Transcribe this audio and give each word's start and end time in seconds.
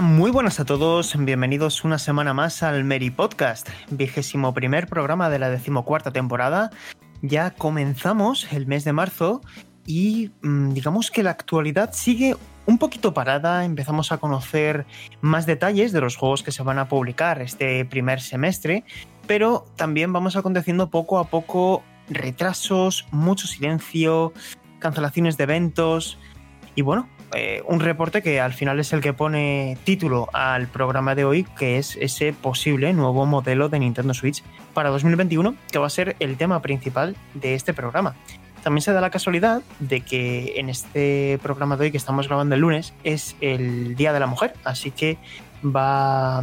Muy 0.00 0.32
buenas 0.32 0.58
a 0.58 0.64
todos. 0.64 1.14
Bienvenidos 1.16 1.84
una 1.84 1.98
semana 1.98 2.34
más 2.34 2.62
al 2.64 2.84
Mary 2.84 3.10
Podcast, 3.10 3.68
vigésimo 3.90 4.52
primer 4.52 4.88
programa 4.88 5.30
de 5.30 5.38
la 5.38 5.50
decimocuarta 5.50 6.10
temporada. 6.10 6.70
Ya 7.22 7.50
comenzamos 7.50 8.52
el 8.52 8.66
mes 8.66 8.84
de 8.84 8.92
marzo 8.92 9.40
y 9.86 10.32
mm, 10.42 10.72
digamos 10.72 11.10
que 11.10 11.22
la 11.22 11.30
actualidad 11.30 11.92
sigue 11.92 12.34
un 12.66 12.78
poquito 12.78 13.14
parada. 13.14 13.64
Empezamos 13.64 14.10
a 14.10 14.18
conocer 14.18 14.84
más 15.20 15.46
detalles 15.46 15.92
de 15.92 16.00
los 16.00 16.16
juegos 16.16 16.42
que 16.42 16.50
se 16.50 16.64
van 16.64 16.78
a 16.78 16.88
publicar 16.88 17.40
este 17.40 17.84
primer 17.84 18.20
semestre, 18.20 18.84
pero 19.28 19.66
también 19.76 20.12
vamos 20.12 20.34
aconteciendo 20.34 20.90
poco 20.90 21.18
a 21.18 21.28
poco 21.28 21.84
retrasos, 22.08 23.06
mucho 23.12 23.46
silencio, 23.46 24.32
cancelaciones 24.80 25.36
de 25.36 25.44
eventos. 25.44 26.18
Y 26.74 26.82
bueno, 26.82 27.08
eh, 27.32 27.62
un 27.66 27.80
reporte 27.80 28.22
que 28.22 28.40
al 28.40 28.52
final 28.52 28.78
es 28.80 28.92
el 28.92 29.00
que 29.00 29.12
pone 29.12 29.78
título 29.84 30.28
al 30.32 30.68
programa 30.68 31.14
de 31.14 31.24
hoy, 31.24 31.44
que 31.58 31.78
es 31.78 31.96
ese 32.00 32.32
posible 32.32 32.92
nuevo 32.92 33.26
modelo 33.26 33.68
de 33.68 33.78
Nintendo 33.78 34.14
Switch 34.14 34.42
para 34.72 34.90
2021, 34.90 35.54
que 35.70 35.78
va 35.78 35.86
a 35.86 35.90
ser 35.90 36.16
el 36.20 36.36
tema 36.36 36.60
principal 36.62 37.16
de 37.34 37.54
este 37.54 37.74
programa. 37.74 38.14
También 38.62 38.82
se 38.82 38.92
da 38.92 39.00
la 39.00 39.10
casualidad 39.10 39.62
de 39.78 40.00
que 40.00 40.54
en 40.56 40.70
este 40.70 41.38
programa 41.42 41.76
de 41.76 41.84
hoy 41.84 41.90
que 41.90 41.98
estamos 41.98 42.28
grabando 42.28 42.54
el 42.54 42.60
lunes 42.62 42.94
es 43.04 43.36
el 43.40 43.94
Día 43.94 44.12
de 44.12 44.20
la 44.20 44.26
Mujer, 44.26 44.54
así 44.64 44.90
que 44.90 45.18
va 45.64 46.42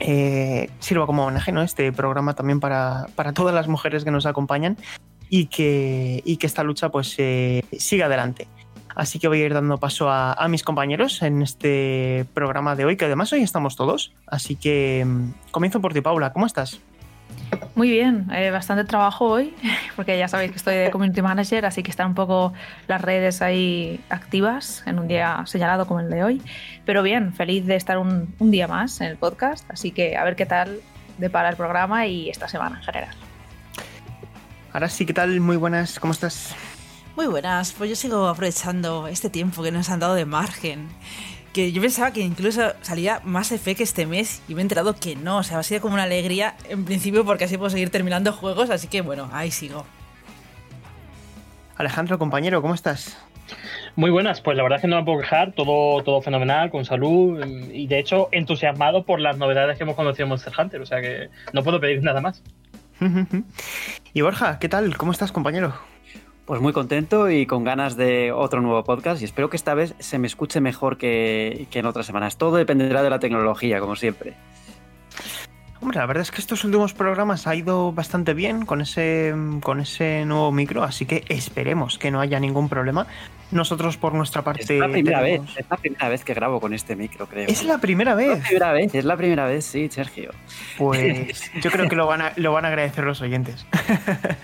eh, 0.00 0.68
sirva 0.80 1.06
como 1.06 1.24
homenaje 1.24 1.52
¿no? 1.52 1.62
este 1.62 1.92
programa 1.92 2.34
también 2.34 2.58
para, 2.58 3.06
para 3.14 3.32
todas 3.32 3.54
las 3.54 3.68
mujeres 3.68 4.02
que 4.02 4.10
nos 4.10 4.26
acompañan 4.26 4.76
y 5.28 5.46
que, 5.46 6.22
y 6.24 6.38
que 6.38 6.46
esta 6.46 6.64
lucha 6.64 6.88
pues 6.88 7.14
eh, 7.18 7.64
siga 7.78 8.06
adelante. 8.06 8.48
Así 8.94 9.18
que 9.18 9.28
voy 9.28 9.42
a 9.42 9.46
ir 9.46 9.54
dando 9.54 9.78
paso 9.78 10.10
a, 10.10 10.32
a, 10.32 10.48
mis 10.48 10.62
compañeros 10.62 11.22
en 11.22 11.42
este 11.42 12.26
programa 12.34 12.76
de 12.76 12.84
hoy, 12.84 12.96
que 12.96 13.06
además 13.06 13.32
hoy 13.32 13.42
estamos 13.42 13.76
todos. 13.76 14.12
Así 14.26 14.56
que 14.56 15.04
mm, 15.06 15.50
comienzo 15.50 15.80
por 15.80 15.92
ti, 15.92 16.00
Paula. 16.00 16.32
¿Cómo 16.32 16.46
estás? 16.46 16.80
Muy 17.74 17.90
bien, 17.90 18.28
eh, 18.32 18.50
bastante 18.50 18.84
trabajo 18.84 19.26
hoy, 19.26 19.54
porque 19.96 20.18
ya 20.18 20.28
sabéis 20.28 20.50
que 20.50 20.58
estoy 20.58 20.74
de 20.74 20.90
community 20.90 21.22
manager, 21.22 21.64
así 21.64 21.82
que 21.82 21.90
están 21.90 22.08
un 22.08 22.14
poco 22.14 22.52
las 22.86 23.00
redes 23.00 23.40
ahí 23.40 24.00
activas 24.10 24.82
en 24.86 24.98
un 24.98 25.08
día 25.08 25.42
señalado 25.46 25.86
como 25.86 26.00
el 26.00 26.10
de 26.10 26.22
hoy. 26.22 26.42
Pero 26.84 27.02
bien, 27.02 27.32
feliz 27.32 27.64
de 27.66 27.76
estar 27.76 27.98
un, 27.98 28.34
un 28.38 28.50
día 28.50 28.68
más 28.68 29.00
en 29.00 29.08
el 29.08 29.16
podcast, 29.16 29.68
así 29.70 29.90
que 29.90 30.16
a 30.16 30.24
ver 30.24 30.36
qué 30.36 30.46
tal 30.46 30.80
depara 31.18 31.48
el 31.48 31.56
programa 31.56 32.06
y 32.06 32.28
esta 32.28 32.48
semana 32.48 32.76
en 32.76 32.82
general. 32.82 33.14
Ahora 34.72 34.88
sí, 34.88 35.06
¿qué 35.06 35.12
tal? 35.12 35.40
Muy 35.40 35.56
buenas, 35.56 35.98
¿cómo 35.98 36.12
estás? 36.12 36.54
Muy 37.14 37.26
buenas, 37.26 37.72
pues 37.72 37.90
yo 37.90 37.96
sigo 37.96 38.26
aprovechando 38.26 39.06
este 39.06 39.28
tiempo 39.28 39.62
que 39.62 39.70
nos 39.70 39.90
han 39.90 40.00
dado 40.00 40.14
de 40.14 40.24
margen. 40.24 40.88
Que 41.52 41.70
yo 41.70 41.82
pensaba 41.82 42.10
que 42.10 42.20
incluso 42.20 42.72
salía 42.80 43.20
más 43.22 43.50
que 43.50 43.82
este 43.82 44.06
mes 44.06 44.42
y 44.48 44.54
me 44.54 44.60
he 44.60 44.62
enterado 44.62 44.94
que 44.94 45.14
no, 45.14 45.36
o 45.36 45.42
sea, 45.42 45.58
ha 45.58 45.62
sido 45.62 45.82
como 45.82 45.92
una 45.92 46.04
alegría 46.04 46.56
en 46.70 46.86
principio 46.86 47.26
porque 47.26 47.44
así 47.44 47.58
puedo 47.58 47.68
seguir 47.68 47.90
terminando 47.90 48.32
juegos, 48.32 48.70
así 48.70 48.88
que 48.88 49.02
bueno, 49.02 49.28
ahí 49.32 49.50
sigo. 49.50 49.84
Alejandro, 51.76 52.18
compañero, 52.18 52.62
¿cómo 52.62 52.72
estás? 52.72 53.18
Muy 53.94 54.10
buenas, 54.10 54.40
pues 54.40 54.56
la 54.56 54.62
verdad 54.62 54.76
es 54.76 54.82
que 54.82 54.88
no 54.88 54.96
me 54.96 55.04
puedo 55.04 55.18
quejar, 55.18 55.52
todo, 55.52 56.02
todo 56.02 56.22
fenomenal, 56.22 56.70
con 56.70 56.86
salud 56.86 57.44
y 57.44 57.86
de 57.88 57.98
hecho 57.98 58.30
entusiasmado 58.32 59.04
por 59.04 59.20
las 59.20 59.36
novedades 59.36 59.76
que 59.76 59.84
hemos 59.84 59.96
conocido 59.96 60.24
en 60.24 60.30
Monster 60.30 60.54
Hunter, 60.58 60.80
o 60.80 60.86
sea 60.86 61.02
que 61.02 61.28
no 61.52 61.62
puedo 61.62 61.78
pedir 61.78 62.02
nada 62.02 62.22
más. 62.22 62.42
y 64.14 64.20
Borja, 64.22 64.58
¿qué 64.58 64.70
tal? 64.70 64.96
¿Cómo 64.96 65.12
estás, 65.12 65.30
compañero? 65.30 65.91
Pues 66.44 66.60
muy 66.60 66.72
contento 66.72 67.30
y 67.30 67.46
con 67.46 67.62
ganas 67.62 67.96
de 67.96 68.32
otro 68.32 68.60
nuevo 68.60 68.82
podcast 68.82 69.22
y 69.22 69.24
espero 69.24 69.48
que 69.48 69.56
esta 69.56 69.74
vez 69.74 69.94
se 70.00 70.18
me 70.18 70.26
escuche 70.26 70.60
mejor 70.60 70.96
que, 70.96 71.68
que 71.70 71.78
en 71.78 71.86
otras 71.86 72.04
semanas. 72.04 72.36
Todo 72.36 72.56
dependerá 72.56 73.04
de 73.04 73.10
la 73.10 73.20
tecnología, 73.20 73.78
como 73.78 73.94
siempre. 73.94 74.34
Hombre, 75.82 75.98
la 75.98 76.06
verdad 76.06 76.22
es 76.22 76.30
que 76.30 76.40
estos 76.40 76.62
últimos 76.62 76.94
programas 76.94 77.48
ha 77.48 77.56
ido 77.56 77.90
bastante 77.92 78.34
bien 78.34 78.64
con 78.64 78.80
ese, 78.80 79.34
con 79.62 79.80
ese 79.80 80.24
nuevo 80.24 80.52
micro, 80.52 80.84
así 80.84 81.06
que 81.06 81.24
esperemos 81.28 81.98
que 81.98 82.12
no 82.12 82.20
haya 82.20 82.38
ningún 82.38 82.68
problema. 82.68 83.08
Nosotros, 83.50 83.96
por 83.96 84.14
nuestra 84.14 84.42
parte. 84.42 84.62
Es 84.62 84.70
la 84.70 84.88
primera 84.88 85.20
tenemos... 85.20 85.46
vez, 85.48 85.56
es 85.58 85.66
la 85.68 85.76
primera 85.76 86.08
vez 86.08 86.24
que 86.24 86.34
grabo 86.34 86.60
con 86.60 86.72
este 86.72 86.94
micro, 86.94 87.26
creo. 87.26 87.48
Es 87.48 87.64
la 87.64 87.78
primera 87.78 88.14
vez. 88.14 88.30
Es 88.30 88.38
la 88.38 88.48
primera 88.48 88.72
vez, 88.72 88.94
es 88.94 89.04
la 89.04 89.16
primera 89.16 89.46
vez, 89.46 89.64
sí, 89.64 89.88
Sergio. 89.90 90.30
Pues 90.78 91.50
yo 91.60 91.70
creo 91.72 91.88
que 91.88 91.96
lo 91.96 92.06
van 92.06 92.22
a, 92.22 92.32
lo 92.36 92.52
van 92.52 92.64
a 92.64 92.68
agradecer 92.68 93.02
los 93.02 93.20
oyentes. 93.20 93.66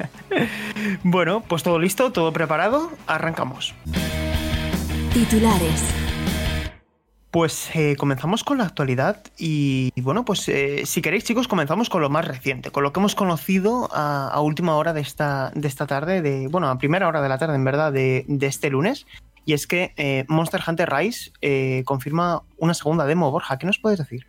bueno, 1.05 1.44
pues 1.47 1.62
todo 1.62 1.78
listo, 1.78 2.10
todo 2.10 2.32
preparado, 2.32 2.91
arrancamos. 3.06 3.76
Titulares. 5.15 6.08
Pues 7.31 7.71
eh, 7.75 7.94
comenzamos 7.97 8.43
con 8.43 8.56
la 8.56 8.65
actualidad 8.65 9.22
y, 9.37 9.93
bueno, 10.00 10.25
pues 10.25 10.49
eh, 10.49 10.87
si 10.87 11.03
queréis 11.03 11.25
chicos 11.25 11.47
comenzamos 11.47 11.91
con 11.91 12.00
lo 12.00 12.09
más 12.09 12.27
reciente, 12.27 12.71
con 12.71 12.83
lo 12.83 12.93
que 12.93 13.00
hemos 13.00 13.15
conocido 13.15 13.91
a, 13.93 14.28
a, 14.28 14.41
última 14.41 14.77
hora 14.77 14.94
de 14.94 15.03
esta, 15.03 15.53
de 15.55 15.69
esta 15.69 15.87
tarde, 15.87 16.22
de 16.22 16.49
bueno, 16.49 16.71
a 16.71 16.78
primera 16.78 17.06
hora 17.06 17.21
de 17.21 17.28
la 17.28 17.37
tarde 17.37 17.55
en 17.55 17.65
verdad 17.65 17.93
de, 17.93 18.25
de 18.28 18.47
este 18.47 18.71
lunes, 18.71 19.05
y 19.49 19.55
es 19.55 19.67
que 19.67 19.94
eh, 19.97 20.27
Monster 20.28 20.61
Hunter 20.67 20.91
Rise 20.91 21.33
eh, 21.41 21.83
confirma 21.87 22.43
una 22.59 22.75
segunda 22.75 23.06
demo. 23.06 23.31
Borja, 23.31 23.56
¿qué 23.56 23.67
nos 23.67 23.78
puedes 23.78 23.99
decir? 23.99 24.27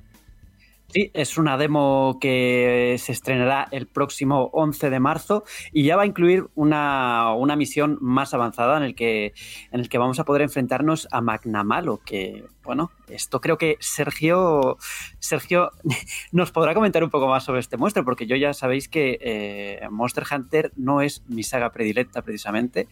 Sí, 0.91 1.11
es 1.13 1.37
una 1.37 1.55
demo 1.57 2.17
que 2.19 2.95
se 2.97 3.11
estrenará 3.11 3.67
el 3.69 3.85
próximo 3.85 4.49
11 4.53 4.89
de 4.89 4.99
marzo 4.99 5.43
y 5.71 5.83
ya 5.83 5.95
va 5.95 6.01
a 6.01 6.05
incluir 6.07 6.47
una, 6.55 7.31
una 7.35 7.55
misión 7.55 7.99
más 8.01 8.33
avanzada 8.33 8.77
en 8.77 8.83
el, 8.83 8.95
que, 8.95 9.33
en 9.71 9.81
el 9.81 9.87
que 9.87 9.99
vamos 9.99 10.19
a 10.19 10.25
poder 10.25 10.41
enfrentarnos 10.41 11.07
a 11.11 11.21
Magnamalo, 11.21 12.01
que, 12.03 12.43
bueno, 12.63 12.89
esto 13.07 13.39
creo 13.39 13.59
que 13.59 13.77
Sergio, 13.79 14.77
Sergio 15.19 15.69
nos 16.31 16.51
podrá 16.51 16.73
comentar 16.73 17.03
un 17.03 17.11
poco 17.11 17.27
más 17.27 17.43
sobre 17.43 17.59
este 17.59 17.77
monstruo, 17.77 18.03
porque 18.03 18.25
yo 18.25 18.35
ya 18.35 18.53
sabéis 18.53 18.89
que 18.89 19.19
eh, 19.21 19.87
Monster 19.91 20.23
Hunter 20.31 20.71
no 20.75 21.01
es 21.01 21.23
mi 21.27 21.43
saga 21.43 21.71
predilecta 21.71 22.23
precisamente. 22.23 22.87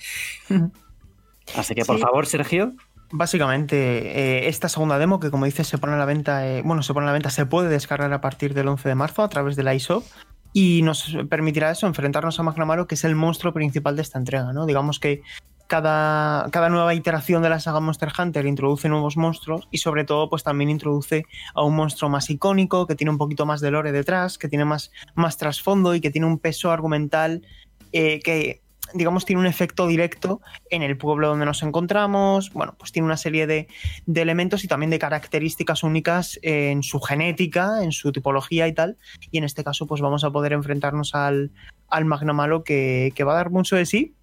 Así 1.56 1.74
que, 1.74 1.84
por 1.84 1.96
sí. 1.96 2.02
favor, 2.04 2.28
Sergio, 2.28 2.74
Básicamente, 3.10 3.76
eh, 3.78 4.48
esta 4.50 4.68
segunda 4.68 5.00
demo 5.00 5.20
que 5.20 5.32
como 5.32 5.46
dices 5.46 5.68
se 5.68 5.78
pone 5.78 5.94
a 5.94 5.98
la 5.98 6.06
venta, 6.06 6.46
eh, 6.46 6.62
bueno, 6.64 6.84
se 6.84 6.94
pone 6.94 7.06
a 7.06 7.08
la 7.08 7.14
venta, 7.14 7.30
se 7.30 7.46
puede 7.46 7.70
descargar 7.70 8.12
a 8.12 8.20
partir 8.20 8.54
del 8.54 8.68
11 8.68 8.90
de 8.90 8.96
marzo 8.96 9.24
a 9.24 9.30
través 9.30 9.56
de 9.56 9.64
la 9.64 9.74
ISO 9.74 10.04
y 10.52 10.82
nos 10.82 11.16
permitirá 11.30 11.72
eso, 11.72 11.88
enfrentarnos 11.88 12.40
a 12.40 12.44
Magnamaro, 12.44 12.86
que 12.88 12.96
es 12.96 13.04
el 13.06 13.16
monstruo 13.16 13.54
principal 13.54 13.96
de 13.96 14.02
esta 14.02 14.18
entrega, 14.18 14.52
¿no? 14.52 14.66
Digamos 14.66 15.00
que 15.00 15.22
cada, 15.68 16.50
cada 16.52 16.70
nueva 16.70 16.94
iteración 16.96 17.44
de 17.44 17.50
la 17.50 17.60
saga 17.60 17.80
Monster 17.80 18.12
Hunter 18.18 18.46
introduce 18.46 18.90
nuevos 18.90 19.18
monstruos 19.18 19.68
y 19.72 19.78
sobre 19.78 20.04
todo 20.04 20.30
pues 20.30 20.44
también 20.44 20.70
introduce 20.70 21.26
a 21.54 21.64
un 21.64 21.76
monstruo 21.76 22.10
más 22.10 22.30
icónico, 22.30 22.88
que 22.88 22.96
tiene 22.96 23.12
un 23.12 23.18
poquito 23.18 23.46
más 23.46 23.62
de 23.62 23.72
lore 23.72 23.92
detrás, 23.92 24.38
que 24.38 24.48
tiene 24.48 24.66
más, 24.66 24.92
más 25.16 25.38
trasfondo 25.38 25.94
y 25.96 26.02
que 26.02 26.10
tiene 26.10 26.28
un 26.28 26.40
peso 26.40 26.72
argumental 26.72 27.46
eh, 27.94 28.20
que 28.22 28.62
digamos, 28.94 29.26
tiene 29.26 29.40
un 29.40 29.46
efecto 29.46 29.88
directo 29.88 30.42
en 30.70 30.84
el 30.84 30.98
pueblo 30.98 31.28
donde 31.30 31.46
nos 31.46 31.64
encontramos. 31.64 32.52
Bueno, 32.54 32.76
pues 32.78 32.92
tiene 32.92 33.06
una 33.06 33.18
serie 33.18 33.48
de, 33.48 33.68
de, 34.06 34.22
elementos 34.22 34.64
y 34.64 34.68
también 34.68 34.90
de 34.90 35.00
características 35.00 35.84
únicas 35.84 36.40
en 36.42 36.84
su 36.84 37.00
genética, 37.00 37.84
en 37.84 37.92
su 37.92 38.12
tipología 38.12 38.68
y 38.68 38.74
tal. 38.74 38.98
Y 39.32 39.38
en 39.38 39.44
este 39.44 39.64
caso, 39.64 39.88
pues 39.88 40.02
vamos 40.02 40.24
a 40.24 40.32
poder 40.32 40.54
enfrentarnos 40.54 41.16
al, 41.16 41.52
al 41.90 42.06
Magnamalo 42.06 42.64
que, 42.64 43.12
que 43.16 43.24
va 43.24 43.34
a 43.34 43.38
dar 43.38 43.50
mucho 43.50 43.76
de 43.76 43.86
sí. 43.86 44.14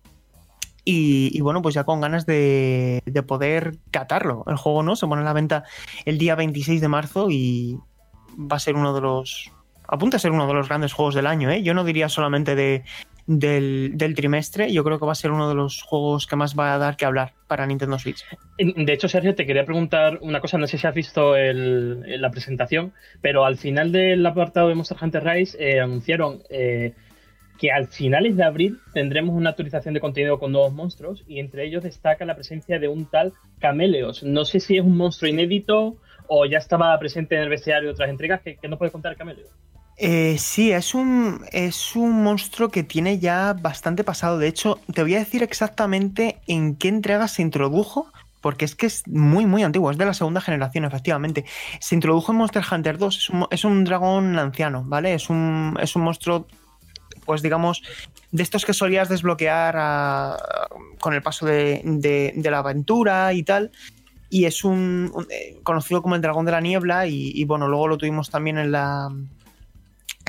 Y, 0.87 1.31
y, 1.33 1.41
bueno, 1.41 1.63
pues 1.63 1.75
ya 1.75 1.85
con 1.85 2.03
ganas 2.03 2.27
de, 2.27 3.03
de, 3.07 3.23
poder 3.23 3.79
catarlo. 3.91 4.45
El 4.47 4.57
juego 4.57 4.83
no 4.83 4.97
se 4.97 5.07
pone 5.07 5.23
a 5.23 5.25
la 5.25 5.33
venta 5.33 5.65
el 6.05 6.19
día 6.19 6.35
26 6.35 6.83
de 6.83 6.89
marzo 6.89 7.31
y 7.31 7.79
va 8.39 8.57
a 8.57 8.61
ser 8.61 8.75
uno 8.75 8.95
de 8.95 9.01
los. 9.01 9.51
Apunta 9.89 10.19
a 10.19 10.21
ser 10.21 10.33
uno 10.33 10.47
de 10.47 10.53
los 10.53 10.69
grandes 10.69 10.93
juegos 10.93 11.15
del 11.15 11.27
año, 11.27 11.51
¿eh? 11.51 11.63
Yo 11.63 11.73
no 11.73 11.85
diría 11.85 12.11
solamente 12.11 12.55
de, 12.55 12.85
del, 13.27 14.15
trimestre, 14.15 14.73
yo 14.73 14.85
creo 14.85 14.99
que 14.99 15.07
va 15.07 15.13
a 15.13 15.17
ser 15.17 15.31
uno 15.31 15.49
de 15.49 15.55
los 15.55 15.83
juegos 15.83 16.27
que 16.27 16.37
más 16.37 16.59
va 16.59 16.75
a 16.75 16.79
dar 16.79 16.97
que 16.97 17.05
hablar 17.05 17.33
para 17.47 17.67
Nintendo 17.67 17.99
Switch. 17.99 18.25
De 18.59 18.93
hecho, 18.93 19.09
Sergio, 19.09 19.35
te 19.35 19.47
quería 19.47 19.65
preguntar 19.65 20.19
una 20.21 20.41
cosa, 20.41 20.59
no 20.59 20.67
sé 20.67 20.79
si 20.79 20.87
has 20.87 20.95
visto 20.95 21.37
el, 21.37 22.21
la 22.21 22.31
presentación, 22.31 22.93
pero 23.21 23.45
al 23.45 23.57
final 23.57 23.93
del 23.93 24.25
apartado 24.27 24.69
de 24.69 24.75
Monster 24.75 24.99
Hunter 25.01 25.25
Rise 25.25 25.57
eh, 25.59 25.81
anunciaron 25.81 26.43
eh, 26.51 26.93
que 27.59 27.71
al 27.71 27.89
finales 27.89 28.37
de 28.37 28.45
abril 28.45 28.81
tendremos 28.93 29.35
una 29.35 29.51
actualización 29.51 29.95
de 29.95 30.01
contenido 30.01 30.39
con 30.39 30.53
nuevos 30.53 30.73
monstruos 30.73 31.25
y 31.27 31.39
entre 31.39 31.65
ellos 31.65 31.83
destaca 31.83 32.25
la 32.25 32.35
presencia 32.35 32.79
de 32.79 32.89
un 32.89 33.07
tal 33.07 33.33
Cameleos. 33.61 34.23
No 34.23 34.45
sé 34.45 34.61
si 34.61 34.77
es 34.77 34.85
un 34.85 34.97
monstruo 34.97 35.31
inédito 35.31 35.97
o 36.27 36.47
ya 36.47 36.59
estaba 36.59 36.99
presente 36.99 37.37
en 37.37 37.43
el 37.43 37.49
bestiario 37.49 37.89
de 37.89 37.93
otras 37.95 38.11
entregas. 38.11 38.43
¿Qué, 38.43 38.59
nos 38.69 38.79
puede 38.79 38.91
contar 38.91 39.17
Cameleos? 39.17 39.51
Eh, 39.97 40.37
sí, 40.39 40.73
es 40.73 40.95
un, 40.95 41.45
es 41.53 41.95
un 41.95 42.23
monstruo 42.23 42.69
que 42.69 42.83
tiene 42.83 43.19
ya 43.19 43.53
bastante 43.53 44.03
pasado. 44.03 44.39
De 44.39 44.49
hecho, 44.49 44.81
te 44.93 45.03
voy 45.03 45.15
a 45.15 45.21
decir 45.21 45.43
exactamente 45.43 46.41
en 46.47 46.77
qué 46.77 46.89
entrega 46.89 47.29
se 47.29 47.43
introdujo, 47.43 48.11
porque 48.41 48.65
es 48.65 48.75
que 48.75 48.87
es 48.87 49.07
muy, 49.07 49.47
muy 49.47 49.63
antiguo, 49.63 49.91
es 49.91 49.99
de 49.99 50.05
la 50.05 50.15
segunda 50.15 50.41
generación, 50.41 50.85
efectivamente. 50.85 51.45
Se 51.81 51.95
introdujo 51.95 52.33
en 52.33 52.39
Monster 52.39 52.65
Hunter 52.71 52.99
2, 52.99 53.17
es 53.17 53.31
un, 53.31 53.47
es 53.51 53.65
un 53.65 53.85
dragón 53.85 54.39
anciano, 54.39 54.83
¿vale? 54.85 55.15
Es 55.15 55.31
un, 55.31 55.79
es 55.81 55.95
un 55.95 56.03
monstruo, 56.03 56.47
pues 57.25 57.41
digamos, 57.41 57.83
de 58.33 58.43
estos 58.43 58.65
que 58.65 58.75
solías 58.75 59.09
desbloquear 59.09 60.37
con 60.99 61.15
el 61.15 61.23
paso 61.23 61.47
de, 61.47 62.33
la 62.37 62.59
aventura 62.59 63.33
y 63.33 63.45
tal. 63.45 63.71
Y 64.29 64.47
es 64.47 64.65
un, 64.65 65.13
eh, 65.31 65.61
conocido 65.63 66.03
como 66.03 66.17
el 66.17 66.21
dragón 66.21 66.45
de 66.45 66.53
la 66.53 66.61
niebla 66.61 67.07
y 67.07 67.45
bueno, 67.45 67.69
luego 67.69 67.87
lo 67.87 67.97
tuvimos 67.97 68.31
también 68.31 68.59
en 68.59 68.73
la 68.73 69.09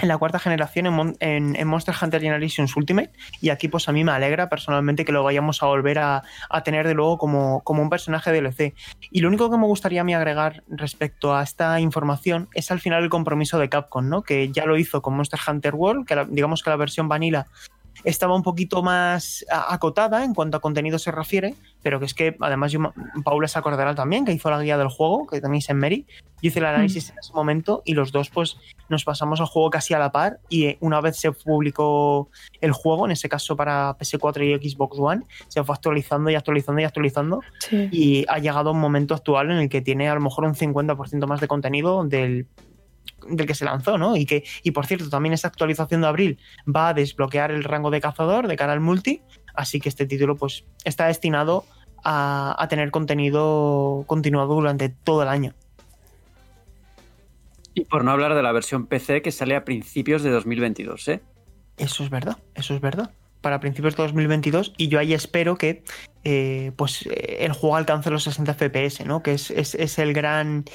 en 0.01 0.07
la 0.07 0.17
cuarta 0.17 0.39
generación 0.39 1.15
en, 1.19 1.67
Monster 1.67 1.95
Hunter 1.99 2.21
Generations 2.21 2.75
Ultimate 2.75 3.11
y 3.41 3.49
aquí 3.49 3.67
pues 3.67 3.87
a 3.87 3.91
mí 3.91 4.03
me 4.03 4.11
alegra 4.11 4.49
personalmente 4.49 5.05
que 5.05 5.11
lo 5.11 5.23
vayamos 5.23 5.63
a 5.63 5.67
volver 5.67 5.99
a, 5.99 6.23
tener 6.63 6.87
de 6.87 6.93
luego 6.93 7.17
como, 7.17 7.61
como, 7.63 7.81
un 7.81 7.89
personaje 7.89 8.31
DLC. 8.31 8.73
Y 9.11 9.21
lo 9.21 9.27
único 9.27 9.49
que 9.51 9.57
me 9.57 9.65
gustaría 9.65 10.01
a 10.01 10.03
mí 10.03 10.13
agregar 10.13 10.63
respecto 10.67 11.35
a 11.35 11.43
esta 11.43 11.79
información 11.79 12.49
es 12.53 12.71
al 12.71 12.79
final 12.79 13.03
el 13.03 13.09
compromiso 13.09 13.59
de 13.59 13.69
Capcom, 13.69 14.09
¿no? 14.09 14.23
que 14.23 14.51
ya 14.51 14.65
lo 14.65 14.77
hizo 14.77 15.01
con 15.01 15.15
Monster 15.15 15.39
Hunter 15.47 15.75
World, 15.75 16.05
que 16.05 16.25
digamos 16.29 16.63
que 16.63 16.69
la 16.69 16.75
versión 16.75 17.07
vanilla 17.07 17.47
estaba 18.03 18.35
un 18.35 18.43
poquito 18.43 18.83
más 18.83 19.45
acotada 19.49 20.23
en 20.23 20.33
cuanto 20.33 20.57
a 20.57 20.59
contenido 20.59 20.99
se 20.99 21.11
refiere, 21.11 21.55
pero 21.81 21.99
que 21.99 22.05
es 22.05 22.13
que 22.13 22.35
además 22.39 22.71
yo, 22.71 22.79
Paula 23.23 23.47
se 23.47 23.59
acordará 23.59 23.95
también 23.95 24.25
que 24.25 24.31
hizo 24.31 24.49
la 24.49 24.61
guía 24.61 24.77
del 24.77 24.89
juego, 24.89 25.27
que 25.27 25.37
es 25.37 25.69
en 25.69 25.77
Mary. 25.77 26.05
Yo 26.41 26.49
hice 26.49 26.59
el 26.59 26.65
análisis 26.65 27.09
mm. 27.09 27.11
en 27.11 27.19
ese 27.19 27.33
momento 27.33 27.81
y 27.85 27.93
los 27.93 28.11
dos 28.11 28.29
pues 28.29 28.57
nos 28.89 29.03
pasamos 29.03 29.39
al 29.39 29.47
juego 29.47 29.69
casi 29.69 29.93
a 29.93 29.99
la 29.99 30.11
par 30.11 30.39
y 30.49 30.65
eh, 30.65 30.77
una 30.81 31.01
vez 31.01 31.17
se 31.17 31.31
publicó 31.31 32.29
el 32.61 32.71
juego, 32.71 33.05
en 33.05 33.11
ese 33.11 33.29
caso 33.29 33.55
para 33.55 33.97
PS4 33.97 34.61
y 34.61 34.69
Xbox 34.69 34.97
One, 34.99 35.23
se 35.47 35.63
fue 35.63 35.75
actualizando 35.75 36.29
y 36.29 36.35
actualizando 36.35 36.81
y 36.81 36.83
actualizando 36.83 37.41
y 37.71 38.25
ha 38.27 38.39
llegado 38.39 38.71
un 38.71 38.79
momento 38.79 39.15
actual 39.15 39.51
en 39.51 39.57
el 39.57 39.69
que 39.69 39.81
tiene 39.81 40.09
a 40.09 40.15
lo 40.15 40.21
mejor 40.21 40.45
un 40.45 40.55
50% 40.55 41.27
más 41.27 41.41
de 41.41 41.47
contenido 41.47 42.03
del 42.03 42.47
del 43.27 43.47
que 43.47 43.55
se 43.55 43.65
lanzó, 43.65 43.97
¿no? 43.97 44.15
Y 44.15 44.25
que, 44.25 44.43
y 44.63 44.71
por 44.71 44.85
cierto, 44.85 45.09
también 45.09 45.33
esta 45.33 45.47
actualización 45.47 46.01
de 46.01 46.07
abril 46.07 46.39
va 46.67 46.89
a 46.89 46.93
desbloquear 46.93 47.51
el 47.51 47.63
rango 47.63 47.91
de 47.91 48.01
cazador 48.01 48.47
de 48.47 48.55
cara 48.55 48.73
al 48.73 48.81
multi, 48.81 49.21
así 49.53 49.79
que 49.79 49.89
este 49.89 50.05
título 50.05 50.35
pues 50.35 50.65
está 50.83 51.07
destinado 51.07 51.65
a, 52.03 52.67
tener 52.69 52.91
contenido 52.91 54.03
continuado 54.07 54.53
durante 54.53 54.89
todo 54.89 55.23
el 55.23 55.27
año. 55.27 55.53
Y 57.73 57.85
por 57.85 58.03
no 58.03 58.11
hablar 58.11 58.35
de 58.35 58.43
la 58.43 58.51
versión 58.51 58.85
PC 58.85 59.21
que 59.21 59.31
sale 59.31 59.55
a 59.55 59.65
principios 59.65 60.23
de 60.23 60.29
2022, 60.29 61.07
¿eh? 61.09 61.21
Eso 61.77 62.03
es 62.03 62.09
verdad, 62.09 62.37
eso 62.53 62.73
es 62.73 62.79
verdad. 62.79 63.11
Para 63.41 63.59
principios 63.59 63.95
de 63.95 64.03
2022 64.03 64.73
y 64.77 64.87
yo 64.87 64.99
ahí 64.99 65.13
espero 65.13 65.57
que 65.57 65.83
eh, 66.23 66.71
pues 66.77 67.05
el 67.07 67.51
juego 67.51 67.75
alcance 67.75 68.09
los 68.09 68.23
60 68.23 68.53
FPS, 68.53 69.05
¿no? 69.05 69.21
Que 69.21 69.33
es, 69.33 69.51
es 69.51 69.99
el 69.99 70.13
gran 70.13 70.65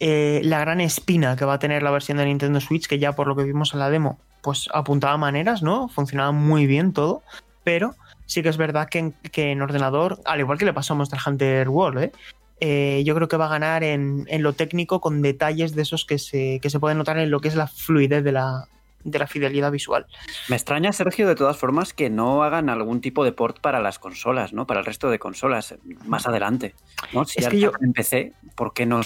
eh, 0.00 0.40
la 0.44 0.60
gran 0.60 0.80
espina 0.80 1.36
que 1.36 1.44
va 1.44 1.54
a 1.54 1.58
tener 1.58 1.82
la 1.82 1.90
versión 1.90 2.18
de 2.18 2.26
Nintendo 2.26 2.60
Switch, 2.60 2.86
que 2.86 2.98
ya 2.98 3.12
por 3.12 3.26
lo 3.26 3.36
que 3.36 3.44
vimos 3.44 3.72
en 3.72 3.80
la 3.80 3.90
demo, 3.90 4.18
pues 4.42 4.68
apuntaba 4.72 5.16
maneras, 5.16 5.62
¿no? 5.62 5.88
Funcionaba 5.88 6.32
muy 6.32 6.66
bien 6.66 6.92
todo, 6.92 7.22
pero 7.64 7.94
sí 8.26 8.42
que 8.42 8.48
es 8.48 8.56
verdad 8.56 8.88
que 8.88 9.12
en, 9.50 9.62
ordenador, 9.62 10.20
al 10.24 10.40
igual 10.40 10.58
que 10.58 10.64
le 10.64 10.72
pasó 10.72 10.92
a 10.92 10.96
Monster 10.96 11.18
Hunter 11.24 11.68
World, 11.68 12.02
¿eh? 12.04 12.12
Eh, 12.60 13.02
yo 13.04 13.14
creo 13.14 13.28
que 13.28 13.36
va 13.36 13.46
a 13.46 13.50
ganar 13.50 13.84
en, 13.84 14.26
lo 14.42 14.52
técnico 14.52 15.00
con 15.00 15.22
detalles 15.22 15.76
de 15.76 15.82
esos 15.82 16.04
que 16.04 16.18
se, 16.18 16.58
que 16.60 16.70
se 16.70 16.80
pueden 16.80 16.98
notar 16.98 17.16
en 17.18 17.30
lo 17.30 17.40
que 17.40 17.48
es 17.48 17.54
la 17.54 17.68
fluidez 17.68 18.24
de 18.24 18.32
la, 18.32 18.66
de 19.04 19.18
la 19.18 19.26
fidelidad 19.26 19.70
visual. 19.70 20.06
Me 20.48 20.56
extraña, 20.56 20.92
Sergio, 20.92 21.26
de 21.28 21.34
todas 21.34 21.56
formas, 21.56 21.92
que 21.92 22.10
no 22.10 22.42
hagan 22.42 22.68
algún 22.68 23.00
tipo 23.00 23.24
de 23.24 23.32
port 23.32 23.60
para 23.60 23.80
las 23.80 23.98
consolas, 23.98 24.52
¿no? 24.52 24.66
Para 24.66 24.80
el 24.80 24.86
resto 24.86 25.10
de 25.10 25.18
consolas 25.18 25.74
más 26.04 26.26
adelante. 26.26 26.74
¿no? 27.12 27.24
Si 27.24 27.40
es 27.40 27.48
que 27.48 27.60
yo 27.60 27.72
empecé, 27.80 28.32
¿por 28.54 28.72
qué 28.72 28.86
no, 28.86 29.00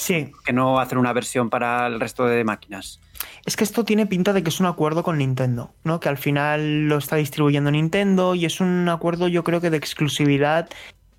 no 0.53 0.81
hacer 0.81 0.99
una 0.99 1.13
versión 1.13 1.51
para 1.51 1.87
el 1.87 2.01
resto 2.01 2.27
de 2.27 2.45
máquinas? 2.45 3.01
Es 3.45 3.57
que 3.57 3.65
esto 3.65 3.85
tiene 3.85 4.07
pinta 4.07 4.33
de 4.33 4.43
que 4.43 4.49
es 4.49 4.61
un 4.61 4.67
acuerdo 4.67 5.03
con 5.03 5.19
Nintendo, 5.19 5.73
¿no? 5.85 6.01
Que 6.01 6.09
al 6.09 6.19
final 6.19 6.89
lo 6.89 6.99
está 6.99 7.17
distribuyendo 7.17 7.71
Nintendo 7.71 8.35
y 8.35 8.47
es 8.47 8.61
un 8.61 8.89
acuerdo, 8.89 9.29
yo 9.29 9.45
creo 9.45 9.61
que 9.61 9.71
de 9.71 9.77
exclusividad 9.77 10.69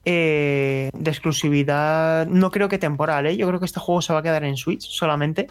eh, 0.05 0.89
de 0.93 1.11
exclusividad, 1.11 2.27
no 2.27 2.51
creo 2.51 2.67
que 2.67 2.77
temporal, 2.77 3.25
¿eh? 3.25 3.37
yo 3.37 3.47
creo 3.47 3.59
que 3.61 3.65
este 3.65 3.79
juego 3.79 4.01
se 4.01 4.11
va 4.11 4.19
a 4.19 4.23
quedar 4.23 4.43
en 4.43 4.57
Switch 4.57 4.81
solamente, 4.81 5.47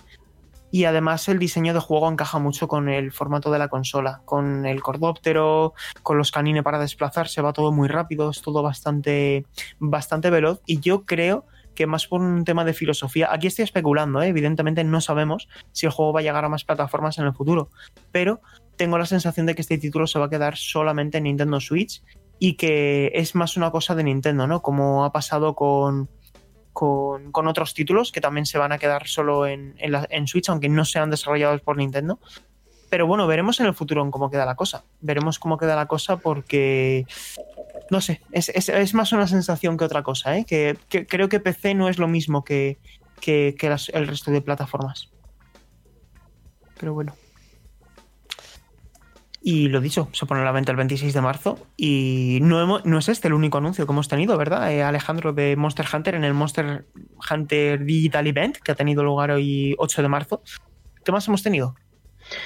y 0.72 0.86
además 0.86 1.28
el 1.28 1.38
diseño 1.38 1.74
de 1.74 1.80
juego 1.80 2.10
encaja 2.10 2.38
mucho 2.38 2.66
con 2.66 2.88
el 2.88 3.12
formato 3.12 3.52
de 3.52 3.58
la 3.58 3.68
consola, 3.68 4.22
con 4.24 4.64
el 4.64 4.82
cordóptero, 4.82 5.74
con 6.02 6.16
los 6.16 6.32
canines 6.32 6.64
para 6.64 6.80
desplazarse, 6.80 7.42
va 7.42 7.52
todo 7.52 7.70
muy 7.72 7.88
rápido, 7.88 8.30
es 8.30 8.40
todo 8.40 8.62
bastante, 8.62 9.44
bastante 9.78 10.30
veloz 10.30 10.62
y 10.66 10.80
yo 10.80 11.04
creo 11.04 11.44
que 11.74 11.86
más 11.86 12.06
por 12.06 12.22
un 12.22 12.44
tema 12.44 12.64
de 12.64 12.72
filosofía, 12.72 13.28
aquí 13.30 13.46
estoy 13.46 13.64
especulando, 13.64 14.22
¿eh? 14.22 14.28
evidentemente 14.28 14.82
no 14.82 15.00
sabemos 15.00 15.48
si 15.72 15.86
el 15.86 15.92
juego 15.92 16.14
va 16.14 16.20
a 16.20 16.22
llegar 16.22 16.44
a 16.44 16.48
más 16.48 16.64
plataformas 16.64 17.18
en 17.18 17.26
el 17.26 17.34
futuro, 17.34 17.70
pero 18.10 18.40
tengo 18.76 18.96
la 18.96 19.06
sensación 19.06 19.44
de 19.46 19.54
que 19.54 19.62
este 19.62 19.78
título 19.78 20.06
se 20.06 20.18
va 20.18 20.26
a 20.26 20.30
quedar 20.30 20.56
solamente 20.56 21.18
en 21.18 21.24
Nintendo 21.24 21.60
Switch 21.60 22.02
y 22.38 22.54
que 22.54 23.12
es 23.14 23.34
más 23.34 23.56
una 23.56 23.70
cosa 23.70 23.94
de 23.94 24.04
Nintendo, 24.04 24.46
¿no? 24.46 24.62
Como 24.62 25.04
ha 25.04 25.12
pasado 25.12 25.54
con, 25.54 26.08
con, 26.72 27.30
otros 27.46 27.74
títulos 27.74 28.12
que 28.12 28.20
también 28.20 28.46
se 28.46 28.58
van 28.58 28.72
a 28.72 28.78
quedar 28.78 29.06
solo 29.06 29.46
en, 29.46 29.74
en, 29.78 30.26
Switch, 30.26 30.48
aunque 30.48 30.68
no 30.68 30.84
sean 30.84 31.10
desarrollados 31.10 31.60
por 31.60 31.76
Nintendo. 31.76 32.18
Pero 32.90 33.06
bueno, 33.06 33.26
veremos 33.26 33.58
en 33.60 33.66
el 33.66 33.74
futuro 33.74 34.02
en 34.02 34.10
cómo 34.10 34.30
queda 34.30 34.44
la 34.44 34.54
cosa. 34.54 34.84
Veremos 35.00 35.38
cómo 35.38 35.56
queda 35.56 35.76
la 35.76 35.86
cosa 35.86 36.18
porque, 36.18 37.06
no 37.90 38.00
sé, 38.00 38.20
es, 38.32 38.94
más 38.94 39.12
una 39.12 39.26
sensación 39.26 39.76
que 39.76 39.84
otra 39.84 40.02
cosa. 40.02 40.36
¿eh? 40.36 40.44
Que, 40.46 40.76
creo 41.06 41.28
que 41.28 41.40
PC 41.40 41.74
no 41.74 41.88
es 41.88 41.98
lo 41.98 42.08
mismo 42.08 42.44
que 42.44 42.78
el 43.26 44.06
resto 44.06 44.30
de 44.30 44.42
plataformas. 44.42 45.10
Pero 46.78 46.94
bueno. 46.94 47.14
Y 49.44 49.68
lo 49.68 49.80
dicho, 49.80 50.08
se 50.12 50.24
pone 50.24 50.40
a 50.40 50.44
la 50.44 50.52
venta 50.52 50.70
el 50.70 50.76
26 50.76 51.12
de 51.12 51.20
marzo. 51.20 51.58
Y 51.76 52.38
no, 52.42 52.78
no 52.78 52.98
es 52.98 53.08
este 53.08 53.28
el 53.28 53.34
único 53.34 53.58
anuncio 53.58 53.86
que 53.86 53.92
hemos 53.92 54.08
tenido, 54.08 54.38
¿verdad? 54.38 54.72
Eh, 54.72 54.82
Alejandro 54.82 55.32
de 55.32 55.56
Monster 55.56 55.86
Hunter 55.92 56.14
en 56.14 56.24
el 56.24 56.32
Monster 56.32 56.84
Hunter 57.28 57.84
Digital 57.84 58.26
Event, 58.26 58.58
que 58.58 58.72
ha 58.72 58.76
tenido 58.76 59.02
lugar 59.02 59.32
hoy 59.32 59.74
8 59.78 60.02
de 60.02 60.08
marzo. 60.08 60.42
¿Qué 61.04 61.10
más 61.10 61.26
hemos 61.26 61.42
tenido? 61.42 61.74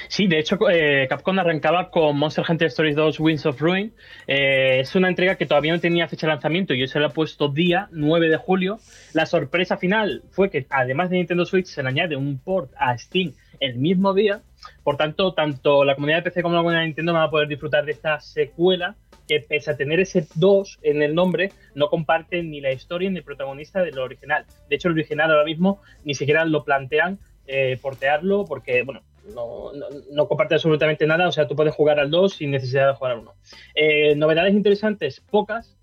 Sí, 0.07 0.27
de 0.27 0.39
hecho, 0.39 0.57
eh, 0.69 1.07
Capcom 1.07 1.37
arrancaba 1.39 1.89
con 1.89 2.17
Monster 2.17 2.43
Hunter 2.47 2.67
Stories 2.67 2.95
2 2.95 3.19
Winds 3.19 3.45
of 3.45 3.61
Ruin. 3.61 3.93
Eh, 4.25 4.79
es 4.79 4.95
una 4.95 5.09
entrega 5.09 5.35
que 5.35 5.45
todavía 5.45 5.73
no 5.73 5.79
tenía 5.79 6.07
fecha 6.07 6.27
de 6.27 6.33
lanzamiento 6.33 6.73
y 6.73 6.79
yo 6.79 6.87
se 6.87 6.99
la 6.99 7.07
he 7.07 7.11
puesto 7.11 7.49
día 7.49 7.87
9 7.91 8.29
de 8.29 8.37
julio. 8.37 8.79
La 9.13 9.25
sorpresa 9.25 9.77
final 9.77 10.23
fue 10.31 10.49
que, 10.49 10.65
además 10.69 11.09
de 11.09 11.17
Nintendo 11.17 11.45
Switch, 11.45 11.67
se 11.67 11.83
le 11.83 11.89
añade 11.89 12.15
un 12.15 12.39
port 12.39 12.71
a 12.77 12.97
Steam 12.97 13.33
el 13.59 13.75
mismo 13.77 14.13
día. 14.13 14.41
Por 14.83 14.97
tanto, 14.97 15.33
tanto 15.33 15.83
la 15.83 15.95
comunidad 15.95 16.19
de 16.19 16.23
PC 16.23 16.41
como 16.41 16.55
la 16.55 16.61
comunidad 16.61 16.81
de 16.81 16.87
Nintendo 16.87 17.13
van 17.13 17.23
a 17.23 17.29
poder 17.29 17.47
disfrutar 17.47 17.85
de 17.85 17.91
esta 17.91 18.19
secuela 18.19 18.95
que 19.27 19.41
pese 19.41 19.71
a 19.71 19.77
tener 19.77 19.99
ese 19.99 20.25
2 20.35 20.79
en 20.83 21.01
el 21.01 21.13
nombre, 21.13 21.51
no 21.75 21.89
comparte 21.89 22.41
ni 22.43 22.61
la 22.61 22.71
historia 22.71 23.09
ni 23.09 23.17
el 23.17 23.23
protagonista 23.23 23.81
de 23.81 23.91
lo 23.91 24.03
original. 24.03 24.45
De 24.69 24.75
hecho, 24.75 24.87
el 24.87 24.93
original 24.93 25.31
ahora 25.31 25.43
mismo 25.43 25.81
ni 26.05 26.15
siquiera 26.15 26.45
lo 26.45 26.63
plantean 26.63 27.19
eh, 27.45 27.77
portearlo 27.81 28.45
porque, 28.45 28.83
bueno, 28.83 29.01
no, 29.33 29.71
no, 30.11 30.27
comparte 30.27 30.55
absolutamente 30.55 31.05
nada. 31.05 31.27
O 31.27 31.31
sea, 31.31 31.47
tú 31.47 31.55
puedes 31.55 31.75
jugar 31.75 31.99
al 31.99 32.09
2 32.09 32.33
sin 32.33 32.51
necesidad 32.51 32.87
de 32.87 32.93
jugar 32.93 33.13
al 33.13 33.19
1. 33.19 33.33
Eh, 33.75 34.15
novedades 34.15 34.53
interesantes, 34.53 35.19
pocas 35.19 35.76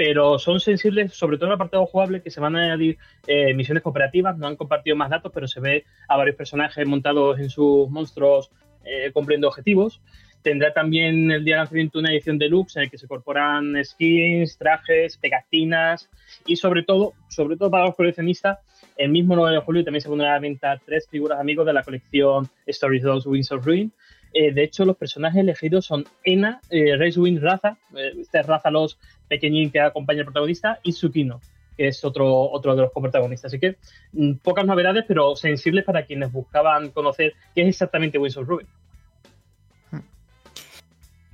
pero 0.00 0.38
son 0.38 0.60
sensibles 0.60 1.12
sobre 1.12 1.36
todo 1.36 1.48
en 1.48 1.50
el 1.50 1.56
apartado 1.56 1.84
jugable 1.84 2.22
que 2.22 2.30
se 2.30 2.40
van 2.40 2.56
a 2.56 2.64
añadir 2.64 2.96
eh, 3.26 3.52
misiones 3.52 3.82
cooperativas, 3.82 4.34
no 4.38 4.46
han 4.46 4.56
compartido 4.56 4.96
más 4.96 5.10
datos, 5.10 5.30
pero 5.34 5.46
se 5.46 5.60
ve 5.60 5.84
a 6.08 6.16
varios 6.16 6.36
personajes 6.36 6.86
montados 6.86 7.38
en 7.38 7.50
sus 7.50 7.86
monstruos 7.90 8.50
eh, 8.82 9.10
cumpliendo 9.12 9.46
objetivos. 9.48 10.00
Tendrá 10.40 10.72
también 10.72 11.30
el 11.30 11.44
día 11.44 11.56
de 11.56 11.58
lanzamiento 11.58 11.98
una 11.98 12.12
edición 12.12 12.38
deluxe 12.38 12.76
en 12.76 12.84
la 12.84 12.88
que 12.88 12.96
se 12.96 13.04
incorporan 13.04 13.74
skins, 13.84 14.56
trajes, 14.56 15.18
pegatinas 15.18 16.08
y 16.46 16.56
sobre 16.56 16.82
todo, 16.82 17.12
sobre 17.28 17.58
todo 17.58 17.70
para 17.70 17.84
los 17.84 17.94
coleccionistas, 17.94 18.58
el 18.96 19.10
mismo 19.10 19.36
9 19.36 19.56
de 19.56 19.60
julio 19.60 19.84
también 19.84 20.00
se 20.00 20.08
pondrá 20.08 20.30
a 20.30 20.34
la 20.36 20.40
venta 20.40 20.80
tres 20.82 21.08
figuras 21.10 21.38
amigos 21.38 21.66
de 21.66 21.74
la 21.74 21.82
colección 21.82 22.48
Stories 22.64 23.02
2 23.02 23.26
Wings 23.26 23.52
of 23.52 23.66
Ruin, 23.66 23.92
eh, 24.32 24.52
de 24.52 24.62
hecho, 24.62 24.84
los 24.84 24.96
personajes 24.96 25.40
elegidos 25.40 25.86
son 25.86 26.04
Ena, 26.24 26.60
eh, 26.70 26.96
Raza, 27.40 27.76
eh, 27.96 28.12
este 28.20 28.42
Raza 28.42 28.70
los 28.70 28.98
pequeñín 29.28 29.70
que 29.70 29.80
acompaña 29.80 30.20
al 30.20 30.26
protagonista, 30.26 30.78
y 30.82 30.92
Tsukino, 30.92 31.40
que 31.76 31.88
es 31.88 32.04
otro, 32.04 32.50
otro 32.50 32.76
de 32.76 32.82
los 32.82 32.92
coprotagonistas. 32.92 33.50
Así 33.50 33.58
que 33.58 33.76
mm, 34.12 34.34
pocas 34.42 34.64
novedades, 34.64 35.04
pero 35.06 35.34
sensibles 35.36 35.84
para 35.84 36.04
quienes 36.04 36.32
buscaban 36.32 36.90
conocer 36.90 37.34
qué 37.54 37.62
es 37.62 37.68
exactamente 37.68 38.18
Winds 38.18 38.36
of 38.36 38.46
Ruin. 38.48 38.66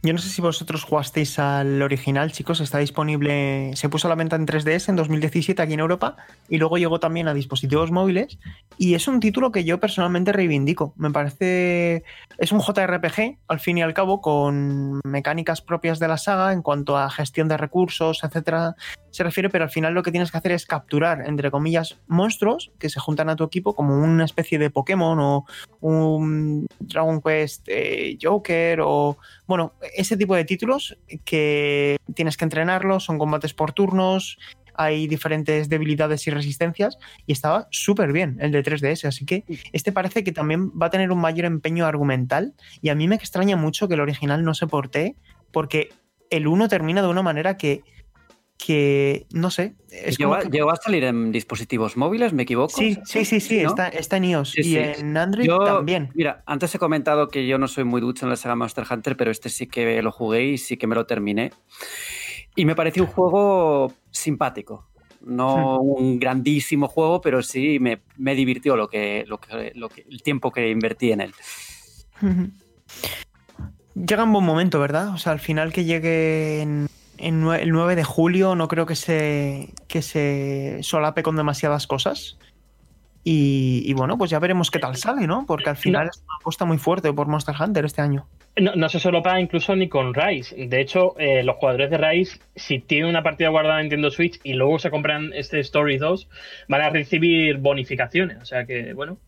Yo 0.06 0.12
no 0.12 0.20
sé 0.20 0.28
si 0.28 0.40
vosotros 0.40 0.84
jugasteis 0.84 1.36
al 1.40 1.82
original, 1.82 2.30
chicos. 2.30 2.60
Está 2.60 2.78
disponible. 2.78 3.72
Se 3.74 3.88
puso 3.88 4.06
a 4.06 4.10
la 4.10 4.14
venta 4.14 4.36
en 4.36 4.46
3DS 4.46 4.88
en 4.88 4.94
2017 4.94 5.60
aquí 5.60 5.72
en 5.72 5.80
Europa 5.80 6.16
y 6.48 6.58
luego 6.58 6.78
llegó 6.78 7.00
también 7.00 7.26
a 7.26 7.34
dispositivos 7.34 7.90
móviles. 7.90 8.38
Y 8.78 8.94
es 8.94 9.08
un 9.08 9.18
título 9.18 9.50
que 9.50 9.64
yo 9.64 9.80
personalmente 9.80 10.30
reivindico. 10.30 10.94
Me 10.96 11.10
parece. 11.10 12.04
Es 12.38 12.52
un 12.52 12.60
JRPG, 12.60 13.38
al 13.48 13.58
fin 13.58 13.78
y 13.78 13.82
al 13.82 13.94
cabo, 13.94 14.20
con 14.20 15.00
mecánicas 15.04 15.60
propias 15.60 15.98
de 15.98 16.06
la 16.06 16.18
saga 16.18 16.52
en 16.52 16.62
cuanto 16.62 16.96
a 16.96 17.10
gestión 17.10 17.48
de 17.48 17.56
recursos, 17.56 18.22
etcétera. 18.22 18.76
Se 19.10 19.24
refiere, 19.24 19.50
pero 19.50 19.64
al 19.64 19.70
final 19.70 19.92
lo 19.92 20.04
que 20.04 20.12
tienes 20.12 20.30
que 20.30 20.38
hacer 20.38 20.52
es 20.52 20.66
capturar, 20.66 21.26
entre 21.26 21.50
comillas, 21.50 21.96
monstruos 22.06 22.70
que 22.78 22.90
se 22.90 23.00
juntan 23.00 23.28
a 23.30 23.34
tu 23.34 23.42
equipo 23.42 23.74
como 23.74 23.98
una 23.98 24.24
especie 24.24 24.58
de 24.58 24.70
Pokémon 24.70 25.18
o 25.18 25.46
un 25.80 26.66
Dragon 26.78 27.20
Quest 27.20 27.64
eh, 27.66 28.18
Joker 28.22 28.82
o. 28.82 29.16
Bueno, 29.46 29.72
ese 29.96 30.16
tipo 30.16 30.34
de 30.34 30.44
títulos 30.44 30.98
que 31.24 31.96
tienes 32.14 32.36
que 32.36 32.44
entrenarlos, 32.44 33.04
son 33.04 33.18
combates 33.18 33.54
por 33.54 33.72
turnos, 33.72 34.38
hay 34.76 35.06
diferentes 35.06 35.68
debilidades 35.68 36.26
y 36.26 36.30
resistencias 36.30 36.98
y 37.26 37.32
estaba 37.32 37.66
súper 37.70 38.12
bien 38.12 38.36
el 38.40 38.52
de 38.52 38.62
3DS, 38.62 39.06
así 39.06 39.24
que 39.24 39.44
este 39.72 39.92
parece 39.92 40.22
que 40.22 40.32
también 40.32 40.70
va 40.70 40.86
a 40.86 40.90
tener 40.90 41.10
un 41.10 41.18
mayor 41.18 41.46
empeño 41.46 41.86
argumental 41.86 42.54
y 42.82 42.90
a 42.90 42.94
mí 42.94 43.08
me 43.08 43.16
extraña 43.16 43.56
mucho 43.56 43.88
que 43.88 43.94
el 43.94 44.00
original 44.00 44.44
no 44.44 44.54
se 44.54 44.66
porte 44.66 45.16
porque 45.50 45.88
el 46.30 46.46
1 46.46 46.68
termina 46.68 47.02
de 47.02 47.08
una 47.08 47.22
manera 47.22 47.56
que 47.56 47.82
que 48.56 49.26
no 49.30 49.50
sé. 49.50 49.74
Es 49.90 50.18
¿Llegó, 50.18 50.70
a 50.70 50.76
salir 50.76 51.04
en 51.04 51.32
dispositivos 51.32 51.96
móviles? 51.96 52.32
¿Me 52.32 52.44
equivoco? 52.44 52.76
Sí, 52.76 52.98
sí, 53.04 53.24
sí, 53.24 53.40
sí, 53.40 53.60
está, 53.60 53.88
está, 53.88 54.16
en 54.16 54.24
iOS 54.24 54.58
y 54.58 54.76
en 54.78 55.16
Android 55.16 55.48
también. 55.48 56.10
Mira, 56.14 56.42
antes 56.46 56.74
he 56.74 56.78
comentado 56.78 57.28
que 57.28 57.46
yo 57.46 57.58
no 57.58 57.68
soy 57.68 57.84
muy 57.84 58.00
ducho 58.00 58.26
en 58.26 58.30
la 58.30 58.36
saga 58.36 58.56
Monster 58.56 58.84
Hunter, 58.90 59.16
pero 59.16 59.30
este 59.30 59.48
sí 59.48 59.66
que 59.66 60.02
lo 60.02 60.12
jugué 60.12 60.44
y 60.44 60.58
sí 60.58 60.76
que 60.76 60.86
me 60.86 60.94
lo 60.94 61.06
terminé. 61.06 61.52
Y 62.54 62.64
me 62.64 62.74
pareció 62.74 63.04
un 63.04 63.10
juego 63.10 63.92
simpático. 64.10 64.88
No 65.20 65.78
hmm. 65.78 66.04
un 66.04 66.18
grandísimo 66.18 66.88
juego, 66.88 67.20
pero 67.20 67.42
sí 67.42 67.78
me, 67.80 68.00
me 68.16 68.34
divirtió 68.34 68.76
lo 68.76 68.88
que, 68.88 69.24
lo 69.26 69.38
que, 69.38 69.72
lo 69.74 69.88
que, 69.88 70.06
el 70.08 70.22
tiempo 70.22 70.50
que 70.50 70.70
invertí 70.70 71.12
en 71.12 71.20
él. 71.20 71.34
Llega 73.94 74.24
un 74.24 74.32
buen 74.32 74.44
momento, 74.44 74.78
¿verdad? 74.80 75.08
O 75.14 75.18
sea, 75.18 75.32
al 75.32 75.40
final 75.40 75.72
que 75.72 75.84
llegue 75.84 76.62
en 76.62 76.88
el 77.18 77.70
9 77.70 77.96
de 77.96 78.04
julio 78.04 78.54
no 78.54 78.68
creo 78.68 78.86
que 78.86 78.96
se, 78.96 79.70
que 79.88 80.02
se 80.02 80.78
solape 80.82 81.22
con 81.22 81.36
demasiadas 81.36 81.86
cosas. 81.86 82.38
Y, 83.28 83.92
bueno, 83.94 84.16
pues 84.16 84.30
ya 84.30 84.38
veremos 84.38 84.70
qué 84.70 84.78
tal 84.78 84.94
sale, 84.94 85.26
¿no? 85.26 85.46
Porque 85.48 85.68
al 85.68 85.76
final 85.76 86.08
es 86.08 86.18
una 86.18 86.36
apuesta 86.40 86.64
muy 86.64 86.78
fuerte 86.78 87.12
por 87.12 87.26
Monster 87.26 87.56
Hunter 87.58 87.84
este 87.84 88.00
año. 88.00 88.28
No, 88.56 88.88
se 88.88 89.00
solapa 89.00 89.40
incluso 89.40 89.74
ni 89.74 89.88
con 89.88 90.14
Rise. 90.14 90.68
De 90.68 90.80
hecho, 90.80 91.18
eh, 91.18 91.42
los 91.42 91.56
jugadores 91.56 91.90
de 91.90 91.98
Rise, 91.98 92.38
si 92.54 92.78
tienen 92.78 93.08
una 93.08 93.24
partida 93.24 93.48
guardada 93.48 93.80
en 93.80 93.86
Nintendo 93.86 94.12
Switch 94.12 94.38
y 94.44 94.52
luego 94.52 94.78
se 94.78 94.92
compran 94.92 95.32
este 95.34 95.58
Story 95.58 95.98
2, 95.98 96.28
van 96.68 96.82
a 96.82 96.90
recibir 96.90 97.58
bonificaciones. 97.58 98.38
O 98.40 98.44
sea 98.44 98.64
que, 98.64 98.94
bueno, 98.94 99.18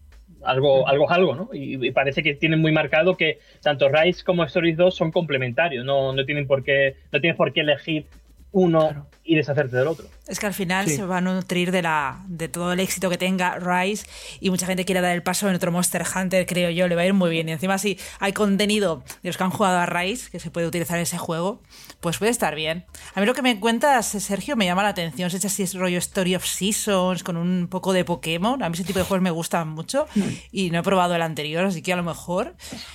algo, 0.43 0.87
algo 0.89 1.11
algo, 1.11 1.35
¿no? 1.35 1.49
Y, 1.53 1.91
parece 1.91 2.23
que 2.23 2.35
tienen 2.35 2.61
muy 2.61 2.73
marcado 2.73 3.17
que 3.17 3.39
tanto 3.63 3.89
Rise 3.89 4.25
como 4.25 4.45
Stories 4.45 4.77
2 4.77 4.95
son 4.95 5.11
complementarios, 5.11 5.85
no, 5.85 6.13
no 6.13 6.25
tienen 6.25 6.47
por 6.47 6.63
qué, 6.63 6.97
no 7.13 7.21
tienes 7.21 7.37
por 7.37 7.53
qué 7.53 7.61
elegir 7.61 8.07
uno 8.53 9.07
y 9.29 9.35
deshacerte 9.35 9.77
del 9.77 9.87
otro. 9.87 10.07
Es 10.27 10.39
que 10.41 10.47
al 10.47 10.55
final 10.55 10.89
se 10.89 11.05
va 11.05 11.19
a 11.19 11.21
nutrir 11.21 11.71
de, 11.71 11.83
la, 11.83 12.25
de 12.29 12.49
todo 12.49 12.73
el 12.73 12.81
éxito 12.81 13.11
que 13.11 13.19
tenga 13.19 13.59
Rise 13.59 14.07
y 14.41 14.49
mucha 14.49 14.65
gente 14.67 14.87
quiere 14.87 15.03
dar 15.03 15.15
el 15.15 15.23
paso 15.23 15.49
en 15.51 15.55
otro 15.55 15.71
Monster 15.71 16.03
Hunter, 16.03 16.47
creo 16.47 16.71
yo, 16.71 16.89
le 16.89 16.95
va 16.95 17.03
a 17.03 17.07
ir 17.07 17.13
muy 17.13 17.29
bien. 17.29 17.47
Y 17.49 17.53
encima 17.53 17.77
si 17.77 17.99
hay 18.21 18.33
contenido 18.33 19.05
de 19.23 19.29
los 19.29 19.37
que 19.37 19.45
han 19.45 19.51
jugado 19.51 19.79
a 19.79 19.87
Rise 19.87 20.31
que 20.31 20.41
se 20.41 20.51
puede 20.51 20.67
utilizar 20.67 20.97
en 20.97 21.03
ese 21.03 21.19
juego, 21.19 21.61
pues 22.01 22.17
puede 22.17 22.31
estar 22.31 22.55
bien. 22.55 22.87
A 23.15 23.21
mí 23.21 23.27
lo 23.27 23.35
que 23.35 23.43
me 23.43 23.61
cuentas, 23.61 24.07
Sergio, 24.07 24.57
me 24.57 24.65
llama 24.65 24.83
la 24.83 24.91
atención. 24.91 25.31
Si 25.31 25.63
es 25.63 25.75
rollo 25.75 25.99
Story 25.99 26.35
of 26.35 26.47
Seasons 26.47 27.23
con 27.23 27.37
un 27.37 27.69
poco 27.69 27.93
de 27.93 28.07
Pokémon. 28.07 28.63
A 28.63 28.71
mí 28.71 28.75
ese 28.75 28.85
tipo 28.85 28.99
de 28.99 29.05
juegos 29.05 29.23
me 29.23 29.31
gustan 29.31 29.69
mucho 29.69 30.07
y 30.51 30.71
no 30.71 30.79
he 30.79 30.83
probado 30.83 31.15
el 31.15 31.23
anterior, 31.23 31.67
así 31.67 31.83
que 31.83 31.93
a 31.93 31.97
lo 31.97 32.03
mejor 32.03 32.55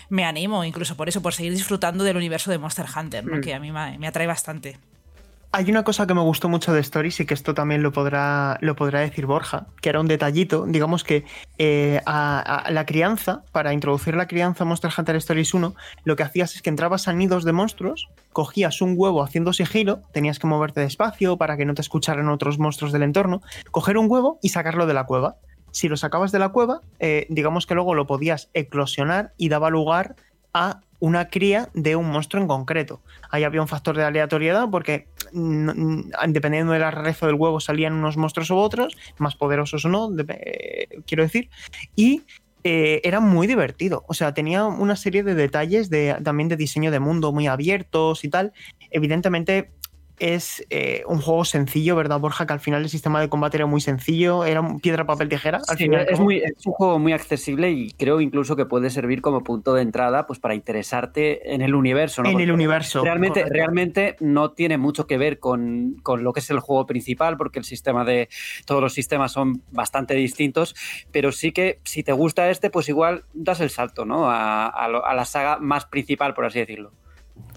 me 0.10 0.26
animo 0.26 0.66
incluso 0.66 0.98
por 0.98 1.10
eso, 1.10 1.22
por 1.22 1.36
seguir 1.36 1.54
disfrutando 1.54 2.04
del 2.04 2.18
universo 2.18 2.50
de 2.50 2.58
Monster 2.58 2.88
Hunter, 2.96 3.24
mm. 3.24 3.42
que 3.42 3.54
a 3.54 3.60
mí 3.60 3.72
me 3.72 4.08
atrae 4.08 4.26
bastante. 4.26 4.80
Hay 5.56 5.70
una 5.70 5.84
cosa 5.84 6.08
que 6.08 6.16
me 6.16 6.22
gustó 6.22 6.50
mucho 6.50 6.74
de 6.74 6.80
Stories 6.80 7.20
y 7.20 7.28
que 7.28 7.36
esto 7.36 7.54
también 7.54 7.84
lo 7.84 7.92
podrá, 7.92 8.58
lo 8.62 8.76
podrá 8.76 9.02
decir 9.02 9.28
Borja, 9.28 9.68
que 9.82 9.90
era 9.90 10.00
un 10.00 10.08
detallito, 10.08 10.66
digamos 10.66 11.04
que 11.04 11.26
eh, 11.60 12.02
a, 12.08 12.66
la 12.72 12.88
crianza, 12.88 13.44
para 13.52 13.72
introducir 13.72 14.16
la 14.16 14.28
crianza 14.28 14.64
a 14.64 14.66
Monster 14.66 14.90
Hunter 14.98 15.16
Stories 15.18 15.54
1, 15.54 15.76
lo 16.06 16.16
que 16.16 16.24
hacías 16.24 16.56
es 16.56 16.64
que 16.64 16.72
entrabas 16.72 17.08
a 17.08 17.14
nidos 17.14 17.44
de 17.44 17.52
monstruos, 17.52 18.10
cogías 18.32 18.82
un 18.82 18.96
huevo 18.98 19.22
haciendo 19.22 19.54
sigilo, 19.54 20.02
tenías 20.12 20.40
que 20.40 20.48
moverte 20.48 20.82
despacio 20.82 21.38
para 21.38 21.56
que 21.56 21.66
no 21.66 21.76
te 21.76 21.82
escucharan 21.82 22.30
otros 22.30 22.58
monstruos 22.58 22.92
del 22.92 23.04
entorno, 23.04 23.44
coger 23.70 24.00
un 24.00 24.10
huevo 24.10 24.40
y 24.42 24.50
sacarlo 24.50 24.88
de 24.88 24.96
la 24.96 25.06
cueva. 25.06 25.36
Si 25.70 25.88
lo 25.88 25.98
sacabas 25.98 26.32
de 26.32 26.40
la 26.40 26.50
cueva, 26.50 26.82
eh, 26.98 27.28
digamos 27.30 27.68
que 27.68 27.76
luego 27.76 27.94
lo 27.94 28.08
podías 28.08 28.50
eclosionar 28.56 29.34
y 29.38 29.50
daba 29.50 29.70
lugar 29.70 30.16
a 30.52 30.82
una 31.04 31.28
cría 31.28 31.68
de 31.74 31.98
un 31.98 32.10
monstruo 32.10 32.42
en 32.42 32.48
concreto. 32.48 33.02
Ahí 33.30 33.44
había 33.44 33.62
un 33.62 33.68
factor 33.68 33.98
de 33.98 34.06
aleatoriedad 34.06 34.70
porque 34.72 35.10
dependiendo 36.30 36.72
de 36.72 36.80
la 36.80 36.92
rareza 36.92 37.26
del 37.26 37.36
huevo 37.36 37.60
salían 37.60 37.92
unos 37.92 38.16
monstruos 38.16 38.50
u 38.52 38.56
otros, 38.56 38.96
más 39.18 39.36
poderosos 39.36 39.84
o 39.84 39.90
no, 39.90 40.10
eh, 40.30 40.88
quiero 41.06 41.24
decir, 41.24 41.50
y 41.98 42.22
eh, 42.64 43.02
era 43.04 43.20
muy 43.20 43.48
divertido. 43.48 44.06
O 44.08 44.14
sea, 44.14 44.34
tenía 44.34 44.64
una 44.64 44.96
serie 44.96 45.24
de 45.24 45.36
detalles 45.36 45.90
de, 45.90 46.16
también 46.24 46.48
de 46.48 46.56
diseño 46.56 46.90
de 46.90 47.02
mundo 47.02 47.34
muy 47.34 47.48
abiertos 47.48 48.24
y 48.24 48.30
tal. 48.30 48.54
Evidentemente, 48.90 49.72
es 50.24 50.66
eh, 50.70 51.04
un 51.06 51.20
juego 51.20 51.44
sencillo, 51.44 51.98
¿verdad, 51.98 52.18
Borja? 52.18 52.48
Que 52.48 52.54
al 52.54 52.62
final 52.62 52.82
el 52.82 52.90
sistema 52.90 53.20
de 53.20 53.28
combate 53.28 53.58
era 53.58 53.66
muy 53.66 53.82
sencillo, 53.82 54.46
era 54.46 54.66
piedra, 54.82 55.06
papel, 55.06 55.28
tijera. 55.28 55.60
Al 55.68 55.78
final, 55.78 56.08
es, 56.10 56.18
muy, 56.18 56.38
es 56.38 56.66
un 56.66 56.72
juego 56.72 56.98
muy 56.98 57.12
accesible 57.12 57.72
y 57.72 57.92
creo 57.92 58.22
incluso 58.22 58.56
que 58.56 58.66
puede 58.66 58.90
servir 58.90 59.22
como 59.22 59.44
punto 59.44 59.74
de 59.74 59.82
entrada 59.82 60.26
pues, 60.26 60.40
para 60.40 60.56
interesarte 60.56 61.54
en 61.54 61.62
el 61.62 61.76
universo. 61.76 62.24
En 62.24 62.40
el 62.40 62.52
universo. 62.54 63.04
Realmente, 63.04 63.44
realmente 63.50 64.16
no 64.22 64.52
tiene 64.52 64.78
mucho 64.78 65.08
que 65.08 65.18
ver 65.18 65.40
con, 65.40 65.98
con, 66.04 66.24
lo 66.24 66.32
que 66.32 66.40
es 66.40 66.50
el 66.50 66.62
juego 66.62 66.86
principal, 66.86 67.36
porque 67.36 67.60
el 67.60 67.66
sistema 67.66 68.06
de. 68.06 68.30
Todos 68.66 68.82
los 68.82 68.94
sistemas 68.94 69.34
son 69.34 69.62
bastante 69.72 70.14
distintos, 70.14 70.74
pero 71.12 71.34
sí 71.34 71.52
que 71.52 71.80
si 71.84 72.02
te 72.02 72.14
gusta 72.14 72.50
este, 72.50 72.70
pues 72.70 72.88
igual 72.88 73.26
das 73.34 73.60
el 73.60 73.70
salto, 73.70 74.06
¿no? 74.06 74.30
a, 74.30 74.68
a 74.68 75.14
la 75.14 75.26
saga 75.26 75.58
más 75.60 75.86
principal, 75.86 76.34
por 76.34 76.46
así 76.46 76.60
decirlo. 76.60 76.94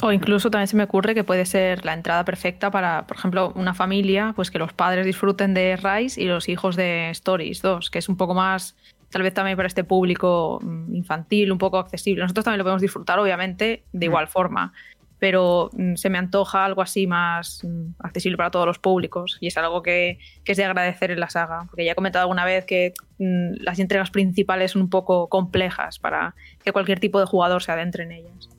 O 0.03 0.13
incluso 0.13 0.51
también 0.51 0.69
se 0.69 0.77
me 0.77 0.85
ocurre 0.85 1.15
que 1.15 1.25
puede 1.25 1.47
ser 1.47 1.85
la 1.85 1.95
entrada 1.95 2.25
perfecta 2.25 2.71
para, 2.71 3.07
por 3.07 3.17
ejemplo, 3.17 3.53
una 3.55 3.73
familia, 3.73 4.33
pues 4.37 4.51
que 4.51 4.59
los 4.59 4.73
padres 4.73 5.07
disfruten 5.07 5.55
de 5.55 5.77
Rise 5.77 6.21
y 6.21 6.27
los 6.27 6.49
hijos 6.49 6.77
de 6.77 7.11
Stories 7.11 7.63
2, 7.63 7.91
que 7.91 7.99
es 7.99 8.09
un 8.09 8.17
poco 8.17 8.35
más, 8.35 8.77
tal 9.11 9.23
vez 9.23 9.33
también 9.33 9.57
para 9.57 9.69
este 9.69 9.85
público 9.85 10.61
mm, 10.63 10.95
infantil, 10.95 11.51
un 11.51 11.59
poco 11.59 11.79
accesible. 11.79 12.23
Nosotros 12.23 12.45
también 12.45 12.59
lo 12.59 12.65
podemos 12.65 12.83
disfrutar, 12.83 13.19
obviamente, 13.19 13.85
de 13.93 14.07
mm. 14.07 14.11
igual 14.11 14.29
forma, 14.29 14.75
pero 15.19 15.71
mm, 15.73 15.95
se 15.95 16.11
me 16.11 16.19
antoja 16.19 16.67
algo 16.67 16.83
así 16.83 17.07
más 17.07 17.67
accesible 17.99 18.37
para 18.37 18.51
todos 18.51 18.67
los 18.67 18.79
públicos 18.79 19.39
y 19.41 19.47
es 19.47 19.57
algo 19.57 19.83
que, 19.83 20.19
que, 20.45 20.53
es 20.53 20.59
de 20.59 20.65
agradecer 20.65 21.11
en 21.11 21.21
la 21.21 21.31
saga, 21.31 21.65
porque 21.71 21.87
ya 21.87 21.93
he 21.93 21.95
comentado 21.95 22.25
alguna 22.25 22.45
vez 22.45 22.67
que 22.67 22.93
las 23.19 23.79
entregas 23.79 24.11
principales 24.11 24.73
son 24.73 24.83
un 24.83 24.91
poco 24.91 25.29
complejas 25.29 25.99
para 25.99 26.35
que 26.63 26.73
cualquier 26.73 27.01
tipo 27.01 27.19
de 27.19 27.25
jugador 27.25 27.63
se 27.63 27.73
adentre 27.73 28.05
en 28.05 28.13
ellas. 28.13 28.51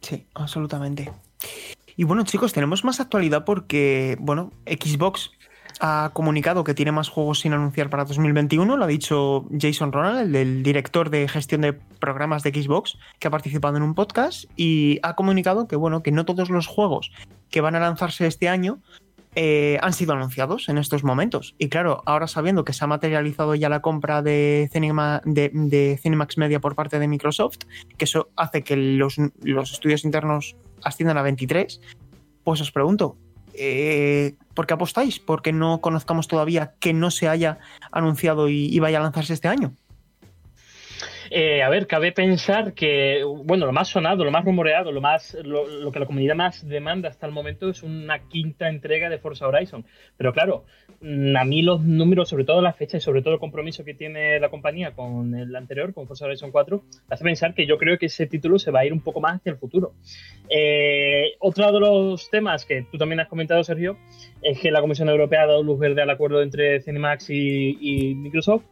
Sí, 0.00 0.26
absolutamente. 0.34 1.10
Y 1.96 2.04
bueno, 2.04 2.24
chicos, 2.24 2.52
tenemos 2.52 2.84
más 2.84 3.00
actualidad 3.00 3.44
porque, 3.44 4.16
bueno, 4.20 4.52
Xbox 4.66 5.32
ha 5.80 6.10
comunicado 6.12 6.62
que 6.62 6.74
tiene 6.74 6.92
más 6.92 7.08
juegos 7.08 7.40
sin 7.40 7.52
anunciar 7.52 7.88
para 7.88 8.04
2021, 8.04 8.76
lo 8.76 8.84
ha 8.84 8.86
dicho 8.86 9.46
Jason 9.58 9.92
Ronald, 9.92 10.34
el 10.36 10.62
director 10.62 11.10
de 11.10 11.26
gestión 11.26 11.62
de 11.62 11.72
programas 11.72 12.42
de 12.42 12.50
Xbox, 12.50 12.98
que 13.18 13.28
ha 13.28 13.30
participado 13.30 13.76
en 13.76 13.82
un 13.82 13.94
podcast 13.94 14.44
y 14.56 14.98
ha 15.02 15.14
comunicado 15.16 15.66
que, 15.66 15.76
bueno, 15.76 16.02
que 16.02 16.12
no 16.12 16.24
todos 16.24 16.50
los 16.50 16.66
juegos 16.66 17.10
que 17.50 17.60
van 17.60 17.74
a 17.74 17.80
lanzarse 17.80 18.26
este 18.26 18.48
año 18.48 18.78
eh, 19.36 19.78
han 19.80 19.92
sido 19.92 20.12
anunciados 20.12 20.68
en 20.68 20.78
estos 20.78 21.04
momentos. 21.04 21.54
Y 21.58 21.68
claro, 21.68 22.02
ahora 22.06 22.26
sabiendo 22.26 22.64
que 22.64 22.72
se 22.72 22.84
ha 22.84 22.88
materializado 22.88 23.54
ya 23.54 23.68
la 23.68 23.80
compra 23.80 24.22
de, 24.22 24.68
Cinema, 24.72 25.22
de, 25.24 25.98
Cinemax 26.02 26.36
Media 26.36 26.60
por 26.60 26.74
parte 26.74 26.98
de 26.98 27.06
Microsoft, 27.06 27.58
que 27.96 28.04
eso 28.04 28.30
hace 28.36 28.62
que 28.62 28.76
los, 28.76 29.18
estudios 29.72 30.04
internos 30.04 30.56
asciendan 30.82 31.16
a 31.16 31.22
23, 31.22 31.80
pues 32.42 32.60
os 32.60 32.72
pregunto, 32.72 33.16
eh, 33.54 34.34
¿por 34.54 34.66
qué 34.66 34.74
apostáis? 34.74 35.20
Porque 35.20 35.52
no 35.52 35.80
conozcamos 35.80 36.26
todavía 36.26 36.74
que 36.80 36.92
no 36.92 37.12
se 37.12 37.28
haya 37.28 37.58
anunciado 37.92 38.48
y, 38.48 38.76
vaya 38.80 38.98
a 38.98 39.02
lanzarse 39.02 39.34
este 39.34 39.48
año. 39.48 39.72
Eh, 41.32 41.62
a 41.62 41.68
ver, 41.68 41.86
cabe 41.86 42.10
pensar 42.10 42.74
que, 42.74 43.22
bueno, 43.44 43.64
lo 43.64 43.72
más 43.72 43.88
sonado, 43.88 44.24
lo 44.24 44.32
más 44.32 44.44
rumoreado, 44.44 44.90
lo 44.90 45.00
más 45.00 45.38
lo, 45.44 45.92
que 45.92 46.00
la 46.00 46.06
comunidad 46.06 46.34
más 46.34 46.68
demanda 46.68 47.08
hasta 47.08 47.26
el 47.26 47.32
momento 47.32 47.70
es 47.70 47.84
una 47.84 48.18
quinta 48.28 48.68
entrega 48.68 49.08
de 49.08 49.18
Forza 49.18 49.46
Horizon. 49.46 49.84
Pero 50.16 50.32
claro, 50.32 50.64
mm, 51.00 51.36
a 51.36 51.44
mí 51.44 51.62
los 51.62 51.82
números, 51.82 52.28
sobre 52.28 52.44
todo 52.44 52.60
la 52.60 52.72
fecha 52.72 52.96
y 52.96 53.00
sobre 53.00 53.22
todo 53.22 53.34
el 53.34 53.40
compromiso 53.40 53.84
que 53.84 53.94
tiene 53.94 54.40
la 54.40 54.48
compañía 54.48 54.90
con 54.90 55.36
el 55.36 55.54
anterior, 55.54 55.94
con 55.94 56.08
Forza 56.08 56.24
Horizon 56.24 56.50
4, 56.50 56.82
hace 57.08 57.24
pensar 57.24 57.54
que 57.54 57.64
yo 57.64 57.78
creo 57.78 57.96
que 57.96 58.06
ese 58.06 58.26
título 58.26 58.58
se 58.58 58.72
va 58.72 58.80
a 58.80 58.86
ir 58.86 58.92
un 58.92 59.00
poco 59.00 59.20
más 59.20 59.36
hacia 59.36 59.52
el 59.52 59.58
futuro. 59.58 59.92
Eh, 60.48 61.34
otro 61.38 61.70
de 61.70 61.78
los 61.78 62.28
temas 62.28 62.64
que 62.66 62.86
tú 62.90 62.98
también 62.98 63.20
has 63.20 63.28
comentado, 63.28 63.62
Sergio, 63.62 63.96
es 64.42 64.58
que 64.58 64.72
la 64.72 64.80
Comisión 64.80 65.08
Europea 65.08 65.42
ha 65.42 65.46
dado 65.46 65.62
luz 65.62 65.78
verde 65.78 66.02
al 66.02 66.10
acuerdo 66.10 66.42
entre 66.42 66.80
Cinemax 66.80 67.30
y 67.30 68.14
Microsoft 68.16 68.64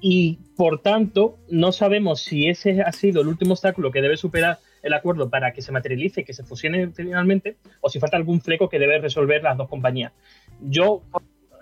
y 0.00 0.38
por 0.56 0.80
tanto 0.80 1.38
no 1.48 1.72
sabemos 1.72 2.22
si 2.22 2.48
ese 2.48 2.82
ha 2.82 2.92
sido 2.92 3.22
el 3.22 3.28
último 3.28 3.52
obstáculo 3.52 3.90
que 3.90 4.02
debe 4.02 4.16
superar 4.16 4.58
el 4.82 4.92
acuerdo 4.92 5.28
para 5.28 5.52
que 5.52 5.62
se 5.62 5.72
materialice, 5.72 6.24
que 6.24 6.32
se 6.32 6.44
fusione 6.44 6.88
finalmente, 6.88 7.56
o 7.80 7.88
si 7.88 7.98
falta 7.98 8.16
algún 8.16 8.40
fleco 8.40 8.68
que 8.68 8.78
debe 8.78 8.98
resolver 8.98 9.42
las 9.42 9.56
dos 9.56 9.68
compañías. 9.68 10.12
Yo, 10.60 11.02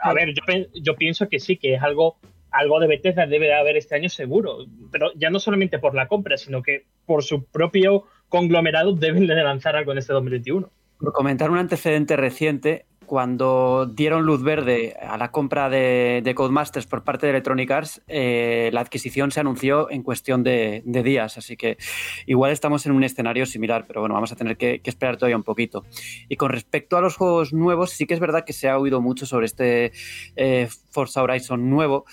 a 0.00 0.12
ver, 0.12 0.34
yo, 0.74 0.96
pienso 0.96 1.28
que 1.28 1.40
sí, 1.40 1.56
que 1.56 1.74
es 1.74 1.82
algo, 1.82 2.18
algo 2.50 2.78
de 2.78 2.88
Bethesda 2.88 3.26
debe 3.26 3.54
haber 3.54 3.76
este 3.76 3.94
año 3.94 4.08
seguro, 4.08 4.66
pero 4.92 5.12
ya 5.14 5.30
no 5.30 5.38
solamente 5.38 5.78
por 5.78 5.94
la 5.94 6.08
compra, 6.08 6.36
sino 6.36 6.62
que 6.62 6.84
por 7.06 7.22
su 7.22 7.44
propio 7.44 8.04
conglomerado 8.28 8.92
deben 8.92 9.26
de 9.26 9.34
lanzar 9.34 9.76
algo 9.76 9.92
en 9.92 9.98
este 9.98 10.12
2021. 10.12 10.70
Por 10.98 11.12
comentar 11.12 11.50
un 11.50 11.58
antecedente 11.58 12.16
reciente, 12.16 12.86
cuando 13.06 13.86
dieron 13.86 14.24
luz 14.24 14.42
verde 14.42 14.96
a 15.00 15.16
la 15.16 15.30
compra 15.30 15.70
de, 15.70 16.32
Codemasters 16.34 16.86
por 16.86 17.04
parte 17.04 17.26
de 17.26 17.30
Electronic 17.30 17.70
Arts, 17.70 18.02
eh, 18.08 18.70
la 18.72 18.80
adquisición 18.80 19.30
se 19.30 19.40
anunció 19.40 19.90
en 19.90 20.02
cuestión 20.02 20.42
de, 20.42 20.82
días, 20.84 21.38
así 21.38 21.56
que 21.56 21.78
igual 22.26 22.52
estamos 22.52 22.84
en 22.86 22.92
un 22.92 23.04
escenario 23.04 23.46
similar, 23.46 23.86
pero 23.86 24.00
bueno, 24.00 24.14
vamos 24.14 24.32
a 24.32 24.36
tener 24.36 24.56
que, 24.56 24.80
esperar 24.84 25.16
todavía 25.16 25.36
un 25.36 25.42
poquito. 25.42 25.84
Y 26.28 26.36
con 26.36 26.50
respecto 26.50 26.96
a 26.96 27.00
los 27.00 27.16
juegos 27.16 27.52
nuevos, 27.52 27.90
sí 27.90 28.06
que 28.06 28.14
es 28.14 28.20
verdad 28.20 28.44
que 28.44 28.52
se 28.52 28.68
ha 28.68 28.78
oído 28.78 29.00
mucho 29.00 29.26
sobre 29.26 29.46
este 29.46 29.92
eh, 30.36 30.68
Forza 30.90 31.22
Horizon 31.22 31.70
nuevo 31.70 32.04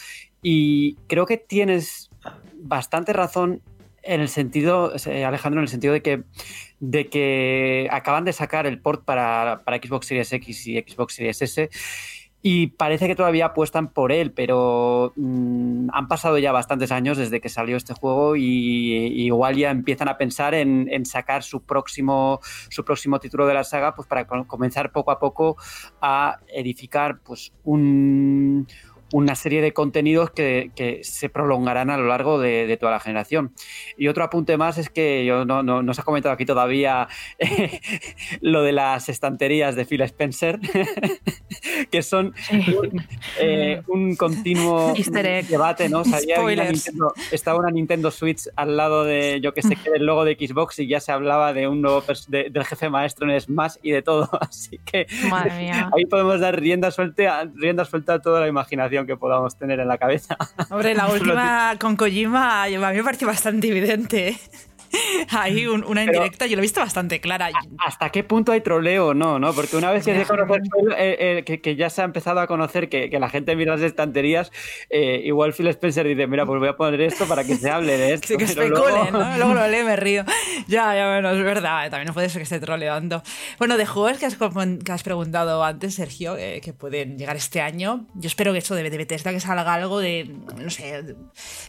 y 0.42 0.96
creo 1.08 1.26
que 1.26 1.38
tienes 1.38 2.10
bastante 2.56 3.14
razón 3.14 3.62
en 4.04 4.22
el 4.22 4.30
sentido, 4.30 4.94
Alejandro, 5.26 5.60
en 5.60 5.64
el 5.64 5.70
sentido 5.70 5.94
de 5.94 6.02
que 6.02 6.24
de 6.80 7.08
que 7.08 7.88
acaban 7.92 8.26
de 8.26 8.34
sacar 8.34 8.68
el 8.68 8.82
port 8.82 9.06
para, 9.06 9.64
Xbox 9.66 10.08
Series 10.08 10.34
X 10.34 10.68
y 10.68 10.78
Xbox 10.80 11.16
Series 11.16 11.42
S 11.42 11.70
y 12.46 12.68
parece 12.68 13.08
que 13.08 13.16
todavía 13.16 13.46
apuestan 13.46 13.88
por 13.88 14.12
él, 14.12 14.34
pero 14.34 15.14
mm, 15.16 15.88
han 15.94 16.08
pasado 16.10 16.38
ya 16.38 16.52
bastantes 16.52 16.92
años 16.92 17.18
desde 17.18 17.40
que 17.40 17.48
salió 17.48 17.78
este 17.78 17.94
juego 17.94 18.36
y, 18.36 18.44
igual 19.24 19.56
ya 19.56 19.72
empiezan 19.72 20.10
a 20.10 20.18
pensar 20.18 20.54
en, 20.54 20.90
en, 20.92 21.06
sacar 21.06 21.42
su 21.42 21.62
próximo, 21.62 22.42
su 22.70 22.84
próximo 22.84 23.18
título 23.22 23.48
de 23.48 23.54
la 23.54 23.64
saga 23.64 23.96
pues 23.96 24.10
para 24.10 24.28
comenzar 24.28 24.92
poco 24.92 25.12
a 25.12 25.20
poco 25.20 25.56
a 26.02 26.40
edificar 26.50 27.20
pues 27.22 27.54
un 27.64 28.68
una 29.14 29.36
serie 29.36 29.62
de 29.62 29.74
contenidos 29.74 30.32
que, 30.32 30.72
se 31.04 31.30
prolongarán 31.30 31.92
a 31.92 31.98
lo 31.98 32.08
largo 32.08 32.40
de, 32.40 32.76
toda 32.80 32.92
la 32.92 33.00
generación. 33.00 33.54
Y 33.96 34.08
otro 34.08 34.24
apunte 34.24 34.58
más 34.58 34.78
es 34.80 34.90
que 34.90 35.24
yo 35.24 35.46
no, 35.46 35.62
no, 35.62 35.94
se 35.94 36.02
ha 36.02 36.04
comentado 36.04 36.34
aquí 36.34 36.46
todavía 36.46 37.08
lo 38.42 38.64
de 38.64 38.72
las 38.72 39.10
estanterías 39.10 39.76
de 39.76 39.86
Phil 39.86 40.02
Spencer, 40.02 40.60
que 41.92 42.02
son 42.02 42.34
eh, 43.40 43.82
un, 43.88 44.16
continuo 44.16 44.94
debate, 45.48 45.90
¿no? 45.90 46.02
estaba 47.32 47.60
una 47.60 47.70
Nintendo 47.70 48.10
Switch 48.10 48.50
al 48.56 48.76
lado 48.76 49.04
de, 49.04 49.40
yo 49.42 49.54
que 49.54 49.62
sé, 49.62 49.76
que 49.76 49.92
del 49.92 50.08
logo 50.08 50.26
de 50.26 50.34
Xbox 50.34 50.80
y 50.80 50.88
ya 50.88 51.00
se 51.00 51.12
hablaba 51.12 51.54
de 51.54 51.68
un 51.68 51.84
nuevo 51.84 52.04
del 52.30 52.66
jefe 52.66 52.90
maestro 52.90 53.30
en 53.30 53.40
Smash 53.40 53.76
y 53.84 53.92
de 53.92 54.02
todo. 54.02 54.28
Así 54.42 54.80
que 54.84 55.06
ahí 55.96 56.06
podemos 56.08 56.40
dar 56.40 56.60
rienda 56.60 56.90
suelta, 56.90 57.48
rienda 57.54 57.86
suelta 57.86 58.16
a 58.16 58.20
toda 58.20 58.42
la 58.42 58.48
imaginación 58.48 59.03
que 59.06 59.18
podamos 59.18 59.58
tener 59.58 59.80
en 59.80 59.88
la 59.88 59.98
cabeza. 59.98 60.38
Hombre, 60.70 60.94
la 60.94 61.08
última 61.12 61.76
con 61.80 61.96
Kojima 61.96 62.64
a 62.64 62.68
mí 62.68 62.78
me 62.78 63.04
pareció 63.04 63.28
bastante 63.28 63.70
evidente. 63.70 64.38
Hay 65.30 65.66
una 65.68 66.04
indirecta, 66.04 66.46
yo 66.46 66.56
lo 66.56 66.62
he 66.62 66.64
visto 66.64 66.80
bastante 66.80 67.20
clara. 67.20 67.50
¿Hasta 67.80 68.10
qué 68.10 68.24
punto 68.24 68.52
hay 68.52 68.62
troleo 68.62 69.14
no? 69.14 69.40
¿no? 69.40 69.54
Porque 69.54 69.76
una 69.78 69.92
vez 69.92 70.06
que, 70.06 70.16
se 70.16 70.26
conoce, 70.26 70.62
eh, 70.98 71.44
eh, 71.48 71.62
que, 71.62 71.76
ya 71.76 71.90
se 71.90 72.02
ha 72.02 72.06
empezado 72.06 72.40
a 72.40 72.48
conocer 72.48 72.90
que, 72.90 73.10
la 73.20 73.30
gente 73.30 73.56
mira 73.56 73.76
las 73.76 73.82
estanterías, 73.82 74.52
eh, 74.90 75.22
igual 75.24 75.54
Phil 75.54 75.68
Spencer 75.68 76.08
dice, 76.08 76.28
mira, 76.28 76.46
pues 76.46 76.60
voy 76.60 76.70
a 76.70 76.76
poner 76.76 77.02
esto 77.02 77.26
para 77.26 77.44
que 77.44 77.56
se 77.56 77.70
hable 77.70 77.98
de 77.98 78.14
esto. 78.14 78.24
Sí, 78.34 78.38
que 78.38 78.56
luego... 78.56 79.12
¿no? 79.12 79.38
Luego 79.38 79.54
lo 79.54 79.68
lee, 79.68 79.84
me 79.84 79.96
río. 79.96 80.26
Ya, 80.68 80.96
ya, 80.96 81.12
bueno, 81.12 81.32
es 81.32 81.44
verdad, 81.44 81.90
también 81.90 82.08
no 82.08 82.14
puede 82.14 82.30
ser 82.30 82.40
que 82.40 82.44
esté 82.44 82.60
troleando. 82.60 83.22
Bueno, 83.58 83.78
de 83.78 83.86
juegos 83.86 84.18
que 84.18 84.26
has, 84.26 84.38
que 84.38 84.92
has 84.92 85.04
preguntado 85.04 85.64
antes, 85.64 85.96
Sergio, 85.96 86.36
que 86.36 86.74
pueden 86.74 87.18
llegar 87.18 87.36
este 87.36 87.62
año, 87.62 88.06
yo 88.16 88.28
espero 88.28 88.54
que 88.54 88.60
esto 88.60 88.76
de, 88.76 88.90
de 88.90 88.98
Bethesda 88.98 89.32
que 89.32 89.40
salga 89.40 89.74
algo 89.74 90.00
de, 90.00 90.36
no 90.58 90.70
sé, 90.70 91.04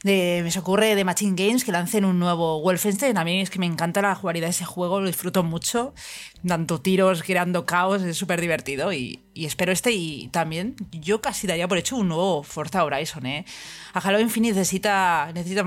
de, 0.03 0.41
me 0.43 0.51
se 0.51 0.59
ocurre 0.59 0.95
de 0.95 1.05
Machine 1.05 1.35
Games, 1.37 1.65
que 1.65 1.73
lancen 1.73 2.05
un 2.05 2.19
nuevo 2.19 2.61
Wolfenstein 2.63 3.14
a 3.17 3.25
mí 3.25 3.41
es 3.41 3.51
que 3.51 3.59
me 3.59 3.67
encanta 3.67 4.03
la 4.03 4.15
jugabilidad 4.15 4.49
de 4.49 4.53
ese 4.53 4.65
juego, 4.65 5.01
lo 5.01 5.07
disfruto 5.07 5.43
mucho. 5.43 5.95
Dando 6.43 6.81
tiros, 6.81 7.23
creando 7.23 7.67
caos, 7.67 8.03
es 8.03 8.17
súper 8.17 8.41
divertido. 8.41 8.93
Y, 8.93 9.21
espero 9.35 9.73
este. 9.73 9.93
Y 9.93 10.29
también 10.29 10.77
yo 10.93 11.21
casi 11.21 11.47
daría 11.47 11.69
por 11.69 11.79
hecho 11.79 11.97
un 11.97 12.09
nuevo 12.09 12.43
Forza 12.43 12.85
Horizon. 12.85 13.27
¿eh? 13.27 13.45
A 13.93 13.99
Halo 14.01 14.21
Infinite 14.21 14.55
necesita, 14.55 15.31
necesita 15.35 15.65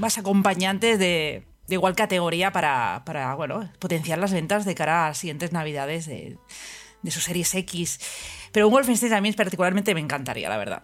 más 0.00 0.18
acompañantes 0.18 0.98
de, 0.98 1.44
igual 1.68 1.94
categoría 1.94 2.52
para, 2.52 3.02
bueno, 3.36 3.70
potenciar 3.78 4.18
las 4.18 4.32
ventas 4.32 4.64
de 4.64 4.74
cara 4.74 5.08
a 5.08 5.14
siguientes 5.14 5.52
navidades 5.52 6.06
de, 6.06 6.38
de 7.02 7.10
su 7.10 7.20
Series 7.20 7.54
X. 7.54 8.00
Pero 8.52 8.68
un 8.68 8.74
Wolfenstein 8.74 9.12
también 9.12 9.34
particularmente 9.34 9.94
me 9.94 10.00
encantaría, 10.00 10.48
la 10.48 10.56
verdad. 10.56 10.82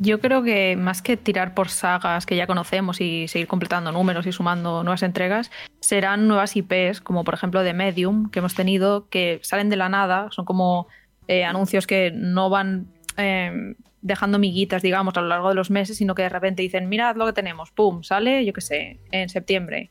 Yo 0.00 0.20
creo 0.20 0.42
que 0.42 0.76
más 0.76 1.02
que 1.02 1.16
tirar 1.16 1.54
por 1.54 1.68
sagas 1.68 2.26
que 2.26 2.36
ya 2.36 2.48
conocemos 2.48 3.00
y 3.00 3.28
seguir 3.28 3.46
completando 3.46 3.92
números 3.92 4.26
y 4.26 4.32
sumando 4.32 4.82
nuevas 4.82 5.04
entregas, 5.04 5.52
serán 5.80 6.26
nuevas 6.26 6.56
IPs, 6.56 7.00
como 7.00 7.22
por 7.22 7.34
ejemplo 7.34 7.62
de 7.62 7.74
Medium, 7.74 8.28
que 8.30 8.40
hemos 8.40 8.54
tenido, 8.54 9.08
que 9.08 9.38
salen 9.42 9.70
de 9.70 9.76
la 9.76 9.88
nada, 9.88 10.28
son 10.32 10.44
como 10.44 10.88
eh, 11.28 11.44
anuncios 11.44 11.86
que 11.86 12.10
no 12.12 12.50
van 12.50 12.88
eh, 13.16 13.76
dejando 14.02 14.38
miguitas, 14.38 14.82
digamos, 14.82 15.16
a 15.16 15.22
lo 15.22 15.28
largo 15.28 15.48
de 15.48 15.54
los 15.54 15.70
meses, 15.70 15.96
sino 15.96 16.14
que 16.14 16.22
de 16.22 16.28
repente 16.28 16.62
dicen, 16.62 16.88
mirad 16.88 17.16
lo 17.16 17.26
que 17.26 17.32
tenemos, 17.32 17.70
¡pum! 17.70 18.02
Sale, 18.02 18.44
yo 18.44 18.52
qué 18.52 18.60
sé, 18.60 18.98
en 19.12 19.28
septiembre. 19.28 19.90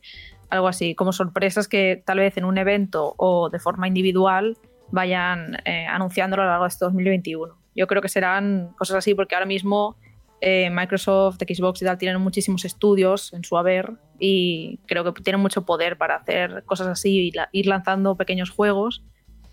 Algo 0.50 0.68
así, 0.68 0.96
como 0.96 1.14
sorpresas 1.14 1.68
que 1.68 2.04
tal 2.06 2.20
vez 2.20 2.38
en 2.38 2.46
un 2.46 2.58
evento 2.58 3.16
o 3.18 3.50
de 3.50 3.58
forma 3.58 3.88
individual 3.88 4.58
vayan 4.92 5.58
eh, 5.66 5.88
anunciándolo 5.88 6.44
a 6.44 6.46
lo 6.46 6.52
largo 6.52 6.66
de 6.66 6.70
este 6.70 6.86
2021. 6.86 7.63
Yo 7.76 7.88
creo 7.88 8.02
que 8.02 8.10
serán 8.10 8.74
cosas 8.78 8.98
así 8.98 9.16
porque 9.16 9.36
ahora 9.36 9.46
mismo 9.46 9.98
eh, 10.42 10.70
Microsoft, 10.70 11.38
Xbox 11.38 11.82
y 11.82 11.86
tal 11.86 11.98
tienen 11.98 12.22
muchísimos 12.22 12.66
estudios 12.66 13.32
en 13.32 13.46
su 13.46 13.58
haber 13.58 13.94
y 14.20 14.78
creo 14.88 15.06
que 15.06 15.22
tienen 15.22 15.42
mucho 15.42 15.66
poder 15.66 15.98
para 15.98 16.18
hacer 16.18 16.64
cosas 16.66 16.88
así 16.88 17.32
y 17.34 17.34
ir 17.54 17.66
lanzando 17.66 18.16
pequeños 18.18 18.50
juegos 18.50 19.04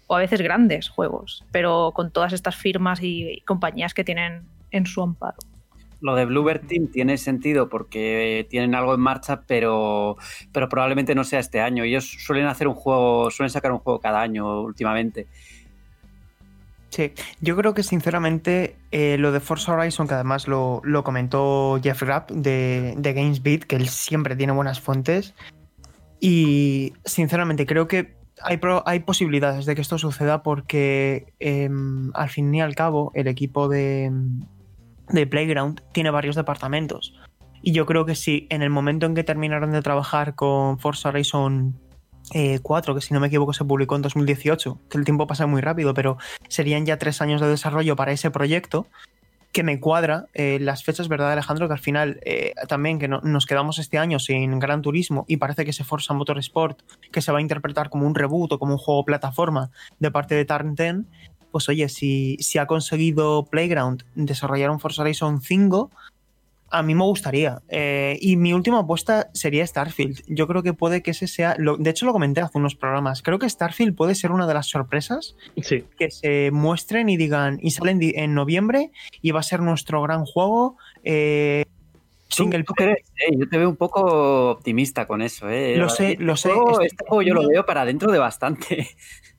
o 0.08 0.16
a 0.16 0.18
veces 0.18 0.40
grandes 0.42 0.88
juegos, 0.88 1.44
pero 1.52 1.92
con 1.94 2.10
todas 2.10 2.32
estas 2.32 2.56
firmas 2.56 3.00
y, 3.00 3.40
compañías 3.46 3.94
que 3.94 4.02
tienen 4.02 4.42
en 4.72 4.84
su 4.86 5.00
amparo. 5.00 5.36
Lo 6.00 6.16
de 6.16 6.24
Bluebird 6.24 6.66
Team 6.66 6.88
tiene 6.90 7.16
sentido 7.18 7.68
porque 7.68 8.44
tienen 8.50 8.74
algo 8.74 8.92
en 8.92 9.00
marcha, 9.00 9.42
pero, 9.46 10.16
pero 10.50 10.68
probablemente 10.68 11.14
no 11.14 11.22
sea 11.22 11.38
este 11.38 11.60
año. 11.60 11.84
Ellos 11.84 12.16
suelen 12.18 12.46
hacer 12.46 12.66
un 12.66 12.74
juego, 12.74 13.30
suelen 13.30 13.50
sacar 13.50 13.70
un 13.70 13.78
juego 13.78 14.00
cada 14.00 14.20
año 14.20 14.62
últimamente. 14.62 15.28
Sí, 16.90 17.12
yo 17.40 17.56
creo 17.56 17.72
que 17.72 17.84
sinceramente 17.84 18.76
eh, 18.90 19.16
lo 19.16 19.30
de 19.30 19.38
Forza 19.38 19.72
Horizon, 19.72 20.08
que 20.08 20.14
además 20.14 20.48
lo, 20.48 20.82
comentó 21.04 21.78
Jeff 21.80 22.02
Rapp 22.02 22.30
de, 22.32 22.94
de 22.96 23.12
GamesBeat, 23.12 23.62
que 23.62 23.76
él 23.76 23.88
siempre 23.88 24.34
tiene 24.34 24.52
buenas 24.52 24.80
fuentes, 24.80 25.34
y 26.18 26.92
sinceramente 27.04 27.64
creo 27.64 27.86
que 27.86 28.14
hay, 28.42 28.60
hay 28.84 29.00
posibilidades 29.00 29.66
de 29.66 29.74
que 29.74 29.80
esto 29.80 29.98
suceda 29.98 30.42
porque 30.42 31.32
em, 31.38 32.10
al 32.14 32.28
fin 32.28 32.54
y 32.54 32.60
al 32.60 32.74
cabo 32.74 33.12
el 33.14 33.28
equipo 33.28 33.68
de, 33.68 34.10
de 35.08 35.26
Playground 35.26 35.82
tiene 35.92 36.10
varios 36.10 36.36
departamentos. 36.36 37.14
Y 37.62 37.72
yo 37.72 37.86
creo 37.86 38.04
que 38.06 38.14
si 38.14 38.46
en 38.50 38.62
el 38.62 38.70
momento 38.70 39.06
en 39.06 39.14
que 39.14 39.24
terminaron 39.24 39.72
de 39.72 39.82
trabajar 39.82 40.34
con 40.34 40.78
Forza 40.78 41.10
Horizon 41.10 41.78
4, 42.62 42.92
eh, 42.92 42.96
que 42.96 43.00
si 43.00 43.14
no 43.14 43.20
me 43.20 43.28
equivoco 43.28 43.52
se 43.52 43.64
publicó 43.64 43.96
en 43.96 44.02
2018, 44.02 44.78
que 44.88 44.98
el 44.98 45.04
tiempo 45.04 45.26
pasa 45.26 45.46
muy 45.46 45.60
rápido, 45.60 45.94
pero 45.94 46.18
serían 46.48 46.86
ya 46.86 46.98
tres 46.98 47.20
años 47.20 47.40
de 47.40 47.48
desarrollo 47.48 47.96
para 47.96 48.12
ese 48.12 48.30
proyecto, 48.30 48.86
que 49.52 49.62
me 49.64 49.80
cuadra 49.80 50.26
eh, 50.32 50.58
las 50.60 50.84
fechas, 50.84 51.08
¿verdad, 51.08 51.32
Alejandro? 51.32 51.66
Que 51.66 51.74
al 51.74 51.80
final 51.80 52.20
eh, 52.24 52.54
también 52.68 52.98
que 52.98 53.08
nos 53.08 53.46
quedamos 53.46 53.78
este 53.78 53.98
año 53.98 54.18
sin 54.18 54.58
Gran 54.60 54.80
Turismo 54.80 55.24
y 55.26 55.38
parece 55.38 55.64
que 55.64 55.70
ese 55.70 55.82
Forza 55.82 56.14
Motorsport, 56.14 56.80
que 57.10 57.20
se 57.20 57.32
va 57.32 57.38
a 57.38 57.42
interpretar 57.42 57.90
como 57.90 58.06
un 58.06 58.14
reboot 58.14 58.52
o 58.52 58.58
como 58.58 58.74
un 58.74 58.78
juego 58.78 59.04
plataforma 59.04 59.70
de 59.98 60.10
parte 60.10 60.36
de 60.36 60.44
Turn 60.44 60.76
10, 60.76 60.98
pues 61.50 61.68
oye, 61.68 61.88
si, 61.88 62.36
si 62.38 62.58
ha 62.58 62.66
conseguido 62.66 63.44
Playground 63.44 64.04
desarrollar 64.14 64.70
un 64.70 64.78
Forza 64.78 65.02
Horizon 65.02 65.40
5, 65.40 65.90
A 66.72 66.82
mí 66.84 66.94
me 66.94 67.02
gustaría. 67.04 67.62
Eh, 67.68 68.16
y 68.20 68.36
mi 68.36 68.52
última 68.52 68.78
apuesta 68.80 69.28
sería 69.34 69.66
Starfield. 69.66 70.22
Yo 70.28 70.46
creo 70.46 70.62
que 70.62 70.72
puede 70.72 71.02
que 71.02 71.10
ese 71.10 71.26
sea. 71.26 71.56
Lo, 71.58 71.76
de 71.76 71.90
hecho, 71.90 72.06
lo 72.06 72.12
comenté 72.12 72.40
hace 72.42 72.58
unos 72.58 72.76
programas. 72.76 73.22
Creo 73.22 73.40
que 73.40 73.50
Starfield 73.50 73.96
puede 73.96 74.14
ser 74.14 74.30
una 74.30 74.46
de 74.46 74.54
las 74.54 74.68
sorpresas 74.68 75.34
Sí. 75.60 75.84
que 75.98 76.10
se 76.12 76.50
muestren 76.52 77.08
y 77.08 77.16
digan. 77.16 77.58
Y 77.60 77.72
salen 77.72 77.98
en 78.02 78.34
noviembre 78.34 78.92
y 79.20 79.32
va 79.32 79.40
a 79.40 79.42
ser 79.42 79.60
nuestro 79.62 80.00
gran 80.02 80.24
juego. 80.24 80.76
eh, 81.02 81.64
¿Tú- 82.28 82.44
single 82.44 82.62
player. 82.62 82.98
Eh, 83.16 83.36
yo 83.36 83.48
te 83.48 83.58
veo 83.58 83.68
un 83.68 83.74
poco 83.74 84.50
optimista 84.52 85.06
con 85.08 85.20
eso. 85.22 85.50
Eh. 85.50 85.76
Lo 85.76 85.88
sé, 85.88 86.12
Este 86.12 86.22
lo 86.22 86.36
sé. 86.36 86.50
juego- 86.50 86.70
Estoy- 86.70 86.86
Este 86.86 87.04
juego 87.08 87.22
yo 87.22 87.34
lo 87.34 87.48
veo 87.48 87.66
para 87.66 87.84
dentro 87.84 88.12
de 88.12 88.18
bastante. 88.20 88.88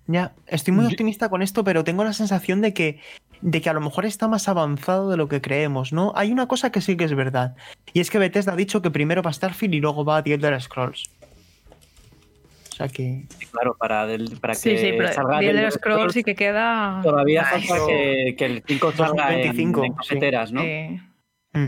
Ya, 0.08 0.34
estoy 0.48 0.74
muy 0.74 0.86
optimista 0.88 1.30
con 1.30 1.42
esto, 1.42 1.64
pero 1.64 1.84
tengo 1.84 2.04
la 2.04 2.14
sensación 2.14 2.60
de 2.62 2.74
que, 2.74 3.00
de 3.42 3.62
que 3.62 3.70
a 3.70 3.74
lo 3.74 3.82
mejor 3.82 4.06
está 4.06 4.28
más 4.28 4.50
avanzado 4.50 5.10
de 5.10 5.16
lo 5.18 5.28
que 5.30 5.42
creemos, 5.42 5.94
¿no? 5.94 6.12
Hay 6.16 6.32
una 6.32 6.48
cosa 6.48 6.72
que 6.72 6.82
sí 6.82 6.98
que 6.98 7.06
es 7.06 7.14
verdad, 7.16 7.56
y 7.94 8.00
es 8.02 8.10
que 8.10 8.18
Bethesda 8.20 8.54
ha 8.54 8.56
dicho 8.56 8.82
que 8.82 8.92
primero 8.92 9.22
va 9.22 9.30
a 9.30 9.34
Starfield 9.34 9.76
y 9.76 9.80
luego 9.80 10.04
va 10.04 10.18
a 10.18 10.24
The 10.24 10.34
Elder 10.34 10.62
Scrolls. 10.62 11.10
O 12.72 12.76
sea 12.76 12.88
que... 12.90 13.26
Claro, 13.52 13.76
para, 13.78 14.08
del- 14.08 14.38
para 14.40 14.54
que 14.54 14.60
Sí, 14.60 14.78
sí, 14.78 14.92
pero 14.98 15.14
salga 15.14 15.40
The 15.40 15.50
Elder 15.50 15.72
Scrolls 15.72 16.14
sí 16.14 16.24
que 16.24 16.36
queda. 16.36 17.00
Todavía 17.04 17.46
Ay, 17.46 17.62
falta 17.62 17.76
eso- 17.76 17.88
que, 17.88 18.36
que 18.38 18.46
el 18.46 18.64
5 18.66 18.92
salga 18.94 19.34
en, 19.34 19.48
2025, 19.48 19.84
en 19.86 19.94
cafeteras, 19.94 20.52
¿no? 20.52 20.62
eh, 20.64 21.00
mm. 21.54 21.68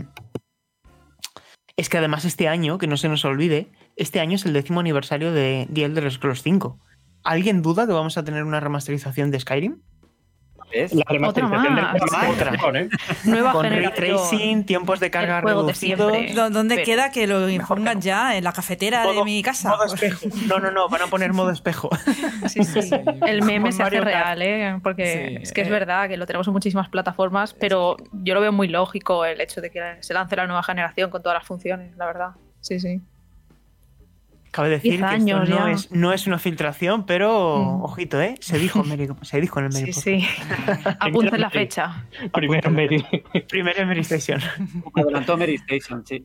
Es 1.76 1.88
que 1.88 1.98
además 1.98 2.24
este 2.24 2.46
año, 2.48 2.78
que 2.78 2.86
no 2.86 2.96
se 2.96 3.08
nos 3.08 3.24
olvide, 3.24 3.68
este 3.96 4.20
año 4.20 4.36
es 4.36 4.46
el 4.46 4.52
décimo 4.52 4.80
aniversario 4.80 5.32
de 5.32 5.66
The 5.72 5.84
Elder 5.84 6.10
Scrolls 6.10 6.42
5. 6.42 6.78
¿Alguien 7.24 7.62
duda 7.62 7.86
que 7.86 7.92
vamos 7.92 8.16
a 8.18 8.24
tener 8.24 8.44
una 8.44 8.60
remasterización 8.60 9.30
de 9.30 9.40
Skyrim? 9.40 9.80
¿Ves? 10.72 10.92
La 10.92 11.04
remasterización 11.08 11.74
del 11.76 11.84
Otra. 11.84 12.80
¿eh? 12.80 12.88
nueva 13.24 13.52
Con 13.52 13.62
ray 13.64 13.74
generación. 13.84 14.16
tracing, 14.16 14.64
tiempos 14.66 14.98
de 14.98 15.10
carga 15.10 15.40
reducidos... 15.40 16.10
siempre. 16.12 16.34
¿Dó- 16.34 16.50
¿Dónde 16.50 16.74
Pero- 16.74 16.84
queda 16.86 17.10
que 17.12 17.26
lo 17.28 17.48
impongan 17.48 18.00
ya? 18.00 18.36
¿En 18.36 18.42
la 18.42 18.52
cafetera 18.52 19.06
de 19.06 19.22
mi 19.24 19.40
casa? 19.42 19.70
modo 19.70 19.84
espejo. 19.84 20.26
No, 20.48 20.58
no, 20.58 20.70
no, 20.72 20.88
van 20.88 21.02
a 21.02 21.06
poner 21.06 21.32
modo 21.32 21.50
espejo. 21.50 21.90
Sí, 22.48 22.64
sí. 22.64 22.90
El 23.26 23.42
meme 23.42 23.70
se 23.72 23.82
hace 23.84 24.00
real, 24.00 24.42
¿eh? 24.42 24.78
Porque 24.82 25.28
Sí, 25.36 25.42
es 25.44 25.52
que 25.52 25.60
es 25.62 25.68
eh. 25.68 25.70
verdad 25.70 26.08
que 26.08 26.16
lo 26.16 26.26
tenemos 26.26 26.46
en 26.48 26.52
muchísimas 26.52 26.88
plataformas, 26.88 27.54
pero 27.54 27.96
yo 28.12 28.34
lo 28.34 28.40
veo 28.40 28.52
muy 28.52 28.66
lógico 28.68 29.24
el 29.24 29.40
hecho 29.40 29.60
de 29.60 29.70
que 29.70 29.80
se 30.00 30.12
lance 30.12 30.34
la 30.36 30.46
nueva 30.46 30.62
generación 30.64 31.08
con 31.10 31.22
todas 31.22 31.38
las 31.38 31.46
funciones, 31.46 31.96
la 31.96 32.06
verdad. 32.06 32.28
Sí, 32.60 32.80
sí. 32.80 33.00
Cabe 34.54 34.68
decir 34.68 34.98
que 35.00 35.04
años 35.04 35.42
esto 35.42 35.58
no 35.60 35.66
ya. 35.66 35.72
es, 35.74 35.90
no 35.90 36.12
es 36.12 36.26
una 36.28 36.38
filtración, 36.38 37.06
pero 37.06 37.58
Mm. 37.58 37.82
ojito, 37.82 38.20
¿eh? 38.20 38.36
Se 38.38 38.56
dijo, 38.56 38.82
en 38.82 38.88
Mary- 38.88 39.08
se 39.22 39.40
dijo 39.40 39.58
en 39.58 39.66
el 39.66 39.72
Mary 39.72 39.92
Sí, 39.92 40.00
sí. 40.00 40.26
Apunten 41.00 41.40
la 41.40 41.50
fecha. 41.50 42.04
Primero 42.32 42.70
Mary. 42.70 43.04
Primero 43.48 43.80
en 43.80 43.88
Mary 43.88 44.00
Station. 44.02 44.40
Adelantó 44.94 45.36
Mary 45.36 45.56
Station, 45.56 46.06
sí. 46.06 46.24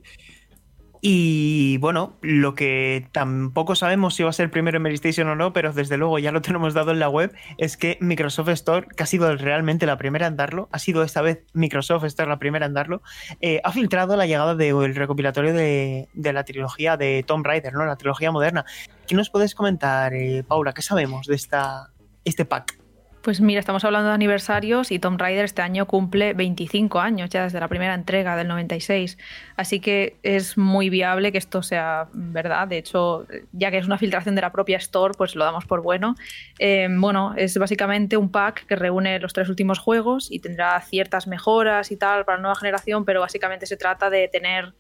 Y 1.01 1.77
bueno, 1.77 2.17
lo 2.21 2.55
que 2.55 3.07
tampoco 3.11 3.75
sabemos 3.75 4.15
si 4.15 4.23
va 4.23 4.29
a 4.29 4.33
ser 4.33 4.51
primero 4.51 4.77
en 4.77 4.85
Station 4.87 5.27
o 5.29 5.35
no, 5.35 5.53
pero 5.53 5.71
desde 5.71 5.97
luego 5.97 6.19
ya 6.19 6.31
lo 6.31 6.41
tenemos 6.49 6.73
dado 6.73 6.91
en 6.91 6.99
la 6.99 7.09
web, 7.09 7.33
es 7.57 7.77
que 7.77 7.97
Microsoft 8.01 8.49
Store, 8.49 8.87
que 8.95 9.03
ha 9.03 9.05
sido 9.05 9.35
realmente 9.35 9.85
la 9.85 9.97
primera 9.97 10.27
en 10.27 10.35
darlo, 10.35 10.67
ha 10.71 10.79
sido 10.79 11.03
esta 11.03 11.21
vez 11.21 11.43
Microsoft 11.53 12.03
Store 12.05 12.29
la 12.29 12.39
primera 12.39 12.65
en 12.65 12.73
darlo, 12.73 13.01
eh, 13.41 13.61
ha 13.63 13.71
filtrado 13.71 14.15
la 14.15 14.25
llegada 14.25 14.55
del 14.55 14.95
recopilatorio 14.95 15.53
de, 15.53 16.09
de 16.13 16.33
la 16.33 16.43
trilogía 16.43 16.97
de 16.97 17.23
Tomb 17.25 17.45
Raider, 17.45 17.73
¿no? 17.73 17.85
La 17.85 17.95
trilogía 17.95 18.31
moderna. 18.31 18.65
¿Qué 19.07 19.15
nos 19.15 19.29
puedes 19.29 19.55
comentar, 19.55 20.13
eh, 20.13 20.43
Paula? 20.47 20.73
¿Qué 20.73 20.81
sabemos 20.81 21.27
de 21.27 21.35
esta, 21.35 21.91
este 22.25 22.45
pack? 22.45 22.78
Pues 23.21 23.41
mira, 23.41 23.59
estamos 23.59 23.83
hablando 23.83 24.07
de 24.07 24.15
aniversarios 24.15 24.91
y 24.91 24.99
Tomb 24.99 25.19
Raider 25.19 25.43
este 25.43 25.61
año 25.61 25.85
cumple 25.87 26.33
25 26.33 27.01
años 27.01 27.29
ya 27.29 27.43
desde 27.43 27.59
la 27.59 27.67
primera 27.67 27.93
entrega 27.93 28.37
del 28.37 28.47
96. 28.47 29.17
Así 29.57 29.81
que 29.81 30.15
es 30.23 30.57
muy 30.57 30.89
viable 30.89 31.33
que 31.33 31.37
esto 31.37 31.61
sea 31.61 32.07
verdad. 32.13 32.69
De 32.69 32.77
hecho, 32.77 33.27
ya 33.51 33.71
que 33.71 33.77
es 33.77 33.85
una 33.85 33.97
filtración 33.97 34.35
de 34.35 34.41
la 34.41 34.53
propia 34.53 34.77
Store, 34.77 35.13
pues 35.17 35.35
lo 35.35 35.43
damos 35.43 35.65
por 35.65 35.81
bueno. 35.81 36.15
Eh, 36.59 36.87
bueno, 36.89 37.33
es 37.35 37.57
básicamente 37.57 38.15
un 38.15 38.31
pack 38.31 38.65
que 38.65 38.77
reúne 38.77 39.19
los 39.19 39.33
tres 39.33 39.49
últimos 39.49 39.79
juegos 39.79 40.31
y 40.31 40.39
tendrá 40.39 40.79
ciertas 40.79 41.27
mejoras 41.27 41.91
y 41.91 41.97
tal 41.97 42.23
para 42.23 42.37
la 42.37 42.43
nueva 42.43 42.55
generación, 42.55 43.03
pero 43.03 43.19
básicamente 43.19 43.65
se 43.65 43.75
trata 43.75 44.09
de 44.09 44.29
tener 44.29 44.73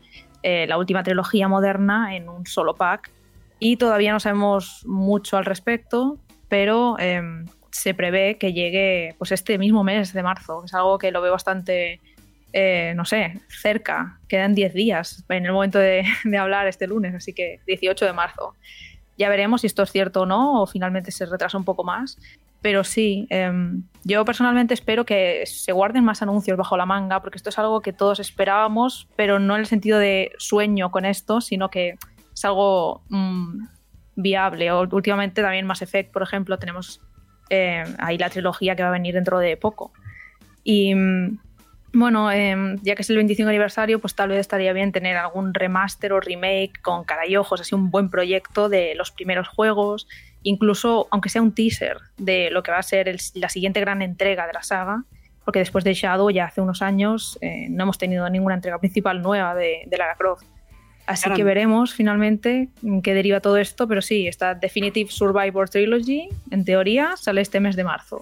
eh, 0.43 0.65
la 0.65 0.77
última 0.77 1.03
trilogía 1.03 1.49
moderna 1.49 2.15
en 2.15 2.29
un 2.29 2.45
solo 2.45 2.73
pack. 2.73 3.11
Y 3.59 3.75
todavía 3.75 4.13
no 4.13 4.21
sabemos 4.21 4.85
mucho 4.85 5.35
al 5.35 5.43
respecto, 5.43 6.17
pero 6.47 6.97
em, 6.99 7.45
se 7.71 7.93
prevé 7.93 8.37
que 8.37 8.53
llegue 8.53 9.15
pues 9.17 9.31
este 9.31 9.57
mismo 9.57 9.83
mes 9.83 10.13
de 10.13 10.23
marzo. 10.23 10.63
Es 10.65 10.73
algo 10.73 10.97
que 10.97 11.11
lo 11.11 11.21
veo 11.21 11.31
bastante, 11.31 11.99
eh, 12.53 12.93
no 12.95 13.05
sé, 13.05 13.41
cerca. 13.49 14.19
Quedan 14.27 14.55
10 14.55 14.73
días 14.73 15.23
en 15.29 15.45
el 15.45 15.51
momento 15.51 15.79
de, 15.79 16.03
hablar 16.39 16.67
este 16.67 16.87
lunes, 16.87 17.15
así 17.15 17.33
que 17.33 17.59
18 17.67 18.05
de 18.05 18.13
marzo. 18.13 18.55
Ya 19.17 19.29
veremos 19.29 19.61
si 19.61 19.67
esto 19.67 19.83
es 19.83 19.91
cierto 19.91 20.21
o 20.21 20.25
no, 20.25 20.61
o 20.61 20.67
finalmente 20.67 21.11
se 21.11 21.25
retrasa 21.25 21.57
un 21.57 21.65
poco 21.65 21.83
más. 21.83 22.17
Pero 22.61 22.83
sí, 22.83 23.25
em, 23.29 23.83
yo 24.03 24.25
personalmente 24.25 24.73
espero 24.73 25.05
que 25.05 25.43
se 25.45 25.71
guarden 25.71 26.03
más 26.03 26.21
anuncios 26.21 26.57
bajo 26.57 26.75
la 26.75 26.85
manga, 26.85 27.21
porque 27.21 27.37
esto 27.37 27.49
es 27.49 27.59
algo 27.59 27.81
que 27.81 27.93
todos 27.93 28.19
esperábamos, 28.19 29.07
pero 29.15 29.39
no 29.39 29.55
en 29.55 29.61
el 29.61 29.65
sentido 29.65 29.97
de 29.97 30.31
sueño 30.37 30.91
con 30.91 31.05
esto, 31.05 31.39
sino 31.39 31.69
que 31.69 31.95
es 32.33 32.45
algo 32.45 33.01
mm, 33.09 33.65
viable. 34.15 34.71
O, 34.71 34.81
últimamente 34.91 35.41
también 35.41 35.65
Mass 35.65 35.81
Effect, 35.81 36.11
por 36.11 36.23
ejemplo, 36.23 36.57
tenemos 36.59 37.01
eh, 37.49 37.83
ahí 37.97 38.17
la 38.17 38.29
trilogía 38.29 38.75
que 38.75 38.83
va 38.83 38.89
a 38.89 38.93
venir 38.93 39.13
dentro 39.13 39.39
de 39.39 39.57
poco. 39.57 39.91
Y 40.63 40.93
mm, 40.93 41.39
bueno, 41.93 42.31
eh, 42.31 42.75
ya 42.83 42.95
que 42.95 43.01
es 43.01 43.09
el 43.09 43.15
25 43.15 43.49
aniversario, 43.49 43.99
pues 43.99 44.13
tal 44.13 44.29
vez 44.29 44.39
estaría 44.39 44.73
bien 44.73 44.91
tener 44.91 45.17
algún 45.17 45.53
remaster 45.53 46.13
o 46.13 46.19
remake 46.19 46.73
con 46.81 47.03
cara 47.03 47.27
y 47.27 47.35
ojos, 47.35 47.61
así 47.61 47.73
un 47.73 47.89
buen 47.89 48.09
proyecto 48.09 48.69
de 48.69 48.93
los 48.95 49.11
primeros 49.11 49.47
juegos, 49.47 50.07
incluso 50.43 51.07
aunque 51.11 51.29
sea 51.29 51.41
un 51.41 51.53
teaser 51.53 51.97
de 52.17 52.51
lo 52.51 52.61
que 52.61 52.71
va 52.71 52.77
a 52.77 52.83
ser 52.83 53.15
la 53.33 53.49
siguiente 53.49 53.79
gran 53.79 54.01
entrega 54.03 54.45
de 54.45 54.53
la 54.53 54.61
saga, 54.61 55.03
porque 55.43 55.59
después 55.59 55.83
de 55.83 55.95
Shadow 55.95 56.29
ya 56.29 56.45
hace 56.45 56.61
unos 56.61 56.83
años 56.83 57.39
eh, 57.41 57.67
no 57.69 57.83
hemos 57.83 57.97
tenido 57.97 58.29
ninguna 58.29 58.55
entrega 58.55 58.77
principal 58.77 59.23
nueva 59.23 59.55
de, 59.55 59.83
de 59.87 59.97
Lara 59.97 60.15
Croft. 60.15 60.45
Así 61.09 61.29
que 61.31 61.43
veremos 61.43 61.93
finalmente 61.93 62.69
en 62.83 63.01
qué 63.01 63.13
deriva 63.13 63.39
todo 63.39 63.57
esto, 63.57 63.87
pero 63.87 64.01
sí, 64.01 64.27
esta 64.27 64.53
Definitive 64.53 65.09
Survivor 65.09 65.67
Trilogy, 65.69 66.29
en 66.51 66.63
teoría, 66.65 67.17
sale 67.17 67.41
este 67.41 67.59
mes 67.59 67.75
de 67.75 67.83
marzo. 67.83 68.21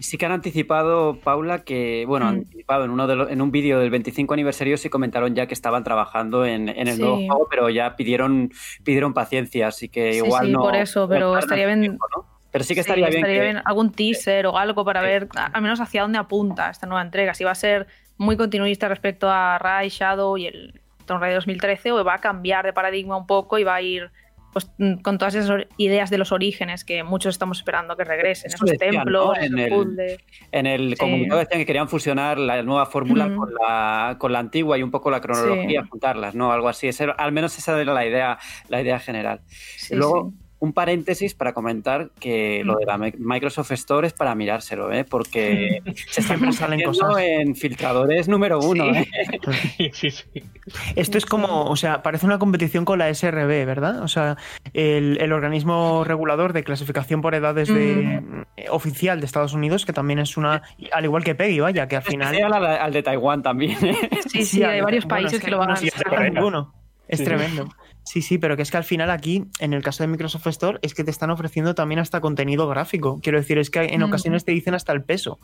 Sí 0.00 0.18
que 0.18 0.26
han 0.26 0.32
anticipado, 0.32 1.16
Paula, 1.22 1.62
que, 1.64 2.04
bueno, 2.06 2.26
han 2.26 2.34
Mm. 2.34 2.38
anticipado 2.40 2.84
en, 2.84 2.90
uno 2.90 3.06
de 3.06 3.16
los- 3.16 3.30
en 3.30 3.40
un 3.40 3.50
vídeo 3.50 3.78
del 3.78 3.90
25 3.90 4.34
aniversario 4.34 4.76
sí 4.76 4.90
comentaron 4.90 5.34
ya 5.34 5.46
que 5.46 5.54
estaban 5.54 5.84
trabajando 5.84 6.44
en, 6.44 6.68
en 6.68 6.88
el 6.88 6.96
Sí. 6.96 7.00
nuevo 7.00 7.16
juego, 7.16 7.46
pero 7.48 7.70
ya 7.70 7.96
pidieron, 7.96 8.50
pidieron 8.84 9.14
paciencia, 9.14 9.68
así 9.68 9.88
que 9.88 10.12
Sí, 10.14 10.18
igual 10.18 10.46
sí, 10.46 10.52
no... 10.52 10.60
por 10.60 10.76
eso, 10.76 11.08
pero 11.08 11.32
no 11.32 11.38
estaría 11.38 11.66
bien- 11.66 11.80
tiempo, 11.80 12.04
¿no? 12.14 12.26
Pero 12.50 12.64
sí 12.64 12.74
que 12.74 12.80
estaría 12.80 13.08
bien 13.08 13.24
que... 13.24 13.60
algún 13.64 13.92
teaser 13.92 14.46
o 14.46 14.58
algo 14.58 14.84
para 14.84 15.00
ver 15.00 15.28
al 15.34 15.62
menos 15.62 15.80
hacia 15.80 16.02
dónde 16.02 16.18
apunta 16.18 16.70
esta 16.70 16.86
nueva 16.86 17.02
entrega. 17.02 17.34
Si 17.34 17.44
va 17.44 17.52
a 17.52 17.54
ser 17.54 17.86
muy 18.18 18.36
continuista 18.36 18.88
respecto 18.88 19.30
a 19.30 19.58
Rai, 19.58 19.88
Shadow 19.90 20.36
y 20.38 20.46
el 20.46 20.80
Tomb 21.06 21.20
Raider 21.20 21.38
2013 21.38 21.92
o 21.92 22.04
va 22.04 22.14
a 22.14 22.18
cambiar 22.18 22.64
de 22.66 22.72
paradigma 22.72 23.16
un 23.16 23.26
poco 23.26 23.58
y 23.58 23.64
va 23.64 23.76
a 23.76 23.82
ir 23.82 24.10
pues, 24.52 24.70
con 25.02 25.18
todas 25.18 25.34
esas 25.34 25.66
ideas 25.76 26.08
de 26.08 26.16
los 26.16 26.32
orígenes 26.32 26.82
que 26.84 27.02
muchos 27.04 27.34
estamos 27.34 27.58
esperando 27.58 27.94
que 27.94 28.04
regresen. 28.04 28.48
Eso 28.48 28.64
esos 28.64 28.70
decían, 28.78 29.04
templos, 29.04 29.36
¿no? 29.36 29.42
En 29.44 29.58
el-. 29.58 30.18
En 30.50 30.66
el 30.66 30.90
Sí. 30.90 30.96
comunicado 30.96 31.40
decían 31.40 31.60
que 31.60 31.66
querían 31.66 31.88
fusionar 31.90 32.38
la 32.38 32.62
nueva 32.62 32.86
fórmula 32.86 33.34
con, 33.36 33.52
la, 33.52 34.16
con 34.18 34.32
la 34.32 34.38
antigua 34.38 34.78
y 34.78 34.82
un 34.82 34.90
poco 34.90 35.10
la 35.10 35.20
cronología, 35.20 35.82
Sí. 35.82 35.88
juntarlas, 35.90 36.34
¿no? 36.34 36.52
Algo 36.52 36.68
así. 36.70 36.88
Ese- 36.88 37.12
al 37.18 37.32
menos 37.32 37.56
esa 37.58 37.78
era 37.78 37.92
la 37.92 38.06
idea, 38.06 38.38
la 38.68 38.80
idea 38.80 38.98
general. 38.98 39.42
Sí, 39.46 39.94
Luego. 39.94 40.32
Un 40.58 40.72
paréntesis 40.72 41.34
para 41.34 41.52
comentar 41.52 42.10
que 42.18 42.62
lo 42.64 42.76
de 42.76 42.86
la 42.86 42.96
Mi- 42.96 43.12
Microsoft 43.18 43.72
Store 43.72 44.06
es 44.06 44.12
para 44.14 44.34
mirárselo, 44.34 44.90
¿eh? 44.90 45.04
Porque 45.04 45.82
se 46.10 46.20
están 46.22 46.38
Siempre 46.38 46.52
salen 46.56 46.82
cosas. 46.82 47.14
en 47.18 47.54
filtradores 47.54 48.26
número 48.28 48.58
uno, 48.60 48.84
Sí. 48.94 49.00
¿eh? 49.78 49.90
Sí, 49.92 50.10
sí. 50.10 50.24
Esto 50.96 51.18
es 51.18 51.26
como, 51.26 51.64
o 51.66 51.76
sea, 51.76 52.02
parece 52.02 52.24
una 52.26 52.38
competición 52.38 52.84
con 52.84 52.98
la 52.98 53.12
SRB, 53.14 53.66
¿verdad? 53.66 54.02
O 54.02 54.08
sea, 54.08 54.36
el, 54.72 55.18
el 55.20 55.32
organismo 55.32 56.04
regulador 56.04 56.52
de 56.52 56.64
clasificación 56.64 57.20
por 57.20 57.34
edades 57.34 57.68
de, 57.68 58.22
eh, 58.56 58.66
oficial 58.70 59.20
de 59.20 59.26
Estados 59.26 59.52
Unidos, 59.52 59.84
que 59.84 59.92
también 59.92 60.18
es 60.18 60.36
una, 60.36 60.62
al 60.92 61.04
igual 61.04 61.22
que 61.22 61.34
Peggy, 61.34 61.60
vaya, 61.60 61.86
que 61.86 61.96
al 61.96 62.02
final... 62.02 62.34
Al, 62.52 62.64
al 62.66 62.92
de 62.92 63.02
Taiwán 63.02 63.42
también. 63.42 63.76
¿eh? 63.84 63.96
Sí, 64.26 64.44
sí, 64.44 64.62
hay 64.64 64.80
varios 64.80 65.04
bueno, 65.04 65.22
países 65.22 65.38
es 65.38 65.44
que 65.44 65.50
lo 65.50 65.58
van 65.58 65.70
a 65.72 66.28
ninguno. 66.30 66.72
Es 67.08 67.18
Sí. 67.20 67.24
tremendo. 67.24 67.68
Sí, 68.06 68.22
sí, 68.22 68.38
pero 68.38 68.56
que 68.56 68.62
es 68.62 68.70
que 68.70 68.76
al 68.76 68.84
final 68.84 69.10
aquí, 69.10 69.44
en 69.58 69.72
el 69.74 69.82
caso 69.82 70.02
de 70.04 70.06
Microsoft 70.06 70.46
Store, 70.46 70.78
es 70.80 70.94
que 70.94 71.02
te 71.04 71.10
están 71.10 71.28
ofreciendo 71.30 71.74
también 71.74 71.98
hasta 71.98 72.20
contenido 72.20 72.68
gráfico. 72.68 73.18
Quiero 73.20 73.38
decir, 73.38 73.58
es 73.58 73.68
que 73.68 73.80
en 73.80 74.00
Mm. 74.00 74.04
ocasiones 74.04 74.44
te 74.44 74.52
dicen 74.52 74.74
hasta 74.74 74.92
el 74.92 75.02
peso. 75.02 75.38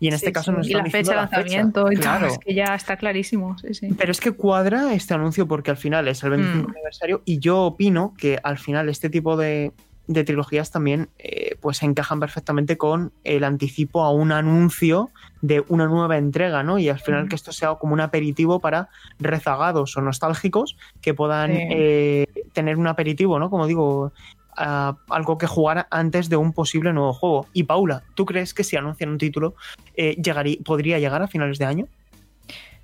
Y 0.00 0.08
en 0.08 0.14
este 0.14 0.26
Sí, 0.28 0.32
caso 0.32 0.50
sí. 0.52 0.56
nos 0.58 0.68
Y 0.68 0.74
la 0.74 0.84
fecha 0.84 0.98
de 0.98 1.04
fecha. 1.04 1.14
lanzamiento 1.16 1.90
y 1.90 1.96
Claro. 1.96 2.26
todo, 2.26 2.34
es 2.34 2.38
que 2.38 2.54
ya 2.54 2.74
está 2.74 2.96
clarísimo. 2.96 3.58
Sí, 3.58 3.74
sí. 3.74 3.88
Pero 3.98 4.12
es 4.12 4.20
que 4.20 4.32
cuadra 4.32 4.94
este 4.94 5.12
anuncio 5.14 5.46
porque 5.48 5.70
al 5.72 5.76
final 5.76 6.06
es 6.08 6.22
el 6.22 6.30
25 6.30 6.68
Mm. 6.68 6.70
aniversario 6.72 7.22
y 7.24 7.38
yo 7.40 7.62
opino 7.62 8.14
que 8.16 8.38
al 8.42 8.58
final 8.58 8.88
este 8.88 9.10
tipo 9.10 9.36
de 9.36 9.72
de 10.06 10.22
trilogías 10.24 10.70
también 10.70 11.08
eh, 11.18 11.56
pues 11.60 11.82
encajan 11.82 12.20
perfectamente 12.20 12.76
con 12.76 13.12
el 13.24 13.42
anticipo 13.44 14.02
a 14.02 14.10
un 14.10 14.32
anuncio 14.32 15.10
de 15.40 15.64
una 15.68 15.86
nueva 15.86 16.18
entrega, 16.18 16.62
¿no? 16.62 16.78
Y 16.78 16.88
al 16.88 17.00
final 17.00 17.28
que 17.28 17.36
esto 17.36 17.52
sea 17.52 17.74
como 17.76 17.94
un 17.94 18.00
aperitivo 18.00 18.60
para 18.60 18.88
rezagados 19.18 19.96
o 19.96 20.02
nostálgicos 20.02 20.76
que 21.00 21.14
puedan 21.14 21.52
Sí. 21.54 21.62
eh, 21.70 22.26
tener 22.52 22.76
un 22.76 22.86
aperitivo, 22.86 23.38
¿no? 23.38 23.48
Como 23.50 23.66
digo, 23.66 24.12
a- 24.56 24.96
algo 25.10 25.38
que 25.38 25.46
jugar 25.46 25.86
antes 25.90 26.28
de 26.28 26.36
un 26.36 26.52
posible 26.52 26.92
nuevo 26.92 27.12
juego. 27.12 27.46
Y 27.52 27.64
Paula, 27.64 28.02
¿tú 28.14 28.24
crees 28.24 28.54
que 28.54 28.62
si 28.62 28.76
anuncian 28.76 29.10
un 29.10 29.18
título 29.18 29.54
eh, 29.96 30.16
llegaría, 30.22 30.58
podría 30.64 30.98
llegar 30.98 31.22
a 31.22 31.28
finales 31.28 31.58
de 31.58 31.64
año? 31.64 31.86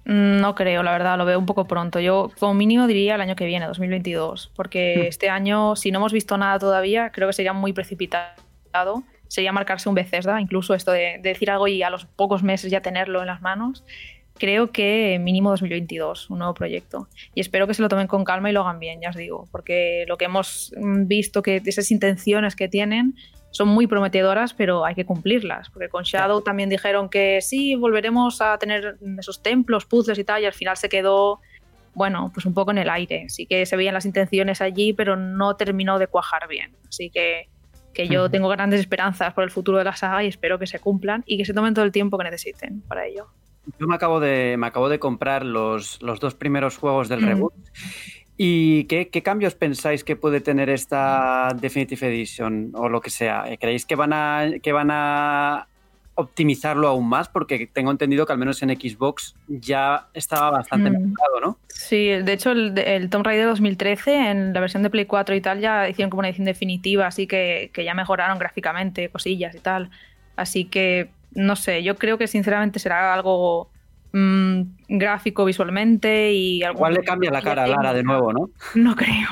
Mm, 0.04 0.40
No 0.40 0.54
creo, 0.54 0.82
la 0.82 0.92
verdad, 0.92 1.18
lo 1.18 1.24
veo 1.24 1.38
un 1.38 1.46
poco 1.46 1.66
pronto. 1.66 2.00
Yo 2.00 2.30
como 2.38 2.54
mínimo 2.54 2.86
diría 2.86 3.14
el 3.14 3.20
año 3.20 3.36
que 3.36 3.44
viene, 3.46 3.66
2022, 3.66 4.50
porque 4.54 4.96
Hmm. 5.04 5.08
este 5.08 5.28
año, 5.30 5.76
si 5.76 5.90
no 5.90 5.98
hemos 5.98 6.12
visto 6.12 6.36
nada 6.38 6.58
todavía, 6.58 7.10
creo 7.12 7.28
que 7.28 7.32
sería 7.34 7.52
muy 7.52 7.72
precipitado. 7.72 9.02
Sería 9.28 9.52
marcarse 9.52 9.88
un 9.88 9.94
Bethesda, 9.94 10.40
incluso 10.40 10.74
esto 10.74 10.90
de, 10.90 11.18
de 11.22 11.28
decir 11.28 11.50
algo 11.50 11.68
y 11.68 11.82
a 11.82 11.90
los 11.90 12.04
pocos 12.04 12.42
meses 12.42 12.70
ya 12.70 12.80
tenerlo 12.80 13.20
en 13.20 13.26
las 13.28 13.42
manos. 13.42 13.84
Creo 14.38 14.72
que 14.72 15.18
mínimo 15.20 15.50
2022, 15.50 16.30
un 16.30 16.38
nuevo 16.38 16.54
proyecto. 16.54 17.08
Y 17.34 17.40
espero 17.40 17.66
que 17.66 17.74
se 17.74 17.82
lo 17.82 17.88
tomen 17.88 18.06
con 18.06 18.24
calma 18.24 18.48
y 18.50 18.52
lo 18.54 18.62
hagan 18.62 18.80
bien, 18.80 19.00
ya 19.00 19.10
os 19.10 19.16
digo, 19.16 19.46
porque 19.52 20.04
lo 20.08 20.16
que 20.16 20.24
hemos 20.24 20.72
mm, 20.76 21.06
visto, 21.06 21.42
que 21.42 21.60
esas 21.64 21.90
intenciones 21.90 22.56
que 22.56 22.66
tienen 22.66 23.14
son 23.50 23.68
muy 23.68 23.86
prometedoras, 23.86 24.54
pero 24.54 24.84
hay 24.84 24.94
que 24.94 25.04
cumplirlas. 25.04 25.70
Porque 25.70 25.88
con 25.88 26.04
Shadow 26.04 26.42
también 26.42 26.68
dijeron 26.68 27.08
que 27.08 27.40
sí, 27.40 27.74
volveremos 27.74 28.40
a 28.40 28.58
tener 28.58 28.96
esos 29.18 29.42
templos, 29.42 29.86
puzzles 29.86 30.18
y 30.18 30.24
tal, 30.24 30.42
y 30.42 30.46
al 30.46 30.52
final 30.52 30.76
se 30.76 30.88
quedó, 30.88 31.40
bueno, 31.94 32.30
pues 32.32 32.46
un 32.46 32.54
poco 32.54 32.70
en 32.70 32.78
el 32.78 32.88
aire. 32.88 33.28
Sí 33.28 33.46
que 33.46 33.66
se 33.66 33.76
veían 33.76 33.94
las 33.94 34.06
intenciones 34.06 34.60
allí, 34.60 34.92
pero 34.92 35.16
no 35.16 35.56
terminó 35.56 35.98
de 35.98 36.06
cuajar 36.06 36.48
bien. 36.48 36.76
Así 36.88 37.10
que, 37.10 37.48
que 37.92 38.08
yo 38.08 38.30
tengo 38.30 38.48
grandes 38.48 38.80
esperanzas 38.80 39.34
por 39.34 39.44
el 39.44 39.50
futuro 39.50 39.78
de 39.78 39.84
la 39.84 39.96
saga 39.96 40.22
y 40.22 40.28
espero 40.28 40.58
que 40.58 40.66
se 40.66 40.78
cumplan 40.78 41.24
y 41.26 41.36
que 41.36 41.44
se 41.44 41.52
tomen 41.52 41.74
todo 41.74 41.84
el 41.84 41.92
tiempo 41.92 42.18
que 42.18 42.24
necesiten 42.24 42.82
para 42.82 43.06
ello. 43.06 43.26
Yo 43.78 43.86
me 43.86 43.94
acabo 43.94 44.20
de, 44.20 44.56
me 44.58 44.66
acabo 44.66 44.88
de 44.88 44.98
comprar 44.98 45.44
los, 45.44 46.00
los 46.02 46.18
dos 46.18 46.34
primeros 46.34 46.76
juegos 46.78 47.08
del 47.08 47.22
reboot. 47.22 47.52
¿Y 48.42 48.84
qué, 48.84 49.08
qué 49.08 49.22
cambios 49.22 49.54
pensáis 49.54 50.02
que 50.02 50.16
puede 50.16 50.40
tener 50.40 50.70
esta 50.70 51.54
Definitive 51.60 52.06
Edition 52.08 52.70
o 52.74 52.88
lo 52.88 53.02
que 53.02 53.10
sea? 53.10 53.44
¿Creéis 53.60 53.84
que 53.84 53.96
van 53.96 54.14
a, 54.14 54.46
que 54.62 54.72
van 54.72 54.88
a 54.90 55.66
optimizarlo 56.14 56.88
aún 56.88 57.06
más? 57.06 57.28
Porque 57.28 57.68
tengo 57.70 57.90
entendido 57.90 58.24
que 58.24 58.32
al 58.32 58.38
menos 58.38 58.62
en 58.62 58.70
Xbox 58.70 59.36
ya 59.46 60.06
estaba 60.14 60.50
bastante 60.52 60.88
Mm. 60.88 61.10
mejorado, 61.10 61.40
¿no? 61.42 61.58
Sí, 61.68 62.06
de 62.08 62.32
hecho 62.32 62.52
el, 62.52 62.78
el 62.78 63.10
Tomb 63.10 63.26
Raider 63.26 63.46
2013 63.46 64.30
en 64.30 64.54
la 64.54 64.60
versión 64.60 64.82
de 64.82 64.88
Play 64.88 65.04
4 65.04 65.34
y 65.34 65.42
tal 65.42 65.60
ya 65.60 65.86
hicieron 65.86 66.08
como 66.08 66.20
una 66.20 66.28
edición 66.28 66.46
definitiva, 66.46 67.06
así 67.06 67.26
que, 67.26 67.70
que 67.74 67.84
ya 67.84 67.92
mejoraron 67.92 68.38
gráficamente 68.38 69.10
cosillas 69.10 69.54
y 69.54 69.58
tal. 69.58 69.90
Así 70.36 70.64
que 70.64 71.10
no 71.32 71.56
sé, 71.56 71.82
yo 71.82 71.96
creo 71.96 72.16
que 72.16 72.26
sinceramente 72.26 72.78
será 72.78 73.12
algo 73.12 73.69
mm, 74.12 74.60
gráfico 74.88 75.44
visualmente 75.44 76.32
y 76.32 76.62
Igual 76.64 76.94
le 76.94 77.02
cambia 77.04 77.30
la 77.30 77.42
cara 77.42 77.64
a 77.64 77.66
Lara 77.66 77.92
de 77.92 78.02
nuevo, 78.02 78.32
¿no? 78.32 78.50
No 78.74 78.96
creo. 78.96 79.28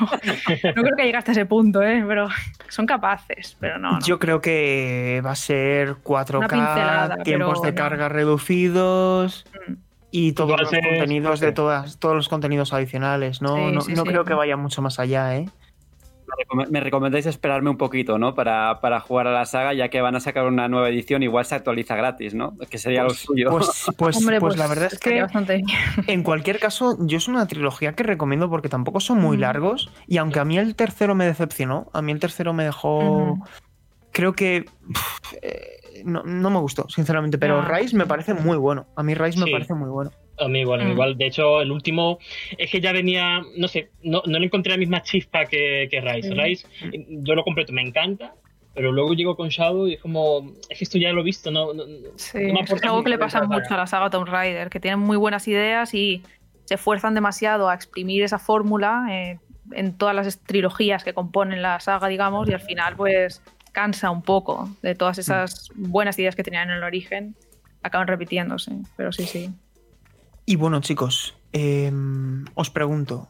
No 0.75 0.81
creo 0.83 0.95
que 0.95 1.03
llegue 1.03 1.17
hasta 1.17 1.31
ese 1.33 1.45
punto, 1.45 1.81
¿eh? 1.83 2.03
pero 2.07 2.27
son 2.69 2.85
capaces, 2.85 3.57
pero 3.59 3.77
no. 3.79 3.93
no. 3.93 3.99
Yo 4.05 4.19
creo 4.19 4.41
que 4.41 5.21
va 5.25 5.31
a 5.31 5.35
ser 5.35 5.89
Una 5.89 5.99
4K, 6.03 6.47
pincelada, 6.49 7.17
tiempos 7.23 7.61
de 7.61 7.71
no. 7.71 7.75
carga 7.75 8.09
reducidos 8.09 9.45
Mm. 9.67 9.73
y 10.11 10.31
todos 10.33 10.59
los 10.59 10.69
contenidos 10.71 11.39
de 11.39 11.51
todas, 11.51 11.99
todos 11.99 12.15
los 12.15 12.29
contenidos 12.29 12.73
adicionales. 12.73 13.41
No, 13.41 13.55
Sí, 13.55 13.71
no, 13.73 13.81
sí, 13.81 13.93
no 13.93 14.03
sí. 14.03 14.07
creo 14.09 14.25
que 14.25 14.33
vaya 14.33 14.57
mucho 14.57 14.81
más 14.81 14.99
allá, 14.99 15.35
¿eh? 15.37 15.49
Me 16.37 16.43
recome- 16.45 16.69
Me 16.69 16.79
recomendáis 16.79 17.25
esperarme 17.25 17.69
un 17.69 17.77
poquito, 17.77 18.17
¿no? 18.19 18.35
Para, 18.35 18.79
para 18.81 18.99
jugar 18.99 19.27
a 19.27 19.31
la 19.31 19.45
saga, 19.45 19.73
ya 19.73 19.89
que 19.89 20.01
van 20.01 20.15
a 20.15 20.19
sacar 20.19 20.45
una 20.45 20.67
nueva 20.67 20.89
edición, 20.89 21.23
igual 21.23 21.45
se 21.45 21.55
actualiza 21.55 21.95
gratis, 21.95 22.33
¿no? 22.33 22.57
Que 22.69 22.77
sería 22.77 23.03
lo 23.03 23.09
suyo. 23.11 23.49
Pues, 23.49 23.85
pues, 23.97 24.17
Hombre, 24.17 24.39
pues 24.39 24.57
la 24.57 24.67
verdad 24.67 24.89
es 24.91 24.99
que 24.99 25.09
en 26.07 26.23
cualquier 26.23 26.59
caso, 26.59 26.97
yo 27.01 27.17
es 27.17 27.27
una 27.27 27.45
trilogía 27.47 27.93
que 27.93 28.03
recomiendo 28.03 28.49
porque 28.49 28.69
tampoco 28.69 28.99
son 28.99 29.19
muy 29.19 29.37
largos. 29.37 29.91
Y 30.07 30.17
aunque 30.17 30.39
a 30.39 30.45
mí 30.45 30.57
el 30.57 30.75
tercero 30.75 31.15
me 31.15 31.25
decepcionó, 31.25 31.89
a 31.93 32.01
mí 32.01 32.11
el 32.11 32.19
tercero 32.19 32.53
me 32.53 32.63
dejó. 32.63 33.37
Creo 34.11 34.33
que. 34.33 34.65
pff, 34.93 35.33
eh, 35.41 36.01
no, 36.03 36.23
no 36.23 36.49
me 36.49 36.59
gustó, 36.59 36.87
sinceramente. 36.89 37.37
Pero 37.37 37.61
Ya. 37.61 37.67
Rise 37.77 37.95
me 37.95 38.05
parece 38.05 38.33
muy 38.33 38.57
bueno. 38.57 38.87
A 38.95 39.03
mí 39.03 39.13
Rise 39.13 39.39
me 39.39 39.45
parece 39.51 39.73
muy 39.73 39.89
bueno. 39.89 40.11
A 40.39 40.47
mí 40.47 40.59
igual, 40.59 40.81
a 40.81 40.83
mí 40.83 40.89
Mm. 40.89 40.93
igual. 40.93 41.17
De 41.17 41.27
hecho, 41.27 41.61
el 41.61 41.71
último 41.71 42.19
es 42.57 42.69
que 42.71 42.79
ya 42.81 42.91
venía, 42.91 43.41
no 43.57 43.67
sé, 43.67 43.91
no, 44.03 44.21
no 44.25 44.39
le 44.39 44.45
encontré 44.45 44.71
la 44.71 44.77
misma 44.77 45.01
chispa 45.01 45.45
que, 45.45 45.87
que 45.91 46.01
Rise. 46.01 46.33
Mm. 46.33 46.39
Rise, 46.39 46.67
eh, 46.93 47.05
yo 47.09 47.35
lo 47.35 47.43
completo, 47.43 47.73
me 47.73 47.81
encanta, 47.81 48.33
pero 48.73 48.91
luego 48.91 49.13
llego 49.13 49.35
con 49.35 49.49
Shadow 49.49 49.87
y 49.87 49.95
es 49.95 49.99
como, 50.01 50.53
es 50.69 50.77
que 50.77 50.83
esto 50.85 50.97
ya 50.97 51.11
lo 51.11 51.21
he 51.21 51.23
visto, 51.23 51.51
no, 51.51 51.73
no, 51.73 51.83
Sí, 52.15 52.37
no 52.47 52.53
me 52.53 52.61
es 52.61 52.83
algo 52.83 53.03
que 53.03 53.09
le 53.09 53.17
pasa 53.17 53.43
mucho 53.43 53.73
a 53.73 53.77
la 53.77 53.87
saga 53.87 54.09
Tomb 54.09 54.27
Raider, 54.27 54.69
que 54.69 54.79
tienen 54.79 54.99
muy 54.99 55.17
buenas 55.17 55.47
ideas 55.47 55.93
y 55.93 56.23
se 56.65 56.75
esfuerzan 56.75 57.15
demasiado 57.15 57.67
a 57.67 57.73
exprimir 57.73 58.23
esa 58.23 58.37
fórmula 58.39 59.07
eh, 59.09 59.39
en 59.73 59.97
todas 59.97 60.15
las 60.15 60.39
trilogías 60.39 61.03
que 61.03 61.13
componen 61.13 61.61
la 61.61 61.79
saga, 61.79 62.07
digamos, 62.07 62.47
y 62.47 62.53
al 62.53 62.61
final 62.61 62.95
pues 62.95 63.41
cansa 63.71 64.11
un 64.11 64.21
poco 64.21 64.69
de 64.81 64.95
todas 64.95 65.17
esas 65.17 65.69
buenas 65.75 66.17
ideas 66.17 66.35
que 66.35 66.43
tenían 66.43 66.69
en 66.69 66.77
el 66.77 66.83
origen, 66.83 67.35
acaban 67.83 68.07
repitiéndose, 68.07 68.71
pero 68.95 69.11
sí, 69.11 69.25
sí. 69.25 69.49
Y 70.49 70.55
bueno, 70.55 70.81
chicos, 70.81 71.35
eh, 71.53 71.91
os 72.55 72.71
pregunto, 72.71 73.29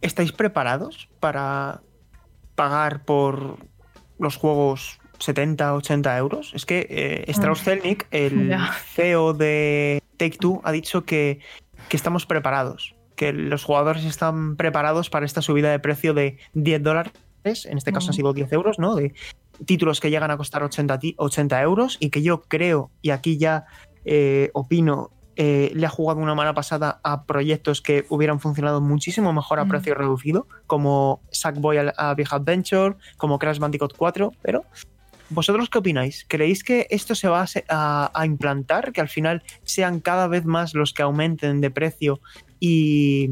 ¿estáis 0.00 0.32
preparados 0.32 1.08
para 1.20 1.82
pagar 2.56 3.04
por 3.04 3.58
los 4.18 4.34
juegos 4.34 4.98
70, 5.20 5.72
80 5.76 6.18
euros? 6.18 6.50
Es 6.54 6.66
que 6.66 6.84
eh, 6.90 7.24
Strauss 7.30 7.62
Zelnick, 7.62 8.08
el. 8.10 8.56
CEO 8.96 9.34
de 9.34 10.02
Take 10.16 10.38
Two, 10.38 10.60
ha 10.64 10.72
dicho 10.72 11.04
que, 11.04 11.38
que 11.88 11.96
estamos 11.96 12.26
preparados, 12.26 12.96
que 13.14 13.32
los 13.32 13.62
jugadores 13.62 14.04
están 14.04 14.56
preparados 14.56 15.10
para 15.10 15.26
esta 15.26 15.42
subida 15.42 15.70
de 15.70 15.78
precio 15.78 16.12
de 16.12 16.40
10 16.54 16.82
dólares, 16.82 17.12
en 17.66 17.78
este 17.78 17.92
caso 17.92 18.06
han 18.06 18.14
Ujú. 18.14 18.16
sido 18.16 18.32
10 18.32 18.52
euros, 18.52 18.80
¿no? 18.80 18.96
De 18.96 19.14
títulos 19.64 20.00
que 20.00 20.10
llegan 20.10 20.32
a 20.32 20.36
costar 20.36 20.64
80, 20.64 20.98
ti- 20.98 21.14
80 21.18 21.62
euros 21.62 21.98
y 22.00 22.10
que 22.10 22.20
yo 22.20 22.42
creo, 22.42 22.90
y 23.00 23.10
aquí 23.10 23.38
ya 23.38 23.66
eh, 24.04 24.50
opino, 24.54 25.12
eh, 25.40 25.70
le 25.72 25.86
ha 25.86 25.88
jugado 25.88 26.18
una 26.20 26.34
mala 26.34 26.52
pasada 26.52 26.98
a 27.04 27.24
proyectos 27.24 27.80
que 27.80 28.04
hubieran 28.10 28.40
funcionado 28.40 28.80
muchísimo 28.80 29.32
mejor 29.32 29.60
a 29.60 29.64
Mm. 29.64 29.68
precio 29.68 29.94
reducido, 29.94 30.48
como 30.66 31.22
Sackboy 31.30 31.78
a, 31.78 31.94
a 31.96 32.14
Big 32.14 32.26
Adventure, 32.30 32.96
como 33.16 33.38
Crash 33.38 33.60
Bandicoot 33.60 33.94
4, 33.96 34.32
pero 34.42 34.64
¿vosotros 35.30 35.68
qué 35.70 35.78
opináis? 35.78 36.24
¿Creéis 36.28 36.64
que 36.64 36.88
esto 36.90 37.14
se 37.14 37.28
va 37.28 37.42
a, 37.42 37.46
a- 37.68 38.10
a 38.12 38.26
implantar, 38.26 38.90
que 38.92 39.00
al 39.00 39.08
final 39.08 39.44
sean 39.62 40.00
cada 40.00 40.26
vez 40.26 40.44
más 40.44 40.74
los 40.74 40.92
que 40.92 41.02
aumenten 41.02 41.60
de 41.60 41.70
precio 41.70 42.20
y, 42.58 43.28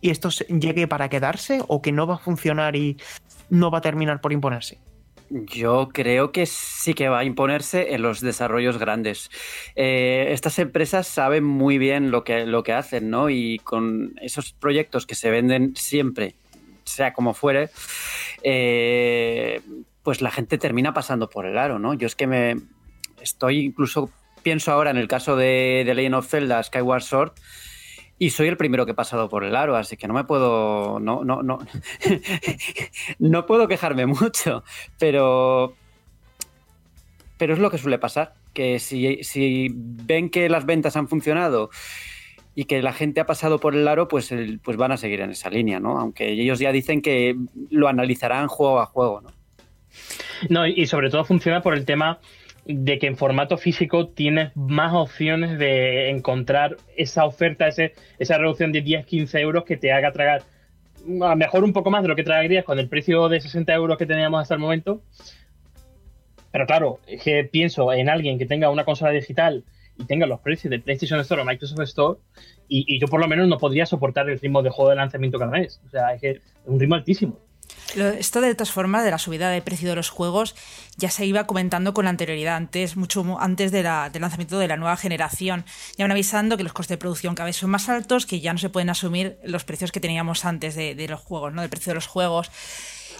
y 0.00 0.10
esto 0.10 0.28
llegue 0.28 0.86
para 0.86 1.08
quedarse 1.08 1.62
o 1.66 1.82
que 1.82 1.90
no 1.90 2.06
va 2.06 2.14
a 2.14 2.18
funcionar 2.18 2.76
y 2.76 2.96
no 3.50 3.72
va 3.72 3.78
a 3.78 3.80
terminar 3.80 4.20
por 4.20 4.32
imponerse? 4.32 4.78
Yo 5.34 5.88
creo 5.94 6.30
que 6.30 6.44
sí 6.44 6.92
que 6.92 7.08
va 7.08 7.20
a 7.20 7.24
imponerse 7.24 7.94
en 7.94 8.02
los 8.02 8.20
desarrollos 8.20 8.76
grandes. 8.76 9.30
Eh, 9.76 10.26
estas 10.28 10.58
empresas 10.58 11.06
saben 11.06 11.42
muy 11.42 11.78
bien 11.78 12.10
lo 12.10 12.22
que, 12.22 12.44
lo 12.44 12.62
que 12.62 12.74
hacen, 12.74 13.08
¿no? 13.08 13.30
Y 13.30 13.58
con 13.64 14.14
esos 14.20 14.52
proyectos 14.52 15.06
que 15.06 15.14
se 15.14 15.30
venden 15.30 15.74
siempre, 15.74 16.34
sea 16.84 17.14
como 17.14 17.32
fuere, 17.32 17.70
eh, 18.42 19.62
pues 20.02 20.20
la 20.20 20.30
gente 20.30 20.58
termina 20.58 20.92
pasando 20.92 21.30
por 21.30 21.46
el 21.46 21.56
aro, 21.56 21.78
¿no? 21.78 21.94
Yo 21.94 22.06
es 22.06 22.14
que 22.14 22.26
me 22.26 22.56
estoy 23.22 23.60
incluso, 23.60 24.10
pienso 24.42 24.70
ahora 24.70 24.90
en 24.90 24.98
el 24.98 25.08
caso 25.08 25.34
de, 25.34 25.84
de 25.86 25.94
Legend 25.94 26.16
of 26.16 26.28
Zelda 26.28 26.62
Skyward 26.62 27.04
Sword, 27.04 27.32
y 28.18 28.30
soy 28.30 28.48
el 28.48 28.56
primero 28.56 28.84
que 28.84 28.92
he 28.92 28.94
pasado 28.94 29.28
por 29.28 29.44
el 29.44 29.56
aro, 29.56 29.76
así 29.76 29.96
que 29.96 30.06
no 30.06 30.14
me 30.14 30.24
puedo. 30.24 31.00
No, 31.00 31.24
no, 31.24 31.42
no. 31.42 31.58
no 33.18 33.46
puedo 33.46 33.68
quejarme 33.68 34.06
mucho. 34.06 34.64
Pero. 34.98 35.74
Pero 37.38 37.54
es 37.54 37.58
lo 37.58 37.70
que 37.70 37.78
suele 37.78 37.98
pasar. 37.98 38.34
Que 38.52 38.78
si, 38.78 39.24
si 39.24 39.70
ven 39.74 40.30
que 40.30 40.48
las 40.48 40.66
ventas 40.66 40.96
han 40.96 41.08
funcionado 41.08 41.70
y 42.54 42.66
que 42.66 42.82
la 42.82 42.92
gente 42.92 43.20
ha 43.20 43.26
pasado 43.26 43.58
por 43.58 43.74
el 43.74 43.88
aro, 43.88 44.08
pues, 44.08 44.32
pues 44.62 44.76
van 44.76 44.92
a 44.92 44.98
seguir 44.98 45.20
en 45.22 45.30
esa 45.30 45.50
línea, 45.50 45.80
¿no? 45.80 45.98
Aunque 45.98 46.30
ellos 46.30 46.58
ya 46.58 46.70
dicen 46.70 47.00
que 47.00 47.34
lo 47.70 47.88
analizarán 47.88 48.46
juego 48.46 48.80
a 48.80 48.86
juego, 48.86 49.22
¿no? 49.22 49.30
No, 50.48 50.66
y 50.66 50.86
sobre 50.86 51.10
todo 51.10 51.24
funciona 51.24 51.62
por 51.62 51.74
el 51.74 51.84
tema 51.84 52.20
de 52.64 52.98
que 52.98 53.06
en 53.06 53.16
formato 53.16 53.58
físico 53.58 54.08
tienes 54.08 54.52
más 54.54 54.94
opciones 54.94 55.58
de 55.58 56.10
encontrar 56.10 56.76
esa 56.96 57.24
oferta, 57.24 57.66
ese, 57.66 57.94
esa 58.18 58.38
reducción 58.38 58.72
de 58.72 58.84
10-15 58.84 59.40
euros 59.40 59.64
que 59.64 59.76
te 59.76 59.92
haga 59.92 60.12
tragar 60.12 60.42
a 61.04 61.30
lo 61.30 61.36
mejor 61.36 61.64
un 61.64 61.72
poco 61.72 61.90
más 61.90 62.02
de 62.02 62.08
lo 62.08 62.16
que 62.16 62.22
tragarías 62.22 62.64
con 62.64 62.78
el 62.78 62.88
precio 62.88 63.28
de 63.28 63.40
60 63.40 63.72
euros 63.74 63.98
que 63.98 64.06
teníamos 64.06 64.42
hasta 64.42 64.54
el 64.54 64.60
momento. 64.60 65.02
Pero 66.50 66.66
claro, 66.66 67.00
es 67.06 67.22
que 67.22 67.44
pienso 67.44 67.92
en 67.92 68.08
alguien 68.08 68.38
que 68.38 68.46
tenga 68.46 68.70
una 68.70 68.84
consola 68.84 69.10
digital 69.10 69.64
y 69.98 70.04
tenga 70.04 70.26
los 70.26 70.40
precios 70.40 70.70
de 70.70 70.78
PlayStation 70.78 71.18
Store 71.20 71.42
o 71.42 71.44
Microsoft 71.44 71.80
Store 71.80 72.20
y, 72.68 72.98
yo 73.00 73.06
por 73.08 73.20
lo 73.20 73.28
menos 73.28 73.48
no 73.48 73.58
podría 73.58 73.86
soportar 73.86 74.28
el 74.30 74.38
ritmo 74.38 74.62
de 74.62 74.70
juego 74.70 74.90
de 74.90 74.96
lanzamiento 74.96 75.38
cada 75.38 75.50
mes. 75.50 75.80
O 75.86 75.90
sea, 75.90 76.14
es 76.14 76.20
que 76.20 76.30
es 76.30 76.40
un 76.66 76.78
ritmo 76.78 76.94
altísimo. 76.94 77.38
Esto 77.94 78.40
de 78.40 78.54
todas 78.54 78.72
formas, 78.72 79.04
de 79.04 79.10
la 79.10 79.18
subida 79.18 79.50
de 79.50 79.60
precio 79.62 79.88
de 79.88 79.96
los 79.96 80.08
juegos, 80.08 80.54
ya 80.96 81.10
se 81.10 81.26
iba 81.26 81.46
comentando 81.46 81.92
con 81.92 82.06
anterioridad, 82.06 82.56
antes, 82.56 82.96
mucho 82.96 83.38
antes 83.38 83.70
de 83.70 83.82
la, 83.82 84.08
del 84.10 84.22
lanzamiento 84.22 84.58
de 84.58 84.68
la 84.68 84.76
nueva 84.76 84.96
generación. 84.96 85.64
Ya 85.96 86.04
van 86.04 86.12
avisando 86.12 86.56
que 86.56 86.62
los 86.62 86.72
costes 86.72 86.94
de 86.94 86.98
producción 86.98 87.34
cada 87.34 87.46
vez 87.46 87.56
son 87.56 87.70
más 87.70 87.88
altos, 87.88 88.26
que 88.26 88.40
ya 88.40 88.52
no 88.52 88.58
se 88.58 88.70
pueden 88.70 88.90
asumir 88.90 89.38
los 89.44 89.64
precios 89.64 89.92
que 89.92 90.00
teníamos 90.00 90.44
antes 90.44 90.74
de, 90.74 90.94
de 90.94 91.08
los 91.08 91.20
juegos, 91.20 91.52
¿no? 91.52 91.60
Del 91.60 91.70
precio 91.70 91.90
de 91.90 91.96
los 91.96 92.06
juegos. 92.06 92.50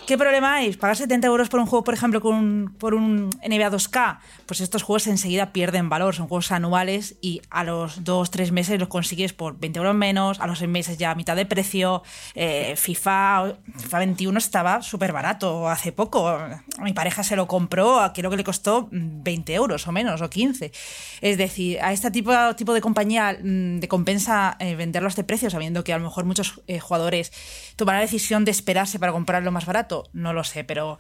¿Qué 0.07 0.19
problema 0.19 0.57
hay? 0.57 0.73
¿Pagar 0.73 0.97
70 0.97 1.29
euros 1.29 1.49
por 1.49 1.61
un 1.61 1.67
juego, 1.67 1.85
por 1.85 1.95
ejemplo, 1.95 2.21
con 2.21 2.75
por 2.77 2.93
un 2.95 3.31
NBA 3.49 3.71
2K? 3.71 4.19
Pues 4.47 4.61
estos 4.61 4.83
juegos 4.83 5.07
enseguida 5.07 5.53
pierden 5.53 5.89
valor, 5.89 6.17
son 6.17 6.27
juegos 6.27 6.51
anuales 6.51 7.15
y 7.21 7.41
a 7.51 7.63
los 7.63 8.03
2-3 8.03 8.51
meses 8.51 8.81
los 8.81 8.89
consigues 8.89 9.33
por 9.33 9.61
20 9.61 9.79
euros 9.79 9.95
menos, 9.95 10.41
a 10.41 10.49
los 10.49 10.59
6 10.59 10.69
meses 10.69 10.99
ya 10.99 11.13
a 11.13 11.15
mitad 11.15 11.37
de 11.37 11.47
precio. 11.47 12.03
Eh, 12.35 12.75
FIFA, 12.77 13.55
FIFA 13.79 13.99
21 13.99 14.39
estaba 14.39 14.83
súper 14.83 15.13
barato 15.13 15.69
hace 15.69 15.93
poco. 15.93 16.37
Mi 16.83 16.93
pareja 16.93 17.23
se 17.23 17.37
lo 17.37 17.47
compró, 17.47 18.01
creo 18.13 18.29
que 18.29 18.37
le 18.37 18.45
costó 18.45 18.89
20 18.91 19.55
euros 19.55 19.87
o 19.87 19.93
menos, 19.93 20.21
o 20.21 20.29
15. 20.29 20.73
Es 21.21 21.39
decir, 21.39 21.81
a 21.81 21.93
este 21.93 22.11
tipo, 22.11 22.33
tipo 22.57 22.75
de 22.75 22.81
compañía 22.81 23.39
mm, 23.41 23.79
de 23.79 23.87
compensa 23.87 24.57
eh, 24.59 24.75
venderlo 24.75 25.07
a 25.07 25.11
este 25.11 25.23
precio, 25.23 25.49
sabiendo 25.49 25.85
que 25.85 25.93
a 25.93 25.99
lo 25.99 26.05
mejor 26.05 26.25
muchos 26.25 26.61
eh, 26.67 26.81
jugadores 26.81 27.33
tomarán 27.77 28.01
la 28.01 28.07
decisión 28.07 28.45
de 28.45 28.51
esperarse 28.51 28.99
para 28.99 29.13
comprarlo 29.13 29.53
más 29.53 29.65
barato 29.65 29.92
no 30.13 30.33
lo 30.33 30.45
sé, 30.45 30.65
pero 30.65 30.99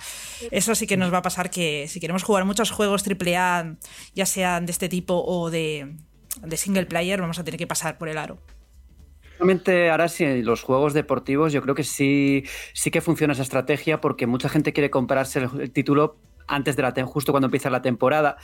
eso 0.50 0.74
sí 0.74 0.86
que 0.86 0.96
nos 0.96 1.12
va 1.12 1.18
a 1.18 1.22
pasar 1.22 1.50
que 1.50 1.86
si 1.88 2.00
queremos 2.00 2.22
jugar 2.22 2.44
muchos 2.44 2.70
juegos 2.70 3.04
AAA, 3.06 3.76
ya 4.14 4.26
sean 4.26 4.66
de 4.66 4.72
este 4.72 4.88
tipo 4.88 5.22
o 5.24 5.50
de, 5.50 5.94
single 6.56 6.86
player, 6.86 7.20
vamos 7.20 7.38
a 7.38 7.44
tener 7.44 7.58
que 7.58 7.66
pasar 7.66 7.98
por 7.98 8.08
el 8.08 8.18
aro. 8.18 8.38
Realmente 9.38 9.90
ahora 9.90 10.08
sí, 10.08 10.42
los 10.42 10.62
juegos 10.62 10.94
deportivos 10.94 11.52
yo 11.52 11.62
creo 11.62 11.74
que 11.74 11.84
sí, 11.84 12.44
sí 12.74 12.90
que 12.90 13.00
funciona 13.00 13.32
esa 13.32 13.42
estrategia 13.42 14.00
porque 14.00 14.26
mucha 14.26 14.48
gente 14.48 14.72
quiere 14.72 14.90
comprarse 14.90 15.40
el, 15.40 15.72
título 15.72 16.16
antes 16.46 16.76
de 16.76 16.82
la 16.82 16.92
justo 17.06 17.32
cuando 17.32 17.46
empieza 17.46 17.70
la 17.70 17.82
temporada 17.82 18.36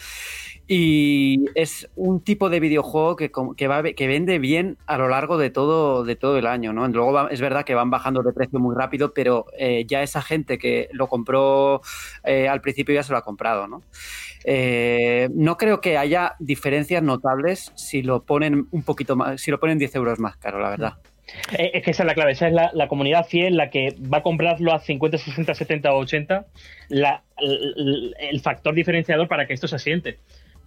y 0.70 1.46
es 1.54 1.88
un 1.96 2.22
tipo 2.22 2.50
de 2.50 2.60
videojuego 2.60 3.16
que, 3.16 3.30
que, 3.56 3.94
que, 3.96 4.06
vende 4.06 4.38
bien 4.38 4.76
a 4.86 4.98
lo 4.98 5.08
largo 5.08 5.38
de 5.38 5.48
todo, 5.48 6.04
de 6.04 6.14
todo 6.14 6.36
el 6.36 6.46
año, 6.46 6.74
¿no? 6.74 6.86
Luego 6.88 7.30
es 7.30 7.40
verdad 7.40 7.64
que 7.64 7.74
van 7.74 7.88
bajando 7.88 8.22
de 8.22 8.34
precio 8.34 8.58
muy 8.58 8.76
rápido, 8.76 9.14
pero 9.14 9.46
eh, 9.58 9.86
ya 9.88 10.02
esa 10.02 10.20
gente 10.20 10.58
que 10.58 10.90
lo 10.92 11.08
compró 11.08 11.80
eh, 12.22 12.48
al 12.48 12.60
principio 12.60 12.94
ya 12.94 13.02
se 13.02 13.12
lo 13.12 13.18
ha 13.18 13.22
comprado, 13.22 13.66
¿no? 13.66 13.82
Eh, 14.44 15.30
no 15.32 15.56
creo 15.56 15.80
que 15.80 15.96
haya 15.96 16.36
diferencias 16.38 17.02
notables 17.02 17.72
si 17.74 18.02
lo 18.02 18.24
ponen 18.24 18.68
un 18.70 18.82
poquito 18.82 19.16
más, 19.16 19.40
si 19.40 19.50
lo 19.50 19.58
ponen 19.58 19.78
10 19.78 19.94
euros 19.94 20.18
más 20.18 20.36
caro, 20.36 20.60
la 20.60 20.68
verdad. 20.68 20.94
Es 21.58 21.82
que 21.82 21.90
esa 21.90 22.02
es 22.02 22.06
la 22.06 22.14
clave, 22.14 22.32
esa 22.32 22.48
es 22.48 22.54
la, 22.54 22.88
comunidad 22.88 23.26
fiel, 23.26 23.56
la 23.56 23.70
que 23.70 23.94
va 24.00 24.18
a 24.18 24.22
comprarlo 24.22 24.72
a 24.72 24.80
50, 24.80 25.18
60, 25.18 25.54
70 25.54 25.92
o 25.92 25.98
80, 25.98 26.46
la, 26.88 27.22
el, 27.38 28.14
el 28.18 28.40
factor 28.40 28.74
diferenciador 28.74 29.28
para 29.28 29.46
que 29.46 29.52
esto 29.54 29.68
se 29.68 29.76
asiente. 29.76 30.18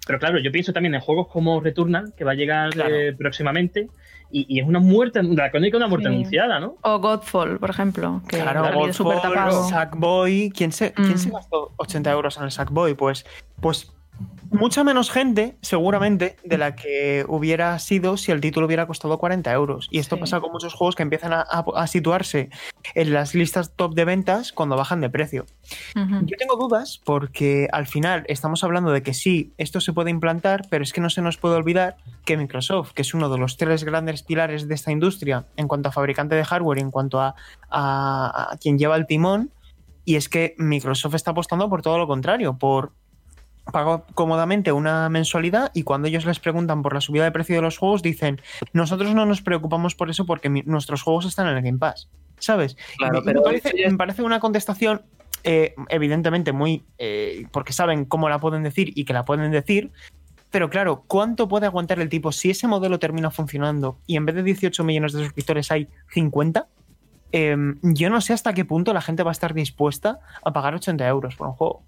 Pero 0.05 0.19
claro, 0.19 0.39
yo 0.39 0.51
pienso 0.51 0.73
también 0.73 0.95
en 0.95 1.01
juegos 1.01 1.27
como 1.27 1.59
Returnal, 1.59 2.13
que 2.15 2.23
va 2.23 2.31
a 2.31 2.35
llegar 2.35 2.71
eh, 2.89 3.13
próximamente, 3.17 3.87
y, 4.33 4.59
es 4.59 4.65
una 4.65 4.79
muerte, 4.79 5.21
la 5.23 5.51
crónica 5.51 5.77
una 5.77 5.87
muerte 5.87 6.07
anunciada, 6.07 6.59
¿no? 6.59 6.77
O 6.81 6.99
Godfall, 6.99 7.59
por 7.59 7.69
ejemplo, 7.69 8.21
que 8.27 8.39
claro, 8.39 8.71
Godfall, 8.73 9.69
Sackboy, 9.69 10.51
¿quién 10.55 10.71
se, 10.71 10.93
¿quién 10.93 11.17
se 11.17 11.29
mm. 11.29 11.33
gastó 11.33 11.73
80 11.77 12.11
euros 12.11 12.37
en 12.37 12.43
el 12.43 12.51
Sackboy? 12.51 12.93
Pues, 12.93 13.25
pues 13.59 13.91
mucha 14.51 14.83
menos 14.83 15.09
gente, 15.09 15.57
seguramente, 15.61 16.35
de 16.43 16.57
la 16.57 16.75
que 16.75 17.25
hubiera 17.27 17.77
sido 17.79 18.17
si 18.17 18.31
el 18.31 18.41
título 18.41 18.65
hubiera 18.67 18.85
costado 18.85 19.17
40 19.17 19.51
euros. 19.53 19.87
Y 19.91 19.99
esto 19.99 20.17
pasa 20.17 20.39
con 20.41 20.51
muchos 20.51 20.73
juegos 20.73 20.95
que 20.95 21.03
empiezan 21.03 21.31
a, 21.33 21.87
situarse 21.87 22.49
en 22.93 23.13
las 23.13 23.33
listas 23.33 23.73
top 23.75 23.93
de 23.95 24.05
ventas 24.05 24.51
cuando 24.51 24.75
bajan 24.75 25.01
de 25.01 25.09
precio. 25.09 25.45
Yo 25.95 26.37
tengo 26.37 26.57
dudas 26.57 27.01
porque 27.03 27.67
al 27.71 27.87
final 27.87 28.23
estamos 28.27 28.63
hablando 28.63 28.91
de 28.91 29.01
que 29.01 29.13
sí, 29.13 29.53
esto 29.57 29.79
se 29.79 29.93
puede 29.93 30.09
implantar, 30.09 30.67
pero 30.69 30.83
es 30.83 30.93
que 30.93 31.01
no 31.01 31.09
se 31.09 31.21
nos 31.21 31.37
puede 31.37 31.55
olvidar 31.55 31.97
que 32.25 32.37
Microsoft, 32.37 32.91
que 32.91 33.01
es 33.01 33.13
uno 33.13 33.29
de 33.29 33.37
los 33.37 33.57
tres 33.57 33.83
grandes 33.83 34.23
pilares 34.23 34.67
de 34.67 34.75
esta 34.75 34.91
industria 34.91 35.45
en 35.55 35.67
cuanto 35.67 35.89
a 35.89 35.91
fabricante 35.91 36.35
de 36.35 36.43
hardware 36.43 36.79
y 36.79 36.81
en 36.81 36.91
cuanto 36.91 37.21
a, 37.21 37.35
a 37.69 38.57
quien 38.59 38.77
lleva 38.77 38.95
el 38.95 39.07
timón, 39.07 39.51
y 40.03 40.15
es 40.15 40.29
que 40.29 40.55
Microsoft 40.57 41.15
está 41.15 41.31
apostando 41.31 41.69
por 41.69 41.81
todo 41.81 41.97
lo 41.97 42.07
contrario, 42.07 42.57
por 42.57 42.91
pago 43.71 44.05
cómodamente 44.13 44.71
una 44.71 45.09
mensualidad 45.09 45.71
y 45.73 45.83
cuando 45.83 46.07
ellos 46.07 46.25
les 46.25 46.39
preguntan 46.39 46.81
por 46.81 46.93
la 46.93 47.01
subida 47.01 47.23
de 47.23 47.31
precio 47.31 47.55
de 47.55 47.61
los 47.61 47.77
juegos 47.77 48.01
dicen 48.01 48.41
nosotros 48.73 49.13
no 49.13 49.25
nos 49.25 49.41
preocupamos 49.41 49.95
por 49.95 50.09
eso 50.09 50.25
porque 50.25 50.49
nuestros 50.65 51.03
juegos 51.03 51.25
están 51.25 51.47
en 51.47 51.57
el 51.57 51.63
Game 51.63 51.77
Pass, 51.77 52.09
¿sabes? 52.39 52.75
Claro, 52.97 53.21
pero 53.23 53.41
me, 53.41 53.97
parece, 53.97 54.23
una 54.23 54.39
contestación 54.39 55.01
eh, 55.43 55.75
evidentemente 55.89 56.51
muy 56.51 56.83
eh, 56.97 57.45
porque 57.51 57.73
saben 57.73 58.05
cómo 58.05 58.29
la 58.29 58.39
pueden 58.39 58.63
decir 58.63 58.91
y 58.95 59.05
que 59.05 59.13
la 59.13 59.25
pueden 59.25 59.51
decir 59.51 59.91
pero 60.51 60.69
claro, 60.69 61.05
¿cuánto 61.07 61.47
puede 61.47 61.65
aguantar 61.65 61.99
el 61.99 62.09
tipo 62.09 62.31
si 62.33 62.51
ese 62.51 62.67
modelo 62.67 62.99
termina 62.99 63.31
funcionando 63.31 63.97
y 64.05 64.17
en 64.17 64.25
vez 64.25 64.35
de 64.35 64.43
18 64.43 64.83
millones 64.83 65.13
de 65.13 65.23
suscriptores 65.23 65.71
hay 65.71 65.87
50? 66.09 66.67
Em, 67.31 67.79
yo 67.81 68.09
no 68.09 68.19
sé 68.19 68.33
hasta 68.33 68.53
qué 68.53 68.65
punto 68.65 68.93
la 68.93 68.99
gente 68.99 69.23
va 69.23 69.31
a 69.31 69.33
estar 69.33 69.53
dispuesta 69.53 70.19
a 70.43 70.51
pagar 70.51 70.75
80 70.75 71.07
euros 71.07 71.37
por 71.37 71.47
un 71.47 71.53
juego. 71.53 71.83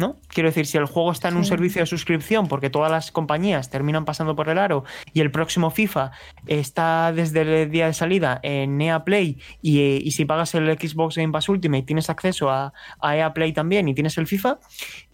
¿No? 0.00 0.16
Quiero 0.28 0.48
decir, 0.48 0.66
si 0.66 0.78
el 0.78 0.86
juego 0.86 1.12
está 1.12 1.28
en 1.28 1.36
un 1.36 1.44
servicio 1.44 1.82
de 1.82 1.86
suscripción, 1.86 2.48
porque 2.48 2.70
todas 2.70 2.90
las 2.90 3.12
compañías 3.12 3.70
terminan 3.70 4.04
pasando 4.04 4.34
por 4.34 4.48
el 4.48 4.58
aro, 4.58 4.82
y 5.12 5.20
el 5.20 5.30
próximo 5.30 5.70
FIFA 5.70 6.10
está 6.46 7.12
desde 7.12 7.62
el 7.62 7.70
día 7.70 7.86
de 7.86 7.94
salida 7.94 8.40
en 8.42 8.80
EA 8.80 9.04
Play, 9.04 9.38
y, 9.62 9.80
eh, 9.80 10.10
si 10.10 10.24
pagas 10.24 10.54
el 10.56 10.66
Xbox 10.66 11.16
Game 11.16 11.32
Pass 11.32 11.48
Ultimate 11.48 11.84
tienes 11.84 12.10
acceso 12.10 12.50
a, 12.50 12.72
EA 13.02 13.32
Play 13.32 13.52
también 13.52 13.86
y 13.88 13.94
tienes 13.94 14.18
el 14.18 14.26
FIFA, 14.26 14.58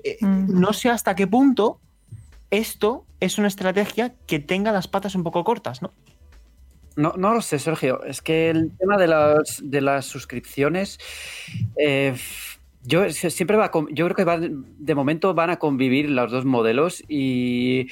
eh, 0.03 0.17
mm. 0.21 0.59
no 0.59 0.73
sé 0.73 0.89
hasta 0.89 1.15
qué 1.15 1.27
punto 1.27 1.81
esto 2.51 3.05
es 3.21 3.39
una 3.39 3.49
estrategia 3.49 4.15
que 4.27 4.39
tenga 4.39 4.73
las 4.73 4.89
patas 4.89 5.15
un 5.15 5.25
poco 5.25 5.45
cortas, 5.45 5.83
¿no? 5.83 5.93
No, 6.97 7.13
no 7.19 7.35
lo 7.35 7.43
sé, 7.43 7.59
Sergio. 7.59 8.03
Es 8.05 8.23
que 8.23 8.49
el 8.49 8.73
tema 8.79 8.97
de 8.97 9.07
las, 9.07 9.61
de 9.63 9.83
las 9.83 10.07
suscripciones. 10.07 10.99
Eh, 11.79 12.15
yo 12.87 13.11
siempre 13.11 13.57
va, 13.57 13.71
yo 13.91 14.09
creo 14.09 14.15
que 14.15 14.51
de 14.79 14.95
momento 14.95 15.35
van 15.35 15.51
a 15.51 15.57
convivir 15.59 16.11
los 16.11 16.31
dos 16.31 16.45
modelos 16.45 17.03
y, 17.09 17.89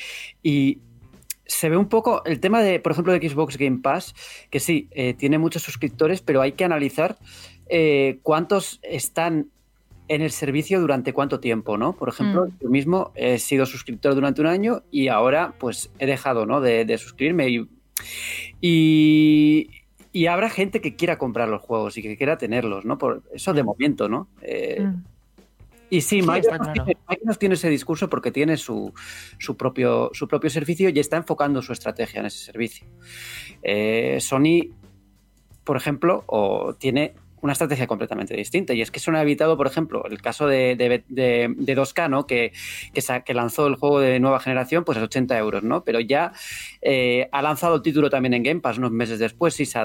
se 1.47 1.69
ve 1.69 1.77
un 1.77 1.91
poco 1.91 2.25
el 2.25 2.41
tema 2.41 2.63
de, 2.63 2.81
por 2.81 2.93
ejemplo, 2.93 3.13
de 3.13 3.29
Xbox 3.29 3.59
Game 3.59 3.81
Pass, 3.83 4.15
que 4.51 4.61
sí, 4.61 4.89
eh, 4.93 5.13
tiene 5.13 5.39
muchos 5.39 5.63
suscriptores, 5.63 6.23
pero 6.23 6.41
hay 6.41 6.53
que 6.53 6.65
analizar 6.65 7.19
eh, 7.69 8.19
cuántos 8.23 8.81
están 8.83 9.51
en 10.09 10.23
el 10.23 10.31
servicio 10.31 10.81
durante 10.81 11.13
cuánto 11.13 11.41
tiempo, 11.41 11.77
¿no? 11.77 11.93
Por 11.95 12.09
ejemplo, 12.09 12.47
mm. 12.47 12.53
yo 12.63 12.69
mismo 12.71 13.13
he 13.15 13.39
sido 13.39 13.67
suscriptor 13.67 14.15
durante 14.15 14.41
un 14.41 14.47
año 14.47 14.83
y 14.91 15.09
ahora 15.09 15.55
pues 15.59 15.91
he 15.99 16.07
dejado, 16.07 16.47
¿no? 16.47 16.63
De, 16.63 16.97
suscribirme 16.97 17.49
y 17.51 17.69
y 18.61 19.69
habrá 20.27 20.49
gente 20.49 20.81
que 20.81 20.95
quiera 20.95 21.19
comprar 21.19 21.49
los 21.49 21.61
juegos 21.61 21.99
y 21.99 22.03
que 22.03 22.17
quiera 22.17 22.39
tenerlos, 22.39 22.85
¿no? 22.85 22.99
Por 22.99 23.23
eso 23.33 23.53
de 23.53 23.65
momento, 23.65 24.09
¿no? 24.09 24.29
Eh, 24.43 24.81
mm. 24.81 25.05
Y 25.91 26.01
sí, 26.01 26.23
Mike, 26.23 26.49
nos 27.25 27.39
tiene, 27.39 27.55
ese 27.55 27.69
discurso 27.69 28.09
porque 28.09 28.31
tiene 28.31 28.57
su, 28.57 28.93
propio, 29.57 30.11
su 30.13 30.27
propio 30.27 30.51
servicio 30.51 30.89
y 30.89 30.99
está 30.99 31.17
enfocando 31.17 31.63
su 31.63 31.73
estrategia 31.73 32.21
en 32.21 32.27
ese 32.27 32.45
servicio. 32.45 32.87
Eh, 33.63 34.19
Sony, 34.21 34.73
por 35.63 35.77
ejemplo, 35.77 36.25
o 36.27 36.75
tiene 36.75 37.15
una 37.45 37.53
estrategia 37.53 37.87
completamente 37.87 38.35
distinta. 38.35 38.73
Y 38.73 38.81
es 38.81 38.91
que 38.91 38.99
eso 38.99 39.13
ha 39.13 39.21
evitado, 39.21 39.59
por 39.59 39.67
ejemplo, 39.67 40.07
el 40.07 40.23
caso 40.23 40.47
de, 40.47 40.77
de, 40.77 41.77
2K, 41.77 42.09
¿no? 42.09 42.27
Que, 42.27 42.53
que, 42.95 43.35
lanzó 43.35 43.67
el 43.67 43.75
juego 43.75 44.01
de 44.01 44.19
nueva 44.19 44.41
generación, 44.41 44.83
pues 44.83 44.97
a 44.97 45.03
80 45.03 45.37
euros, 45.37 45.63
¿no? 45.63 45.85
Pero 45.85 46.01
ya 46.01 46.33
eh, 46.81 47.29
ha 47.33 47.43
lanzado 47.43 47.77
el 47.77 47.83
título 47.83 48.09
también 48.09 48.33
en 48.33 48.43
Game 48.43 48.61
Pass 48.61 48.79
unos 48.79 48.93
meses 48.93 49.19
después, 49.19 49.53
sí, 49.53 49.67
se 49.67 49.79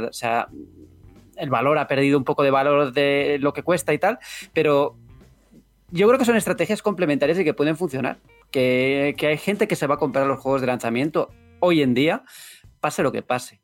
el 1.35 1.49
valor 1.49 1.77
ha 1.79 1.87
perdido 1.87 2.17
un 2.17 2.23
poco 2.23 2.43
de 2.43 2.51
valor 2.51 2.93
de 2.93 3.37
lo 3.41 3.51
que 3.51 3.63
cuesta 3.63 3.93
y 3.93 3.97
tal, 3.97 4.19
pero 4.53 4.95
yo 5.91 6.07
creo 6.07 6.17
que 6.17 6.25
son 6.25 6.37
estrategias 6.37 6.81
complementarias 6.81 7.39
y 7.39 7.43
que 7.43 7.53
pueden 7.53 7.75
funcionar. 7.75 8.19
Que, 8.51 9.15
que 9.17 9.27
hay 9.27 9.37
gente 9.37 9.67
que 9.67 9.75
se 9.75 9.85
va 9.85 9.95
a 9.95 9.97
comprar 9.97 10.25
los 10.27 10.39
juegos 10.39 10.61
de 10.61 10.67
lanzamiento 10.67 11.29
hoy 11.59 11.81
en 11.81 11.93
día, 11.93 12.23
pase 12.79 13.03
lo 13.03 13.11
que 13.11 13.21
pase. 13.21 13.59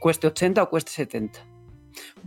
Cueste 0.00 0.28
80 0.28 0.62
o 0.62 0.70
cueste 0.70 0.92
70 0.92 1.51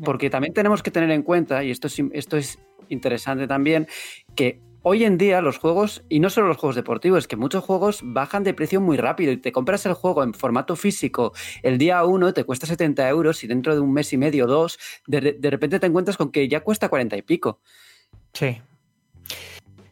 porque 0.03 0.29
también 0.29 0.53
tenemos 0.53 0.83
que 0.83 0.91
tener 0.91 1.11
en 1.11 1.23
cuenta, 1.23 1.63
y 1.63 1.71
esto 1.71 1.87
es, 1.87 2.01
esto 2.13 2.37
es 2.37 2.59
interesante 2.89 3.47
también, 3.47 3.87
que 4.35 4.61
hoy 4.81 5.03
en 5.03 5.17
día 5.17 5.41
los 5.41 5.57
juegos, 5.57 6.03
y 6.09 6.19
no 6.19 6.29
solo 6.29 6.47
los 6.47 6.57
juegos 6.57 6.75
deportivos, 6.75 7.19
es 7.19 7.27
que 7.27 7.35
muchos 7.35 7.63
juegos 7.63 8.01
bajan 8.03 8.43
de 8.43 8.53
precio 8.53 8.79
muy 8.79 8.97
rápido 8.97 9.31
y 9.31 9.37
te 9.37 9.51
compras 9.51 9.85
el 9.87 9.93
juego 9.93 10.23
en 10.23 10.33
formato 10.33 10.75
físico 10.75 11.33
el 11.63 11.79
día 11.79 12.03
uno, 12.03 12.33
te 12.33 12.43
cuesta 12.43 12.67
70 12.67 13.09
euros 13.09 13.43
y 13.43 13.47
dentro 13.47 13.73
de 13.73 13.81
un 13.81 13.91
mes 13.91 14.13
y 14.13 14.17
medio 14.17 14.45
o 14.45 14.47
dos, 14.47 14.77
de, 15.07 15.33
de 15.33 15.49
repente 15.49 15.79
te 15.79 15.87
encuentras 15.87 16.17
con 16.17 16.31
que 16.31 16.47
ya 16.47 16.61
cuesta 16.61 16.89
40 16.89 17.17
y 17.17 17.21
pico. 17.23 17.59
Sí, 18.33 18.61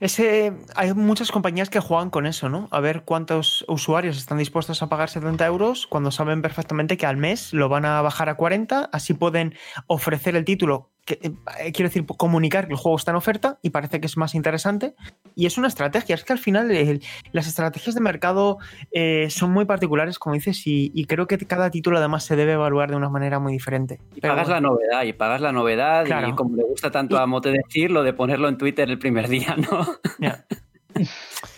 ese, 0.04 0.52
hay 0.76 0.94
muchas 0.94 1.32
compañías 1.32 1.70
que 1.70 1.80
juegan 1.80 2.10
con 2.10 2.26
eso, 2.26 2.50
¿no? 2.50 2.68
A 2.72 2.82
ver 2.82 3.04
cuántos 3.04 3.64
usuarios 3.70 4.18
están 4.18 4.38
dispuestos 4.38 4.84
a 4.84 4.90
pagar 4.90 5.10
70 5.10 5.46
euros 5.46 5.88
cuando 5.88 6.12
saben 6.12 6.42
perfectamente 6.42 6.98
que 6.98 7.06
al 7.06 7.16
mes 7.16 7.54
lo 7.54 7.70
van 7.70 7.86
a 7.86 8.02
bajar 8.02 8.28
a 8.28 8.36
40, 8.36 8.90
así 8.92 9.14
pueden 9.14 9.56
ofrecer 9.88 10.36
el 10.36 10.44
título 10.44 10.92
que, 11.06 11.20
eh, 11.24 11.72
quiero 11.72 11.90
decir, 11.90 12.06
comunicar 12.06 12.68
que 12.68 12.74
el 12.74 12.80
juego 12.80 12.98
está 12.98 13.12
en 13.12 13.18
oferta 13.18 13.60
y 13.62 13.72
parece 13.72 14.00
que 14.00 14.08
es 14.08 14.18
más 14.18 14.36
interesante. 14.36 14.96
Y 15.36 15.46
es 15.46 15.58
una 15.58 15.68
estrategia. 15.68 16.16
Es 16.16 16.24
que 16.24 16.34
al 16.34 16.40
final 16.40 16.72
las 17.32 17.48
estrategias 17.48 17.96
de 17.96 18.02
mercado 18.02 18.58
eh, 18.92 19.28
son 19.30 19.52
muy 19.52 19.66
particulares, 19.66 20.20
como 20.20 20.36
dices, 20.36 20.62
y, 20.66 21.06
creo 21.06 21.28
que 21.28 21.38
cada 21.38 21.70
título 21.70 21.98
además 21.98 22.24
se 22.24 22.36
debe 22.36 22.54
evaluar 22.54 22.90
de 22.90 22.96
una 22.96 23.10
manera 23.10 23.40
muy 23.40 23.54
diferente. 23.54 24.00
Y 24.16 24.22
pagas 24.22 24.48
la 24.48 24.62
novedad, 24.62 25.04
y 25.04 25.14
pagas 25.14 25.42
la 25.42 25.52
novedad, 25.52 26.06
y 26.28 26.32
como 26.34 26.56
le 26.56 26.64
gusta 26.64 26.92
tanto 26.92 27.18
a 27.18 27.26
Mote 27.28 27.52
decir, 27.52 27.92
lo 27.92 28.04
de 28.04 28.14
ponerlo 28.14 28.48
en 28.48 28.58
Twitter 28.58 28.90
el 28.90 29.00
primer 29.00 29.28
día, 29.30 29.56
¿no? 29.58 29.88
Ya. 30.20 30.46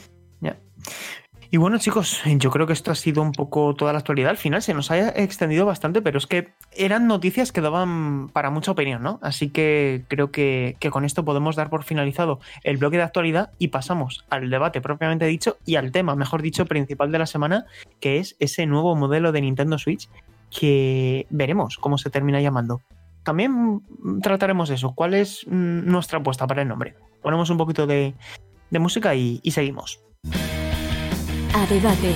Y 1.55 1.57
bueno, 1.57 1.77
chicos, 1.77 2.21
yo 2.25 2.51
creo 2.51 2.67
que 2.67 2.73
esto 2.73 2.91
ha 2.91 2.95
sido 2.95 3.21
un 3.21 3.31
poco 3.31 3.73
toda 3.75 3.93
la 3.93 3.99
actualidad. 3.99 4.31
Al 4.31 4.35
final 4.35 4.61
se 4.61 4.73
nos 4.73 4.91
ha 4.91 5.07
extendido 5.11 5.65
bastante, 5.65 6.01
pero 6.01 6.17
es 6.17 6.27
que 6.27 6.49
eran 6.73 7.07
noticias 7.07 7.53
que 7.53 7.61
daban 7.61 8.27
para 8.33 8.49
mucha 8.49 8.71
opinión, 8.71 9.01
¿no? 9.01 9.19
Así 9.21 9.51
que 9.51 10.03
creo 10.09 10.31
que, 10.31 10.75
con 10.91 11.05
esto 11.05 11.23
podemos 11.23 11.55
dar 11.55 11.69
por 11.69 11.85
finalizado 11.85 12.41
el 12.65 12.75
bloque 12.75 12.97
de 12.97 13.03
actualidad 13.03 13.51
y 13.57 13.69
pasamos 13.69 14.25
al 14.29 14.49
debate 14.49 14.81
propiamente 14.81 15.27
dicho 15.27 15.55
y 15.65 15.77
al 15.77 15.93
tema, 15.93 16.13
mejor 16.17 16.41
dicho, 16.41 16.65
principal 16.65 17.13
de 17.13 17.19
la 17.19 17.25
semana, 17.25 17.65
que 18.01 18.17
es 18.17 18.35
ese 18.41 18.65
nuevo 18.65 18.93
modelo 18.97 19.31
de 19.31 19.39
Nintendo 19.39 19.77
Switch 19.77 20.09
que 20.51 21.25
veremos 21.29 21.77
cómo 21.77 21.97
se 21.97 22.09
termina 22.09 22.41
llamando. 22.41 22.81
También 23.23 23.81
trataremos 24.21 24.69
eso, 24.71 24.93
cuál 24.93 25.13
es 25.13 25.45
mm, 25.47 25.89
nuestra 25.89 26.19
apuesta 26.19 26.47
para 26.47 26.63
el 26.63 26.67
nombre. 26.67 26.95
Ponemos 27.21 27.49
un 27.49 27.55
poquito 27.57 27.87
de, 27.87 28.13
música 28.71 29.15
y 29.15 29.39
seguimos 29.51 30.01
a 31.55 31.65
debate. 31.67 32.13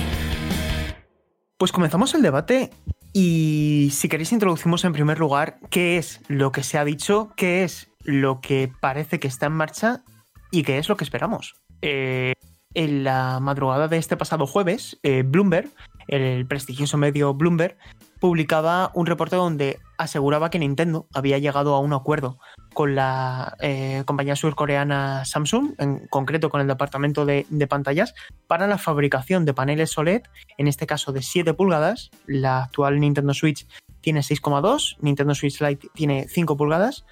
Pues 1.56 1.72
comenzamos 1.72 2.14
el 2.14 2.20
debate 2.20 2.70
y 3.14 3.88
si 3.90 4.08
queréis 4.08 4.32
introducimos 4.32 4.84
en 4.84 4.92
primer 4.92 5.18
lugar 5.18 5.58
qué 5.70 5.96
es 5.96 6.20
lo 6.28 6.52
que 6.52 6.62
se 6.62 6.76
ha 6.76 6.84
dicho, 6.84 7.32
qué 7.36 7.64
es 7.64 7.90
lo 8.04 8.42
que 8.42 8.70
parece 8.80 9.18
que 9.18 9.28
está 9.28 9.46
en 9.46 9.52
marcha 9.52 10.04
y 10.50 10.62
qué 10.62 10.76
es 10.76 10.90
lo 10.90 10.96
que 10.96 11.04
esperamos. 11.04 11.54
Eh, 11.80 12.34
en 12.74 13.02
la 13.02 13.40
madrugada 13.40 13.88
de 13.88 13.96
este 13.96 14.18
pasado 14.18 14.46
jueves, 14.46 14.98
eh, 15.02 15.22
Bloomberg, 15.24 15.70
el 16.08 16.46
prestigioso 16.46 16.98
medio 16.98 17.32
Bloomberg, 17.32 17.78
publicaba 18.20 18.90
un 18.94 19.06
reporte 19.06 19.36
donde 19.36 19.80
aseguraba 19.98 20.50
que 20.50 20.58
Nintendo 20.58 21.06
había 21.12 21.38
llegado 21.38 21.74
a 21.74 21.80
un 21.80 21.92
acuerdo 21.92 22.38
con 22.74 22.94
la 22.94 23.56
eh, 23.60 24.02
compañía 24.06 24.36
surcoreana 24.36 25.24
Samsung, 25.24 25.74
en 25.78 26.06
concreto 26.08 26.50
con 26.50 26.60
el 26.60 26.66
departamento 26.66 27.26
de, 27.26 27.44
pantallas, 27.68 28.14
para 28.46 28.66
la 28.66 28.78
fabricación 28.78 29.44
de 29.44 29.54
paneles 29.54 29.96
OLED, 29.96 30.22
en 30.58 30.68
este 30.68 30.86
caso 30.86 31.12
de 31.12 31.22
7 31.22 31.54
pulgadas. 31.54 32.10
La 32.26 32.64
actual 32.64 33.00
Nintendo 33.00 33.34
Switch 33.34 33.66
tiene 34.00 34.20
6,2, 34.20 34.98
Nintendo 35.00 35.34
Switch 35.34 35.60
Lite 35.60 35.88
tiene 35.94 36.28
5 36.28 36.56
pulgadas, 36.56 37.04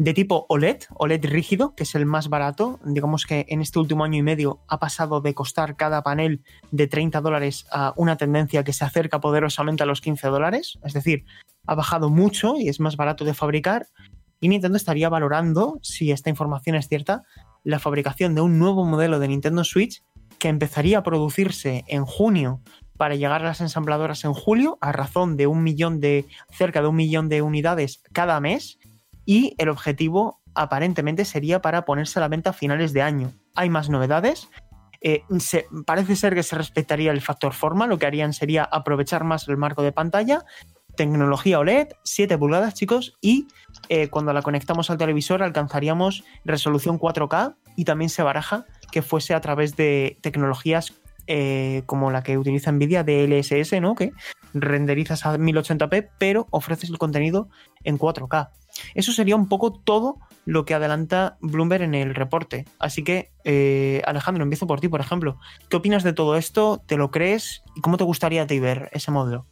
de 0.00 0.14
tipo 0.14 0.46
OLED, 0.48 0.84
OLED 0.94 1.26
rígido, 1.26 1.74
que 1.74 1.82
es 1.82 1.94
el 1.94 2.06
más 2.06 2.30
barato. 2.30 2.80
Digamos 2.86 3.26
que 3.26 3.44
en 3.50 3.60
este 3.60 3.78
último 3.78 4.02
año 4.02 4.16
y 4.16 4.22
medio 4.22 4.62
ha 4.66 4.78
pasado 4.78 5.20
de 5.20 5.34
costar 5.34 5.76
cada 5.76 6.02
panel 6.02 6.42
de 6.70 6.86
30 6.86 7.20
dólares 7.20 7.66
a 7.70 7.92
una 7.96 8.16
tendencia 8.16 8.64
que 8.64 8.72
se 8.72 8.82
acerca 8.82 9.20
poderosamente 9.20 9.82
a 9.82 9.86
los 9.86 10.00
15 10.00 10.28
dólares. 10.28 10.78
Es 10.84 10.94
decir, 10.94 11.26
ha 11.66 11.74
bajado 11.74 12.08
mucho 12.08 12.56
y 12.56 12.70
es 12.70 12.80
más 12.80 12.96
barato 12.96 13.26
de 13.26 13.34
fabricar. 13.34 13.88
Y 14.40 14.48
Nintendo 14.48 14.78
estaría 14.78 15.10
valorando, 15.10 15.78
si 15.82 16.12
esta 16.12 16.30
información 16.30 16.76
es 16.76 16.88
cierta, 16.88 17.24
la 17.62 17.78
fabricación 17.78 18.34
de 18.34 18.40
un 18.40 18.58
nuevo 18.58 18.86
modelo 18.86 19.18
de 19.18 19.28
Nintendo 19.28 19.64
Switch 19.64 20.02
que 20.38 20.48
empezaría 20.48 20.96
a 20.96 21.02
producirse 21.02 21.84
en 21.88 22.06
junio 22.06 22.62
para 22.96 23.16
llegar 23.16 23.42
a 23.42 23.48
las 23.48 23.60
ensambladoras 23.60 24.24
en 24.24 24.32
julio, 24.32 24.78
a 24.80 24.92
razón 24.92 25.36
de 25.36 25.46
un 25.46 25.62
millón 25.62 26.00
de, 26.00 26.24
cerca 26.50 26.80
de 26.80 26.88
un 26.88 26.96
millón 26.96 27.28
de 27.28 27.42
unidades 27.42 28.02
cada 28.12 28.40
mes 28.40 28.78
y 29.30 29.54
el 29.58 29.68
objetivo 29.68 30.40
aparentemente 30.54 31.24
sería 31.24 31.62
para 31.62 31.84
ponerse 31.84 32.18
a 32.18 32.22
la 32.22 32.26
venta 32.26 32.50
a 32.50 32.52
finales 32.52 32.92
de 32.92 33.02
año. 33.02 33.30
Hay 33.54 33.70
más 33.70 33.88
novedades. 33.88 34.48
Eh, 35.02 35.22
parece 35.86 36.16
ser 36.16 36.34
que 36.34 36.42
se 36.42 36.56
respetaría 36.56 37.12
el 37.12 37.20
factor 37.20 37.52
forma, 37.52 37.86
lo 37.86 37.96
que 37.96 38.06
harían 38.06 38.32
sería 38.32 38.64
aprovechar 38.64 39.22
más 39.22 39.46
el 39.46 39.56
marco 39.56 39.84
de 39.84 39.92
pantalla, 39.92 40.44
tecnología 40.96 41.60
OLED, 41.60 41.90
7 42.02 42.36
pulgadas 42.38 42.74
chicos, 42.74 43.18
y 43.20 43.46
eh, 43.88 44.08
cuando 44.08 44.32
la 44.32 44.42
conectamos 44.42 44.90
al 44.90 44.98
televisor 44.98 45.44
alcanzaríamos 45.44 46.24
resolución 46.44 46.98
4K 46.98 47.54
y 47.76 47.84
también 47.84 48.08
se 48.08 48.24
baraja 48.24 48.66
que 48.90 49.00
fuese 49.00 49.34
a 49.34 49.40
través 49.40 49.76
de 49.76 50.18
tecnologías 50.22 50.92
eh, 51.28 51.84
como 51.86 52.10
la 52.10 52.24
que 52.24 52.36
utiliza 52.36 52.72
Nvidia 52.72 53.04
de 53.04 53.28
LSS, 53.28 53.80
¿no? 53.80 53.94
que 53.94 54.10
renderizas 54.54 55.24
a 55.24 55.38
1080p, 55.38 56.10
pero 56.18 56.48
ofreces 56.50 56.90
el 56.90 56.98
contenido 56.98 57.48
en 57.84 57.96
4K. 57.96 58.50
Eso 58.94 59.12
sería 59.12 59.36
un 59.36 59.48
poco 59.48 59.72
todo 59.72 60.18
lo 60.44 60.64
que 60.64 60.74
adelanta 60.74 61.36
Bloomberg 61.40 61.82
en 61.82 61.94
el 61.94 62.14
reporte. 62.14 62.64
Así 62.78 63.04
que, 63.04 63.30
eh, 63.44 64.02
Alejandro, 64.04 64.42
empiezo 64.42 64.66
por 64.66 64.80
ti, 64.80 64.88
por 64.88 65.00
ejemplo. 65.00 65.38
¿Qué 65.68 65.76
opinas 65.76 66.02
de 66.02 66.12
todo 66.12 66.36
esto? 66.36 66.82
¿Te 66.86 66.96
lo 66.96 67.10
crees? 67.10 67.62
¿Y 67.76 67.80
cómo 67.80 67.96
te 67.96 68.04
gustaría 68.04 68.46
ti 68.46 68.58
ver 68.58 68.88
ese 68.92 69.10
modelo? 69.10 69.46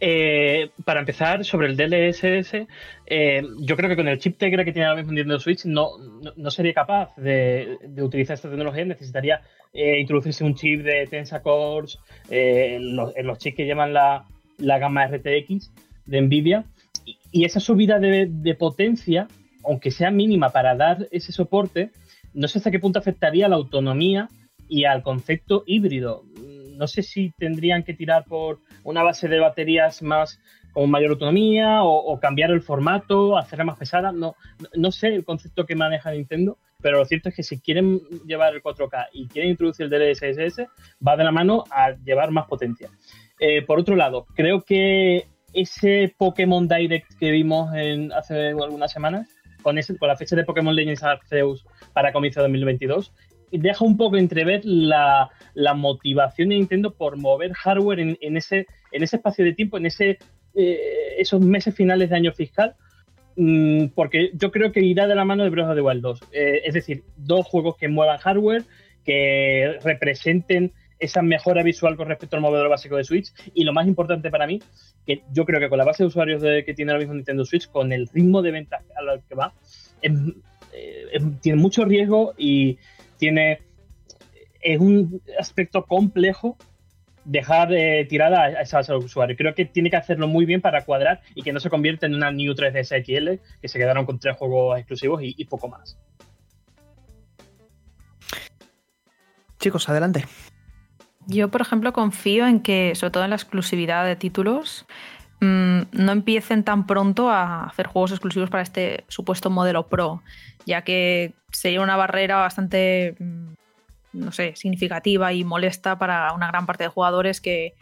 Eh, 0.00 0.70
para 0.84 1.00
empezar, 1.00 1.44
sobre 1.44 1.66
el 1.66 1.76
DLSS, 1.76 2.66
eh, 3.06 3.42
yo 3.58 3.76
creo 3.76 3.90
que 3.90 3.96
con 3.96 4.06
el 4.06 4.18
chip 4.18 4.38
Tegra 4.38 4.64
que 4.64 4.72
tiene 4.72 4.86
ahora 4.86 5.00
mismo 5.00 5.12
Nintendo 5.12 5.40
Switch 5.40 5.64
no, 5.64 5.90
no, 6.36 6.50
sería 6.52 6.72
capaz 6.72 7.16
de, 7.16 7.78
utilizar 7.98 8.34
esta 8.34 8.48
tecnología. 8.48 8.84
Necesitaría 8.84 9.42
introducirse 9.72 10.44
un 10.44 10.54
chip 10.54 10.82
de 10.82 11.06
Tensa 11.06 11.42
Cores, 11.42 11.98
en 12.30 12.96
los, 12.96 13.38
chips 13.38 13.56
que 13.56 13.66
llevan 13.66 13.92
la, 13.92 14.24
la 14.58 14.78
gama 14.78 15.06
RTX 15.06 15.70
de 16.06 16.20
Nvidia 16.22 16.64
y 17.30 17.44
esa 17.44 17.60
subida 17.60 17.98
de, 17.98 18.56
potencia, 18.58 19.28
aunque 19.64 19.90
sea 19.90 20.10
mínima 20.10 20.50
para 20.50 20.74
dar 20.74 21.08
ese 21.10 21.32
soporte, 21.32 21.90
no 22.34 22.48
sé 22.48 22.58
hasta 22.58 22.70
qué 22.70 22.78
punto 22.78 22.98
afectaría 22.98 23.48
la 23.48 23.56
autonomía 23.56 24.28
y 24.68 24.84
al 24.84 25.02
concepto 25.02 25.64
híbrido. 25.66 26.24
No 26.76 26.86
sé 26.86 27.02
si 27.02 27.32
tendrían 27.36 27.82
que 27.82 27.94
tirar 27.94 28.24
por 28.24 28.60
una 28.84 29.02
base 29.02 29.28
de 29.28 29.40
baterías 29.40 30.02
más 30.02 30.40
con 30.72 30.90
mayor 30.90 31.10
autonomía 31.12 31.82
o, 31.82 32.18
cambiar 32.20 32.50
el 32.50 32.62
formato, 32.62 33.36
hacerla 33.36 33.64
más 33.64 33.78
pesada. 33.78 34.12
No, 34.12 34.36
no 34.74 34.92
sé 34.92 35.08
el 35.08 35.24
concepto 35.24 35.66
que 35.66 35.74
maneja 35.74 36.12
Nintendo, 36.12 36.58
pero 36.80 36.98
lo 36.98 37.04
cierto 37.04 37.30
es 37.30 37.34
que 37.34 37.42
si 37.42 37.58
quieren 37.58 37.98
llevar 38.26 38.54
el 38.54 38.62
4K 38.62 39.08
y 39.12 39.26
quieren 39.26 39.50
introducir 39.50 39.86
el 39.86 39.90
DLSS, 39.90 40.62
va 41.06 41.16
de 41.16 41.24
la 41.24 41.32
mano 41.32 41.64
a 41.70 41.92
llevar 41.92 42.30
más 42.30 42.46
potencia. 42.46 42.88
Eh, 43.40 43.62
por 43.62 43.80
otro 43.80 43.96
lado, 43.96 44.26
creo 44.34 44.62
que 44.62 45.26
ese 45.52 46.14
Pokémon 46.16 46.68
Direct 46.68 47.14
que 47.18 47.30
vimos 47.30 47.70
hace 48.14 48.48
algunas 48.48 48.92
semanas, 48.92 49.28
con, 49.62 49.78
ese, 49.78 49.96
con 49.96 50.08
la 50.08 50.16
fecha 50.16 50.36
de 50.36 50.44
Pokémon 50.44 50.74
Legends 50.74 51.02
Arceus 51.02 51.64
para 51.92 52.12
comienzo 52.12 52.40
de 52.40 52.48
2022, 52.48 53.12
deja 53.52 53.84
un 53.84 53.96
poco 53.96 54.16
entrever 54.16 54.62
la, 54.64 55.30
motivación 55.74 56.50
de 56.50 56.56
Nintendo 56.56 56.94
por 56.94 57.16
mover 57.16 57.52
hardware 57.52 58.00
en, 58.00 58.36
ese, 58.36 58.66
en 58.92 59.02
ese 59.02 59.16
espacio 59.16 59.44
de 59.44 59.54
tiempo, 59.54 59.78
en 59.78 59.86
ese, 59.86 60.18
eh, 60.54 61.14
esos 61.18 61.40
meses 61.40 61.74
finales 61.74 62.10
de 62.10 62.16
año 62.16 62.32
fiscal, 62.32 62.74
mm, 63.36 63.86
porque 63.94 64.30
yo 64.34 64.50
creo 64.50 64.72
que 64.72 64.80
irá 64.80 65.06
de 65.06 65.14
la 65.14 65.24
mano 65.24 65.44
de 65.44 65.50
Breath 65.50 65.70
of 65.70 65.76
the 65.76 65.80
Wild 65.80 66.02
2. 66.02 66.20
Eh, 66.32 66.62
es 66.64 66.74
decir, 66.74 67.02
dos 67.16 67.46
juegos 67.46 67.76
que 67.76 67.88
muevan 67.88 68.18
hardware, 68.18 68.64
que 69.04 69.78
representen 69.82 70.72
esa 70.98 71.22
mejora 71.22 71.62
visual 71.62 71.96
con 71.96 72.08
respecto 72.08 72.36
al 72.36 72.42
modelo 72.42 72.68
básico 72.68 72.96
de 72.96 73.04
Switch 73.04 73.32
y 73.54 73.64
lo 73.64 73.72
más 73.72 73.86
importante 73.86 74.30
para 74.30 74.46
mí, 74.46 74.60
que 75.06 75.22
yo 75.32 75.44
creo 75.44 75.60
que 75.60 75.68
con 75.68 75.78
la 75.78 75.84
base 75.84 76.02
de 76.02 76.08
usuarios 76.08 76.42
que 76.42 76.74
tiene 76.74 76.92
ahora 76.92 77.00
mismo 77.00 77.14
Nintendo 77.14 77.44
Switch, 77.44 77.68
con 77.70 77.92
el 77.92 78.08
ritmo 78.08 78.42
de 78.42 78.50
ventas 78.50 78.82
al 78.96 79.22
que 79.28 79.34
va, 79.34 79.52
eh, 80.02 81.20
tiene 81.40 81.60
mucho 81.60 81.84
riesgo 81.84 82.34
y 82.36 82.78
tiene 83.16 83.60
es 84.60 84.80
un 84.80 85.22
aspecto 85.38 85.84
complejo 85.84 86.56
dejar 87.24 87.72
eh, 87.72 88.06
tirada 88.06 88.42
a 88.42 88.62
esa 88.62 88.78
base 88.78 88.92
de 88.92 88.98
usuarios. 88.98 89.38
Creo 89.38 89.54
que 89.54 89.66
tiene 89.66 89.90
que 89.90 89.96
hacerlo 89.96 90.26
muy 90.26 90.46
bien 90.46 90.60
para 90.60 90.84
cuadrar 90.84 91.20
y 91.34 91.42
que 91.42 91.52
no 91.52 91.60
se 91.60 91.70
convierta 91.70 92.06
en 92.06 92.14
una 92.14 92.32
New 92.32 92.54
3DS 92.54 93.04
XL, 93.04 93.40
que 93.60 93.68
se 93.68 93.78
quedaron 93.78 94.04
con 94.06 94.18
tres 94.18 94.36
juegos 94.36 94.78
exclusivos 94.78 95.20
y 95.22 95.44
poco 95.44 95.68
más. 95.68 95.98
Chicos, 99.58 99.88
adelante. 99.88 100.24
Yo, 101.30 101.50
por 101.50 101.60
ejemplo, 101.60 101.92
confío 101.92 102.46
en 102.46 102.60
que, 102.60 102.94
sobre 102.94 103.10
todo 103.10 103.24
en 103.24 103.30
la 103.30 103.36
exclusividad 103.36 104.06
de 104.06 104.16
títulos, 104.16 104.86
mm, 105.40 105.80
no 105.92 106.12
empiecen 106.12 106.64
tan 106.64 106.86
pronto 106.86 107.28
a 107.30 107.64
hacer 107.64 107.86
juegos 107.86 108.12
exclusivos 108.12 108.48
para 108.48 108.62
este 108.62 109.04
supuesto 109.08 109.50
modelo 109.50 109.88
Pro, 109.88 110.22
ya 110.64 110.82
que 110.82 111.34
sería 111.52 111.82
una 111.82 111.96
barrera 111.96 112.36
bastante, 112.36 113.14
mm, 113.18 113.52
no 114.14 114.32
sé, 114.32 114.56
significativa 114.56 115.30
y 115.34 115.44
molesta 115.44 115.98
para 115.98 116.32
una 116.32 116.48
gran 116.48 116.64
parte 116.64 116.84
de 116.84 116.88
jugadores 116.88 117.42
que 117.42 117.74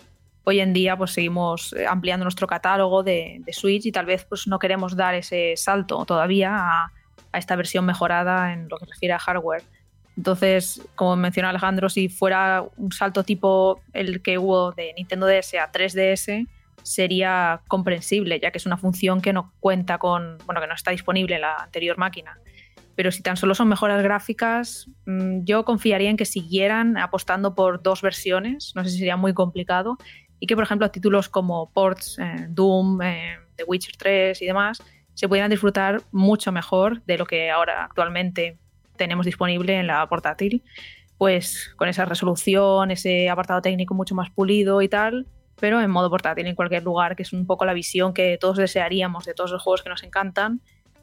hoy 0.43 0.59
en 0.59 0.73
día 0.73 0.97
pues 0.97 1.13
seguimos 1.13 1.73
ampliando 1.89 2.25
nuestro 2.25 2.49
catálogo 2.49 3.05
de, 3.05 3.45
Switch 3.53 3.87
y 3.87 3.93
tal 3.93 4.07
vez 4.07 4.25
pues 4.25 4.49
no 4.49 4.59
queremos 4.59 4.97
dar 4.97 5.15
ese 5.15 5.55
salto 5.57 6.05
todavía 6.05 6.57
a, 6.57 6.93
esta 7.33 7.55
versión 7.55 7.85
mejorada 7.85 8.53
en 8.53 8.69
lo 8.69 8.79
que 8.79 8.87
refiere 8.87 9.13
a 9.15 9.19
hardware. 9.21 9.63
Entonces, 10.17 10.83
como 10.95 11.15
menciona 11.17 11.51
Alejandro, 11.51 11.89
si 11.89 12.09
fuera 12.09 12.65
un 12.77 12.93
salto 12.93 13.23
tipo 13.23 13.81
el 13.93 14.23
que 14.23 14.39
hubo 14.39 14.73
de 14.73 14.95
Nintendo 14.95 15.27
DS 15.27 15.55
a 15.55 15.71
3DS, 15.71 16.49
sería 16.83 17.61
comprensible, 17.69 18.41
ya 18.41 18.51
que 18.51 18.59
es 18.59 18.67
una 18.67 18.79
función 18.79 19.21
que 19.21 19.33
no 19.33 19.53
cuenta 19.61 19.99
con, 19.99 20.39
bueno, 20.47 20.61
que 20.61 20.67
no 20.69 20.75
está 20.75 20.93
disponible 20.93 21.35
en 21.35 21.43
la 21.43 21.57
anterior 21.57 21.99
máquina. 21.99 22.39
Pero 22.95 23.11
si 23.11 23.23
tan 23.23 23.37
solo 23.37 23.55
son 23.55 23.69
mejoras 23.69 24.03
gráficas, 24.03 24.89
mm, 25.05 25.45
yo 25.45 25.65
confiaría 25.65 26.09
en 26.09 26.17
que 26.17 26.25
siguieran 26.25 26.97
apostando 26.97 27.55
por 27.55 27.83
dos 27.83 28.01
versiones, 28.01 28.73
no 28.75 28.85
sé 28.85 28.91
si 28.91 28.99
sería 28.99 29.17
muy 29.17 29.35
complicado, 29.35 29.99
y 30.41 30.47
que, 30.47 30.55
por 30.55 30.65
ejemplo, 30.65 30.91
títulos 30.91 31.29
como 31.29 31.71
Ports, 31.73 32.19
eh, 32.19 32.47
Doom, 32.49 33.03
eh, 33.03 33.39
The 33.57 33.65
Witcher 33.65 33.97
3 33.97 34.41
y 34.41 34.47
demás, 34.47 34.83
se 35.13 35.29
pudieran 35.29 35.51
disfrutar 35.51 36.03
mucho 36.13 36.53
mejor 36.53 37.03
de 37.05 37.19
lo 37.19 37.27
que 37.27 37.51
ahora 37.51 37.85
actualmente 37.85 38.59
tenemos 38.97 39.27
disponible 39.27 39.79
en 39.79 39.87
la 39.87 40.07
portátil, 40.09 40.63
pues 41.19 41.75
con 41.77 41.89
esa 41.89 42.05
resolución, 42.05 42.91
ese 42.91 43.31
apartado 43.31 43.63
técnico 43.63 43.95
mucho 43.95 44.15
más 44.15 44.31
pulido 44.31 44.83
y 44.83 44.89
tal, 44.89 45.27
pero 45.59 45.81
en 45.81 45.91
modo 45.91 46.11
portátil 46.11 46.47
en 46.47 46.55
cualquier 46.55 46.83
lugar, 46.83 47.17
que 47.17 47.23
es 47.23 47.33
un 47.33 47.47
poco 47.47 47.65
la 47.65 47.73
visión 47.73 48.13
que 48.13 48.37
todos 48.39 48.59
desearíamos 48.59 49.25
de 49.25 49.35
todos 49.35 49.51
los 49.51 49.63
juegos 49.63 49.83
que 49.83 49.89
nos 49.89 50.03
encantan, 50.03 50.61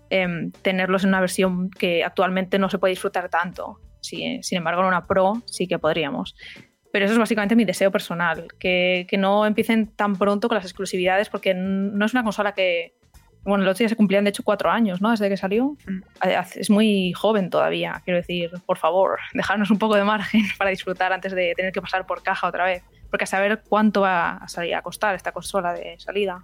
em, 0.10 0.52
tenerlos 0.52 1.04
en 1.04 1.10
una 1.10 1.22
versión 1.22 1.70
que 1.72 2.04
actualmente 2.04 2.60
no 2.60 2.70
se 2.70 2.78
puede 2.78 2.92
disfrutar 2.92 3.30
tanto. 3.30 3.80
sin 4.02 4.58
embargo, 4.58 4.82
en 4.82 4.88
una 4.88 5.08
Pro 5.08 5.42
sí 5.46 5.66
que 5.66 5.80
podríamos. 5.80 6.36
Pero 6.92 7.06
eso 7.06 7.14
es 7.14 7.20
básicamente 7.20 7.56
mi 7.56 7.64
deseo 7.64 7.90
personal, 7.90 8.48
que, 8.60 9.08
que 9.10 9.18
no 9.18 9.46
empiecen 9.46 9.88
tan 9.96 10.18
pronto 10.18 10.50
con 10.50 10.56
las 10.56 10.66
exclusividades, 10.66 11.30
porque 11.30 11.54
no 11.54 12.06
es 12.06 12.14
una 12.14 12.24
consola 12.24 12.54
que, 12.54 12.96
bueno, 13.44 13.64
el 13.64 13.70
otro 13.70 13.80
día 13.80 13.90
se 13.90 13.96
cumplían 13.96 14.24
de 14.24 14.30
hecho 14.30 14.44
cuatro 14.44 14.72
años, 14.72 15.02
¿no? 15.02 15.12
Desde 15.12 15.30
que 15.30 15.38
salió. 15.38 15.76
Mm. 15.86 16.02
Es 16.56 16.70
muy 16.70 17.14
joven 17.14 17.50
todavía, 17.50 18.02
quiero 18.06 18.18
decir, 18.18 18.52
por 18.66 18.78
favor, 18.78 19.20
dejarnos 19.34 19.70
un 19.72 19.80
poco 19.80 19.96
de 19.96 20.04
margen 20.04 20.44
para 20.58 20.70
disfrutar 20.70 21.12
antes 21.14 21.34
de 21.34 21.54
tener 21.56 21.72
que 21.72 21.82
pasar 21.82 22.06
por 22.06 22.24
caja 22.24 22.48
otra 22.48 22.66
vez. 22.66 22.84
Porque 23.10 23.26
a 23.26 23.28
saber 23.28 23.62
cuánto 23.68 24.02
va 24.02 24.38
a 24.38 24.48
salir 24.48 24.74
a 24.74 24.82
costar 24.82 25.14
esta 25.14 25.32
consola 25.32 25.74
de 25.74 25.96
salida. 26.00 26.44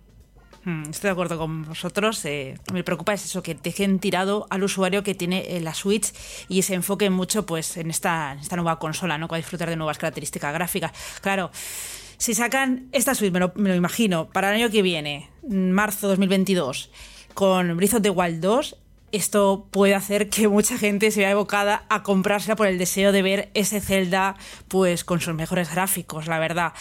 Mm, 0.66 0.90
estoy 0.90 1.08
de 1.08 1.12
acuerdo 1.12 1.38
con 1.38 1.64
vosotros. 1.64 2.24
Eh, 2.26 2.60
me 2.74 2.84
preocupa 2.84 3.14
es 3.14 3.26
eso, 3.26 3.42
que 3.42 3.56
dejen 3.56 4.00
tirado 4.00 4.46
al 4.50 4.64
usuario 4.64 5.04
que 5.04 5.16
tiene 5.16 5.56
eh, 5.56 5.62
la 5.62 5.74
Switch 5.74 6.14
y 6.48 6.62
se 6.64 6.76
enfoquen 6.76 7.14
mucho 7.14 7.46
pues, 7.46 7.78
en, 7.78 7.90
esta, 7.90 8.38
esta 8.40 8.56
nueva 8.56 8.78
consola, 8.78 9.18
¿no? 9.18 9.28
Para 9.28 9.38
disfrutar 9.38 9.70
de 9.70 9.78
nuevas 9.78 9.98
características 9.98 10.54
gráficas. 10.54 10.92
Claro, 11.22 11.52
si 12.20 12.36
sacan 12.36 12.90
esta 12.92 13.16
suite, 13.16 13.32
me 13.32 13.70
lo, 13.70 13.76
imagino, 13.76 14.30
para 14.30 14.50
el 14.50 14.62
año 14.62 14.70
que 14.70 14.82
viene, 14.82 15.30
marzo 15.48 16.10
2022, 16.10 16.92
con 17.34 17.78
Breath 17.78 17.94
of 17.94 18.02
the 18.02 18.10
Wild 18.10 18.42
2, 18.42 18.76
esto 19.14 19.68
puede 19.72 19.96
hacer 19.96 20.30
que 20.30 20.50
mucha 20.50 20.78
gente 20.78 21.12
se 21.12 21.22
vea 21.22 21.32
evocada 21.32 21.86
a 21.88 22.04
comprársela 22.04 22.58
por 22.58 22.68
el 22.68 22.78
deseo 22.78 23.14
de 23.14 23.22
ver 23.22 23.50
ese 23.54 23.80
Zelda 23.80 24.36
pues 24.68 25.06
con 25.06 25.22
sus 25.22 25.34
mejores 25.34 25.72
gráficos, 25.72 26.28
la 26.28 26.40
verdad. 26.40 26.74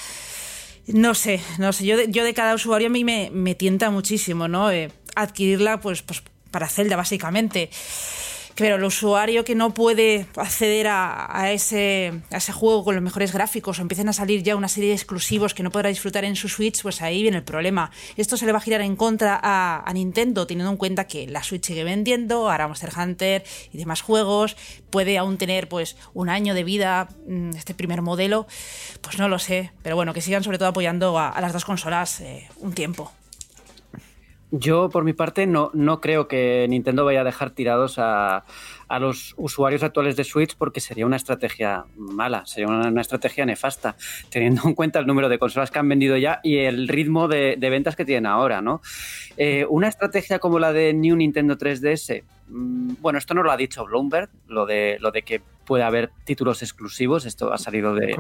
No 0.88 1.14
sé, 1.14 1.40
no 1.58 1.72
sé, 1.72 1.86
yo 1.86 1.96
de, 1.96 2.10
yo 2.10 2.24
de 2.24 2.34
cada 2.34 2.54
usuario 2.54 2.88
a 2.88 2.90
mí 2.90 3.04
me, 3.04 3.30
me 3.32 3.54
tienta 3.54 3.90
muchísimo, 3.90 4.48
¿no? 4.48 4.72
Eh, 4.72 4.90
adquirirla 5.14 5.78
pues, 5.78 6.02
pues 6.02 6.22
para 6.50 6.68
Zelda, 6.68 6.96
básicamente 6.96 7.70
pero 8.58 8.74
el 8.74 8.82
usuario 8.82 9.44
que 9.44 9.54
no 9.54 9.72
puede 9.72 10.26
acceder 10.34 10.88
a, 10.90 11.52
ese, 11.52 12.12
juego 12.52 12.82
con 12.82 12.96
los 12.96 13.04
mejores 13.04 13.32
gráficos 13.32 13.78
o 13.78 13.82
empiecen 13.82 14.08
a 14.08 14.12
salir 14.12 14.42
ya 14.42 14.56
una 14.56 14.66
serie 14.66 14.88
de 14.88 14.96
exclusivos 14.96 15.54
que 15.54 15.62
no 15.62 15.70
podrá 15.70 15.90
disfrutar 15.90 16.24
en 16.24 16.34
su 16.34 16.48
Switch, 16.48 16.82
pues 16.82 17.00
ahí 17.00 17.22
viene 17.22 17.36
el 17.36 17.44
problema. 17.44 17.92
Esto 18.16 18.36
se 18.36 18.46
le 18.46 18.52
va 18.52 18.58
a 18.58 18.60
girar 18.60 18.80
en 18.80 18.96
contra 18.96 19.38
a, 19.40 19.92
Nintendo, 19.94 20.44
teniendo 20.48 20.72
en 20.72 20.76
cuenta 20.76 21.06
que 21.06 21.28
la 21.28 21.44
Switch 21.44 21.66
sigue 21.66 21.84
vendiendo, 21.84 22.50
ahora 22.50 22.66
Monster 22.66 22.90
Hunter 22.98 23.44
y 23.72 23.78
demás 23.78 24.00
juegos, 24.00 24.56
puede 24.90 25.18
aún 25.18 25.38
tener 25.38 25.68
pues 25.68 25.96
un 26.12 26.28
año 26.28 26.52
de 26.52 26.64
vida 26.64 27.08
mm, 27.28 27.50
este 27.50 27.74
primer 27.74 28.02
modelo, 28.02 28.48
pues 29.02 29.18
no 29.18 29.28
lo 29.28 29.38
sé, 29.38 29.70
pero 29.82 29.94
bueno, 29.94 30.12
que 30.12 30.20
sigan 30.20 30.42
sobre 30.42 30.58
todo 30.58 30.68
apoyando 30.68 31.16
a, 31.16 31.40
las 31.40 31.52
dos 31.52 31.64
consolas 31.64 32.20
eh, 32.22 32.48
un 32.58 32.72
tiempo. 32.72 33.12
Yo, 34.50 34.88
por 34.88 35.04
mi 35.04 35.12
parte, 35.12 35.46
no, 35.46 35.70
no 35.74 36.00
creo 36.00 36.26
que 36.26 36.66
Nintendo 36.70 37.04
vaya 37.04 37.20
a 37.20 37.24
dejar 37.24 37.50
tirados 37.50 37.98
a, 37.98 38.44
a, 38.88 38.98
los 38.98 39.34
usuarios 39.36 39.82
actuales 39.82 40.16
de 40.16 40.24
Switch 40.24 40.56
porque 40.56 40.80
sería 40.80 41.04
una 41.04 41.16
estrategia 41.16 41.84
mala, 41.96 42.46
sería 42.46 42.66
una, 42.68 43.00
estrategia 43.00 43.44
nefasta, 43.44 43.94
teniendo 44.30 44.62
en 44.64 44.74
cuenta 44.74 45.00
el 45.00 45.06
número 45.06 45.28
de 45.28 45.38
consolas 45.38 45.70
que 45.70 45.78
han 45.78 45.88
vendido 45.88 46.16
ya 46.16 46.40
y 46.42 46.58
el 46.58 46.88
ritmo 46.88 47.28
de, 47.28 47.56
ventas 47.60 47.94
que 47.94 48.06
tienen 48.06 48.24
ahora, 48.24 48.62
¿no? 48.62 48.80
Eh, 49.36 49.66
una 49.68 49.88
estrategia 49.88 50.38
como 50.38 50.58
la 50.58 50.72
de 50.72 50.94
New 50.94 51.16
Nintendo 51.16 51.58
3DS, 51.58 52.22
mm, 52.48 52.94
bueno, 53.00 53.18
esto 53.18 53.34
no 53.34 53.42
lo 53.42 53.52
ha 53.52 53.56
dicho 53.58 53.84
Bloomberg, 53.84 54.30
lo 54.46 54.64
de, 54.64 54.96
lo 55.00 55.10
de 55.10 55.22
que 55.22 55.42
puede 55.66 55.84
haber 55.84 56.10
títulos 56.24 56.62
exclusivos, 56.62 57.26
esto 57.26 57.52
ha 57.52 57.58
salido 57.58 57.94
de, 57.94 58.16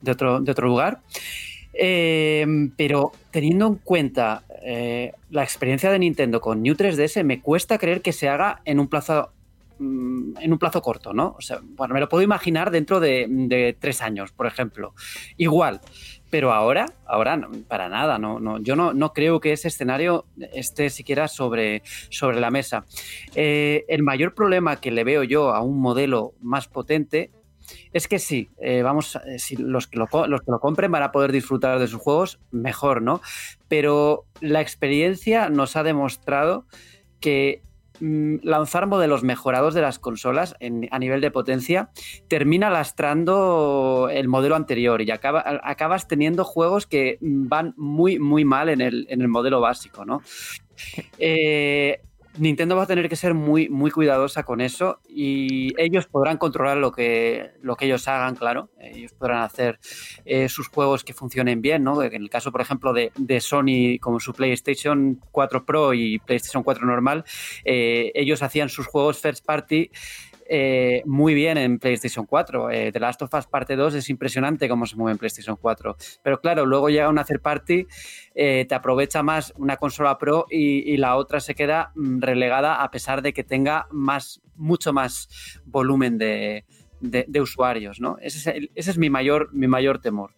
de, 0.00 0.10
otro, 0.10 0.40
de 0.40 0.50
otro 0.50 0.66
lugar. 0.66 1.00
Eh, 1.74 2.46
pero 2.76 3.12
teniendo 3.30 3.66
en 3.66 3.76
cuenta 3.76 4.44
eh, 4.62 5.12
la 5.30 5.42
experiencia 5.42 5.90
de 5.90 5.98
Nintendo 5.98 6.40
con 6.40 6.62
New 6.62 6.74
3DS, 6.74 7.24
me 7.24 7.40
cuesta 7.40 7.78
creer 7.78 8.02
que 8.02 8.12
se 8.12 8.28
haga 8.28 8.60
en 8.64 8.78
un 8.78 8.88
plazo 8.88 9.30
mm, 9.78 10.38
en 10.40 10.52
un 10.52 10.58
plazo 10.58 10.82
corto, 10.82 11.12
¿no? 11.12 11.34
O 11.36 11.40
sea, 11.40 11.60
bueno, 11.62 11.94
me 11.94 12.00
lo 12.00 12.08
puedo 12.08 12.22
imaginar 12.22 12.70
dentro 12.70 13.00
de, 13.00 13.76
tres 13.80 14.02
años, 14.02 14.32
por 14.32 14.46
ejemplo. 14.46 14.94
Igual, 15.36 15.80
pero 16.30 16.52
ahora, 16.52 16.86
ahora 17.06 17.48
para 17.68 17.88
nada, 17.88 18.18
yo 18.60 18.76
no, 18.76 18.92
no, 18.92 19.12
creo 19.12 19.40
que 19.40 19.52
ese 19.52 19.68
escenario 19.68 20.26
esté 20.52 20.90
siquiera 20.90 21.28
sobre, 21.28 21.82
sobre 22.10 22.40
la 22.40 22.50
mesa. 22.50 22.84
Eh, 23.34 23.84
el 23.88 24.02
mayor 24.02 24.34
problema 24.34 24.76
que 24.76 24.90
le 24.90 25.04
veo 25.04 25.24
yo 25.24 25.54
a 25.54 25.60
un 25.60 25.80
modelo 25.80 26.34
más 26.40 26.68
potente 26.68 27.30
es 27.92 28.08
que 28.08 28.18
sí, 28.18 28.50
eh, 28.58 28.82
vamos, 28.82 29.16
eh, 29.26 29.38
si 29.38 29.56
los 29.56 29.86
que, 29.86 29.98
lo, 29.98 30.08
los 30.26 30.40
que 30.40 30.50
lo 30.50 30.60
compren 30.60 30.90
van 30.90 31.02
a 31.02 31.12
poder 31.12 31.32
disfrutar 31.32 31.78
de 31.78 31.88
sus 31.88 32.00
juegos, 32.00 32.40
mejor, 32.50 33.02
¿no? 33.02 33.20
Pero 33.68 34.24
la 34.40 34.60
experiencia 34.60 35.48
nos 35.50 35.76
ha 35.76 35.82
demostrado 35.82 36.66
que 37.20 37.62
mm, 38.00 38.36
lanzar 38.42 38.86
modelos 38.86 39.22
mejorados 39.22 39.74
de 39.74 39.82
las 39.82 39.98
consolas 39.98 40.56
a 40.90 40.98
nivel 40.98 41.20
de 41.20 41.30
potencia 41.30 41.90
termina 42.28 42.70
lastrando 42.70 44.08
el 44.10 44.28
modelo 44.28 44.56
anterior 44.56 45.02
y 45.02 45.10
acabas 45.10 46.08
teniendo 46.08 46.44
juegos 46.44 46.86
que 46.86 47.18
van 47.20 47.74
muy, 47.76 48.18
muy 48.18 48.44
mal 48.44 48.68
en 48.70 48.80
el, 48.80 49.06
en 49.10 49.20
el 49.20 49.28
modelo 49.28 49.60
básico, 49.60 50.04
¿no? 50.04 50.22
Eh, 51.18 52.00
Nintendo 52.38 52.76
va 52.76 52.84
a 52.84 52.86
tener 52.86 53.08
que 53.08 53.16
ser 53.16 53.34
muy, 53.34 53.68
muy 53.68 53.90
cuidadosa 53.90 54.42
con 54.44 54.60
eso 54.60 55.00
y 55.06 55.74
ellos 55.80 56.06
podrán 56.06 56.38
controlar 56.38 56.78
lo 56.78 56.90
que, 56.90 57.52
lo 57.60 57.76
que 57.76 57.84
ellos 57.84 58.08
hagan, 58.08 58.36
claro. 58.36 58.70
Ellos 58.80 59.12
podrán 59.12 59.42
hacer 59.42 59.78
eh, 60.24 60.48
sus 60.48 60.68
juegos 60.68 61.04
que 61.04 61.12
funcionen 61.12 61.60
bien, 61.60 61.84
¿no? 61.84 62.02
En 62.02 62.14
el 62.14 62.30
caso, 62.30 62.50
por 62.50 62.62
ejemplo, 62.62 62.92
de, 62.92 63.40
Sony, 63.40 63.98
como 64.00 64.18
su 64.18 64.32
PlayStation 64.32 65.20
4 65.30 65.64
Pro 65.66 65.92
y 65.92 66.18
PlayStation 66.20 66.62
4 66.62 66.86
normal, 66.86 67.24
eh, 67.64 68.12
ellos 68.14 68.42
hacían 68.42 68.68
sus 68.68 68.86
juegos 68.86 69.18
first 69.18 69.44
party 69.44 69.90
eh, 70.54 71.02
muy 71.06 71.32
bien 71.32 71.56
en 71.56 71.78
PlayStation 71.78 72.26
4. 72.26 72.70
Eh, 72.70 72.92
The 72.92 73.00
Last 73.00 73.22
of 73.22 73.32
Us 73.32 73.46
Parte 73.46 73.74
2 73.74 73.94
es 73.94 74.10
impresionante 74.10 74.68
cómo 74.68 74.84
se 74.84 74.96
mueve 74.96 75.12
en 75.12 75.18
PlayStation 75.18 75.56
4. 75.56 75.96
Pero 76.22 76.42
claro, 76.42 76.66
luego 76.66 76.90
llega 76.90 77.08
una 77.08 77.24
third 77.24 77.40
party, 77.40 77.86
eh, 78.34 78.66
te 78.68 78.74
aprovecha 78.74 79.22
más 79.22 79.54
una 79.56 79.78
consola 79.78 80.18
Pro 80.18 80.44
y, 80.50 80.98
la 80.98 81.16
otra 81.16 81.40
se 81.40 81.54
queda 81.54 81.92
mm, 81.94 82.20
relegada 82.20 82.82
a 82.82 82.90
pesar 82.90 83.22
de 83.22 83.32
que 83.32 83.44
tenga 83.44 83.86
más, 83.92 84.42
mucho 84.54 84.92
más 84.92 85.62
volumen 85.64 86.18
de, 86.18 86.66
usuarios, 87.40 87.98
¿no? 87.98 88.18
Ese 88.20 88.68
es, 88.74 88.98
mi, 88.98 89.08
mayor, 89.08 89.48
mi 89.54 89.68
mayor 89.68 90.00
temor. 90.00 90.34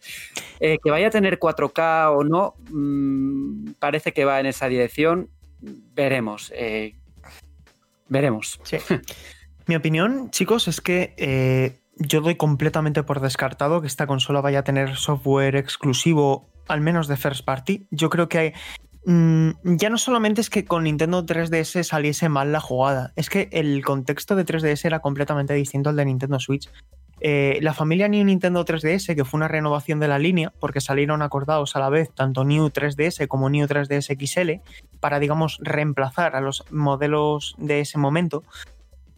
que 0.60 0.90
vaya 0.90 1.08
a 1.08 1.10
tener 1.10 1.40
4K 1.40 2.16
o 2.16 2.22
no, 2.22 2.54
mm, 2.70 3.72
parece 3.80 4.12
que 4.12 4.24
va 4.24 4.38
en 4.38 4.46
esa 4.46 4.68
dirección. 4.68 5.28
Veremos. 5.60 6.52
veremos. 8.08 8.60
Sí. 8.62 8.76
Mi 9.66 9.76
opinión, 9.76 10.30
chicos, 10.30 10.68
es 10.68 10.80
que 10.80 11.14
eh, 11.16 11.80
yo 11.96 12.20
doy 12.20 12.34
completamente 12.36 13.02
por 13.02 13.20
descartado 13.20 13.80
que 13.80 13.86
esta 13.86 14.06
consola 14.06 14.42
vaya 14.42 14.60
a 14.60 14.64
tener 14.64 14.96
software 14.96 15.56
exclusivo, 15.56 16.50
al 16.68 16.82
menos 16.82 17.08
de 17.08 17.16
first 17.16 17.44
party. 17.46 17.86
Yo 17.90 18.10
creo 18.10 18.28
que 18.28 18.52
mm, 19.06 19.50
ya 19.76 19.88
no 19.88 19.96
solamente 19.96 20.42
es 20.42 20.50
que 20.50 20.66
con 20.66 20.84
Nintendo 20.84 21.24
3DS 21.24 21.82
saliese 21.82 22.28
mal 22.28 22.52
la 22.52 22.60
jugada, 22.60 23.12
es 23.16 23.30
que 23.30 23.48
el 23.52 23.82
contexto 23.82 24.36
de 24.36 24.44
3DS 24.44 24.84
era 24.84 25.00
completamente 25.00 25.54
distinto 25.54 25.88
al 25.88 25.96
de 25.96 26.04
Nintendo 26.04 26.38
Switch. 26.38 26.68
Eh, 27.20 27.58
la 27.62 27.72
familia 27.72 28.06
New 28.06 28.22
Nintendo 28.22 28.66
3DS, 28.66 29.14
que 29.14 29.24
fue 29.24 29.38
una 29.38 29.48
renovación 29.48 29.98
de 29.98 30.08
la 30.08 30.18
línea, 30.18 30.52
porque 30.60 30.82
salieron 30.82 31.22
acordados 31.22 31.74
a 31.74 31.80
la 31.80 31.88
vez 31.88 32.10
tanto 32.14 32.44
New 32.44 32.66
3DS 32.66 33.28
como 33.28 33.48
New 33.48 33.66
3DS 33.66 34.14
XL, 34.14 34.60
para, 35.00 35.20
digamos, 35.20 35.58
reemplazar 35.62 36.36
a 36.36 36.42
los 36.42 36.64
modelos 36.70 37.54
de 37.56 37.80
ese 37.80 37.96
momento, 37.96 38.42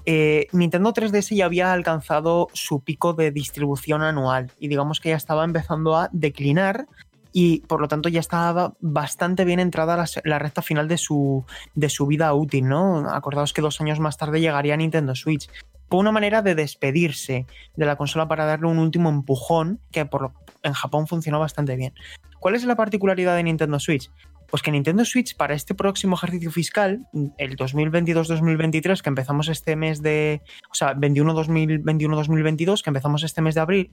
eh, 0.08 0.46
Nintendo 0.52 0.92
3DS 0.94 1.34
ya 1.34 1.46
había 1.46 1.72
alcanzado 1.72 2.46
su 2.52 2.80
pico 2.80 3.12
de 3.12 3.32
distribución 3.32 4.02
anual 4.02 4.52
y 4.60 4.68
digamos 4.68 5.00
que 5.00 5.08
ya 5.08 5.16
estaba 5.16 5.44
empezando 5.44 5.96
a 5.96 6.08
declinar 6.12 6.86
y 7.32 7.60
por 7.62 7.80
lo 7.80 7.88
tanto 7.88 8.08
ya 8.08 8.20
estaba 8.20 8.74
bastante 8.80 9.44
bien 9.44 9.58
entrada 9.58 10.02
la, 10.24 10.38
recta 10.38 10.62
final 10.62 10.86
de 10.86 10.96
su, 10.96 11.44
de 11.74 11.90
su 11.90 12.06
vida 12.06 12.32
útil, 12.32 12.68
¿no? 12.68 13.10
Acordaos 13.10 13.52
que 13.52 13.60
dos 13.60 13.80
años 13.80 13.98
más 13.98 14.16
tarde 14.16 14.40
llegaría 14.40 14.76
Nintendo 14.76 15.14
Switch. 15.16 15.50
fue 15.90 15.98
una 15.98 16.12
manera 16.12 16.40
de 16.40 16.54
despedirse 16.54 17.44
de 17.74 17.84
la 17.84 17.96
consola 17.96 18.28
para 18.28 18.46
darle 18.46 18.68
un 18.68 18.78
último 18.78 19.10
empujón 19.10 19.80
que 19.90 20.06
por, 20.06 20.32
en 20.62 20.72
Japón 20.72 21.08
funcionó 21.08 21.40
bastante 21.40 21.74
bien. 21.74 21.92
¿Cuál 22.38 22.54
es 22.54 22.64
la 22.64 22.76
particularidad 22.76 23.34
de 23.34 23.42
Nintendo 23.42 23.80
Switch? 23.80 24.08
Pues 24.50 24.62
que 24.62 24.70
Nintendo 24.70 25.04
Switch 25.04 25.36
para 25.36 25.54
este 25.54 25.74
próximo 25.74 26.16
ejercicio 26.16 26.50
fiscal, 26.50 27.06
el 27.38 27.56
2022-2023, 27.56 29.02
que 29.02 29.08
empezamos 29.08 29.48
este 29.48 29.76
mes 29.76 30.02
de. 30.02 30.42
O 30.70 30.74
sea, 30.74 30.94
21-2021-2022, 30.94 32.82
que 32.82 32.90
empezamos 32.90 33.22
este 33.24 33.42
mes 33.42 33.54
de 33.54 33.60
abril, 33.60 33.92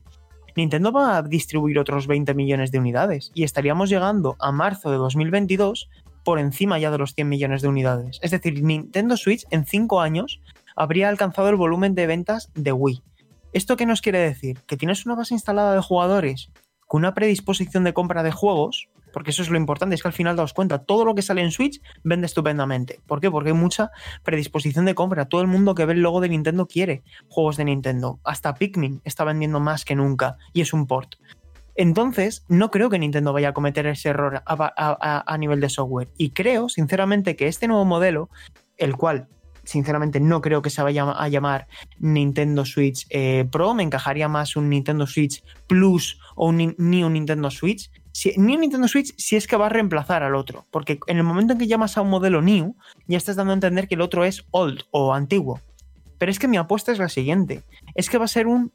Nintendo 0.55 0.91
va 0.91 1.17
a 1.17 1.21
distribuir 1.23 1.79
otros 1.79 2.07
20 2.07 2.33
millones 2.35 2.71
de 2.71 2.79
unidades 2.79 3.31
y 3.33 3.43
estaríamos 3.43 3.89
llegando 3.89 4.35
a 4.39 4.51
marzo 4.51 4.91
de 4.91 4.97
2022 4.97 5.89
por 6.23 6.39
encima 6.39 6.79
ya 6.79 6.91
de 6.91 6.97
los 6.97 7.15
100 7.15 7.27
millones 7.27 7.61
de 7.61 7.67
unidades. 7.67 8.19
Es 8.21 8.31
decir, 8.31 8.63
Nintendo 8.63 9.17
Switch 9.17 9.45
en 9.49 9.65
5 9.65 9.99
años 9.99 10.41
habría 10.75 11.09
alcanzado 11.09 11.49
el 11.49 11.55
volumen 11.55 11.95
de 11.95 12.07
ventas 12.07 12.51
de 12.53 12.71
Wii. 12.71 13.01
¿Esto 13.51 13.77
qué 13.77 13.85
nos 13.85 14.01
quiere 14.01 14.19
decir? 14.19 14.61
Que 14.65 14.77
tienes 14.77 15.05
una 15.05 15.15
base 15.15 15.33
instalada 15.33 15.75
de 15.75 15.81
jugadores 15.81 16.49
con 16.87 16.99
una 16.99 17.13
predisposición 17.13 17.83
de 17.83 17.93
compra 17.93 18.23
de 18.23 18.31
juegos, 18.31 18.87
porque 19.13 19.31
eso 19.31 19.43
es 19.43 19.49
lo 19.49 19.57
importante, 19.57 19.95
es 19.95 20.01
que 20.01 20.07
al 20.07 20.13
final 20.13 20.35
daos 20.35 20.53
cuenta, 20.53 20.79
todo 20.79 21.05
lo 21.05 21.15
que 21.15 21.21
sale 21.21 21.41
en 21.41 21.51
Switch 21.51 21.81
vende 22.03 22.25
estupendamente. 22.25 22.99
¿Por 23.05 23.21
qué? 23.21 23.31
Porque 23.31 23.51
hay 23.51 23.55
mucha 23.55 23.91
predisposición 24.23 24.85
de 24.85 24.95
compra. 24.95 25.25
Todo 25.25 25.41
el 25.41 25.47
mundo 25.47 25.75
que 25.75 25.85
ve 25.85 25.93
el 25.93 26.01
logo 26.01 26.19
de 26.19 26.29
Nintendo 26.29 26.65
quiere 26.65 27.03
juegos 27.29 27.55
de 27.55 27.65
Nintendo. 27.65 28.19
Hasta 28.23 28.55
Pikmin 28.55 29.01
está 29.05 29.23
vendiendo 29.23 29.59
más 29.59 29.85
que 29.85 29.95
nunca 29.95 30.37
y 30.51 30.61
es 30.61 30.73
un 30.73 30.87
port. 30.87 31.15
Entonces, 31.75 32.45
no 32.47 32.69
creo 32.71 32.89
que 32.89 32.99
Nintendo 32.99 33.33
vaya 33.33 33.49
a 33.49 33.53
cometer 33.53 33.87
ese 33.87 34.09
error 34.09 34.43
a, 34.45 35.37
nivel 35.37 35.59
de 35.59 35.69
software. 35.69 36.09
Y 36.17 36.31
creo, 36.31 36.69
sinceramente, 36.69 37.35
que 37.35 37.47
este 37.47 37.67
nuevo 37.67 37.85
modelo, 37.85 38.29
el 38.77 38.95
cual 38.95 39.27
sinceramente 39.63 40.19
no 40.19 40.41
creo 40.41 40.61
que 40.61 40.69
se 40.69 40.83
vaya 40.83 41.09
a 41.09 41.27
llamar 41.29 41.67
Nintendo 41.97 42.65
Switch 42.65 43.07
eh, 43.09 43.47
Pro, 43.49 43.73
me 43.73 43.83
encajaría 43.83 44.27
más 44.27 44.55
un 44.55 44.69
Nintendo 44.69 45.07
Switch 45.07 45.43
Plus 45.67 46.19
o 46.35 46.49
un, 46.49 46.75
ni 46.77 47.03
un 47.03 47.13
Nintendo 47.13 47.49
Switch. 47.49 47.89
Ni 48.37 48.53
un 48.53 48.61
Nintendo 48.61 48.87
Switch 48.87 49.13
si 49.17 49.35
es 49.35 49.47
que 49.47 49.57
va 49.57 49.67
a 49.67 49.69
reemplazar 49.69 50.23
al 50.23 50.35
otro, 50.35 50.65
porque 50.71 50.99
en 51.07 51.17
el 51.17 51.23
momento 51.23 51.53
en 51.53 51.59
que 51.59 51.67
llamas 51.67 51.97
a 51.97 52.01
un 52.01 52.09
modelo 52.09 52.41
new, 52.41 52.75
ya 53.07 53.17
estás 53.17 53.35
dando 53.35 53.51
a 53.51 53.55
entender 53.55 53.87
que 53.87 53.95
el 53.95 54.01
otro 54.01 54.23
es 54.23 54.45
old 54.51 54.83
o 54.91 55.13
antiguo. 55.13 55.59
Pero 56.17 56.31
es 56.31 56.39
que 56.39 56.47
mi 56.47 56.57
apuesta 56.57 56.91
es 56.91 56.99
la 56.99 57.09
siguiente, 57.09 57.63
es 57.95 58.09
que 58.09 58.17
va 58.17 58.25
a 58.25 58.29
ser 58.29 58.47
un 58.47 58.71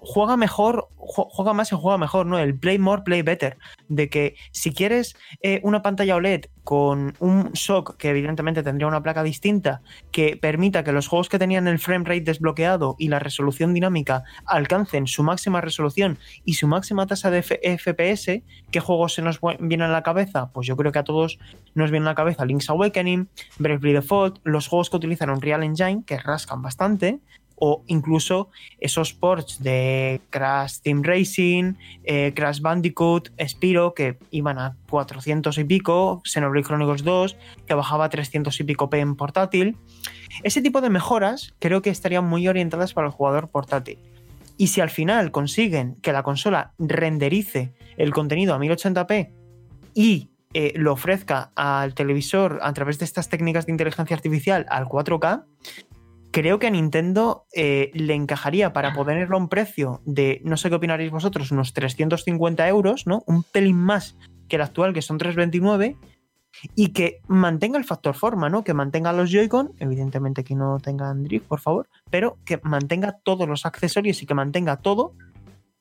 juega 0.00 0.36
mejor, 0.36 0.88
juega 0.96 1.52
más 1.52 1.72
y 1.72 1.76
juega 1.76 1.98
mejor, 1.98 2.26
¿no? 2.26 2.38
El 2.38 2.58
play 2.58 2.78
more, 2.78 3.02
play 3.02 3.22
better. 3.22 3.58
De 3.88 4.08
que 4.08 4.36
si 4.50 4.72
quieres 4.72 5.16
eh, 5.42 5.60
una 5.62 5.82
pantalla 5.82 6.16
OLED 6.16 6.46
con 6.64 7.14
un 7.18 7.50
shock 7.52 7.96
que 7.96 8.10
evidentemente 8.10 8.62
tendría 8.62 8.86
una 8.86 9.02
placa 9.02 9.22
distinta, 9.22 9.82
que 10.12 10.36
permita 10.36 10.84
que 10.84 10.92
los 10.92 11.08
juegos 11.08 11.28
que 11.28 11.38
tenían 11.38 11.66
el 11.66 11.78
frame 11.78 12.04
rate 12.04 12.20
desbloqueado 12.20 12.94
y 12.98 13.08
la 13.08 13.18
resolución 13.18 13.74
dinámica 13.74 14.22
alcancen 14.46 15.06
su 15.06 15.22
máxima 15.22 15.60
resolución 15.60 16.18
y 16.44 16.54
su 16.54 16.68
máxima 16.68 17.06
tasa 17.06 17.30
de 17.30 17.42
FPS, 17.42 18.42
¿qué 18.70 18.80
juegos 18.80 19.14
se 19.14 19.22
nos 19.22 19.40
vienen 19.58 19.82
a 19.82 19.92
la 19.92 20.02
cabeza? 20.02 20.50
Pues 20.52 20.66
yo 20.66 20.76
creo 20.76 20.92
que 20.92 21.00
a 21.00 21.04
todos 21.04 21.38
nos 21.74 21.90
viene 21.90 22.06
a 22.06 22.10
la 22.10 22.14
cabeza 22.14 22.44
Link's 22.44 22.70
Awakening, 22.70 23.28
Bravely 23.58 23.94
Default, 23.94 24.38
los 24.44 24.68
juegos 24.68 24.90
que 24.90 24.96
utilizan 24.96 25.30
Unreal 25.30 25.62
Engine, 25.64 26.04
que 26.06 26.18
rascan 26.18 26.62
bastante, 26.62 27.20
o 27.64 27.84
incluso 27.86 28.50
esos 28.80 29.12
ports 29.12 29.62
de 29.62 30.20
Crash 30.30 30.80
Team 30.80 31.04
Racing, 31.04 31.74
eh, 32.02 32.32
Crash 32.34 32.60
Bandicoot, 32.60 33.30
Spiro, 33.46 33.94
que 33.94 34.18
iban 34.32 34.58
a 34.58 34.76
400 34.90 35.56
y 35.58 35.62
pico, 35.62 36.22
Xenoblade 36.24 36.66
Chronicles 36.66 37.04
2, 37.04 37.36
que 37.64 37.74
bajaba 37.74 38.06
a 38.06 38.08
300 38.08 38.58
y 38.58 38.64
pico 38.64 38.90
P 38.90 38.98
en 38.98 39.14
portátil. 39.14 39.76
Ese 40.42 40.60
tipo 40.60 40.80
de 40.80 40.90
mejoras 40.90 41.54
creo 41.60 41.82
que 41.82 41.90
estarían 41.90 42.24
muy 42.24 42.48
orientadas 42.48 42.94
para 42.94 43.06
el 43.06 43.12
jugador 43.12 43.48
portátil. 43.48 44.00
Y 44.56 44.66
si 44.66 44.80
al 44.80 44.90
final 44.90 45.30
consiguen 45.30 45.94
que 46.02 46.12
la 46.12 46.24
consola 46.24 46.72
renderice 46.80 47.74
el 47.96 48.12
contenido 48.12 48.54
a 48.54 48.58
1080p 48.58 49.30
y 49.94 50.30
eh, 50.52 50.72
lo 50.74 50.94
ofrezca 50.94 51.52
al 51.54 51.94
televisor 51.94 52.58
a 52.62 52.72
través 52.72 52.98
de 52.98 53.04
estas 53.04 53.28
técnicas 53.28 53.66
de 53.66 53.72
inteligencia 53.72 54.16
artificial 54.16 54.66
al 54.68 54.86
4K, 54.86 55.44
creo 56.32 56.58
que 56.58 56.66
a 56.66 56.70
Nintendo 56.70 57.46
eh, 57.54 57.90
le 57.94 58.14
encajaría 58.14 58.72
para 58.72 58.92
ponerlo 58.94 59.36
a 59.36 59.40
un 59.40 59.48
precio 59.48 60.00
de, 60.04 60.40
no 60.44 60.56
sé 60.56 60.70
qué 60.70 60.76
opinaréis 60.76 61.12
vosotros, 61.12 61.52
unos 61.52 61.74
350 61.74 62.66
euros, 62.68 63.06
¿no? 63.06 63.22
Un 63.26 63.44
pelín 63.44 63.76
más 63.76 64.16
que 64.48 64.56
el 64.56 64.62
actual, 64.62 64.94
que 64.94 65.02
son 65.02 65.18
329, 65.18 65.96
y 66.74 66.88
que 66.88 67.20
mantenga 67.28 67.78
el 67.78 67.84
factor 67.84 68.14
forma, 68.14 68.48
¿no? 68.48 68.64
Que 68.64 68.74
mantenga 68.74 69.12
los 69.12 69.30
Joy-Con, 69.30 69.74
evidentemente 69.78 70.44
que 70.44 70.54
no 70.54 70.78
tengan 70.80 71.22
drift, 71.22 71.46
por 71.46 71.60
favor, 71.60 71.88
pero 72.10 72.38
que 72.44 72.60
mantenga 72.62 73.18
todos 73.22 73.48
los 73.48 73.66
accesorios 73.66 74.22
y 74.22 74.26
que 74.26 74.34
mantenga 74.34 74.76
todo 74.76 75.14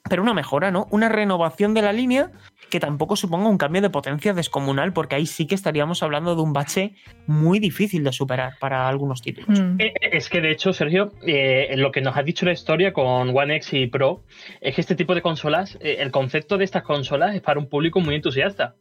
pero 0.10 0.24
una 0.24 0.34
mejora, 0.34 0.72
¿no? 0.72 0.88
Una 0.91 1.10
renovación 1.10 1.74
de 1.74 1.82
la 1.82 1.93
línea 1.93 2.32
que 2.70 2.80
tampoco 2.80 3.16
suponga 3.16 3.49
un 3.49 3.58
cambio 3.58 3.82
de 3.82 3.89
potencia 3.89 4.34
descomunal, 4.34 4.93
porque 4.93 5.16
ahí 5.16 5.26
sí 5.26 5.45
que 5.45 5.56
estaríamos 5.56 6.02
hablando 6.04 6.36
de 6.36 6.41
un 6.41 6.54
bache 6.54 6.95
muy 7.28 7.60
difícil 7.60 8.04
de 8.04 8.12
superar 8.12 8.54
para 8.60 8.88
algunos 8.88 9.22
títulos. 9.22 9.60
Mm. 9.60 9.80
Eh, 9.80 9.93
eh, 10.02 10.10
es 10.14 10.30
que 10.30 10.41
de 10.41 10.52
hecho, 10.52 10.74
Sergio, 10.74 11.12
eh, 11.26 11.74
lo 11.78 11.91
que 11.91 12.02
nos 12.02 12.18
ha 12.18 12.24
dicho 12.24 12.45
la 12.45 12.54
historia 12.54 12.93
con 12.93 13.36
One 13.36 13.58
X 13.58 13.74
y 13.74 13.88
Pro 13.88 14.24
es 14.62 14.76
que 14.76 14.82
este 14.82 14.95
tipo 14.95 15.14
de 15.14 15.22
consolas, 15.22 15.78
el 15.82 16.12
concepto 16.12 16.58
de 16.58 16.66
estas 16.66 16.84
consolas 16.84 17.36
es 17.36 17.41
para 17.41 17.60
un 17.60 17.68
público 17.68 17.99
muy 17.99 18.16
entusiasta. 18.16 18.76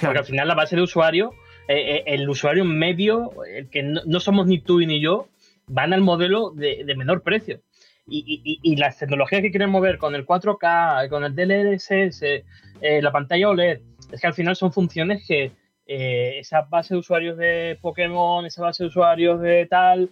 Porque 0.00 0.18
al 0.18 0.24
final 0.24 0.48
la 0.48 0.54
base 0.54 0.74
de 0.74 0.82
usuario, 0.82 1.32
el 1.68 2.28
usuario 2.28 2.64
medio, 2.64 3.30
el 3.44 3.68
que 3.68 3.82
no, 3.82 4.20
somos 4.20 4.46
ni 4.46 4.58
tú 4.58 4.80
ni 4.80 5.00
yo, 5.00 5.28
van 5.66 5.92
al 5.92 6.00
modelo 6.00 6.50
de 6.50 6.94
menor 6.96 7.22
precio 7.22 7.60
y, 8.08 8.76
las 8.76 8.98
tecnologías 8.98 9.42
que 9.42 9.50
quieren 9.50 9.70
mover 9.70 9.98
con 9.98 10.14
el 10.14 10.24
4K, 10.24 11.08
con 11.08 11.24
el 11.24 11.34
DLSS, 11.34 12.22
eh, 12.22 13.02
la 13.02 13.12
pantalla 13.12 13.48
OLED, 13.48 13.80
es 14.12 14.20
que 14.20 14.26
al 14.26 14.34
final 14.34 14.54
son 14.56 14.72
funciones 14.72 15.24
que 15.26 15.52
eh, 15.86 16.38
esa 16.38 16.62
base 16.62 16.94
de 16.94 17.00
usuarios 17.00 17.36
de 17.36 17.78
Pokémon, 17.80 18.46
esa 18.46 18.62
base 18.62 18.84
de 18.84 18.88
usuarios 18.88 19.40
de 19.40 19.66
tal, 19.66 20.10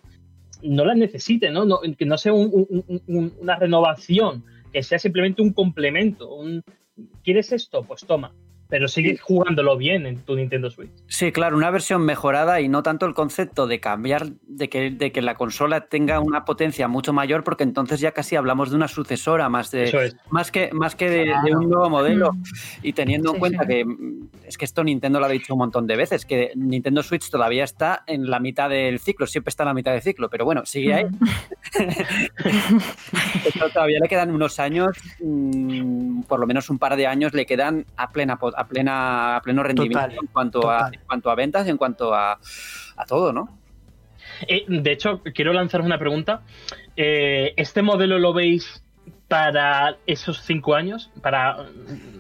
no 0.62 0.84
las 0.84 0.96
necesiten, 0.96 1.52
¿no? 1.52 1.80
que 1.96 2.06
no 2.06 2.18
sea 2.18 2.32
una 2.32 3.56
renovación, 3.56 4.44
que 4.72 4.82
sea 4.82 4.98
simplemente 4.98 5.42
un 5.42 5.52
complemento. 5.52 6.34
Un, 6.34 6.62
¿Quieres 7.22 7.52
esto? 7.52 7.82
Pues 7.82 8.04
toma 8.06 8.32
pero 8.68 8.88
sigue 8.88 9.16
jugándolo 9.16 9.76
bien 9.76 10.06
en 10.06 10.18
tu 10.20 10.36
Nintendo 10.36 10.70
Switch. 10.70 10.90
Sí, 11.06 11.32
claro, 11.32 11.56
una 11.56 11.70
versión 11.70 12.04
mejorada 12.04 12.60
y 12.60 12.68
no 12.68 12.82
tanto 12.82 13.06
el 13.06 13.14
concepto 13.14 13.66
de 13.66 13.80
cambiar, 13.80 14.32
de 14.46 14.68
que, 14.68 14.90
de 14.90 15.12
que 15.12 15.22
la 15.22 15.34
consola 15.34 15.86
tenga 15.86 16.20
una 16.20 16.44
potencia 16.44 16.88
mucho 16.88 17.12
mayor, 17.12 17.44
porque 17.44 17.62
entonces 17.62 18.00
ya 18.00 18.12
casi 18.12 18.36
hablamos 18.36 18.70
de 18.70 18.76
una 18.76 18.88
sucesora 18.88 19.48
más, 19.48 19.70
de, 19.70 20.14
más 20.30 20.50
que, 20.50 20.70
más 20.72 20.96
que 20.96 21.10
de, 21.10 21.34
un 21.54 21.68
nuevo 21.68 21.90
modelo. 21.90 22.32
Mm. 22.32 22.42
Y 22.82 22.92
teniendo 22.94 23.34
en 23.34 23.38
cuenta 23.38 23.66
que 23.66 23.84
mm, 23.84 24.28
es 24.46 24.56
que 24.56 24.64
esto 24.64 24.82
Nintendo 24.82 25.20
lo 25.20 25.26
ha 25.26 25.28
dicho 25.28 25.54
un 25.54 25.58
montón 25.58 25.86
de 25.86 25.96
veces, 25.96 26.24
que 26.24 26.52
Nintendo 26.54 27.02
Switch 27.02 27.30
todavía 27.30 27.64
está 27.64 28.02
en 28.06 28.30
la 28.30 28.40
mitad 28.40 28.70
del 28.70 28.98
ciclo, 28.98 29.26
siempre 29.26 29.50
está 29.50 29.64
en 29.64 29.68
la 29.68 29.74
mitad 29.74 29.92
del 29.92 30.02
ciclo, 30.02 30.30
pero 30.30 30.44
bueno, 30.44 30.64
sigue 30.64 30.94
ahí. 30.94 31.04
Mm. 31.04 31.28
todavía 33.72 33.98
le 34.00 34.08
quedan 34.08 34.30
unos 34.30 34.58
años, 34.58 34.96
por 36.28 36.40
lo 36.40 36.46
menos 36.46 36.70
un 36.70 36.78
par 36.78 36.96
de 36.96 37.06
años 37.06 37.34
le 37.34 37.46
quedan 37.46 37.86
a 37.96 38.10
plena 38.10 38.38
a 38.56 38.66
plena 38.66 39.36
a 39.36 39.42
pleno 39.42 39.62
rendimiento 39.62 40.14
en 40.20 40.26
cuanto 40.28 40.70
a 40.70 40.90
en 40.92 41.00
cuanto 41.06 41.30
a 41.30 41.34
ventas, 41.34 41.66
en 41.68 41.76
cuanto 41.76 42.14
a, 42.14 42.38
a 42.96 43.06
todo, 43.06 43.32
¿no? 43.32 43.58
Eh, 44.48 44.64
de 44.68 44.92
hecho, 44.92 45.20
quiero 45.34 45.52
lanzar 45.52 45.80
una 45.80 45.98
pregunta. 45.98 46.42
Eh, 46.96 47.52
¿Este 47.56 47.82
modelo 47.82 48.18
lo 48.18 48.32
veis 48.32 48.82
para 49.28 49.96
esos 50.06 50.42
cinco 50.42 50.74
años? 50.74 51.10
¿Para 51.22 51.66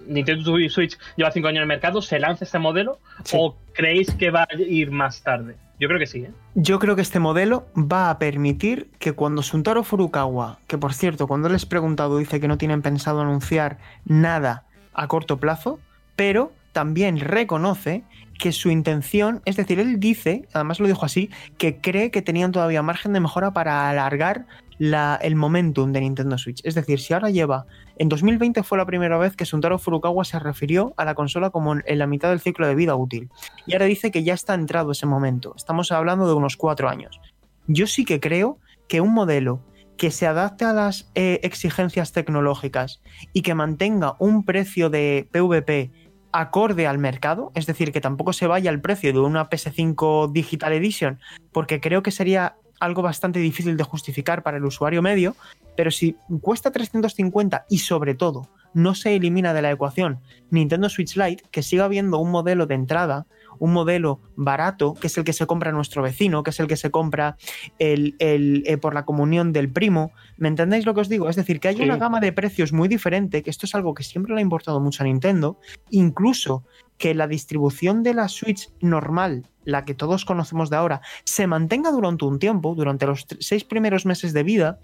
Nintendo 0.06 0.56
Switch 0.68 0.98
lleva 1.16 1.30
cinco 1.30 1.48
años 1.48 1.58
en 1.58 1.62
el 1.62 1.68
mercado? 1.68 2.02
¿Se 2.02 2.18
lanza 2.18 2.44
este 2.44 2.58
modelo? 2.58 2.98
¿O 3.32 3.56
creéis 3.72 4.14
que 4.14 4.30
va 4.30 4.42
a 4.42 4.54
ir 4.56 4.90
más 4.90 5.22
tarde? 5.22 5.56
Yo 5.80 5.88
creo 5.88 5.98
que 5.98 6.06
sí. 6.06 6.20
¿eh? 6.20 6.30
Yo 6.54 6.78
creo 6.78 6.94
que 6.94 7.02
este 7.02 7.18
modelo 7.18 7.66
va 7.76 8.10
a 8.10 8.18
permitir 8.18 8.90
que 8.98 9.12
cuando 9.12 9.42
Suntaro 9.42 9.82
Furukawa, 9.82 10.60
que 10.66 10.78
por 10.78 10.94
cierto, 10.94 11.26
cuando 11.26 11.48
les 11.48 11.64
he 11.64 11.66
preguntado, 11.66 12.18
dice 12.18 12.40
que 12.40 12.48
no 12.48 12.58
tienen 12.58 12.80
pensado 12.80 13.20
anunciar 13.20 13.78
nada 14.04 14.64
a 14.92 15.08
corto 15.08 15.38
plazo, 15.38 15.80
pero 16.16 16.52
también 16.72 17.18
reconoce 17.18 18.04
que 18.38 18.52
su 18.52 18.70
intención, 18.70 19.42
es 19.44 19.56
decir, 19.56 19.78
él 19.78 20.00
dice, 20.00 20.48
además 20.52 20.80
lo 20.80 20.88
dijo 20.88 21.06
así, 21.06 21.30
que 21.56 21.80
cree 21.80 22.10
que 22.10 22.20
tenían 22.20 22.52
todavía 22.52 22.82
margen 22.82 23.12
de 23.12 23.20
mejora 23.20 23.52
para 23.52 23.88
alargar 23.88 24.46
el 24.78 25.36
momentum 25.36 25.92
de 25.92 26.00
Nintendo 26.00 26.36
Switch. 26.36 26.60
Es 26.64 26.74
decir, 26.74 26.98
si 26.98 27.14
ahora 27.14 27.30
lleva, 27.30 27.66
en 27.96 28.08
2020 28.08 28.62
fue 28.64 28.76
la 28.76 28.86
primera 28.86 29.16
vez 29.18 29.36
que 29.36 29.44
Suntaro 29.44 29.78
Furukawa 29.78 30.24
se 30.24 30.38
refirió 30.38 30.94
a 30.96 31.04
la 31.04 31.14
consola 31.14 31.50
como 31.50 31.74
en 31.74 31.98
la 31.98 32.06
mitad 32.08 32.30
del 32.30 32.40
ciclo 32.40 32.66
de 32.66 32.74
vida 32.74 32.96
útil. 32.96 33.30
Y 33.66 33.74
ahora 33.74 33.86
dice 33.86 34.10
que 34.10 34.24
ya 34.24 34.34
está 34.34 34.54
entrado 34.54 34.90
ese 34.90 35.06
momento. 35.06 35.54
Estamos 35.56 35.92
hablando 35.92 36.26
de 36.26 36.34
unos 36.34 36.56
cuatro 36.56 36.88
años. 36.88 37.20
Yo 37.68 37.86
sí 37.86 38.04
que 38.04 38.18
creo 38.18 38.58
que 38.88 39.00
un 39.00 39.14
modelo 39.14 39.62
que 39.96 40.10
se 40.10 40.26
adapte 40.26 40.64
a 40.64 40.72
las 40.72 41.08
eh, 41.14 41.38
exigencias 41.44 42.12
tecnológicas 42.12 43.00
y 43.32 43.42
que 43.42 43.54
mantenga 43.54 44.16
un 44.18 44.44
precio 44.44 44.90
de 44.90 45.28
PvP 45.30 45.92
acorde 46.34 46.88
al 46.88 46.98
mercado, 46.98 47.52
es 47.54 47.64
decir, 47.64 47.92
que 47.92 48.00
tampoco 48.00 48.32
se 48.32 48.48
vaya 48.48 48.68
al 48.68 48.80
precio 48.80 49.12
de 49.12 49.20
una 49.20 49.48
PS5 49.48 50.32
Digital 50.32 50.72
Edition, 50.72 51.20
porque 51.52 51.80
creo 51.80 52.02
que 52.02 52.10
sería 52.10 52.56
algo 52.80 53.02
bastante 53.02 53.38
difícil 53.38 53.76
de 53.76 53.84
justificar 53.84 54.42
para 54.42 54.56
el 54.56 54.64
usuario 54.64 55.00
medio, 55.00 55.36
pero 55.76 55.92
si 55.92 56.16
cuesta 56.42 56.72
350 56.72 57.66
y 57.70 57.78
sobre 57.78 58.16
todo 58.16 58.48
no 58.74 58.96
se 58.96 59.14
elimina 59.14 59.54
de 59.54 59.62
la 59.62 59.70
ecuación 59.70 60.18
Nintendo 60.50 60.88
Switch 60.88 61.16
Lite, 61.16 61.44
que 61.52 61.62
siga 61.62 61.84
habiendo 61.84 62.18
un 62.18 62.32
modelo 62.32 62.66
de 62.66 62.74
entrada, 62.74 63.26
un 63.58 63.72
modelo 63.72 64.20
barato, 64.36 64.94
que 64.94 65.06
es 65.08 65.16
el 65.18 65.24
que 65.24 65.32
se 65.32 65.46
compra 65.46 65.72
nuestro 65.72 66.02
vecino, 66.02 66.42
que 66.42 66.50
es 66.50 66.60
el 66.60 66.66
que 66.66 66.76
se 66.76 66.90
compra 66.90 67.36
el, 67.78 68.16
el, 68.18 68.62
eh, 68.66 68.76
por 68.76 68.94
la 68.94 69.04
comunión 69.04 69.52
del 69.52 69.70
primo. 69.70 70.12
¿Me 70.36 70.48
entendéis 70.48 70.86
lo 70.86 70.94
que 70.94 71.00
os 71.02 71.08
digo? 71.08 71.28
Es 71.28 71.36
decir, 71.36 71.60
que 71.60 71.68
hay 71.68 71.76
Sí. 71.76 71.82
una 71.82 71.96
gama 71.96 72.20
de 72.20 72.32
precios 72.32 72.72
muy 72.72 72.88
diferente, 72.88 73.42
que 73.42 73.50
esto 73.50 73.66
es 73.66 73.74
algo 73.74 73.94
que 73.94 74.02
siempre 74.02 74.32
le 74.34 74.40
ha 74.40 74.42
importado 74.42 74.80
mucho 74.80 75.02
a 75.02 75.06
Nintendo, 75.06 75.58
incluso 75.90 76.64
que 76.98 77.14
la 77.14 77.26
distribución 77.26 78.02
de 78.02 78.14
la 78.14 78.28
Switch 78.28 78.70
normal, 78.80 79.48
la 79.64 79.84
que 79.84 79.94
todos 79.94 80.24
conocemos 80.24 80.70
de 80.70 80.76
ahora, 80.76 81.00
se 81.24 81.46
mantenga 81.46 81.90
durante 81.90 82.24
un 82.24 82.38
tiempo, 82.38 82.74
durante 82.74 83.06
los 83.06 83.26
seis 83.40 83.64
primeros 83.64 84.06
meses 84.06 84.32
de 84.32 84.42
vida, 84.44 84.78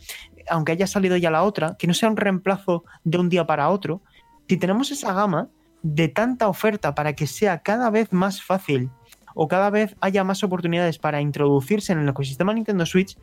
aunque 0.49 0.73
haya 0.73 0.87
salido 0.87 1.17
ya 1.17 1.31
la 1.31 1.43
otra, 1.45 1.77
que 1.79 1.87
no 1.87 1.95
sea 1.95 2.09
un 2.09 2.17
reemplazo 2.17 2.85
de 3.05 3.19
un 3.19 3.29
día 3.29 3.47
para 3.47 3.69
otro. 3.69 4.03
Si 4.49 4.57
tenemos 4.57 4.91
esa 4.91 5.13
gama 5.13 5.49
de 5.83 6.09
tanta 6.09 6.49
oferta 6.49 6.95
para 6.95 7.15
que 7.15 7.27
sea 7.27 7.63
cada 7.63 7.91
vez 7.91 8.13
más 8.13 8.43
fácil 8.43 8.91
o 9.35 9.49
cada 9.49 9.71
vez 9.71 9.97
haya 10.01 10.25
más 10.25 10.43
oportunidades 10.43 10.99
para 10.99 11.21
introducirse 11.21 11.93
en 11.93 12.01
el 12.01 12.09
ecosistema 12.09 12.53
Nintendo 12.53 12.85
Switch, 12.87 13.17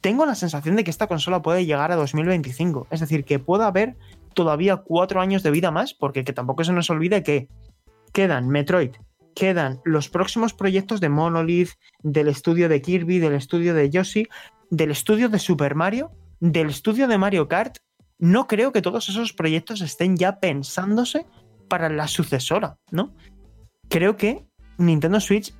tengo 0.00 0.26
la 0.26 0.34
sensación 0.34 0.76
de 0.76 0.84
que 0.84 0.90
esta 0.90 1.08
consola 1.08 1.42
puede 1.42 1.66
llegar 1.66 1.90
a 1.90 1.96
2025. 1.96 2.86
Es 2.90 3.00
decir, 3.00 3.24
que 3.24 3.38
pueda 3.38 3.66
haber 3.66 3.96
todavía 4.34 4.76
cuatro 4.76 5.20
años 5.20 5.42
de 5.42 5.50
vida 5.50 5.70
más, 5.70 5.94
porque 5.94 6.24
que 6.24 6.32
tampoco 6.32 6.64
se 6.64 6.72
nos 6.72 6.90
olvide 6.90 7.22
que 7.22 7.48
quedan 8.12 8.48
Metroid, 8.48 8.92
quedan 9.34 9.80
los 9.84 10.08
próximos 10.08 10.54
proyectos 10.54 11.00
de 11.00 11.08
Monolith, 11.08 11.70
del 12.02 12.28
estudio 12.28 12.68
de 12.68 12.80
Kirby, 12.80 13.18
del 13.18 13.34
estudio 13.34 13.74
de 13.74 13.90
Yoshi, 13.90 14.28
del 14.70 14.90
estudio 14.90 15.28
de 15.28 15.38
Super 15.38 15.74
Mario, 15.74 16.12
del 16.40 16.70
estudio 16.70 17.08
de 17.08 17.18
Mario 17.18 17.48
Kart. 17.48 17.78
No 18.18 18.46
creo 18.46 18.72
que 18.72 18.82
todos 18.82 19.08
esos 19.08 19.32
proyectos 19.32 19.80
estén 19.80 20.16
ya 20.16 20.40
pensándose 20.40 21.26
para 21.68 21.88
la 21.88 22.08
sucesora, 22.08 22.76
¿no? 22.90 23.14
Creo 23.88 24.16
que 24.16 24.44
Nintendo 24.78 25.20
Switch 25.20 25.54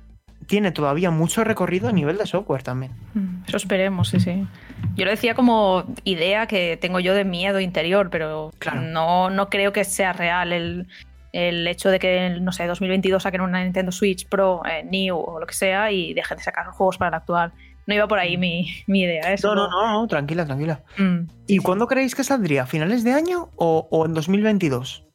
tiene 0.47 0.71
todavía 0.71 1.11
mucho 1.11 1.43
recorrido 1.43 1.89
a 1.89 1.91
nivel 1.91 2.17
de 2.17 2.25
software 2.25 2.63
también. 2.63 2.91
Mm, 3.13 3.43
Eso 3.47 3.57
esperemos, 3.57 4.09
sí, 4.09 4.19
sí. 4.19 4.47
Yo 4.95 5.05
lo 5.05 5.11
decía 5.11 5.35
como 5.35 5.83
idea 6.03 6.47
que 6.47 6.77
tengo 6.77 6.99
yo 6.99 7.13
de 7.13 7.25
miedo 7.25 7.59
interior, 7.59 8.09
pero 8.09 8.51
Claro. 8.59 8.81
no, 8.81 9.29
no 9.29 9.49
creo 9.49 9.73
que 9.73 9.83
sea 9.83 10.13
real 10.13 10.53
el, 10.53 10.87
el 11.33 11.67
hecho 11.67 11.89
de 11.89 11.99
que, 11.99 12.37
no 12.41 12.51
sé, 12.51 12.65
2022 12.67 13.21
saquen 13.21 13.41
una 13.41 13.63
Nintendo 13.63 13.91
Switch 13.91 14.27
Pro, 14.27 14.61
eh, 14.65 14.83
New 14.83 15.17
o 15.17 15.39
lo 15.39 15.45
que 15.45 15.53
sea 15.53 15.91
y 15.91 16.13
dejen 16.13 16.37
de 16.37 16.43
sacar 16.43 16.67
juegos 16.67 16.97
para 16.97 17.11
la 17.11 17.17
actual. 17.17 17.51
No 17.85 17.95
iba 17.95 18.07
por 18.07 18.19
ahí 18.19 18.37
mi, 18.37 18.67
mi 18.87 19.01
idea. 19.01 19.33
¿eh? 19.33 19.35
No, 19.43 19.55
no, 19.55 19.67
no, 19.69 19.91
no, 20.01 20.07
tranquila, 20.07 20.45
tranquila. 20.45 20.83
Mm, 20.97 21.21
¿Y 21.47 21.53
sí, 21.53 21.57
cuándo 21.59 21.87
creéis 21.87 22.15
que 22.15 22.23
saldría? 22.23 22.63
¿A 22.63 22.65
finales 22.67 23.03
de 23.03 23.11
año 23.13 23.49
o, 23.55 23.87
o 23.91 24.05
en 24.05 24.13
2022? 24.13 25.05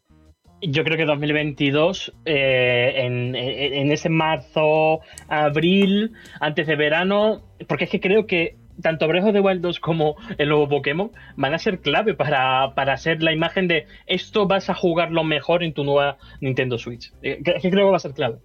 Yo 0.67 0.83
creo 0.85 0.97
que 0.97 1.05
2022, 1.05 2.13
eh, 2.25 2.95
en, 2.97 3.93
ese 3.93 4.09
marzo, 4.09 5.01
abril, 5.29 6.13
antes 6.41 6.67
de 6.67 6.77
verano, 6.77 7.43
porque 7.69 7.85
es 7.85 7.91
que 7.91 8.01
creo 8.01 8.27
que 8.27 8.57
tanto 8.83 9.07
of 9.07 9.33
the 9.33 9.41
Wild 9.41 9.61
2 9.61 9.79
como 9.81 10.17
el 10.39 10.49
nuevo 10.49 10.69
Pokémon 10.69 11.11
van 11.37 11.55
a 11.55 11.59
ser 11.59 11.81
clave 11.81 12.15
para, 12.15 12.75
para 12.75 12.97
ser 12.97 13.23
la 13.23 13.33
imagen 13.33 13.69
de 13.69 13.87
esto 14.07 14.47
vas 14.47 14.69
a 14.69 14.75
jugarlo 14.75 15.23
mejor 15.23 15.63
en 15.63 15.73
tu 15.73 15.85
nueva 15.85 16.17
Nintendo 16.41 16.79
Switch. 16.79 17.13
Eh, 17.23 17.41
Es 17.45 17.63
que 17.63 17.71
creo 17.71 17.87
que 17.87 17.91
va 17.91 17.97
a 17.97 18.01
ser 18.01 18.15
clave. 18.15 18.39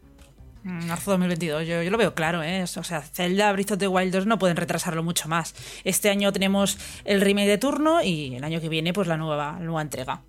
Mm, 0.63 0.88
Marzo 0.88 1.11
2022, 1.11 1.67
yo, 1.67 1.84
yo 1.84 1.89
lo 1.89 1.97
veo 1.97 2.13
claro, 2.13 2.43
¿eh? 2.43 2.63
O 2.63 2.67
sea, 2.67 3.01
Zelda, 3.01 3.51
Breath 3.53 3.72
of 3.72 3.78
the 3.80 3.88
Wild 3.88 4.13
2 4.13 4.26
no 4.26 4.38
pueden 4.38 4.57
retrasarlo 4.57 5.03
mucho 5.03 5.30
más. 5.30 5.55
Este 5.86 6.09
año 6.09 6.32
tenemos 6.34 6.78
el 7.05 7.22
remake 7.22 7.47
de 7.47 7.57
turno 7.57 8.03
y 8.03 8.36
el 8.36 8.43
año 8.43 8.59
que 8.59 8.70
viene, 8.70 8.93
pues 8.93 9.07
la 9.07 9.17
nueva, 9.17 9.57
nueva 9.59 9.82
entrega. 9.82 10.22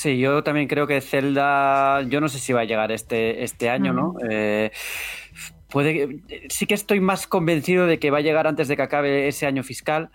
Sí, 0.00 0.16
yo 0.18 0.42
también 0.42 0.66
creo 0.66 0.86
que 0.86 1.02
Zelda, 1.02 2.00
yo 2.08 2.22
no 2.22 2.30
sé 2.30 2.38
si 2.38 2.54
va 2.54 2.62
a 2.62 2.64
llegar 2.64 2.90
este, 2.90 3.44
este 3.44 3.68
año, 3.68 3.92
¿no? 3.92 4.14
Eh, 4.30 4.70
puede 5.68 6.20
sí 6.48 6.64
que 6.64 6.72
estoy 6.72 7.00
más 7.00 7.26
convencido 7.26 7.86
de 7.86 7.98
que 7.98 8.10
va 8.10 8.16
a 8.16 8.22
llegar 8.22 8.46
antes 8.46 8.66
de 8.68 8.76
que 8.76 8.82
acabe 8.82 9.28
ese 9.28 9.44
año 9.44 9.62
fiscal, 9.62 10.08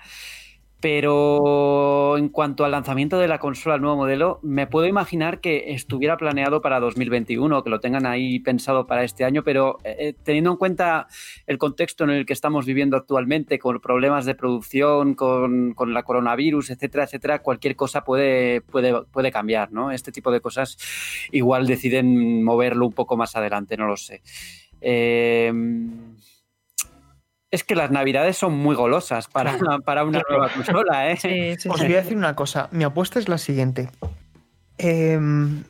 pero 0.86 2.16
en 2.16 2.30
cuanto 2.30 2.64
al 2.64 2.70
lanzamiento 2.70 3.18
de 3.18 3.28
la 3.28 3.40
consola, 3.40 3.74
el 3.74 3.82
nuevo 3.82 3.98
modelo, 3.98 4.40
me 4.44 4.68
puedo 4.68 4.86
imaginar 4.86 5.42
que 5.42 5.74
estuviera 5.74 6.16
planeado 6.16 6.62
para 6.62 6.80
2021, 6.80 7.64
que 7.64 7.72
lo 7.72 7.80
tengan 7.80 8.06
ahí 8.06 8.38
pensado 8.38 8.86
para 8.86 9.04
este 9.04 9.24
año, 9.24 9.44
pero 9.44 9.80
eh, 9.84 10.14
teniendo 10.22 10.52
en 10.52 10.58
cuenta 10.58 11.08
el 11.48 11.58
contexto 11.58 12.04
en 12.04 12.12
el 12.12 12.28
que 12.28 12.34
estamos 12.34 12.68
viviendo 12.68 12.98
actualmente, 12.98 13.58
con 13.58 13.80
problemas 13.80 14.26
de 14.26 14.36
producción, 14.36 15.16
con, 15.16 15.74
con 15.74 15.92
la 15.92 16.04
coronavirus, 16.04 16.70
etcétera, 16.70 17.06
etcétera, 17.06 17.40
cualquier 17.40 17.76
cosa 17.76 18.04
puede, 18.04 18.62
puede, 18.62 19.06
puede 19.06 19.32
cambiar, 19.32 19.72
¿no? 19.72 19.90
Este 19.90 20.12
tipo 20.12 20.30
de 20.30 20.40
cosas 20.40 20.78
igual 21.32 21.66
deciden 21.66 22.44
moverlo 22.44 22.86
un 22.86 22.94
poco 22.94 23.18
más 23.18 23.36
adelante, 23.36 23.76
no 23.76 23.88
lo 23.88 23.98
sé. 23.98 24.22
Eh, 24.82 25.52
es 27.56 27.64
que 27.64 27.76
las 27.76 27.89
navidades 27.89 28.38
son 28.38 28.53
muy 28.53 28.76
golosas 28.76 29.28
para, 29.28 29.58
para 29.86 30.03
una 30.03 30.22
nueva 30.30 30.49
consola, 30.49 31.10
¿eh? 31.10 31.18
sí, 31.18 31.56
sí, 31.58 31.70
Os 31.70 31.80
sí. 31.80 31.86
voy 31.86 31.95
a 31.95 32.01
decir 32.01 32.18
una 32.18 32.36
cosa. 32.36 32.70
Mi 32.72 32.84
apuesta 32.84 33.18
es 33.18 33.28
la 33.28 33.38
siguiente. 33.38 33.89
Em, 34.78 35.64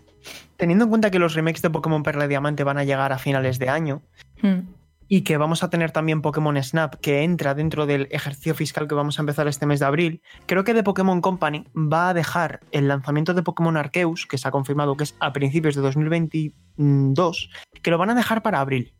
teniendo 0.58 0.86
en 0.86 0.90
cuenta 0.90 1.12
que 1.12 1.20
los 1.20 1.34
remakes 1.34 1.62
de 1.62 1.70
Pokémon 1.70 2.04
Perla 2.04 2.26
y 2.26 2.28
Diamante 2.28 2.64
van 2.64 2.78
a 2.78 2.84
llegar 2.84 3.14
a 3.14 3.18
finales 3.18 3.60
de 3.60 3.70
año 3.70 4.02
Mm, 4.42 4.68
y 5.08 5.22
que 5.22 5.38
vamos 5.38 5.62
a 5.62 5.70
tener 5.70 5.92
también 5.92 6.22
Pokémon 6.22 6.62
Snap 6.62 6.96
que 6.96 7.22
entra 7.22 7.54
dentro 7.54 7.86
del 7.86 8.08
ejercicio 8.10 8.56
fiscal 8.56 8.88
que 8.88 8.96
vamos 8.96 9.20
a 9.20 9.22
empezar 9.22 9.48
este 9.48 9.68
mes 9.68 9.80
de 9.80 9.86
abril, 9.86 10.22
creo 10.48 10.64
que 10.64 10.74
The 10.74 10.84
Pokémon 10.84 11.22
Company 11.22 11.68
va 11.76 12.10
a 12.10 12.14
dejar 12.14 12.62
el 12.72 12.88
lanzamiento 12.88 13.34
de 13.34 13.44
Pokémon 13.44 13.78
Arceus, 13.78 14.26
que 14.26 14.40
se 14.40 14.48
ha 14.48 14.52
confirmado 14.52 14.98
que 14.98 15.04
es 15.04 15.16
a 15.20 15.32
principios 15.32 15.76
de 15.76 15.82
2022, 15.82 17.52
que 17.84 17.92
lo 17.92 17.98
van 18.00 18.10
a 18.10 18.16
dejar 18.16 18.42
para 18.42 18.60
abril. 18.60 18.94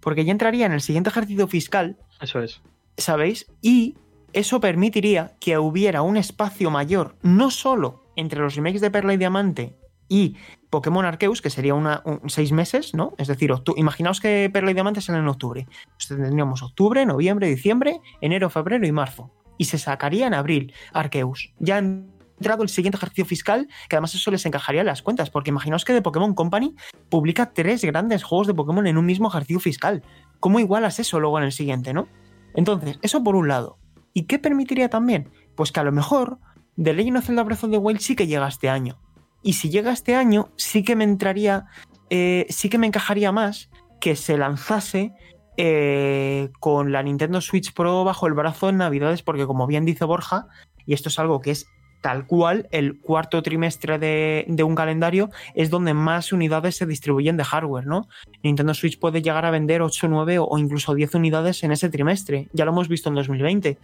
Porque 0.00 0.24
ya 0.24 0.30
entraría 0.30 0.66
en 0.66 0.72
el 0.72 0.80
siguiente 0.80 1.10
ejercicio 1.10 1.48
fiscal 1.48 1.98
Eso 2.20 2.40
es. 2.40 2.60
¿sabéis? 2.96 3.46
Y 3.62 3.94
eso 4.32 4.60
permitiría 4.60 5.36
que 5.40 5.56
hubiera 5.58 6.02
un 6.02 6.16
espacio 6.16 6.70
mayor, 6.70 7.16
no 7.22 7.50
solo 7.50 8.02
entre 8.16 8.40
los 8.40 8.56
remakes 8.56 8.80
de 8.80 8.90
Perla 8.90 9.14
y 9.14 9.16
Diamante 9.16 9.76
y 10.08 10.36
Pokémon 10.70 11.04
Arceus, 11.04 11.40
que 11.40 11.48
sería 11.50 11.74
una, 11.74 12.02
un- 12.04 12.28
seis 12.28 12.50
meses, 12.50 12.94
¿no? 12.94 13.14
Es 13.18 13.28
decir, 13.28 13.52
imaginaos 13.76 14.20
que 14.20 14.50
Perla 14.52 14.70
y 14.72 14.74
Diamante 14.74 15.00
salen 15.00 15.22
en 15.22 15.28
octubre. 15.28 15.66
Pues 15.96 16.08
tendríamos 16.08 16.62
octubre, 16.62 17.06
noviembre, 17.06 17.46
diciembre, 17.48 18.00
enero, 18.20 18.50
febrero 18.50 18.86
y 18.86 18.92
marzo. 18.92 19.30
Y 19.58 19.66
se 19.66 19.78
sacaría 19.78 20.26
en 20.26 20.34
abril 20.34 20.72
Arceus. 20.92 21.52
Ya 21.58 21.76
ha 21.76 21.78
entrado 21.78 22.62
el 22.62 22.68
siguiente 22.68 22.96
ejercicio 22.96 23.24
fiscal, 23.26 23.68
que 23.88 23.96
además 23.96 24.14
eso 24.14 24.30
les 24.30 24.44
encajaría 24.46 24.80
en 24.82 24.86
las 24.86 25.02
cuentas, 25.02 25.30
porque 25.30 25.50
imaginaos 25.50 25.84
que 25.84 25.92
The 25.92 26.02
Pokémon 26.02 26.34
Company 26.34 26.74
publica 27.08 27.52
tres 27.52 27.84
grandes 27.84 28.22
juegos 28.24 28.46
de 28.46 28.54
Pokémon 28.54 28.86
en 28.86 28.96
un 28.98 29.06
mismo 29.06 29.28
ejercicio 29.28 29.60
fiscal. 29.60 30.02
¿Cómo 30.40 30.60
igualas 30.60 30.98
eso 30.98 31.20
luego 31.20 31.38
en 31.38 31.44
el 31.44 31.52
siguiente, 31.52 31.92
no? 31.92 32.08
Entonces, 32.54 32.98
eso 33.02 33.22
por 33.22 33.36
un 33.36 33.48
lado. 33.48 33.78
¿Y 34.12 34.24
qué 34.24 34.38
permitiría 34.38 34.88
también? 34.88 35.30
Pues 35.54 35.72
que 35.72 35.80
a 35.80 35.84
lo 35.84 35.92
mejor 35.92 36.38
The 36.82 36.92
Legend 36.92 37.18
of 37.18 37.26
Zelda 37.26 37.42
Breath 37.42 37.64
of 37.64 37.70
the 37.70 37.78
Wild 37.78 38.00
sí 38.00 38.16
que 38.16 38.26
llega 38.26 38.48
este 38.48 38.68
año. 38.68 39.00
Y 39.42 39.54
si 39.54 39.70
llega 39.70 39.92
este 39.92 40.14
año, 40.14 40.50
sí 40.56 40.82
que 40.82 40.96
me 40.96 41.04
entraría, 41.04 41.66
eh, 42.10 42.46
sí 42.48 42.68
que 42.68 42.78
me 42.78 42.86
encajaría 42.86 43.32
más 43.32 43.70
que 44.00 44.16
se 44.16 44.36
lanzase 44.36 45.12
eh, 45.56 46.50
con 46.60 46.92
la 46.92 47.02
Nintendo 47.02 47.40
Switch 47.40 47.72
Pro 47.72 48.04
bajo 48.04 48.26
el 48.26 48.34
brazo 48.34 48.68
en 48.68 48.76
Navidades, 48.76 49.22
porque 49.22 49.46
como 49.46 49.66
bien 49.66 49.84
dice 49.84 50.04
Borja, 50.04 50.46
y 50.86 50.94
esto 50.94 51.08
es 51.08 51.18
algo 51.18 51.40
que 51.40 51.50
es 51.50 51.66
tal 52.00 52.26
cual, 52.26 52.68
el 52.70 53.00
cuarto 53.00 53.42
trimestre 53.42 53.98
de, 53.98 54.62
un 54.62 54.74
calendario 54.74 55.30
es 55.54 55.70
donde 55.70 55.94
más 55.94 56.32
unidades 56.32 56.76
se 56.76 56.86
distribuyen 56.86 57.36
de 57.36 57.44
hardware, 57.44 57.86
¿no? 57.86 58.08
Nintendo 58.42 58.74
Switch 58.74 58.98
puede 58.98 59.22
llegar 59.22 59.44
a 59.44 59.50
vender 59.50 59.82
8, 59.82 60.08
9 60.08 60.38
o 60.40 60.58
incluso 60.58 60.94
10 60.94 61.14
unidades 61.16 61.62
en 61.64 61.72
ese 61.72 61.88
trimestre. 61.88 62.48
Ya 62.52 62.64
lo 62.64 62.72
hemos 62.72 62.88
visto 62.88 63.08
en 63.08 63.16
2020. 63.16 63.78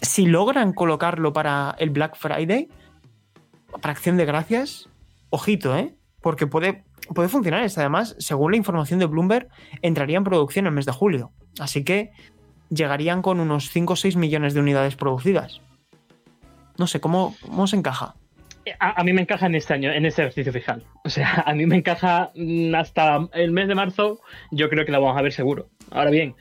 Si 0.00 0.26
logran 0.26 0.72
colocarlo 0.72 1.32
para 1.32 1.74
el 1.78 1.90
Black 1.90 2.16
Friday, 2.16 2.68
para 3.80 3.92
acción 3.92 4.16
de 4.16 4.24
gracias, 4.24 4.88
ojito, 5.30 5.76
¿eh? 5.76 5.94
Porque 6.20 6.46
puede, 6.46 6.84
puede 7.14 7.28
funcionar. 7.28 7.62
esto. 7.64 7.80
Además, 7.80 8.14
según 8.18 8.52
la 8.52 8.56
información 8.56 9.00
de 9.00 9.06
Bloomberg, 9.06 9.48
entraría 9.82 10.18
en 10.18 10.24
producción 10.24 10.66
el 10.66 10.72
mes 10.72 10.86
de 10.86 10.92
julio. 10.92 11.32
Así 11.58 11.84
que 11.84 12.12
llegarían 12.70 13.22
con 13.22 13.40
unos 13.40 13.70
5 13.70 13.92
o 13.92 13.96
6 13.96 14.16
millones 14.16 14.54
de 14.54 14.60
unidades 14.60 14.96
producidas. 14.96 15.60
No 16.78 16.86
sé, 16.86 17.00
¿cómo, 17.00 17.36
cómo 17.42 17.66
se 17.66 17.76
encaja? 17.76 18.14
A, 18.78 19.02
mí 19.02 19.12
me 19.12 19.22
encaja 19.22 19.46
en 19.46 19.54
este 19.54 19.74
año, 19.74 19.92
en 19.92 20.04
este 20.06 20.22
ejercicio 20.22 20.52
fiscal. 20.52 20.84
O 21.04 21.10
sea, 21.10 21.42
a 21.46 21.54
mí 21.54 21.66
me 21.66 21.76
encaja 21.76 22.30
mm, 22.34 22.74
hasta 22.74 23.28
el 23.32 23.50
mes 23.50 23.68
de 23.68 23.74
marzo, 23.74 24.20
yo 24.50 24.68
creo 24.68 24.84
que 24.84 24.92
la 24.92 24.98
vamos 24.98 25.16
a 25.18 25.22
ver 25.22 25.32
seguro. 25.32 25.68
Ahora 25.90 26.10
bien, 26.10 26.34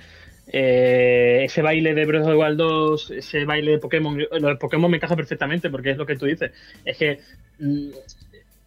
eh, 0.47 1.41
ese 1.45 1.61
baile 1.61 1.93
de 1.93 2.05
Breath 2.05 2.23
of 2.23 2.29
the 2.29 2.35
Wild 2.35 2.57
2, 2.57 3.11
ese 3.11 3.45
baile 3.45 3.71
de 3.71 3.79
Pokémon, 3.79 4.17
lo 4.17 4.47
de 4.47 4.55
Pokémon 4.55 4.91
me 4.91 4.97
encaja 4.97 5.15
perfectamente 5.15 5.69
porque 5.69 5.91
es 5.91 5.97
lo 5.97 6.05
que 6.05 6.17
tú 6.17 6.25
dices. 6.25 6.51
Es 6.85 6.97
que 6.97 7.19
mm, 7.59 7.89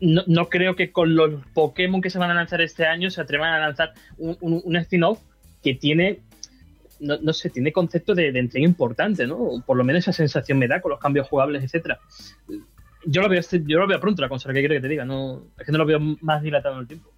no, 0.01 0.23
no 0.27 0.49
creo 0.49 0.75
que 0.75 0.91
con 0.91 1.15
los 1.15 1.45
Pokémon 1.55 2.01
que 2.01 2.11
se 2.11 2.19
van 2.19 2.31
a 2.31 2.35
lanzar 2.35 2.61
este 2.63 2.87
año 2.87 3.11
se 3.11 3.21
atrevan 3.21 3.53
a 3.53 3.59
lanzar 3.59 3.93
un, 4.19 4.37
un, 4.41 4.61
un 4.65 4.77
spin-off 4.77 5.21
que 5.63 5.75
tiene 5.75 6.21
no, 7.01 7.19
no 7.21 7.33
sé, 7.33 7.51
tiene 7.51 7.73
concepto 7.73 8.15
de, 8.15 8.31
de 8.33 8.39
entrega 8.39 8.65
importante, 8.67 9.27
¿no? 9.27 9.63
Por 9.67 9.77
lo 9.77 9.85
menos 9.85 10.01
esa 10.01 10.13
sensación 10.13 10.59
me 10.59 10.69
da 10.69 10.81
con 10.81 10.91
los 10.91 11.01
cambios 11.01 11.29
jugables, 11.29 11.65
etcétera. 11.65 11.99
Yo 13.07 13.23
lo 13.23 13.29
veo, 13.29 13.41
este- 13.41 13.63
yo 13.67 13.79
lo 13.79 13.87
veo 13.87 13.99
pronto 14.01 14.21
la 14.23 14.29
consola, 14.29 14.53
¿qué 14.55 14.61
quiero 14.61 14.75
que 14.75 14.81
te 14.81 14.89
diga? 14.89 15.05
No, 15.05 15.43
es 15.59 15.65
que 15.67 15.73
no 15.73 15.79
lo 15.79 15.87
veo 15.87 15.99
más 16.21 16.43
dilatado 16.43 16.75
en 16.77 16.81
el 16.83 16.87
tiempo. 16.87 17.11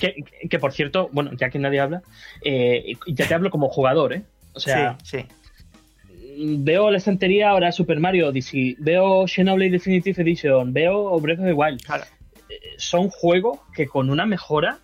Que, 0.00 0.14
que- 0.14 0.48
que, 0.48 0.58
por 0.58 0.72
cierto, 0.72 1.08
bueno, 1.12 1.30
ya 1.36 1.48
que 1.50 1.58
nadie 1.58 1.80
habla, 1.80 2.02
eh, 2.42 2.94
ya 3.06 3.26
te 3.26 3.34
hablo 3.34 3.50
como 3.50 3.68
jugador, 3.68 4.12
¿eh? 4.12 4.22
O 4.52 4.60
sea, 4.60 4.96
sí, 5.02 5.18
sí. 5.18 6.46
veo 6.58 6.90
la 6.90 6.98
estantería 6.98 7.50
ahora 7.50 7.72
Super 7.72 7.98
Mario 8.00 8.28
Odyssey, 8.28 8.76
veo 8.78 9.26
Xenoblade 9.26 9.70
Definitive 9.70 10.20
Edition, 10.22 10.72
veo 10.72 11.18
Breath 11.20 11.38
of 11.40 11.46
the 11.46 11.52
Wild. 11.52 11.82
Claro. 11.82 12.04
Eh, 12.48 12.74
Son 12.78 13.08
juegos 13.08 13.58
que 13.74 13.86
con 13.86 14.10
una 14.10 14.26
mejora, 14.26 14.78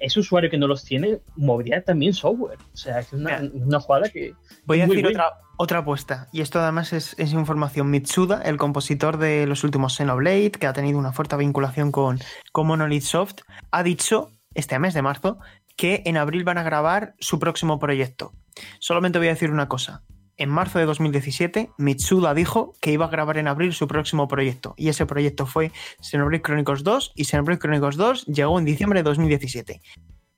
ese 0.00 0.20
usuario 0.20 0.50
que 0.50 0.58
no 0.58 0.66
los 0.66 0.84
tiene, 0.84 1.20
movería 1.36 1.82
también 1.82 2.12
software. 2.12 2.58
O 2.72 2.76
sea, 2.76 3.00
es 3.00 3.12
una, 3.12 3.42
una 3.52 3.80
jugada 3.80 4.08
que. 4.08 4.34
Voy 4.64 4.80
a 4.80 4.86
decir 4.86 5.06
otra, 5.06 5.32
otra 5.56 5.78
apuesta, 5.78 6.28
y 6.32 6.40
esto 6.40 6.60
además 6.60 6.92
es, 6.92 7.14
es 7.18 7.32
información. 7.32 7.90
Mitsuda, 7.90 8.42
el 8.42 8.56
compositor 8.56 9.18
de 9.18 9.46
los 9.46 9.64
últimos 9.64 9.96
Xenoblade, 9.96 10.52
que 10.52 10.66
ha 10.66 10.72
tenido 10.72 10.98
una 10.98 11.12
fuerte 11.12 11.36
vinculación 11.36 11.92
con, 11.92 12.18
con 12.52 12.66
Monolith 12.66 13.02
Soft, 13.02 13.40
ha 13.70 13.82
dicho 13.82 14.30
este 14.54 14.78
mes 14.78 14.94
de 14.94 15.02
marzo 15.02 15.38
que 15.76 16.02
en 16.06 16.16
abril 16.16 16.44
van 16.44 16.58
a 16.58 16.64
grabar 16.64 17.14
su 17.20 17.38
próximo 17.38 17.78
proyecto. 17.78 18.32
Solamente 18.80 19.18
voy 19.18 19.28
a 19.28 19.32
decir 19.32 19.50
una 19.50 19.68
cosa. 19.68 20.02
En 20.40 20.50
marzo 20.50 20.78
de 20.78 20.84
2017, 20.84 21.70
Mitsuda 21.78 22.32
dijo 22.32 22.76
que 22.80 22.92
iba 22.92 23.06
a 23.06 23.08
grabar 23.08 23.38
en 23.38 23.48
abril 23.48 23.72
su 23.72 23.88
próximo 23.88 24.28
proyecto, 24.28 24.74
y 24.76 24.88
ese 24.88 25.04
proyecto 25.04 25.46
fue 25.46 25.72
Xenoblade 26.00 26.42
Chronicles 26.42 26.84
2, 26.84 27.12
y 27.16 27.24
Xenoblade 27.24 27.58
Chronicles 27.58 27.96
2 27.96 28.26
llegó 28.26 28.56
en 28.56 28.64
diciembre 28.64 29.00
de 29.00 29.02
2017. 29.02 29.80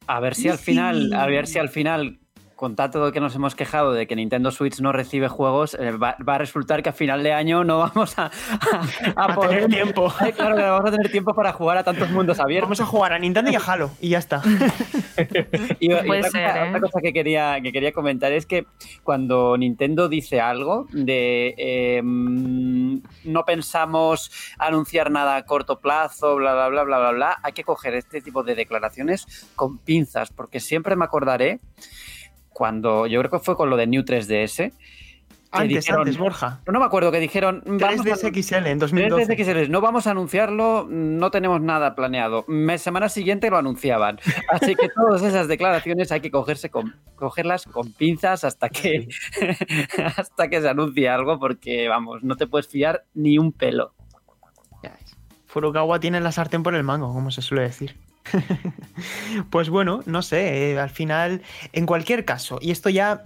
A 0.07 0.21
ver 0.21 0.35
si 0.35 0.49
al 0.49 0.57
final, 0.57 1.13
a 1.13 1.27
ver 1.27 1.47
si 1.47 1.59
al 1.59 1.69
final, 1.69 2.19
con 2.61 2.77
tanto 2.77 3.07
de 3.07 3.11
que 3.11 3.21
nos 3.21 3.35
hemos 3.35 3.55
quejado 3.55 3.95
de 3.95 4.07
que 4.07 4.15
Nintendo 4.15 4.51
Switch 4.51 4.81
no 4.81 4.93
recibe 4.93 5.29
juegos, 5.29 5.73
eh, 5.81 5.93
va, 5.93 6.15
va 6.29 6.35
a 6.35 6.39
resultar 6.39 6.83
que 6.83 6.91
a 6.91 6.93
final 6.93 7.23
de 7.23 7.33
año 7.33 7.65
no 7.65 7.79
vamos 7.79 8.19
a, 8.19 8.27
a- 8.27 8.31
a 9.17 9.33
A 9.33 9.37
tener 9.41 9.67
tiempo. 9.69 10.13
Eh, 10.27 10.33
Claro 10.35 10.57
que 10.57 10.63
no 10.63 10.73
vamos 10.73 10.89
a 10.91 10.93
tener 10.93 11.11
tiempo 11.11 11.33
para 11.33 11.55
jugar 11.55 11.79
a 11.79 11.85
tantos 11.85 12.11
mundos 12.11 12.39
abiertos. 12.39 12.69
Vamos 12.69 12.81
a 12.81 12.85
jugar 12.85 13.15
a 13.15 13.19
Nintendo 13.19 13.51
y 13.51 13.55
a 13.57 13.61
Halo, 13.61 13.91
y 13.99 14.11
ya 14.11 14.19
está. 14.19 14.43
Y, 15.81 15.87
y 15.93 15.95
Puede 16.07 16.21
otra, 16.21 16.31
ser, 16.31 16.43
cosa, 16.47 16.65
¿eh? 16.65 16.69
otra 16.69 16.81
cosa 16.81 17.01
que 17.03 17.13
quería, 17.15 17.61
que 17.63 17.73
quería 17.73 17.93
comentar 17.93 18.33
es 18.33 18.45
que 18.47 18.67
cuando 19.03 19.57
Nintendo 19.57 20.09
dice 20.09 20.41
algo 20.41 20.87
de 20.93 21.55
eh, 21.57 22.01
mm, 22.03 22.99
no 23.25 23.45
pensamos 23.45 24.31
anunciar 24.59 25.11
nada 25.11 25.37
a 25.37 25.45
corto 25.45 25.79
plazo, 25.79 26.37
bla, 26.37 26.53
bla, 26.55 26.69
bla, 26.69 26.83
bla, 26.85 26.99
bla, 26.99 27.11
bla, 27.13 27.39
hay 27.43 27.53
que 27.53 27.65
coger 27.65 27.95
este 27.95 28.21
tipo 28.21 28.43
de 28.43 28.55
declaraciones 28.55 29.51
con 29.57 29.79
pinzas, 29.79 30.31
porque 30.31 30.61
siempre 30.61 30.97
me 30.97 31.05
acordaré 31.07 31.61
cuando, 32.53 33.07
yo 33.07 33.21
creo 33.21 33.31
que 33.31 33.39
fue 33.39 33.57
con 33.57 33.71
lo 33.71 33.77
de 33.77 33.87
New 33.87 34.03
3DS, 34.03 34.57
que 34.57 34.73
Antes, 35.53 35.85
dijeron- 35.87 36.03
antes, 36.03 36.17
Borja. 36.19 36.61
no 36.71 36.79
me 36.79 36.85
acuerdo 36.85 37.11
que 37.11 37.19
dijeron... 37.19 37.63
vamos 37.67 37.83
a- 38.01 38.05
3DS 38.05 38.43
XL 38.43 38.67
en 38.69 38.79
2012. 38.79 39.37
3DS 39.37 39.65
XL, 39.67 39.71
no 39.73 39.81
vamos 39.81 40.07
a 40.07 40.13
anunciarlo, 40.13 40.87
no 40.89 41.31
tenemos 41.33 41.61
nada 41.61 41.97
planeado. 41.97 42.45
Semana 42.77 43.09
siguiente 43.09 43.51
lo 43.51 43.59
anunciaban. 43.59 44.21
Así 44.49 44.77
que 44.77 44.89
todas 44.91 45.23
esas 45.23 45.49
declaraciones 45.49 46.13
hay 46.13 46.21
que 46.21 46.31
cogerse 46.31 46.71
con, 46.71 46.95
cogerlas 47.17 47.65
con 47.67 47.93
pinzas 47.93 48.45
hasta 48.45 48.69
que, 48.69 49.09
hasta 50.17 50.49
que 50.49 50.61
se 50.61 50.69
anuncie 50.69 51.09
algo, 51.09 51.41
porque 51.41 51.89
vamos, 51.89 52.23
no 52.23 52.37
te 52.37 52.47
puedes 52.47 52.69
fiar 52.69 53.05
ni 53.15 53.37
un 53.39 53.51
pelo. 53.53 53.93
Furukawa 55.47 55.99
tiene 55.99 56.21
la 56.21 56.31
sartén 56.31 56.63
por 56.63 56.77
el 56.77 56.85
mango, 56.85 57.13
como 57.13 57.33
se 57.33 57.43
suele 57.43 57.65
decir. 57.65 57.97
pues 59.51 59.69
bueno, 59.71 60.03
no 60.07 60.23
sé, 60.23 60.73
eh, 60.73 60.79
al 60.79 60.91
final, 60.91 61.43
en 61.73 61.87
cualquier 61.87 62.25
caso, 62.25 62.59
y 62.61 62.71
esto 62.71 62.89
ya 62.91 63.25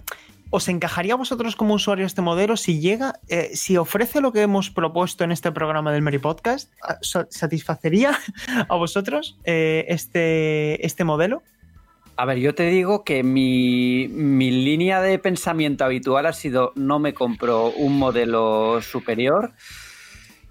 os 0.51 0.67
encajaría 0.69 1.13
a 1.13 1.17
vosotros 1.17 1.55
como 1.55 1.73
usuario 1.73 2.05
este 2.05 2.21
modelo 2.21 2.55
si 2.55 2.79
llega, 2.79 3.19
eh, 3.27 3.49
si 3.53 3.77
ofrece 3.77 4.21
lo 4.21 4.31
que 4.31 4.41
hemos 4.41 4.69
propuesto 4.69 5.23
en 5.23 5.31
este 5.31 5.51
programa 5.51 5.91
del 5.91 6.01
Mary 6.01 6.19
Podcast, 6.19 6.71
¿a- 6.83 6.97
sa- 7.01 7.27
¿satisfacería 7.29 8.17
a 8.69 8.75
vosotros 8.75 9.37
eh, 9.43 9.85
este, 9.89 10.85
este 10.85 11.03
modelo? 11.03 11.41
A 12.17 12.23
ver, 12.23 12.37
yo 12.37 12.55
te 12.55 12.67
digo 12.67 13.03
que 13.03 13.23
mi, 13.23 14.07
mi 14.07 14.49
línea 14.49 15.01
de 15.01 15.19
pensamiento 15.19 15.83
habitual 15.83 16.25
ha 16.27 16.31
sido 16.31 16.71
no 16.75 16.97
me 16.99 17.13
compro 17.13 17.71
un 17.71 17.97
modelo 17.97 18.81
superior. 18.81 19.51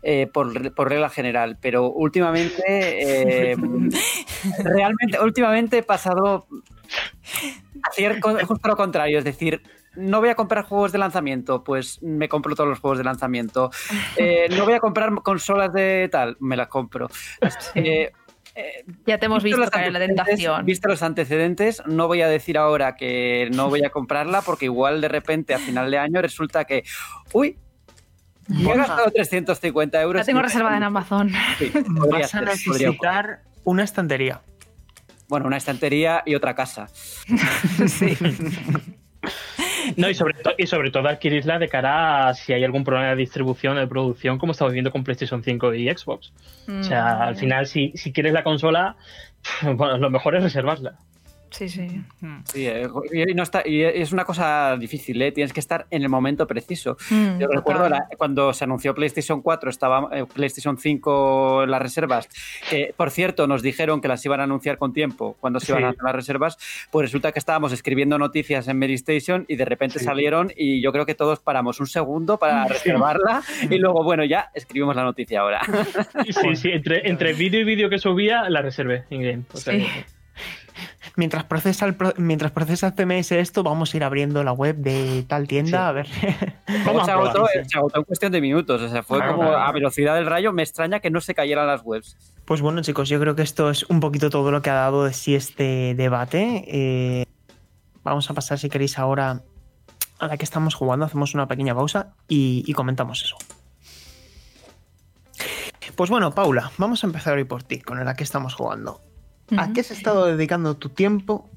Eh, 0.05 0.28
por, 0.32 0.74
por 0.74 0.88
regla 0.88 1.09
general, 1.09 1.59
pero 1.61 1.90
últimamente 1.90 2.62
eh, 2.66 3.57
realmente 4.64 5.18
últimamente 5.20 5.78
he 5.78 5.82
pasado 5.82 6.46
a 7.82 7.88
hacer 7.88 8.20
justo 8.20 8.68
lo 8.68 8.76
contrario, 8.76 9.18
es 9.18 9.24
decir, 9.24 9.62
no 9.96 10.20
voy 10.20 10.28
a 10.28 10.34
comprar 10.34 10.64
juegos 10.64 10.92
de 10.92 10.98
lanzamiento, 10.98 11.64
pues 11.64 12.02
me 12.02 12.28
compro 12.28 12.55
todos 12.55 12.68
los 12.68 12.80
juegos 12.80 12.98
de 12.98 13.05
lanzamiento. 13.05 13.70
Eh, 14.16 14.48
no 14.50 14.64
voy 14.64 14.74
a 14.74 14.80
comprar 14.80 15.12
consolas 15.22 15.72
de 15.72 16.09
tal, 16.11 16.36
me 16.40 16.57
las 16.57 16.68
compro. 16.68 17.09
Eh, 17.74 18.11
eh, 18.55 18.84
Ya 19.07 19.18
te 19.18 19.26
hemos 19.26 19.42
visto 19.42 19.62
caer 19.70 19.88
en 19.88 19.92
la 19.94 19.98
tentación. 20.00 20.64
Visto 20.64 20.88
los 20.88 21.02
antecedentes, 21.02 21.82
no 21.86 22.07
voy 22.07 22.22
a 22.22 22.28
decir 22.28 22.59
ahora 22.59 22.96
que 22.96 23.48
no 23.52 23.68
voy 23.68 23.84
a 23.84 23.90
comprarla 23.90 24.42
porque 24.42 24.66
igual 24.66 25.00
de 25.00 25.09
repente 25.09 25.55
a 25.55 25.59
final 25.59 25.90
de 25.90 25.98
año 25.98 26.20
resulta 26.22 26.64
que, 26.64 26.84
uy, 27.32 27.57
me 28.49 28.70
he 28.72 28.76
gastado 28.76 29.11
350 29.11 30.01
euros. 30.03 30.20
La 30.20 30.24
tengo 30.24 30.42
reservada 30.42 30.76
en 30.76 30.82
Amazon. 30.82 31.30
Sí, 31.59 31.66
podría 31.99 32.20
Vas 32.20 32.34
a 32.34 32.38
ser, 32.38 32.45
podría 32.45 32.55
ocurrir. 32.64 32.86
necesitar 32.88 33.40
una 33.64 33.82
estantería. 33.84 34.40
Bueno, 35.28 35.47
una 35.47 35.57
estantería 35.57 36.22
y 36.26 36.34
otra 36.34 36.55
casa. 36.55 36.88
Sí. 37.86 38.16
No, 39.97 40.09
y 40.09 40.14
sobre, 40.14 40.34
to- 40.34 40.55
y 40.59 40.66
sobre 40.66 40.90
todo 40.90 41.09
adquirirla 41.09 41.59
de 41.59 41.68
cara 41.68 42.28
a 42.28 42.34
si 42.34 42.53
hay 42.53 42.64
algún 42.64 42.84
problema 42.84 43.11
de 43.11 43.16
distribución 43.16 43.76
o 43.76 43.80
de 43.80 43.86
producción, 43.86 44.38
como 44.38 44.53
estamos 44.53 44.72
viendo 44.72 44.90
con 44.90 45.05
PlayStation 45.05 45.42
5 45.42 45.74
y 45.74 45.88
Xbox. 45.95 46.32
O 46.68 46.82
sea, 46.82 47.16
Mm, 47.16 47.22
al 47.22 47.36
final, 47.36 47.66
si, 47.66 47.92
si 47.95 48.12
quieres 48.12 48.32
la 48.32 48.42
consola, 48.45 48.97
bueno, 49.62 49.99
lo 49.99 50.11
mejor 50.11 50.36
es 50.36 50.42
reservarla. 50.42 50.97
Sí, 51.57 51.68
sí. 51.68 51.86
Sí, 52.46 52.66
eh, 52.66 52.88
y, 53.12 53.32
no 53.34 53.44
está, 53.44 53.62
y 53.64 53.82
es 53.82 54.11
una 54.12 54.24
cosa 54.24 54.76
difícil, 54.76 55.22
¿eh? 55.22 55.30
tienes 55.30 55.52
que 55.52 55.61
estar 55.61 55.86
en 55.90 56.02
el 56.02 56.09
momento 56.09 56.48
preciso. 56.48 56.96
Mm, 57.11 57.38
Yo 57.38 57.46
recuerdo 57.46 57.88
la- 57.88 58.09
cuando 58.18 58.52
se 58.52 58.64
anunció 58.64 58.92
PlayStation 58.92 59.40
4, 59.40 59.70
estaba 59.70 60.09
eh, 60.12 60.24
PlayStation 60.26 60.76
5 60.76 61.62
en 61.62 61.70
las 61.70 61.80
reservas, 61.80 62.28
que 62.68 62.92
por 62.96 63.12
cierto 63.12 63.46
nos 63.46 63.62
dijeron 63.62 64.00
que 64.00 64.09
las 64.09 64.24
iban 64.24 64.40
a 64.40 64.44
anunciar 64.44 64.78
con 64.78 64.92
tiempo 64.92 65.36
cuando 65.38 65.61
se 65.61 65.70
iban 65.70 65.82
Sí. 65.82 65.86
a 65.86 65.88
hacer 65.90 66.02
las 66.02 66.14
reservas, 66.16 66.59
pues 66.90 67.05
resulta 67.07 67.30
que 67.30 67.38
estábamos 67.38 67.72
escribiendo 67.72 68.18
noticias 68.18 68.66
en 68.66 68.76
Mary 68.78 68.94
Station 68.94 69.44
y 69.46 69.55
de 69.55 69.64
repente 69.64 70.00
Sí. 70.00 70.05
salieron 70.07 70.50
y 70.57 70.82
yo 70.82 70.90
creo 70.90 71.07
que 71.07 71.14
todos 71.14 71.38
paramos 71.38 71.78
un 71.78 71.86
segundo 71.86 72.36
para 72.36 72.66
reservarla 72.66 73.42
y 73.70 73.78
luego, 73.78 74.02
bueno, 74.02 74.24
ya 74.24 74.50
escribimos 74.55 74.96
la 74.96 75.05
noticia 75.05 75.40
ahora. 75.40 75.61
Sí, 76.24 76.57
sí, 76.57 76.70
entre, 76.72 77.09
entre 77.09 77.32
vídeo 77.34 77.61
y 77.61 77.64
vídeo 77.64 77.88
que 77.88 77.98
subía, 77.98 78.48
la 78.50 78.61
reservé 78.61 79.05
in-game. 79.11 79.42
O 79.52 79.57
sea, 79.57 79.74
Sí. 79.74 79.86
Mientras 81.17 81.45
procesa, 81.45 81.87
el 81.87 81.95
pro- 81.95 82.12
mientras 82.17 82.51
procesa 82.51 82.91
CMS 82.93 83.31
esto, 83.33 83.62
vamos 83.62 83.95
a 83.95 83.97
ir 83.97 84.03
abriendo 84.03 84.43
la 84.43 84.51
web 84.53 84.75
de 84.77 85.25
tal 85.29 85.47
tienda 85.47 85.71
Sí. 85.71 85.77
a 85.77 85.93
ver. 85.93 86.09
Luego 86.67 86.85
Vamos 86.87 87.05
se, 87.07 87.11
agotó, 87.12 87.47
se 87.69 87.79
agotó 87.79 87.99
en 88.01 88.05
cuestión 88.05 88.33
de 88.33 88.41
minutos, 88.41 88.83
o 88.83 88.89
sea, 88.89 89.03
fue 89.05 89.19
Claro, 89.19 89.37
como 89.37 89.49
claro. 89.51 89.62
a 89.65 89.71
velocidad 89.73 90.17
del 90.17 90.27
rayo. 90.27 90.53
Me 90.53 90.62
extraña 90.65 90.99
que 90.99 91.11
no 91.11 91.21
se 91.21 91.35
cayeran 91.35 91.69
las 91.69 91.83
webs. 91.85 92.17
Pues 92.45 92.61
bueno, 92.61 92.83
chicos, 92.83 93.09
yo 93.09 93.21
creo 93.21 93.37
que 93.37 93.43
esto 93.43 93.71
es 93.71 93.85
un 93.85 94.01
poquito 94.01 94.29
todo 94.29 94.51
lo 94.51 94.61
que 94.61 94.71
ha 94.71 94.75
dado 94.75 95.05
de 95.05 95.12
sí 95.12 95.37
este 95.37 95.95
debate. 95.97 96.65
Eh, 96.67 97.27
vamos 98.03 98.29
a 98.29 98.35
pasar, 98.35 98.59
si 98.59 98.69
queréis, 98.69 98.99
ahora 98.99 99.43
a 100.19 100.27
la 100.27 100.37
que 100.37 100.45
estamos 100.45 100.75
jugando. 100.75 101.07
Hacemos 101.07 101.33
una 101.35 101.47
pequeña 101.47 101.77
pausa 101.77 102.15
y, 102.27 102.65
y 102.67 102.73
comentamos 102.73 103.23
eso. 103.23 103.37
Pues 105.95 106.11
bueno, 106.11 106.33
Paula, 106.35 106.73
vamos 106.77 107.05
a 107.05 107.07
empezar 107.07 107.35
hoy 107.37 107.45
por 107.45 107.62
ti, 107.62 107.81
con 107.81 108.01
el 108.01 108.09
a 108.09 108.15
que 108.15 108.25
estamos 108.25 108.55
jugando. 108.55 109.01
¿A 109.57 109.72
qué 109.72 109.80
has 109.80 109.90
estado 109.90 110.26
dedicando 110.26 110.76
tu 110.76 110.88
tiempo 110.88 111.49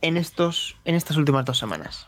en, 0.00 0.16
estos, 0.16 0.76
en 0.84 0.94
estas 0.94 1.16
últimas 1.16 1.44
dos 1.44 1.58
semanas? 1.58 2.06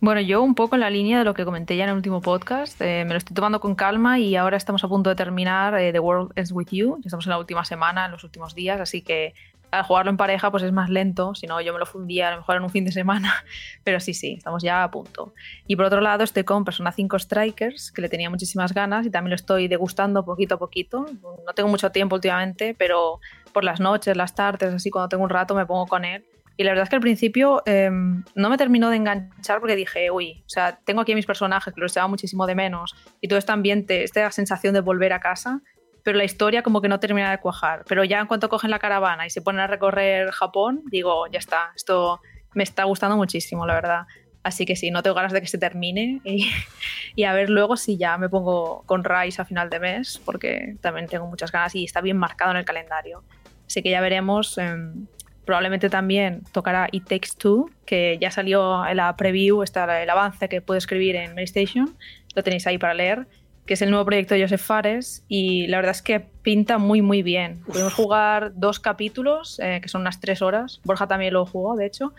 Bueno, 0.00 0.20
yo 0.20 0.42
un 0.42 0.56
poco 0.56 0.74
en 0.74 0.80
la 0.80 0.90
línea 0.90 1.18
de 1.18 1.24
lo 1.24 1.32
que 1.32 1.44
comenté 1.44 1.76
ya 1.76 1.84
en 1.84 1.90
el 1.90 1.96
último 1.96 2.20
podcast, 2.20 2.80
eh, 2.80 3.04
me 3.06 3.12
lo 3.12 3.18
estoy 3.18 3.34
tomando 3.34 3.60
con 3.60 3.76
calma 3.76 4.18
y 4.18 4.34
ahora 4.34 4.56
estamos 4.56 4.82
a 4.82 4.88
punto 4.88 5.10
de 5.10 5.16
terminar 5.16 5.78
eh, 5.78 5.92
The 5.92 6.00
World 6.00 6.32
Ends 6.34 6.50
With 6.50 6.70
You, 6.72 6.96
ya 6.96 7.06
estamos 7.06 7.26
en 7.26 7.30
la 7.30 7.38
última 7.38 7.64
semana, 7.64 8.06
en 8.06 8.10
los 8.10 8.24
últimos 8.24 8.56
días, 8.56 8.80
así 8.80 9.02
que 9.02 9.34
al 9.72 9.82
jugarlo 9.84 10.10
en 10.10 10.16
pareja 10.16 10.50
pues 10.50 10.62
es 10.62 10.70
más 10.70 10.90
lento, 10.90 11.34
si 11.34 11.46
no 11.46 11.60
yo 11.60 11.72
me 11.72 11.78
lo 11.78 11.86
fundía 11.86 12.28
a 12.28 12.30
lo 12.32 12.36
mejor 12.38 12.56
en 12.56 12.62
un 12.62 12.70
fin 12.70 12.84
de 12.84 12.92
semana, 12.92 13.44
pero 13.84 13.98
sí, 13.98 14.14
sí, 14.14 14.34
estamos 14.38 14.62
ya 14.62 14.84
a 14.84 14.90
punto. 14.90 15.34
Y 15.66 15.76
por 15.76 15.86
otro 15.86 16.00
lado 16.00 16.22
estoy 16.22 16.44
con 16.44 16.64
Persona 16.64 16.92
5 16.92 17.18
Strikers, 17.18 17.90
que 17.90 18.02
le 18.02 18.08
tenía 18.08 18.30
muchísimas 18.30 18.72
ganas 18.72 19.06
y 19.06 19.10
también 19.10 19.30
lo 19.30 19.36
estoy 19.36 19.68
degustando 19.68 20.24
poquito 20.24 20.54
a 20.54 20.58
poquito, 20.58 21.06
no 21.22 21.52
tengo 21.54 21.68
mucho 21.68 21.90
tiempo 21.90 22.14
últimamente, 22.14 22.76
pero 22.78 23.18
por 23.52 23.64
las 23.64 23.80
noches, 23.80 24.16
las 24.16 24.34
tardes, 24.34 24.72
así 24.74 24.90
cuando 24.90 25.08
tengo 25.08 25.24
un 25.24 25.30
rato 25.30 25.54
me 25.54 25.66
pongo 25.66 25.86
con 25.86 26.04
él 26.04 26.24
y 26.56 26.64
la 26.64 26.70
verdad 26.72 26.84
es 26.84 26.90
que 26.90 26.96
al 26.96 27.02
principio 27.02 27.62
eh, 27.66 27.90
no 27.90 28.50
me 28.50 28.58
terminó 28.58 28.90
de 28.90 28.96
enganchar 28.96 29.60
porque 29.60 29.76
dije, 29.76 30.10
uy, 30.10 30.42
o 30.46 30.48
sea, 30.48 30.78
tengo 30.84 31.00
aquí 31.00 31.14
mis 31.14 31.26
personajes 31.26 31.72
que 31.72 31.80
los 31.80 31.92
echaba 31.92 32.08
muchísimo 32.08 32.46
de 32.46 32.54
menos 32.54 32.94
y 33.20 33.28
todo 33.28 33.38
este 33.38 33.52
ambiente, 33.52 34.04
esta 34.04 34.30
sensación 34.30 34.74
de 34.74 34.80
volver 34.80 35.12
a 35.12 35.20
casa, 35.20 35.62
pero 36.02 36.18
la 36.18 36.24
historia 36.24 36.62
como 36.62 36.80
que 36.80 36.88
no 36.88 37.00
termina 37.00 37.30
de 37.30 37.38
cuajar. 37.38 37.84
Pero 37.88 38.04
ya 38.04 38.20
en 38.20 38.26
cuanto 38.26 38.48
cogen 38.48 38.70
la 38.70 38.78
caravana 38.78 39.26
y 39.26 39.30
se 39.30 39.42
ponen 39.42 39.60
a 39.60 39.66
recorrer 39.66 40.30
Japón, 40.30 40.82
digo, 40.90 41.26
ya 41.28 41.38
está, 41.38 41.72
esto 41.76 42.20
me 42.54 42.62
está 42.62 42.84
gustando 42.84 43.16
muchísimo, 43.16 43.66
la 43.66 43.74
verdad. 43.74 44.06
Así 44.42 44.66
que 44.66 44.74
sí, 44.74 44.90
no 44.90 45.02
tengo 45.02 45.14
ganas 45.14 45.32
de 45.32 45.40
que 45.40 45.46
se 45.46 45.58
termine 45.58 46.20
y, 46.24 47.24
a 47.24 47.32
ver 47.32 47.48
luego 47.48 47.76
si 47.76 47.96
ya 47.96 48.18
me 48.18 48.28
pongo 48.28 48.82
con 48.86 49.04
Rise 49.04 49.40
a 49.40 49.44
final 49.44 49.70
de 49.70 49.78
mes, 49.78 50.20
porque 50.24 50.76
también 50.80 51.06
tengo 51.06 51.26
muchas 51.26 51.52
ganas 51.52 51.74
y 51.74 51.84
está 51.84 52.00
bien 52.00 52.16
marcado 52.16 52.50
en 52.50 52.56
el 52.56 52.64
calendario. 52.64 53.22
Así 53.66 53.82
que 53.82 53.90
ya 53.90 54.00
veremos. 54.00 54.58
Em, 54.58 55.06
probablemente 55.44 55.90
también 55.90 56.42
tocará 56.52 56.88
It 56.92 57.04
Takes 57.04 57.30
Two, 57.36 57.70
que 57.84 58.18
ya 58.20 58.30
salió 58.30 58.86
en 58.86 58.96
la 58.96 59.16
preview, 59.16 59.62
está 59.62 60.02
el 60.02 60.08
avance 60.08 60.48
que 60.48 60.60
puedo 60.60 60.78
escribir 60.78 61.16
en 61.16 61.38
Station, 61.40 61.96
lo 62.34 62.42
tenéis 62.42 62.66
ahí 62.66 62.78
para 62.78 62.94
leer, 62.94 63.26
que 63.66 63.74
es 63.74 63.82
el 63.82 63.90
nuevo 63.90 64.04
proyecto 64.04 64.34
de 64.34 64.42
Joseph 64.42 64.60
Fares 64.60 65.24
y 65.28 65.66
la 65.68 65.76
verdad 65.78 65.92
es 65.92 66.02
que 66.02 66.20
pinta 66.20 66.78
muy 66.78 67.00
muy 67.02 67.22
bien. 67.22 67.62
Podemos 67.66 67.94
jugar 67.94 68.52
dos 68.54 68.80
capítulos, 68.80 69.60
eh, 69.60 69.80
que 69.80 69.88
son 69.88 70.00
unas 70.00 70.20
tres 70.20 70.42
horas, 70.42 70.80
Borja 70.84 71.06
también 71.06 71.34
lo 71.34 71.46
jugó, 71.46 71.76
de 71.76 71.86
hecho, 71.86 72.12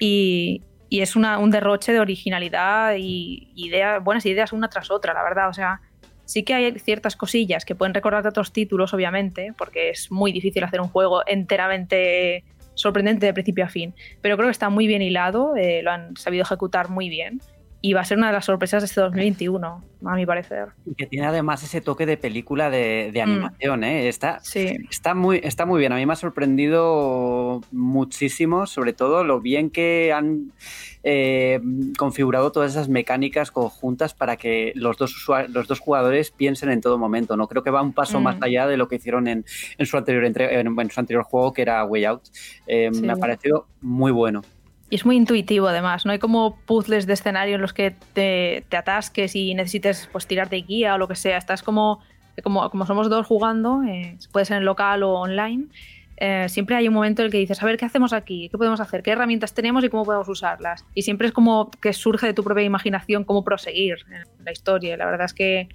y, 0.00 0.62
y 0.88 1.00
es 1.00 1.16
una, 1.16 1.38
un 1.38 1.50
derroche 1.50 1.92
de 1.92 2.00
originalidad 2.00 2.94
y 2.96 3.52
ideas, 3.54 4.02
buenas 4.02 4.26
ideas 4.26 4.52
una 4.52 4.68
tras 4.68 4.90
otra, 4.90 5.14
la 5.14 5.22
verdad. 5.22 5.48
O 5.48 5.52
sea, 5.52 5.80
sí 6.24 6.42
que 6.42 6.54
hay 6.54 6.78
ciertas 6.78 7.16
cosillas 7.16 7.64
que 7.64 7.74
pueden 7.74 7.94
recordar 7.94 8.22
de 8.22 8.30
otros 8.30 8.52
títulos, 8.52 8.92
obviamente, 8.92 9.52
porque 9.56 9.90
es 9.90 10.10
muy 10.10 10.32
difícil 10.32 10.64
hacer 10.64 10.80
un 10.80 10.88
juego 10.88 11.22
enteramente 11.26 12.44
sorprendente 12.74 13.26
de 13.26 13.34
principio 13.34 13.64
a 13.64 13.68
fin. 13.68 13.94
Pero 14.20 14.36
creo 14.36 14.48
que 14.48 14.52
está 14.52 14.68
muy 14.68 14.86
bien 14.86 15.02
hilado, 15.02 15.56
eh, 15.56 15.82
lo 15.82 15.90
han 15.90 16.16
sabido 16.16 16.42
ejecutar 16.42 16.88
muy 16.88 17.08
bien 17.08 17.40
y 17.80 17.92
va 17.92 18.00
a 18.00 18.04
ser 18.04 18.18
una 18.18 18.28
de 18.28 18.32
las 18.32 18.44
sorpresas 18.44 18.82
de 18.82 18.86
este 18.86 19.00
2021, 19.00 19.84
a 20.04 20.14
mi 20.16 20.26
parecer. 20.26 20.68
Y 20.84 20.94
que 20.94 21.06
tiene 21.06 21.26
además 21.26 21.62
ese 21.62 21.80
toque 21.80 22.06
de 22.06 22.16
película 22.16 22.70
de, 22.70 23.12
mm. 23.14 23.20
animación, 23.20 23.84
¿eh? 23.84 24.08
Está, 24.08 24.40
está, 24.90 25.14
muy, 25.14 25.40
está 25.44 25.64
muy 25.64 25.78
bien. 25.78 25.92
A 25.92 25.96
mí 25.96 26.04
me 26.04 26.12
ha 26.12 26.16
sorprendido 26.16 27.60
muchísimo, 27.70 28.66
sobre 28.66 28.94
todo 28.94 29.22
lo 29.22 29.40
bien 29.40 29.70
que 29.70 30.12
han 30.12 30.52
eh, 31.04 31.60
configurado 31.96 32.50
todas 32.50 32.72
esas 32.72 32.88
mecánicas 32.88 33.52
conjuntas 33.52 34.12
para 34.12 34.36
que 34.36 34.72
los 34.74 34.96
dos, 34.96 35.14
los 35.48 35.68
dos 35.68 35.78
jugadores 35.78 36.32
piensen 36.32 36.70
en 36.70 36.80
todo 36.80 36.98
momento. 36.98 37.36
¿no? 37.36 37.46
Creo 37.46 37.62
que 37.62 37.70
va 37.70 37.80
un 37.80 37.92
paso 37.92 38.20
más 38.20 38.40
mm. 38.40 38.44
allá 38.44 38.66
de 38.66 38.76
lo 38.76 38.88
que 38.88 38.96
hicieron 38.96 39.28
en, 39.28 39.44
su, 39.84 39.96
anterior 39.96 40.24
en, 40.24 40.90
su 40.90 41.00
anterior 41.00 41.22
juego, 41.22 41.52
que 41.52 41.62
era 41.62 41.84
Way 41.84 42.04
Out. 42.06 42.22
Eh, 42.66 42.90
me 42.90 43.12
ha 43.12 43.16
parecido 43.16 43.66
muy 43.80 44.10
bueno. 44.10 44.42
Y 44.90 44.96
es 44.96 45.04
muy 45.04 45.16
intuitivo 45.16 45.68
además, 45.68 46.06
no 46.06 46.12
hay 46.12 46.18
como 46.18 46.58
puzzles 46.64 47.06
de 47.06 47.12
escenario 47.12 47.56
en 47.56 47.60
los 47.60 47.72
que 47.72 47.94
te, 48.14 48.64
atasques 48.74 49.36
y 49.36 49.54
necesites 49.54 50.08
pues, 50.10 50.26
tirar 50.26 50.48
de 50.48 50.62
guía 50.62 50.94
o 50.94 50.98
lo 50.98 51.08
que 51.08 51.14
sea. 51.14 51.36
Estás 51.36 51.62
como, 51.62 52.00
como, 52.42 52.70
como 52.70 52.86
somos 52.86 53.10
dos 53.10 53.26
jugando, 53.26 53.82
eh, 53.84 54.16
puede 54.32 54.46
ser 54.46 54.58
en 54.58 54.64
local 54.64 55.02
o 55.02 55.12
online, 55.12 55.66
eh, 56.20 56.48
siempre 56.48 56.74
hay 56.74 56.88
un 56.88 56.94
momento 56.94 57.22
en 57.22 57.26
el 57.26 57.32
que 57.32 57.38
dices, 57.38 57.62
a 57.62 57.66
ver, 57.66 57.76
¿qué 57.76 57.84
hacemos 57.84 58.12
aquí? 58.12 58.48
¿Qué 58.48 58.58
podemos 58.58 58.80
hacer? 58.80 59.02
¿Qué 59.02 59.12
herramientas 59.12 59.54
tenemos 59.54 59.84
y 59.84 59.88
cómo 59.88 60.04
podemos 60.04 60.28
usarlas? 60.28 60.84
Y 60.92 61.02
siempre 61.02 61.28
es 61.28 61.32
como 61.32 61.70
que 61.70 61.92
surge 61.92 62.26
de 62.26 62.34
tu 62.34 62.42
propia 62.42 62.64
imaginación 62.64 63.22
cómo 63.22 63.44
proseguir 63.44 63.98
en 64.10 64.44
la 64.44 64.50
historia. 64.50 64.96
La 64.96 65.06
verdad 65.06 65.26
es 65.26 65.34
que 65.34 65.68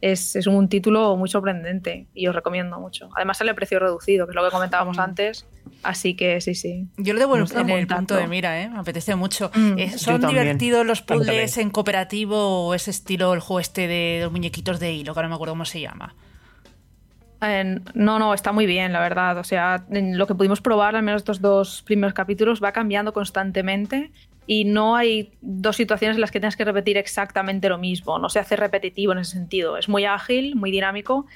es, 0.00 0.36
es, 0.36 0.46
un 0.46 0.68
título 0.68 1.16
muy 1.16 1.28
sorprendente 1.28 2.06
y 2.14 2.26
os 2.26 2.34
recomiendo 2.34 2.78
mucho. 2.78 3.10
Además 3.14 3.38
sale 3.38 3.50
a 3.50 3.54
precio 3.54 3.78
reducido, 3.78 4.26
que 4.26 4.32
es 4.32 4.34
lo 4.36 4.44
que 4.44 4.50
comentábamos 4.50 4.96
mm. 4.96 5.00
antes, 5.00 5.46
así 5.82 6.14
que 6.14 6.40
sí, 6.40 6.54
sí. 6.54 6.88
Yo 6.96 7.12
lo 7.12 7.20
debo 7.20 7.36
en 7.36 7.70
el 7.70 7.86
punto 7.86 8.16
de 8.16 8.26
mira, 8.26 8.62
¿eh? 8.62 8.68
me 8.68 8.78
apetece 8.78 9.14
mucho. 9.14 9.50
Mm. 9.54 9.78
Eh, 9.78 9.98
¿Son 9.98 10.20
divertidos 10.20 10.86
los 10.86 11.02
puzzles 11.02 11.58
en 11.58 11.70
cooperativo 11.70 12.66
o 12.66 12.74
es 12.74 12.88
estilo 12.88 13.34
el 13.34 13.40
juego 13.40 13.60
este 13.60 13.88
de 13.88 14.20
los 14.22 14.32
muñequitos 14.32 14.80
de 14.80 14.92
hilo, 14.92 15.12
que 15.12 15.18
ahora 15.18 15.28
no 15.28 15.30
me 15.30 15.34
acuerdo 15.36 15.52
cómo 15.52 15.64
se 15.64 15.80
llama? 15.80 16.14
no, 17.94 18.18
no, 18.18 18.34
está 18.34 18.52
muy 18.52 18.66
bien, 18.66 18.92
la 18.92 19.00
verdad. 19.00 19.38
O 19.38 19.44
sea, 19.44 19.84
en 19.90 20.18
lo 20.18 20.26
que 20.26 20.34
pudimos 20.34 20.60
probar, 20.60 20.94
al 20.94 21.02
menos 21.02 21.22
estos 21.22 21.40
dos 21.40 21.82
primeros 21.82 22.12
capítulos, 22.12 22.62
va 22.62 22.72
cambiando 22.72 23.12
constantemente 23.12 24.10
y 24.52 24.64
no 24.64 24.96
hay 24.96 25.30
dos 25.42 25.76
situaciones 25.76 26.16
en 26.16 26.20
las 26.22 26.32
que 26.32 26.40
tengas 26.40 26.56
que 26.56 26.64
repetir 26.64 26.98
exactamente 26.98 27.68
lo 27.68 27.78
mismo, 27.78 28.18
no 28.18 28.28
se 28.28 28.40
hace 28.40 28.56
repetitivo 28.56 29.12
en 29.12 29.18
ese 29.18 29.30
sentido, 29.30 29.76
es 29.76 29.88
muy 29.88 30.06
ágil, 30.06 30.56
muy 30.56 30.72
dinámico 30.72 31.26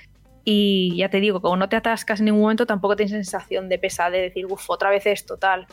y 0.43 0.97
ya 0.97 1.09
te 1.09 1.21
digo, 1.21 1.41
como 1.41 1.57
no 1.57 1.69
te 1.69 1.77
atascas 1.77 2.19
en 2.19 2.25
ningún 2.25 2.41
momento 2.41 2.67
tampoco 2.67 2.97
tienes 2.97 3.12
sensación 3.12 3.69
de 3.69 3.79
pesadez, 3.79 4.19
de 4.19 4.23
decir, 4.23 4.47
uff, 4.47 4.69
otra 4.69 4.91
vez 4.91 5.07
esto, 5.07 5.37
tal. 5.37 5.69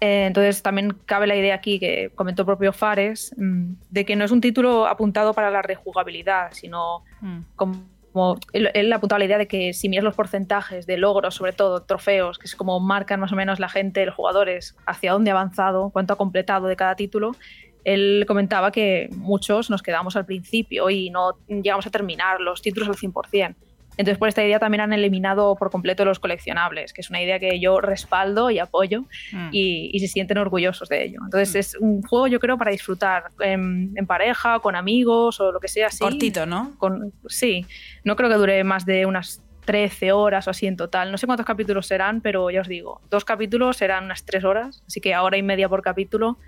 Eh, 0.00 0.26
entonces 0.26 0.62
también 0.62 0.96
cabe 1.04 1.26
la 1.26 1.34
idea 1.34 1.56
aquí 1.56 1.80
que 1.80 2.12
comentó 2.14 2.46
propio 2.46 2.72
Fares, 2.72 3.34
mm, 3.36 3.72
de 3.90 4.04
que 4.04 4.14
no 4.14 4.24
es 4.24 4.30
un 4.30 4.40
título 4.40 4.86
apuntado 4.86 5.34
para 5.34 5.50
la 5.50 5.62
rejugabilidad, 5.62 6.52
sino 6.52 7.02
mm. 7.20 7.38
como 7.56 7.74
como 8.12 8.38
él, 8.52 8.70
él 8.74 8.92
apuntaba 8.92 9.18
la 9.18 9.24
idea 9.24 9.38
de 9.38 9.46
que 9.46 9.72
si 9.72 9.88
miras 9.88 10.04
los 10.04 10.14
porcentajes 10.14 10.86
de 10.86 10.96
logros, 10.96 11.34
sobre 11.34 11.52
todo 11.52 11.82
trofeos, 11.82 12.38
que 12.38 12.46
es 12.46 12.56
como 12.56 12.80
marcan 12.80 13.20
más 13.20 13.32
o 13.32 13.36
menos 13.36 13.60
la 13.60 13.68
gente, 13.68 14.06
los 14.06 14.14
jugadores, 14.14 14.76
hacia 14.86 15.12
dónde 15.12 15.30
ha 15.30 15.34
avanzado, 15.34 15.90
cuánto 15.90 16.14
ha 16.14 16.16
completado 16.16 16.66
de 16.66 16.76
cada 16.76 16.96
título, 16.96 17.32
él 17.84 18.24
comentaba 18.26 18.70
que 18.70 19.08
muchos 19.12 19.70
nos 19.70 19.82
quedamos 19.82 20.16
al 20.16 20.26
principio 20.26 20.90
y 20.90 21.10
no 21.10 21.38
llegamos 21.48 21.86
a 21.86 21.90
terminar 21.90 22.40
los 22.40 22.60
títulos 22.60 22.88
al 22.88 22.96
100%. 22.96 23.54
Entonces, 23.98 24.16
por 24.16 24.28
esta 24.28 24.44
idea 24.44 24.60
también 24.60 24.80
han 24.80 24.92
eliminado 24.92 25.56
por 25.56 25.70
completo 25.70 26.04
los 26.04 26.20
coleccionables, 26.20 26.92
que 26.92 27.00
es 27.00 27.10
una 27.10 27.20
idea 27.20 27.40
que 27.40 27.58
yo 27.58 27.80
respaldo 27.80 28.48
y 28.50 28.60
apoyo 28.60 29.02
mm. 29.32 29.48
y, 29.50 29.98
se 29.98 30.06
sienten 30.06 30.38
orgullosos 30.38 30.88
de 30.88 31.04
ello. 31.04 31.18
Entonces, 31.24 31.54
mm. 31.54 31.58
es 31.58 31.76
un 31.80 32.02
juego, 32.02 32.28
yo 32.28 32.38
creo, 32.38 32.56
para 32.56 32.70
disfrutar 32.70 33.24
en, 33.40 33.92
pareja, 34.06 34.60
con 34.60 34.76
amigos 34.76 35.40
o 35.40 35.50
lo 35.50 35.58
que 35.58 35.66
sea 35.66 35.88
así. 35.88 35.98
Cortito, 35.98 36.46
¿no? 36.46 36.76
Con, 36.78 37.12
sí, 37.26 37.66
no 38.04 38.14
creo 38.14 38.30
que 38.30 38.36
dure 38.36 38.62
más 38.62 38.86
de 38.86 39.04
unas 39.04 39.42
13 39.64 40.12
horas 40.12 40.46
o 40.46 40.50
así 40.50 40.68
en 40.68 40.76
total. 40.76 41.10
No 41.10 41.18
sé 41.18 41.26
cuántos 41.26 41.44
capítulos 41.44 41.88
serán, 41.88 42.20
pero 42.20 42.48
ya 42.50 42.60
os 42.60 42.68
digo, 42.68 43.00
dos 43.10 43.24
capítulos 43.24 43.76
serán 43.76 44.04
unas 44.04 44.24
3 44.24 44.44
horas, 44.44 44.84
así 44.86 45.00
que 45.00 45.16
hora 45.16 45.36
y 45.36 45.42
media 45.42 45.68
por 45.68 45.82
capítulo. 45.82 46.38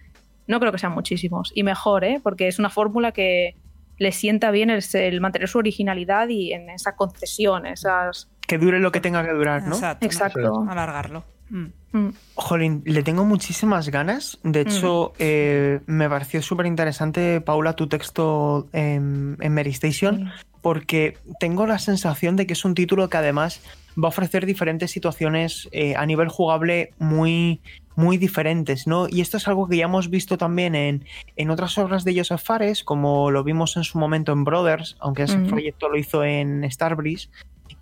No 0.46 0.60
creo 0.60 0.70
que 0.70 0.78
sean 0.78 0.92
muchísimos. 0.92 1.50
Y 1.54 1.64
mejor, 1.64 2.04
¿eh? 2.04 2.20
porque 2.22 2.46
es 2.46 2.60
una 2.60 2.70
fórmula 2.70 3.10
que, 3.10 3.56
le 4.00 4.12
sienta 4.12 4.50
bien 4.50 4.70
el, 4.70 5.20
mantener 5.20 5.46
su 5.46 5.58
originalidad 5.58 6.28
y 6.28 6.52
en 6.52 6.70
esa 6.70 6.96
concesión, 6.96 7.66
esas... 7.66 8.28
Que 8.50 8.58
dure 8.58 8.80
lo 8.80 8.90
que 8.90 9.00
tenga 9.00 9.24
que 9.24 9.32
durar, 9.32 9.62
¿no? 9.62 9.76
Exacto. 10.00 10.66
Alargarlo. 10.68 11.22
Mm. 11.50 11.66
Mm. 11.92 12.08
Jolín, 12.34 12.82
le 12.84 13.04
tengo 13.04 13.24
muchísimas 13.24 13.90
ganas. 13.90 14.40
De 14.42 14.62
hecho, 14.62 15.12
mm. 15.12 15.16
eh, 15.20 15.80
me 15.86 16.08
pareció 16.08 16.42
súper 16.42 16.66
interesante, 16.66 17.40
Paula, 17.40 17.74
tu 17.74 17.86
texto 17.86 18.66
en, 18.72 19.36
en 19.38 19.54
Mary 19.54 19.70
Station, 19.70 20.32
porque 20.62 21.16
tengo 21.38 21.64
la 21.68 21.78
sensación 21.78 22.34
de 22.34 22.48
que 22.48 22.54
es 22.54 22.64
un 22.64 22.74
título 22.74 23.08
que 23.08 23.18
además 23.18 23.60
va 23.96 24.08
a 24.08 24.08
ofrecer 24.08 24.46
diferentes 24.46 24.90
situaciones 24.90 25.68
eh, 25.70 25.94
a 25.94 26.04
nivel 26.06 26.26
jugable 26.26 26.92
muy, 26.98 27.60
muy 27.94 28.18
diferentes, 28.18 28.88
¿no? 28.88 29.06
Y 29.08 29.20
esto 29.20 29.36
es 29.36 29.46
algo 29.46 29.68
que 29.68 29.76
ya 29.76 29.84
hemos 29.84 30.10
visto 30.10 30.38
también 30.38 30.74
en, 30.74 31.04
en 31.36 31.50
otras 31.50 31.78
obras 31.78 32.02
de 32.02 32.16
Joseph 32.16 32.42
Fares, 32.42 32.82
como 32.82 33.30
lo 33.30 33.44
vimos 33.44 33.76
en 33.76 33.84
su 33.84 33.96
momento 33.96 34.32
en 34.32 34.42
Brothers, 34.42 34.96
aunque 34.98 35.22
ese 35.22 35.38
proyecto 35.38 35.88
lo 35.88 35.96
hizo 35.96 36.24
en 36.24 36.68
Starbreeze. 36.68 37.28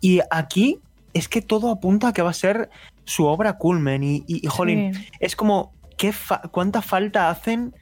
Y 0.01 0.21
aquí 0.31 0.81
es 1.15 1.29
que 1.29 1.43
todo 1.43 1.71
apunta 1.71 2.09
a 2.09 2.13
que 2.13 2.23
va 2.23 2.31
a 2.31 2.35
ser 2.35 2.71
su 3.05 3.27
obra 3.27 3.55
culmen. 3.55 4.03
Y, 4.03 4.25
y, 4.27 4.47
jolín, 4.47 4.93
es 5.21 5.37
como, 5.37 5.73
¿qué 5.97 6.13
¿cuánta 6.51 6.83
falta 6.83 7.31
hacen 7.31 7.75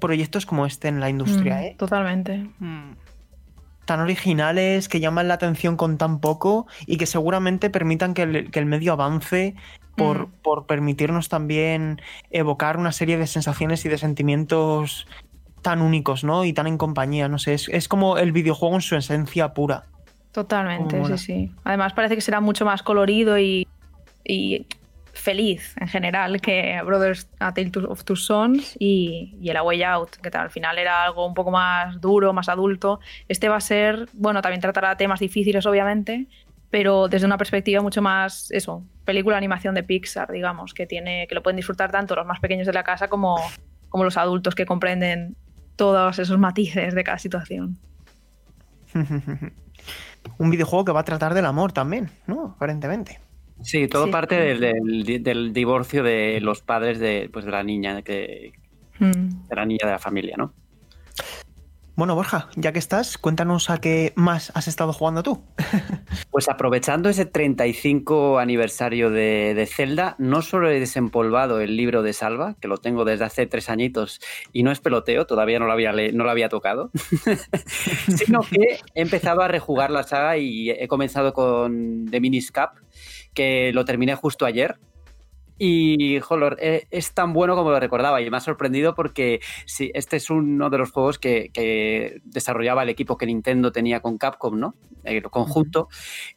proyectos 0.00 0.46
como 0.46 0.66
este 0.66 0.88
en 0.88 1.00
la 1.00 1.08
industria? 1.08 1.56
Mm, 1.56 1.62
eh? 1.62 1.74
Totalmente. 1.78 2.50
Mm 2.58 2.92
tan 3.84 4.00
originales, 4.00 4.88
que 4.88 5.00
llaman 5.00 5.28
la 5.28 5.34
atención 5.34 5.76
con 5.76 5.98
tan 5.98 6.20
poco 6.20 6.66
y 6.86 6.96
que 6.96 7.06
seguramente 7.06 7.70
permitan 7.70 8.14
que 8.14 8.22
el, 8.22 8.66
medio 8.66 8.92
avance 8.92 9.54
por, 9.96 10.28
mm. 10.28 10.32
por, 10.42 10.66
permitirnos 10.66 11.28
también 11.28 12.00
evocar 12.30 12.76
una 12.76 12.92
serie 12.92 13.18
de 13.18 13.26
sensaciones 13.26 13.84
y 13.84 13.88
de 13.88 13.98
sentimientos 13.98 15.06
tan 15.62 15.80
únicos, 15.82 16.24
¿no? 16.24 16.44
Y 16.44 16.52
tan 16.52 16.66
en 16.66 16.78
compañía, 16.78 17.28
no 17.28 17.38
sé, 17.38 17.54
es, 17.54 17.88
como 17.88 18.18
el 18.18 18.32
videojuego 18.32 18.74
en 18.74 18.80
su 18.80 18.96
esencia 18.96 19.54
pura. 19.54 19.84
Totalmente, 20.32 21.04
sí, 21.04 21.18
sí. 21.18 21.52
Además 21.62 21.92
parece 21.92 22.14
que 22.14 22.22
será 22.22 22.40
mucho 22.40 22.64
más 22.64 22.82
colorido 22.82 23.38
y, 23.38 23.68
y 24.24 24.66
feliz 25.12 25.74
en 25.78 25.88
general 25.88 26.40
que 26.40 26.80
Brothers 26.84 27.28
A 27.38 27.52
Tale 27.52 27.70
of 27.86 28.04
Two 28.04 28.16
Sons 28.16 28.76
y, 28.78 29.36
y 29.40 29.50
el 29.50 29.56
A 29.56 29.62
Way 29.62 29.82
Out, 29.82 30.16
que 30.16 30.36
al 30.36 30.50
final 30.50 30.78
era 30.78 31.04
algo 31.04 31.26
un 31.26 31.34
poco 31.34 31.50
más 31.50 32.00
duro, 32.00 32.32
más 32.32 32.48
adulto. 32.48 33.00
Este 33.28 33.48
va 33.48 33.56
a 33.56 33.60
ser, 33.60 34.08
bueno, 34.14 34.40
también 34.40 34.60
tratará 34.60 34.96
temas 34.96 35.20
difíciles, 35.20 35.66
obviamente, 35.66 36.26
pero 36.70 37.08
desde 37.08 37.26
una 37.26 37.36
perspectiva 37.36 37.82
mucho 37.82 38.00
más, 38.00 38.50
eso, 38.50 38.82
película 39.04 39.36
animación 39.36 39.74
de 39.74 39.82
Pixar, 39.82 40.32
digamos, 40.32 40.72
que, 40.72 40.86
tiene, 40.86 41.26
que 41.28 41.34
lo 41.34 41.42
pueden 41.42 41.56
disfrutar 41.56 41.92
tanto 41.92 42.16
los 42.16 42.26
más 42.26 42.40
pequeños 42.40 42.66
de 42.66 42.72
la 42.72 42.82
casa 42.82 43.08
como, 43.08 43.36
como 43.90 44.04
los 44.04 44.16
adultos 44.16 44.54
que 44.54 44.64
comprenden 44.64 45.36
todos 45.76 46.18
esos 46.18 46.38
matices 46.38 46.94
de 46.94 47.04
cada 47.04 47.18
situación. 47.18 47.76
Un 50.38 50.50
videojuego 50.50 50.84
que 50.84 50.92
va 50.92 51.00
a 51.00 51.04
tratar 51.04 51.34
del 51.34 51.46
amor 51.46 51.72
también, 51.72 52.10
¿no? 52.26 52.54
Aparentemente. 52.56 53.20
Sí, 53.62 53.86
todo 53.88 54.10
parte 54.10 54.34
del, 54.34 55.52
divorcio 55.52 56.02
de 56.02 56.40
los 56.40 56.62
padres 56.62 56.98
de, 56.98 57.30
pues, 57.32 57.44
de 57.44 57.50
la 57.50 57.62
niña, 57.62 58.02
que, 58.02 58.52
mm. 58.98 59.48
de 59.48 59.56
la 59.56 59.64
niña 59.64 59.86
de 59.86 59.92
la 59.92 59.98
familia, 59.98 60.36
¿no? 60.36 60.52
Bueno, 61.94 62.14
Borja, 62.14 62.48
ya 62.56 62.72
que 62.72 62.78
estás, 62.78 63.18
cuéntanos 63.18 63.68
a 63.68 63.78
qué 63.78 64.14
más 64.16 64.50
has 64.54 64.66
estado 64.66 64.92
jugando 64.92 65.22
tú. 65.22 65.44
Pues 66.30 66.48
aprovechando 66.48 67.10
ese 67.10 67.26
35 67.26 68.38
aniversario 68.38 69.10
de, 69.10 69.52
de, 69.54 69.66
Zelda, 69.66 70.16
no 70.18 70.40
solo 70.40 70.70
he 70.70 70.80
desempolvado 70.80 71.60
el 71.60 71.76
libro 71.76 72.02
de 72.02 72.14
Salva, 72.14 72.56
que 72.58 72.68
lo 72.68 72.78
tengo 72.78 73.04
desde 73.04 73.26
hace 73.26 73.46
tres 73.46 73.68
añitos 73.68 74.18
y 74.50 74.62
no 74.62 74.72
es 74.72 74.80
peloteo, 74.80 75.26
todavía 75.26 75.58
no 75.58 75.66
lo 75.66 75.72
había, 75.72 75.92
no 75.92 76.24
lo 76.24 76.30
había 76.30 76.48
tocado, 76.48 76.90
sino 78.08 78.40
que 78.40 78.78
he 78.94 79.02
empezado 79.02 79.42
a 79.42 79.48
rejugar 79.48 79.90
la 79.90 80.04
saga 80.04 80.38
y 80.38 80.70
he 80.70 80.88
comenzado 80.88 81.34
con 81.34 82.06
The 82.10 82.18
Minis 82.18 82.50
Cap, 82.50 82.76
que 83.34 83.70
lo 83.74 83.84
terminé 83.84 84.14
justo 84.14 84.46
ayer 84.46 84.78
y, 85.64 86.18
jolor, 86.18 86.56
eh, 86.60 86.88
es 86.90 87.12
tan 87.12 87.32
bueno 87.32 87.54
como 87.54 87.70
lo 87.70 87.78
recordaba 87.78 88.20
y 88.20 88.28
me 88.28 88.36
ha 88.36 88.40
sorprendido 88.40 88.96
porque 88.96 89.38
sí, 89.64 89.92
este 89.94 90.16
es 90.16 90.28
uno 90.28 90.70
de 90.70 90.78
los 90.78 90.90
juegos 90.90 91.20
que, 91.20 92.20
desarrollaba 92.24 92.82
el 92.82 92.88
equipo 92.88 93.16
que 93.16 93.26
Nintendo 93.26 93.70
tenía 93.70 94.00
con 94.00 94.18
Capcom, 94.18 94.58
¿no? 94.58 94.74
El 95.04 95.22
conjunto. 95.22 95.88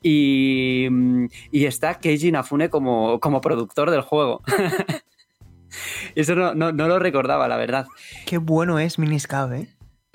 Y, 0.04 0.88
y 1.52 1.66
está 1.66 1.96
Keiji 1.96 2.32
Nafune 2.32 2.70
como, 2.70 3.20
como 3.20 3.42
productor 3.42 3.90
del 3.90 4.02
juego. 4.02 4.44
Eso 6.14 6.36
no, 6.36 6.54
no, 6.54 6.72
lo 6.72 7.00
recordaba, 7.00 7.48
la 7.48 7.58
verdad. 7.58 7.88
Qué 8.28 8.38
bueno 8.38 8.78
es 8.78 9.00
Miniscab, 9.00 9.54
¿eh? 9.54 9.70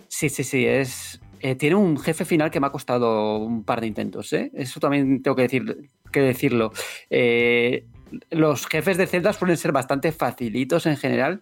Sí, 0.06 0.28
sí, 0.28 0.44
sí, 0.44 0.64
es... 0.64 1.20
Eh, 1.40 1.56
tiene 1.56 1.74
un 1.74 1.98
jefe 1.98 2.24
final 2.24 2.50
que 2.52 2.60
me 2.60 2.68
ha 2.68 2.70
costado 2.70 3.38
un 3.38 3.64
par 3.64 3.80
de 3.80 3.88
intentos, 3.88 4.32
¿eh? 4.34 4.52
Eso 4.54 4.78
también 4.78 5.20
tengo 5.22 5.34
que, 5.34 5.42
decir, 5.42 5.90
que 6.12 6.20
decirlo. 6.20 6.70
Eh, 7.08 7.86
los 8.30 8.66
jefes 8.66 8.96
de 8.96 9.06
celdas 9.06 9.36
suelen 9.36 9.56
ser 9.56 9.72
bastante 9.72 10.12
facilitos 10.12 10.86
en 10.86 10.96
general. 10.96 11.40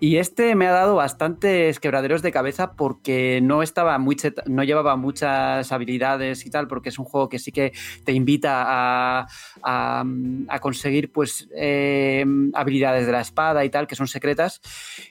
Y 0.00 0.16
este 0.16 0.54
me 0.54 0.66
ha 0.66 0.72
dado 0.72 0.96
bastantes 0.96 1.80
quebraderos 1.80 2.20
de 2.22 2.32
cabeza 2.32 2.72
porque 2.72 3.40
no 3.42 3.62
estaba 3.62 3.96
muy 3.98 4.16
no 4.46 4.64
llevaba 4.64 4.96
muchas 4.96 5.72
habilidades 5.72 6.44
y 6.46 6.50
tal, 6.50 6.68
porque 6.68 6.88
es 6.88 6.98
un 6.98 7.04
juego 7.04 7.28
que 7.28 7.38
sí 7.38 7.52
que 7.52 7.72
te 8.04 8.12
invita 8.12 8.64
a, 8.66 9.26
a, 9.62 10.58
conseguir 10.60 11.12
pues 11.12 11.48
eh, 11.54 12.24
habilidades 12.54 13.06
de 13.06 13.12
la 13.12 13.20
espada 13.20 13.64
y 13.64 13.70
tal, 13.70 13.86
que 13.86 13.96
son 13.96 14.08
secretas 14.08 14.60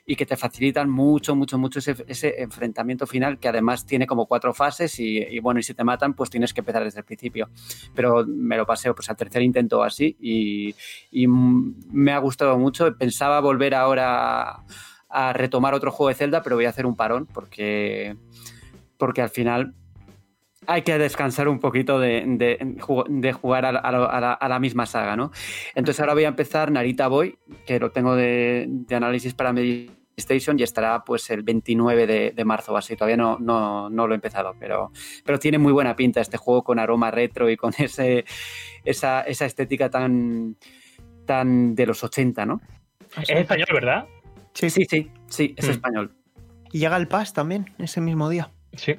y 0.06 0.16
que 0.16 0.26
te 0.26 0.38
facilitan 0.38 0.90
mucho, 0.90 1.36
mucho, 1.36 1.58
mucho 1.58 1.80
ese, 1.80 2.42
enfrentamiento 2.42 3.08
final, 3.08 3.40
que 3.40 3.48
además 3.48 3.86
tiene 3.86 4.08
como 4.08 4.26
cuatro 4.26 4.54
fases 4.54 5.00
y, 5.00 5.40
bueno, 5.40 5.60
y 5.60 5.64
si 5.64 5.74
te 5.74 5.84
matan, 5.84 6.14
pues 6.14 6.30
tienes 6.30 6.54
que 6.54 6.62
empezar 6.62 6.84
desde 6.84 7.00
el 7.00 7.06
principio. 7.06 7.50
Pero 7.96 8.26
me 8.28 8.58
lo 8.58 8.66
paseo 8.66 8.94
pues 8.96 9.10
al 9.10 9.16
tercer 9.16 9.42
intento 9.42 9.84
así 9.84 10.16
y, 10.20 10.76
y 11.12 11.28
me 11.28 12.12
ha 12.12 12.18
gustado 12.18 12.58
mucho. 12.58 12.96
Pensaba 12.98 13.40
volver 13.40 13.76
ahora 13.76 14.64
a, 15.10 15.34
retomar 15.34 15.74
otro 15.74 15.92
juego 15.92 16.10
de 16.10 16.16
Zelda, 16.16 16.42
pero 16.42 16.56
voy 16.56 16.66
a 16.66 16.70
hacer 16.70 16.86
un 16.86 16.96
parón 16.96 17.28
porque, 17.28 18.16
porque 18.98 19.22
al 19.22 19.30
final 19.30 19.76
hay 20.66 20.82
que 20.82 20.98
descansar 20.98 21.48
un 21.48 21.60
poquito 21.60 22.00
de, 22.00 22.78
jugar 22.80 23.66
a, 23.66 24.48
la, 24.50 24.60
misma 24.60 24.86
saga, 24.86 25.16
¿no? 25.16 25.32
Entonces 25.76 26.00
ahora 26.00 26.14
voy 26.14 26.26
a 26.26 26.30
empezar 26.30 26.72
Narita 26.72 27.08
Boy, 27.08 27.38
que 27.66 27.80
lo 27.80 27.92
tengo 27.92 28.16
de, 28.16 28.70
análisis 28.92 29.34
para 29.34 29.54
Station 30.16 30.60
y 30.60 30.64
estará 30.64 31.04
pues 31.04 31.30
el 31.30 31.44
29 31.44 32.34
de, 32.34 32.46
marzo 32.46 32.76
así. 32.78 32.96
Todavía 32.96 33.18
no, 33.18 33.38
no, 33.40 33.90
no, 33.90 34.08
lo 34.08 34.14
he 34.14 34.16
empezado, 34.16 34.56
pero, 34.60 34.92
pero 35.26 35.40
tiene 35.40 35.58
muy 35.58 35.72
buena 35.72 35.96
pinta 35.96 36.22
este 36.22 36.38
juego 36.38 36.64
con 36.64 36.80
aroma 36.80 37.12
retro 37.12 37.50
y 37.50 37.58
con 37.58 37.74
ese, 37.78 38.26
esa, 38.86 39.22
esa 39.22 39.46
estética 39.46 39.90
tan, 39.90 40.58
tan 41.26 41.76
de 41.76 41.86
los 41.86 42.04
80, 42.04 42.46
¿no? 42.46 42.62
Es 43.22 43.30
español, 43.30 43.68
¿verdad? 43.74 44.06
Sí, 44.54 44.70
sí, 44.70 44.86
sí, 44.90 45.12
sí, 45.28 45.54
es 45.58 45.68
mm. 45.68 45.72
español. 45.72 46.16
Y 46.72 46.80
llega 46.80 46.98
el 46.98 47.08
PAS 47.08 47.34
también, 47.34 47.74
ese 47.78 48.02
mismo 48.02 48.30
día. 48.30 48.52
Sí. 48.74 48.96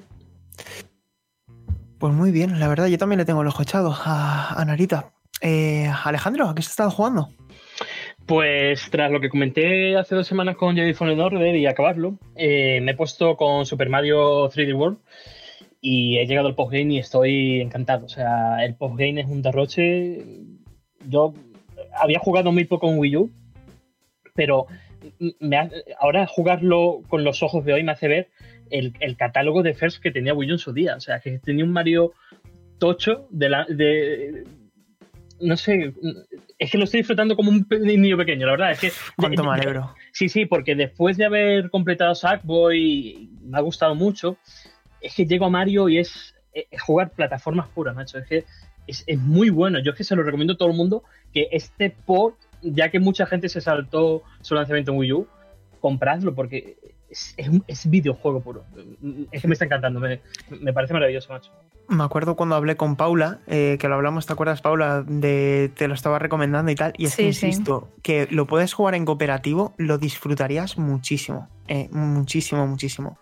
Pues 1.98 2.12
muy 2.12 2.30
bien, 2.30 2.60
la 2.60 2.68
verdad, 2.68 2.86
yo 2.86 2.98
también 2.98 3.18
le 3.18 3.24
tengo 3.24 3.42
el 3.42 3.48
ojo 3.48 3.62
echado 3.62 3.94
a, 3.96 4.62
Narita. 4.66 5.12
Eh, 5.40 5.90
Alejandro, 6.04 6.48
¿a 6.48 6.54
qué 6.54 6.60
has 6.60 6.68
estado 6.68 6.90
jugando? 6.90 7.30
Pues 8.26 8.88
tras 8.90 9.10
lo 9.10 9.20
que 9.20 9.28
comenté 9.28 9.96
hace 9.96 10.14
dos 10.14 10.26
semanas 10.26 10.56
con 10.56 10.76
Jedi 10.76 10.94
Fallen 10.94 11.20
Order 11.20 11.54
y 11.54 11.66
acabarlo, 11.66 12.18
eh, 12.36 12.80
me 12.80 12.92
he 12.92 12.96
puesto 12.96 13.36
con 13.36 13.66
Super 13.66 13.90
Mario 13.90 14.48
3D 14.48 14.74
World 14.74 14.98
y 15.80 16.16
he 16.18 16.26
llegado 16.26 16.48
al 16.48 16.54
postgame 16.54 16.94
y 16.94 16.98
estoy 16.98 17.60
encantado. 17.60 18.06
O 18.06 18.08
sea, 18.08 18.64
el 18.64 18.74
postgame 18.74 19.20
es 19.20 19.26
un 19.26 19.42
derroche. 19.42 20.24
Yo 21.06 21.34
había 22.00 22.18
jugado 22.18 22.52
muy 22.52 22.64
poco 22.64 22.90
en 22.90 22.98
Wii 22.98 23.16
U, 23.16 23.30
pero 24.34 24.66
ahora 25.98 26.26
jugarlo 26.26 27.02
con 27.08 27.24
los 27.24 27.42
ojos 27.42 27.64
de 27.64 27.72
hoy 27.74 27.82
me 27.82 27.92
hace 27.92 28.08
ver 28.08 28.28
el, 28.70 29.16
catálogo 29.16 29.62
de 29.62 29.74
First 29.74 30.02
que 30.02 30.10
tenía 30.10 30.34
Wii 30.34 30.50
U 30.50 30.52
en 30.54 30.58
su 30.58 30.72
día. 30.72 30.96
O 30.96 31.00
sea, 31.00 31.20
que 31.20 31.38
tenía 31.38 31.64
un 31.64 31.72
Mario 31.72 32.12
tocho 32.78 33.26
de 33.30 33.48
la. 33.48 33.64
De, 33.68 34.44
no 35.40 35.56
sé, 35.56 35.92
es 36.58 36.70
que 36.70 36.78
lo 36.78 36.84
estoy 36.84 37.00
disfrutando 37.00 37.36
como 37.36 37.50
un 37.50 37.66
niño 37.70 38.16
pequeño, 38.16 38.46
la 38.46 38.52
verdad. 38.52 38.70
Es 38.72 38.80
que. 38.80 38.92
Cuánto 39.16 39.44
me 39.44 39.52
alegro. 39.52 39.94
Sí, 40.12 40.28
sí, 40.28 40.46
porque 40.46 40.74
después 40.74 41.16
de 41.16 41.26
haber 41.26 41.70
completado 41.70 42.14
Sackboy, 42.14 43.30
me 43.42 43.58
ha 43.58 43.60
gustado 43.60 43.94
mucho. 43.94 44.36
Es 45.00 45.14
que 45.14 45.26
llego 45.26 45.46
a 45.46 45.50
Mario 45.50 45.88
y 45.88 45.98
es, 45.98 46.34
es 46.52 46.80
jugar 46.80 47.10
plataformas 47.10 47.68
puras, 47.68 47.94
macho. 47.94 48.18
Es 48.18 48.26
que 48.26 48.44
es, 48.86 49.04
muy 49.18 49.50
bueno. 49.50 49.78
Yo 49.80 49.92
es 49.92 49.96
que 49.96 50.04
se 50.04 50.16
lo 50.16 50.22
recomiendo 50.22 50.54
a 50.54 50.56
todo 50.56 50.70
el 50.70 50.76
mundo 50.76 51.04
que 51.32 51.48
este 51.52 51.90
port, 51.90 52.36
ya 52.62 52.90
que 52.90 53.00
mucha 53.00 53.26
gente 53.26 53.48
se 53.48 53.60
saltó 53.60 54.22
su 54.40 54.54
lanzamiento 54.54 54.92
en 54.92 54.98
Wii 54.98 55.12
U, 55.12 55.26
compradlo 55.80 56.34
porque 56.34 56.76
es, 57.08 57.34
es, 57.66 57.90
videojuego 57.90 58.40
puro. 58.40 58.64
Es 59.30 59.42
que 59.42 59.48
me 59.48 59.54
está 59.54 59.64
encantando, 59.64 60.00
me, 60.00 60.72
parece 60.72 60.92
maravilloso, 60.92 61.32
macho. 61.32 61.52
Me 61.86 62.02
acuerdo 62.02 62.34
cuando 62.34 62.56
hablé 62.56 62.76
con 62.76 62.96
Paula, 62.96 63.40
eh, 63.46 63.76
que 63.78 63.88
lo 63.88 63.94
hablamos, 63.94 64.24
¿te 64.26 64.32
acuerdas, 64.32 64.62
Paula? 64.62 65.04
De 65.06 65.70
te 65.76 65.86
lo 65.86 65.94
estaba 65.94 66.18
recomendando 66.18 66.72
y 66.72 66.74
tal. 66.74 66.94
Y 66.96 67.04
es 67.04 67.16
que 67.16 67.24
insisto, 67.24 67.90
que 68.02 68.26
lo 68.30 68.46
puedes 68.46 68.72
jugar 68.72 68.94
en 68.94 69.04
cooperativo, 69.04 69.74
lo 69.76 69.98
disfrutarías 69.98 70.78
muchísimo. 70.78 71.48
Eh, 71.68 71.88
muchísimo, 71.92 72.66
muchísimo. 72.66 73.18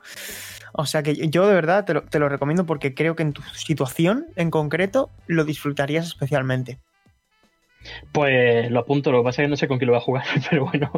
O 0.72 0.86
sea 0.86 1.02
que 1.02 1.28
yo 1.28 1.46
de 1.46 1.54
verdad 1.54 1.84
te 1.84 2.18
lo, 2.18 2.28
recomiendo 2.28 2.64
porque 2.64 2.94
creo 2.94 3.14
que 3.14 3.22
en 3.22 3.32
tu 3.32 3.42
situación 3.54 4.26
en 4.36 4.50
concreto 4.50 5.10
lo 5.26 5.44
disfrutarías 5.44 6.06
especialmente. 6.06 6.78
Pues 8.12 8.70
lo 8.70 8.80
apunto, 8.80 9.12
lo 9.12 9.18
que 9.18 9.24
pasa 9.24 9.42
es 9.42 9.46
que 9.46 9.50
no 9.50 9.56
sé 9.56 9.68
con 9.68 9.78
quién 9.78 9.88
lo 9.88 9.92
voy 9.92 10.00
a 10.00 10.04
jugar, 10.04 10.24
pero 10.50 10.66
bueno. 10.66 10.90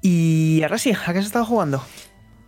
Y 0.00 0.62
ahora 0.62 0.78
sí, 0.78 0.92
¿a 0.92 1.12
qué 1.12 1.18
has 1.18 1.26
estado 1.26 1.44
jugando? 1.44 1.82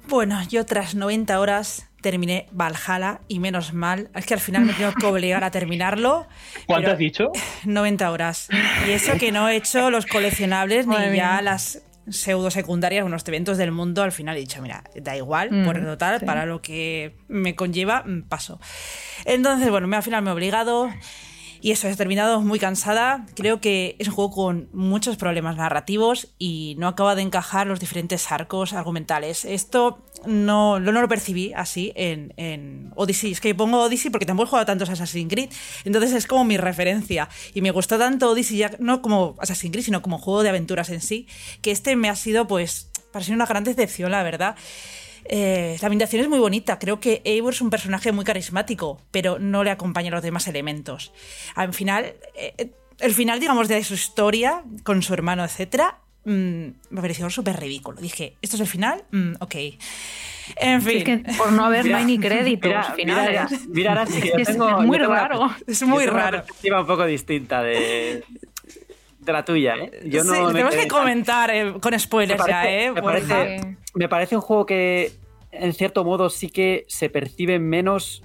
Bueno, 0.09 0.41
yo 0.49 0.65
tras 0.65 0.95
90 0.95 1.41
horas 1.41 1.89
terminé 2.01 2.47
Valhalla 2.53 3.21
y 3.27 3.41
menos 3.41 3.73
mal, 3.73 4.11
es 4.15 4.27
que 4.27 4.35
al 4.35 4.41
final 4.41 4.65
me 4.65 4.73
tengo 4.73 4.93
que 4.93 5.07
obligar 5.07 5.43
a 5.43 5.51
terminarlo. 5.51 6.27
¿Cuánto 6.67 6.93
has 6.93 6.99
dicho? 6.99 7.33
90 7.65 8.11
horas. 8.13 8.49
Y 8.87 8.93
eso 8.93 9.15
que 9.19 9.33
no 9.33 9.49
he 9.49 9.57
hecho 9.57 9.91
los 9.91 10.07
coleccionables 10.07 10.87
ni 10.87 11.17
ya 11.17 11.43
las 11.43 11.83
pseudo 12.09 12.51
secundarias, 12.51 13.05
unos 13.05 13.27
eventos 13.27 13.59
del 13.59 13.73
mundo, 13.73 14.03
al 14.03 14.13
final 14.13 14.37
he 14.37 14.41
dicho, 14.41 14.63
mira, 14.63 14.85
da 14.95 15.17
igual, 15.17 15.51
mm, 15.51 15.65
por 15.65 15.83
total, 15.83 16.21
para 16.23 16.47
lo 16.47 16.63
que 16.63 17.17
me 17.29 17.55
conlleva, 17.55 18.03
mm, 18.05 18.23
paso. 18.23 18.61
Entonces, 19.25 19.71
bueno, 19.71 19.95
al 19.95 20.03
final 20.03 20.23
me 20.23 20.31
he 20.31 20.33
obligado. 20.33 20.91
Y 21.67 21.73
eso, 21.73 21.89
he 21.89 21.97
terminado 21.97 22.41
muy 22.43 22.61
cansada. 22.61 23.27
Creo 23.35 23.61
que 23.61 23.97
es 23.99 24.07
un 24.07 24.15
juego 24.15 24.31
con 24.31 24.69
muchos 24.73 25.17
problemas 25.17 25.57
narrativos 25.57 26.29
y 26.39 26.77
no 26.79 26.87
acaba 26.87 27.17
de 27.17 27.23
encajar 27.23 27.67
los 27.67 27.81
diferentes 27.81 28.31
arcos 28.31 28.73
argumentales. 28.73 29.45
Esto 29.45 30.07
no, 30.27 30.79
no 30.79 30.93
lo 30.93 31.09
percibí 31.09 31.53
así 31.57 31.93
en, 31.97 32.33
en, 32.37 32.93
Odyssey. 32.95 33.33
Es 33.33 33.41
que 33.41 33.53
pongo 33.53 33.83
Odyssey 33.83 34.13
porque 34.13 34.27
tampoco 34.27 34.47
he 34.47 34.51
jugado 34.51 34.67
tantos 34.67 34.91
Assassin's 34.91 35.29
Creed. 35.29 35.51
Entonces 35.85 36.13
es 36.13 36.29
como 36.29 36.45
mi 36.45 36.57
referencia. 36.57 37.29
Y 37.53 37.63
me 37.63 37.73
gustó 37.73 37.99
tanto 37.99 38.31
Odyssey, 38.31 38.59
ya 38.59 38.71
no 38.79 39.03
como 39.03 39.35
Assassin's 39.41 39.73
Creed, 39.73 39.87
sino 39.87 40.03
como 40.03 40.19
juego 40.19 40.45
de 40.45 40.51
aventuras 40.51 40.89
en 40.91 41.01
sí, 41.01 41.27
que 41.63 41.73
este 41.73 41.97
me 41.97 42.09
ha 42.09 42.15
sido, 42.15 42.47
pues, 42.47 42.93
para 43.11 43.25
ser 43.25 43.35
una 43.35 43.47
gran 43.47 43.65
decepción, 43.65 44.13
la 44.13 44.23
verdad. 44.23 44.55
Eh, 45.29 45.77
la 45.81 45.87
ambientación 45.87 46.23
es 46.23 46.29
muy 46.29 46.39
bonita. 46.39 46.79
Creo 46.79 47.01
que 47.01 47.23
Eivor 47.25 47.53
es 47.53 47.61
un 47.61 47.71
personaje 47.71 48.13
muy 48.13 48.25
carismático, 48.25 49.01
pero 49.11 49.39
no 49.39 49.65
le 49.65 49.71
acompañan 49.71 50.13
los 50.13 50.23
demás 50.23 50.47
elementos. 50.49 51.13
Al 51.55 51.73
final, 51.73 52.15
eh, 52.35 52.71
el 53.01 53.13
final, 53.13 53.41
digamos, 53.41 53.69
de 53.69 53.83
su 53.85 53.95
historia 53.95 54.63
con 54.83 55.03
su 55.03 55.13
hermano, 55.15 55.45
etcétera, 55.45 55.99
mm, 56.25 56.67
me 56.91 57.01
pareció 57.01 57.29
súper 57.31 57.59
ridículo. 57.59 58.01
Dije, 58.01 58.37
¿esto 58.43 58.57
es 58.57 58.61
el 58.61 58.69
final? 58.69 59.05
Mm, 59.11 59.35
ok. 59.41 59.55
En 60.57 60.83
fin. 60.83 60.99
Es 60.99 61.05
que 61.05 61.19
por 61.37 61.53
no 61.53 61.65
haber 61.65 61.87
no 61.87 61.97
hay 61.97 62.05
ni 62.05 62.19
créditos 62.19 62.69
mira, 62.69 62.83
finales. 62.95 63.69
Mira, 63.69 64.05
es 64.05 64.57
muy 64.57 64.99
raro. 64.99 65.51
es 65.67 65.83
muy 65.83 66.07
raro. 66.07 66.29
Una 66.29 66.43
perspectiva 66.43 66.81
un 66.81 66.87
poco 66.87 67.05
distinta 67.05 67.63
de, 67.63 68.25
de 69.27 69.33
la 69.33 69.45
tuya, 69.45 69.75
¿eh? 69.75 69.91
Yo 70.07 70.25
no 70.25 70.49
tenemos 70.49 70.75
que 70.75 70.89
comentar 70.89 71.51
eh, 71.51 71.75
con 71.81 71.99
spoilers 71.99 72.43
ya, 72.47 72.71
¿eh? 72.71 72.93
Me 73.95 74.09
parece, 74.09 74.37
un 74.37 74.43
juego 74.43 74.65
que, 74.65 75.13
en 75.51 75.73
cierto 75.73 76.05
modo, 76.05 76.31
sí 76.31 76.49
que 76.49 76.85
se 76.89 77.11
percibe 77.11 77.59
menos. 77.59 78.23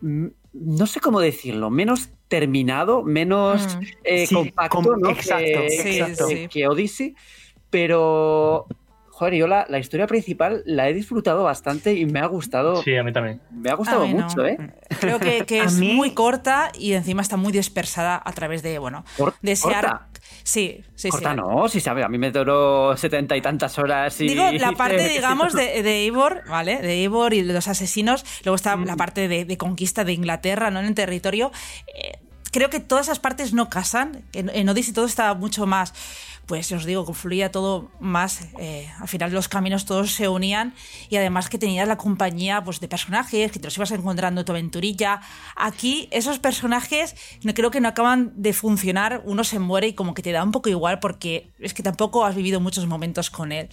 Mm, 0.00 0.28
no 0.52 0.86
sé 0.86 1.00
cómo 1.00 1.20
decirlo, 1.20 1.70
menos 1.70 2.08
terminado, 2.28 3.02
menos 3.02 3.76
mm. 3.76 3.84
eh, 4.04 4.28
compacto, 4.32 4.96
¿no? 4.96 5.10
Exacto, 5.10 5.44
que, 5.44 6.48
que, 6.50 6.68
Odyssey, 6.68 7.14
pero 7.68 8.66
joder, 9.20 9.34
yo 9.34 9.46
la, 9.46 9.66
la 9.68 9.78
historia 9.78 10.06
principal 10.06 10.62
la 10.64 10.88
he 10.88 10.94
disfrutado 10.94 11.44
bastante 11.44 11.92
y 11.94 12.06
me 12.06 12.20
ha 12.20 12.26
gustado. 12.26 12.82
Sí, 12.82 12.96
a 12.96 13.02
mí 13.02 13.12
también. 13.12 13.38
Me 13.50 13.68
ha 13.70 13.74
gustado 13.74 14.06
no. 14.08 14.16
mucho, 14.22 14.46
¿eh? 14.46 14.56
Creo 14.98 15.20
que, 15.20 15.44
que 15.44 15.60
es 15.64 15.74
mí- 15.74 15.92
muy 15.92 16.12
corta 16.14 16.72
y 16.78 16.94
encima 16.94 17.20
está 17.20 17.36
muy 17.36 17.52
dispersada 17.52 18.20
a 18.24 18.32
través 18.32 18.62
de, 18.62 18.78
bueno, 18.78 19.04
Cor- 19.18 19.34
de 19.42 19.52
ese 19.52 19.64
¿corta? 19.64 20.06
Sí, 20.42 20.82
sí, 20.94 21.10
Corta 21.10 21.32
sí. 21.32 21.36
no, 21.36 21.68
si 21.68 21.80
sabe, 21.80 22.02
a 22.02 22.08
mí 22.08 22.16
me 22.16 22.30
duró 22.30 22.96
setenta 22.96 23.36
y 23.36 23.42
tantas 23.42 23.78
horas 23.78 24.18
y... 24.22 24.28
Digo, 24.28 24.50
la 24.52 24.72
parte, 24.76 25.06
Sí, 25.08 25.14
digamos, 25.16 25.52
de, 25.52 25.82
de 25.82 25.96
Eivor, 26.04 26.42
¿vale? 26.48 26.78
De 26.80 26.94
Eivor 26.94 27.34
y 27.34 27.42
de 27.42 27.52
los 27.52 27.68
asesinos. 27.68 28.24
Luego 28.44 28.56
está 28.56 28.74
la 28.76 28.96
parte 28.96 29.28
de, 29.28 29.44
de 29.44 29.56
conquista 29.58 30.02
de 30.04 30.14
Inglaterra, 30.14 30.70
¿no? 30.70 30.80
En 30.80 30.86
el 30.86 30.94
territorio. 30.94 31.52
Eh, 31.94 32.18
creo 32.52 32.70
que 32.70 32.80
todas 32.80 33.06
esas 33.06 33.18
partes 33.20 33.52
no 33.52 33.68
casan. 33.68 34.22
En, 34.32 34.48
en 34.48 34.68
Odyssey 34.68 34.94
todo 34.94 35.04
está 35.04 35.34
mucho 35.34 35.66
más. 35.66 35.92
Pues 36.46 36.72
os 36.72 36.84
digo, 36.84 37.04
confluía 37.04 37.52
todo 37.52 37.90
más. 38.00 38.48
eh, 38.58 38.90
al 39.00 39.08
final 39.08 39.32
los 39.32 39.48
caminos 39.48 39.84
todos 39.84 40.12
se 40.12 40.28
unían. 40.28 40.74
Y 41.08 41.16
además 41.16 41.48
que 41.48 41.58
tenías 41.58 41.86
la 41.86 41.96
compañía 41.96 42.62
pues, 42.64 42.80
de 42.80 42.88
personajes, 42.88 43.52
que 43.52 43.58
te 43.58 43.66
los 43.66 43.76
ibas 43.76 43.90
encontrando 43.92 44.40
en 44.40 44.44
tu 44.44 44.52
aventurilla. 44.52 45.20
Aquí, 45.56 46.08
esos 46.10 46.38
personajes 46.38 47.14
no 47.42 47.54
creo 47.54 47.70
que 47.70 47.80
no 47.80 47.88
acaban 47.88 48.32
de 48.36 48.52
funcionar. 48.52 49.22
Uno 49.24 49.44
se 49.44 49.58
muere 49.58 49.88
y 49.88 49.92
como 49.94 50.14
que 50.14 50.22
te 50.22 50.32
da 50.32 50.42
un 50.42 50.52
poco 50.52 50.68
igual 50.68 50.98
porque 50.98 51.52
es 51.58 51.74
que 51.74 51.82
tampoco 51.82 52.24
has 52.24 52.34
vivido 52.34 52.60
muchos 52.60 52.86
momentos 52.86 53.30
con 53.30 53.52
él. 53.52 53.68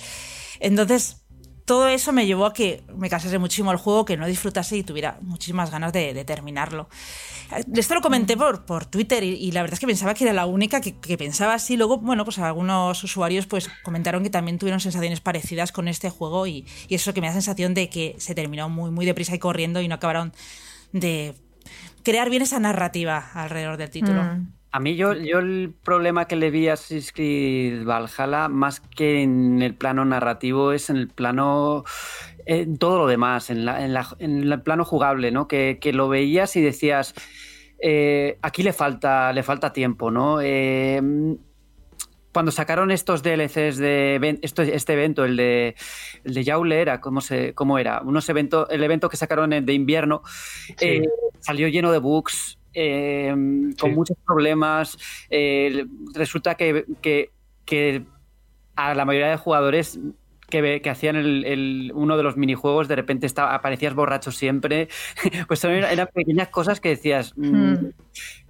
Entonces, 0.59 1.23
todo 1.67 1.89
eso 1.89 2.13
me 2.13 2.25
llevó 2.25 2.45
a 2.45 2.53
que 2.53 2.85
me 2.95 3.09
casase 3.09 3.37
muchísimo 3.39 3.73
el 3.73 3.77
juego, 3.77 4.05
que 4.05 4.15
no 4.15 4.25
disfrutase 4.25 4.77
y 4.77 4.83
tuviera 4.83 5.19
muchísimas 5.21 5.69
ganas 5.69 5.91
de, 5.91 6.13
de 6.13 6.23
terminarlo. 6.23 6.87
Eh, 7.51 7.61
Esto 7.75 7.93
lo 7.93 7.99
comenté 8.01 8.37
por, 8.37 8.65
por 8.65 8.85
Twitter 8.85 9.21
y, 9.25 9.33
y 9.33 9.51
la 9.51 9.63
verdad 9.63 9.73
es 9.73 9.81
que 9.81 9.85
pensaba 9.85 10.13
que 10.13 10.23
era 10.23 10.31
la 10.31 10.45
única 10.45 10.79
que, 10.79 10.97
que 10.97 11.17
pensaba 11.17 11.53
así. 11.53 11.75
Luego, 11.75 11.97
bueno, 11.97 12.23
pues 12.23 12.39
algunos 12.39 13.03
usuarios 13.03 13.47
pues 13.47 13.69
comentaron 13.83 14.23
que 14.23 14.29
también 14.29 14.57
tuvieron 14.57 14.79
sensaciones 14.79 15.19
parecidas 15.19 15.73
con 15.73 15.89
este 15.89 16.09
juego 16.09 16.47
y, 16.47 16.65
y 16.87 16.95
eso 16.95 17.13
que 17.13 17.19
me 17.19 17.27
da 17.27 17.33
sensación 17.33 17.73
de 17.73 17.89
que 17.89 18.15
se 18.17 18.33
terminó 18.33 18.69
muy, 18.69 18.89
muy 18.89 19.05
deprisa 19.05 19.35
y 19.35 19.39
corriendo 19.39 19.81
y 19.81 19.89
no 19.89 19.95
acabaron 19.95 20.31
de 20.93 21.35
crear 22.03 22.29
bien 22.29 22.43
esa 22.43 22.61
narrativa 22.61 23.31
alrededor 23.33 23.75
del 23.75 23.89
título. 23.89 24.23
Mm. 24.23 24.56
A 24.71 24.79
mí 24.79 24.95
yo, 24.95 25.13
yo 25.13 25.39
el 25.39 25.73
problema 25.83 26.25
que 26.25 26.35
le 26.35 26.51
vi 26.51 26.67
a 26.67 26.73
Assassin's 26.73 27.11
Creed 27.11 27.85
Valhalla, 27.85 28.47
más 28.49 28.79
que 28.81 29.23
en 29.23 29.61
el 29.61 29.73
plano 29.75 30.05
narrativo, 30.05 30.71
es 30.73 30.89
en 30.89 30.97
el 30.97 31.07
plano... 31.07 31.83
En 32.45 32.77
todo 32.77 32.97
lo 32.99 33.07
demás, 33.07 33.49
en, 33.49 33.65
la- 33.65 33.83
en 33.83 33.93
la- 33.93 34.15
en 34.19 34.43
el 34.51 34.61
plano 34.61 34.85
jugable, 34.85 35.31
¿no? 35.31 35.47
Que, 35.49 35.79
que 35.81 35.91
lo 35.91 36.07
veías 36.07 36.55
y 36.55 36.61
decías, 36.61 37.13
eh, 37.81 38.37
aquí 38.41 38.63
le 38.63 38.71
falta, 38.71 39.33
le 39.33 39.43
falta 39.43 39.73
tiempo, 39.73 40.11
¿no? 40.11 40.39
Eh, 40.41 41.01
cuando 42.31 42.51
sacaron 42.51 42.91
estos 42.91 43.21
DLCs 43.23 43.77
de 43.77 44.39
esto- 44.43 44.61
este 44.61 44.93
evento, 44.93 45.25
el 45.25 45.35
de, 45.35 45.75
el 46.23 46.33
de 46.35 46.43
Yaule 46.45 46.79
era, 46.81 47.01
¿cómo, 47.01 47.19
se, 47.19 47.53
cómo 47.53 47.79
era? 47.79 48.01
Unos 48.01 48.29
evento, 48.29 48.69
el 48.69 48.81
evento 48.83 49.09
que 49.09 49.17
sacaron 49.17 49.49
de 49.49 49.73
invierno 49.73 50.21
eh, 50.79 51.01
salió 51.39 51.67
lleno 51.67 51.91
de 51.91 51.97
bugs, 51.99 52.56
eh, 52.79 53.29
con 53.79 53.89
Sí. 53.89 53.95
muchos 53.95 54.17
problemas. 54.25 54.97
eh, 55.31 55.85
resulta 56.13 56.55
que, 56.55 56.85
que- 57.01 57.31
que 57.65 58.03
a 58.75 58.93
la 58.93 59.03
mayoría 59.03 59.29
de 59.31 59.37
jugadores 59.37 59.99
que, 60.49 60.79
que 60.81 60.89
hacían 60.89 61.15
el, 61.17 61.43
el- 61.43 61.91
uno 61.95 62.15
de 62.15 62.23
los 62.23 62.37
minijuegos, 62.37 62.87
de 62.87 62.95
repente 62.95 63.25
estaba, 63.25 63.53
aparecías 63.55 63.95
borracho 63.95 64.31
siempre. 64.31 64.87
pues 65.47 65.59
son- 65.59 65.71
eran 65.71 66.07
pequeñas 66.13 66.49
cosas 66.49 66.79
que 66.79 66.89
decías. 66.89 67.33
mm, 67.35 67.73
Hmm. 67.73 67.91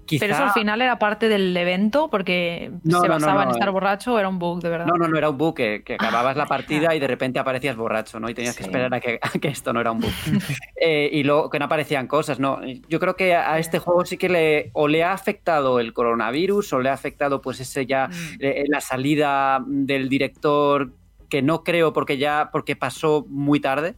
Quizá- 0.08 0.22
Pero 0.24 0.34
eso 0.34 0.44
al 0.46 0.54
final 0.54 0.82
era 0.82 0.98
parte 0.98 1.30
del 1.30 1.56
evento 1.56 2.10
porque 2.10 2.72
No, 2.84 3.02
se 3.02 3.08
no, 3.08 3.20
no, 3.20 3.26
basaba 3.26 3.44
en 3.44 3.50
estar 3.52 3.68
eh. 3.68 3.72
borracho 3.72 4.14
o 4.16 4.20
era 4.20 4.28
un 4.30 4.40
bug 4.40 4.62
de 4.64 4.70
verdad. 4.70 4.88
No, 4.88 4.96
no, 4.96 5.08
no 5.08 5.18
era 5.18 5.30
un 5.30 5.38
bug, 5.38 5.54
que, 5.56 5.84
que 5.86 5.94
acababas 5.94 6.36
la 6.36 6.46
partida 6.48 6.80
claro. 6.80 6.96
y 6.96 7.00
de 7.00 7.08
repente 7.08 7.38
aparecías 7.38 7.76
borracho, 7.76 8.20
¿no? 8.20 8.30
Y 8.30 8.34
tenías 8.34 8.56
que 8.56 8.64
esperar 8.64 8.92
a 8.94 9.00
que, 9.00 9.20
a 9.22 9.30
que 9.38 9.48
esto 9.50 9.72
no 9.74 9.82
era 9.82 9.92
un 9.92 10.00
bug. 10.00 10.12
Eh, 10.80 11.10
y 11.12 11.24
luego 11.24 11.50
que 11.50 11.60
no 11.60 11.66
aparecían 11.66 12.08
cosas, 12.08 12.40
¿no? 12.40 12.62
Yo 12.88 13.00
creo 13.00 13.16
que 13.16 13.36
a 13.36 13.60
este 13.60 13.80
juego 13.80 14.06
sí 14.06 14.16
que 14.18 14.30
le 14.30 14.70
o 14.74 14.88
le 14.88 15.04
ha 15.04 15.12
afectado 15.12 15.80
el 15.80 15.92
coronavirus 15.92 16.72
o 16.74 16.80
le 16.80 16.90
ha 16.90 16.94
afectado 16.94 17.42
pues 17.42 17.60
ese 17.60 17.86
ya 17.86 18.08
Mm. 18.08 18.12
eh, 18.40 18.64
la 18.68 18.80
salida 18.80 19.62
del 19.68 20.08
director 20.08 20.92
que 21.30 21.42
no 21.42 21.64
creo 21.66 21.92
porque 21.92 22.18
ya 22.18 22.50
porque 22.54 22.76
pasó 22.78 23.26
muy 23.28 23.60
tarde. 23.60 23.96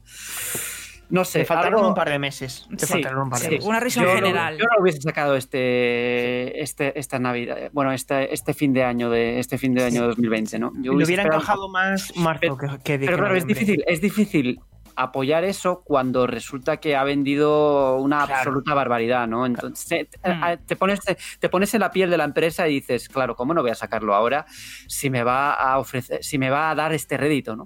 No 1.09 1.25
sé, 1.25 1.39
Te 1.39 1.45
faltaron 1.45 1.79
algo- 1.79 1.87
un 1.89 1.95
par 1.95 2.09
de 2.09 2.19
meses. 2.19 2.67
Te 2.77 2.85
Sí, 2.85 2.93
faltaron 2.93 3.23
un 3.23 3.29
par 3.29 3.39
de 3.39 3.45
sí. 3.45 3.51
meses. 3.51 3.65
Una 3.67 3.79
risión 3.79 4.05
yo 4.05 4.11
no- 4.11 4.15
general. 4.17 4.57
yo 4.57 4.65
no 4.65 4.81
hubiese 4.81 5.01
sacado 5.01 5.35
este, 5.35 6.61
este, 6.61 6.97
esta 6.99 7.17
Navidad, 7.19 7.69
bueno, 7.73 7.91
este, 7.91 8.33
este 8.33 8.53
fin 8.53 8.73
de 8.73 8.83
año 8.83 9.09
de 9.09 9.39
este 9.39 9.57
fin 9.57 9.73
de 9.73 9.83
año 9.83 10.05
2020, 10.07 10.59
¿no? 10.59 10.71
Yo 10.81 10.93
Le 10.93 11.05
hubiera 11.05 11.23
encajado 11.23 11.67
más 11.69 12.15
marzo 12.15 12.39
Pero- 12.41 12.57
que, 12.57 12.83
que 12.83 12.99
Pero 12.99 13.17
claro, 13.17 13.35
es 13.35 13.45
difícil, 13.47 13.83
es 13.87 14.01
difícil 14.01 14.59
apoyar 14.95 15.45
eso 15.45 15.81
cuando 15.85 16.27
resulta 16.27 16.77
que 16.77 16.95
ha 16.97 17.03
vendido 17.05 17.95
una 17.97 18.17
Claro. 18.25 18.35
absoluta 18.35 18.73
barbaridad, 18.73 19.27
¿no? 19.27 19.45
Entonces 19.45 19.87
te, 20.09 20.29
Mm. 20.29 20.57
te 20.65 20.75
pones, 20.75 20.99
te 21.39 21.47
pones 21.49 21.73
en 21.73 21.79
la 21.79 21.91
piel 21.91 22.09
de 22.09 22.17
la 22.17 22.25
empresa 22.25 22.67
y 22.67 22.73
dices, 22.75 23.07
claro, 23.07 23.35
¿cómo 23.35 23.53
no 23.53 23.61
voy 23.61 23.71
a 23.71 23.75
sacarlo 23.75 24.13
ahora 24.13 24.45
si 24.87 25.09
me 25.09 25.23
va 25.23 25.53
a 25.53 25.79
ofrecer, 25.79 26.21
si 26.23 26.37
me 26.37 26.49
va 26.49 26.69
a 26.69 26.75
dar 26.75 26.91
este 26.93 27.15
rédito, 27.17 27.55
¿no? 27.55 27.65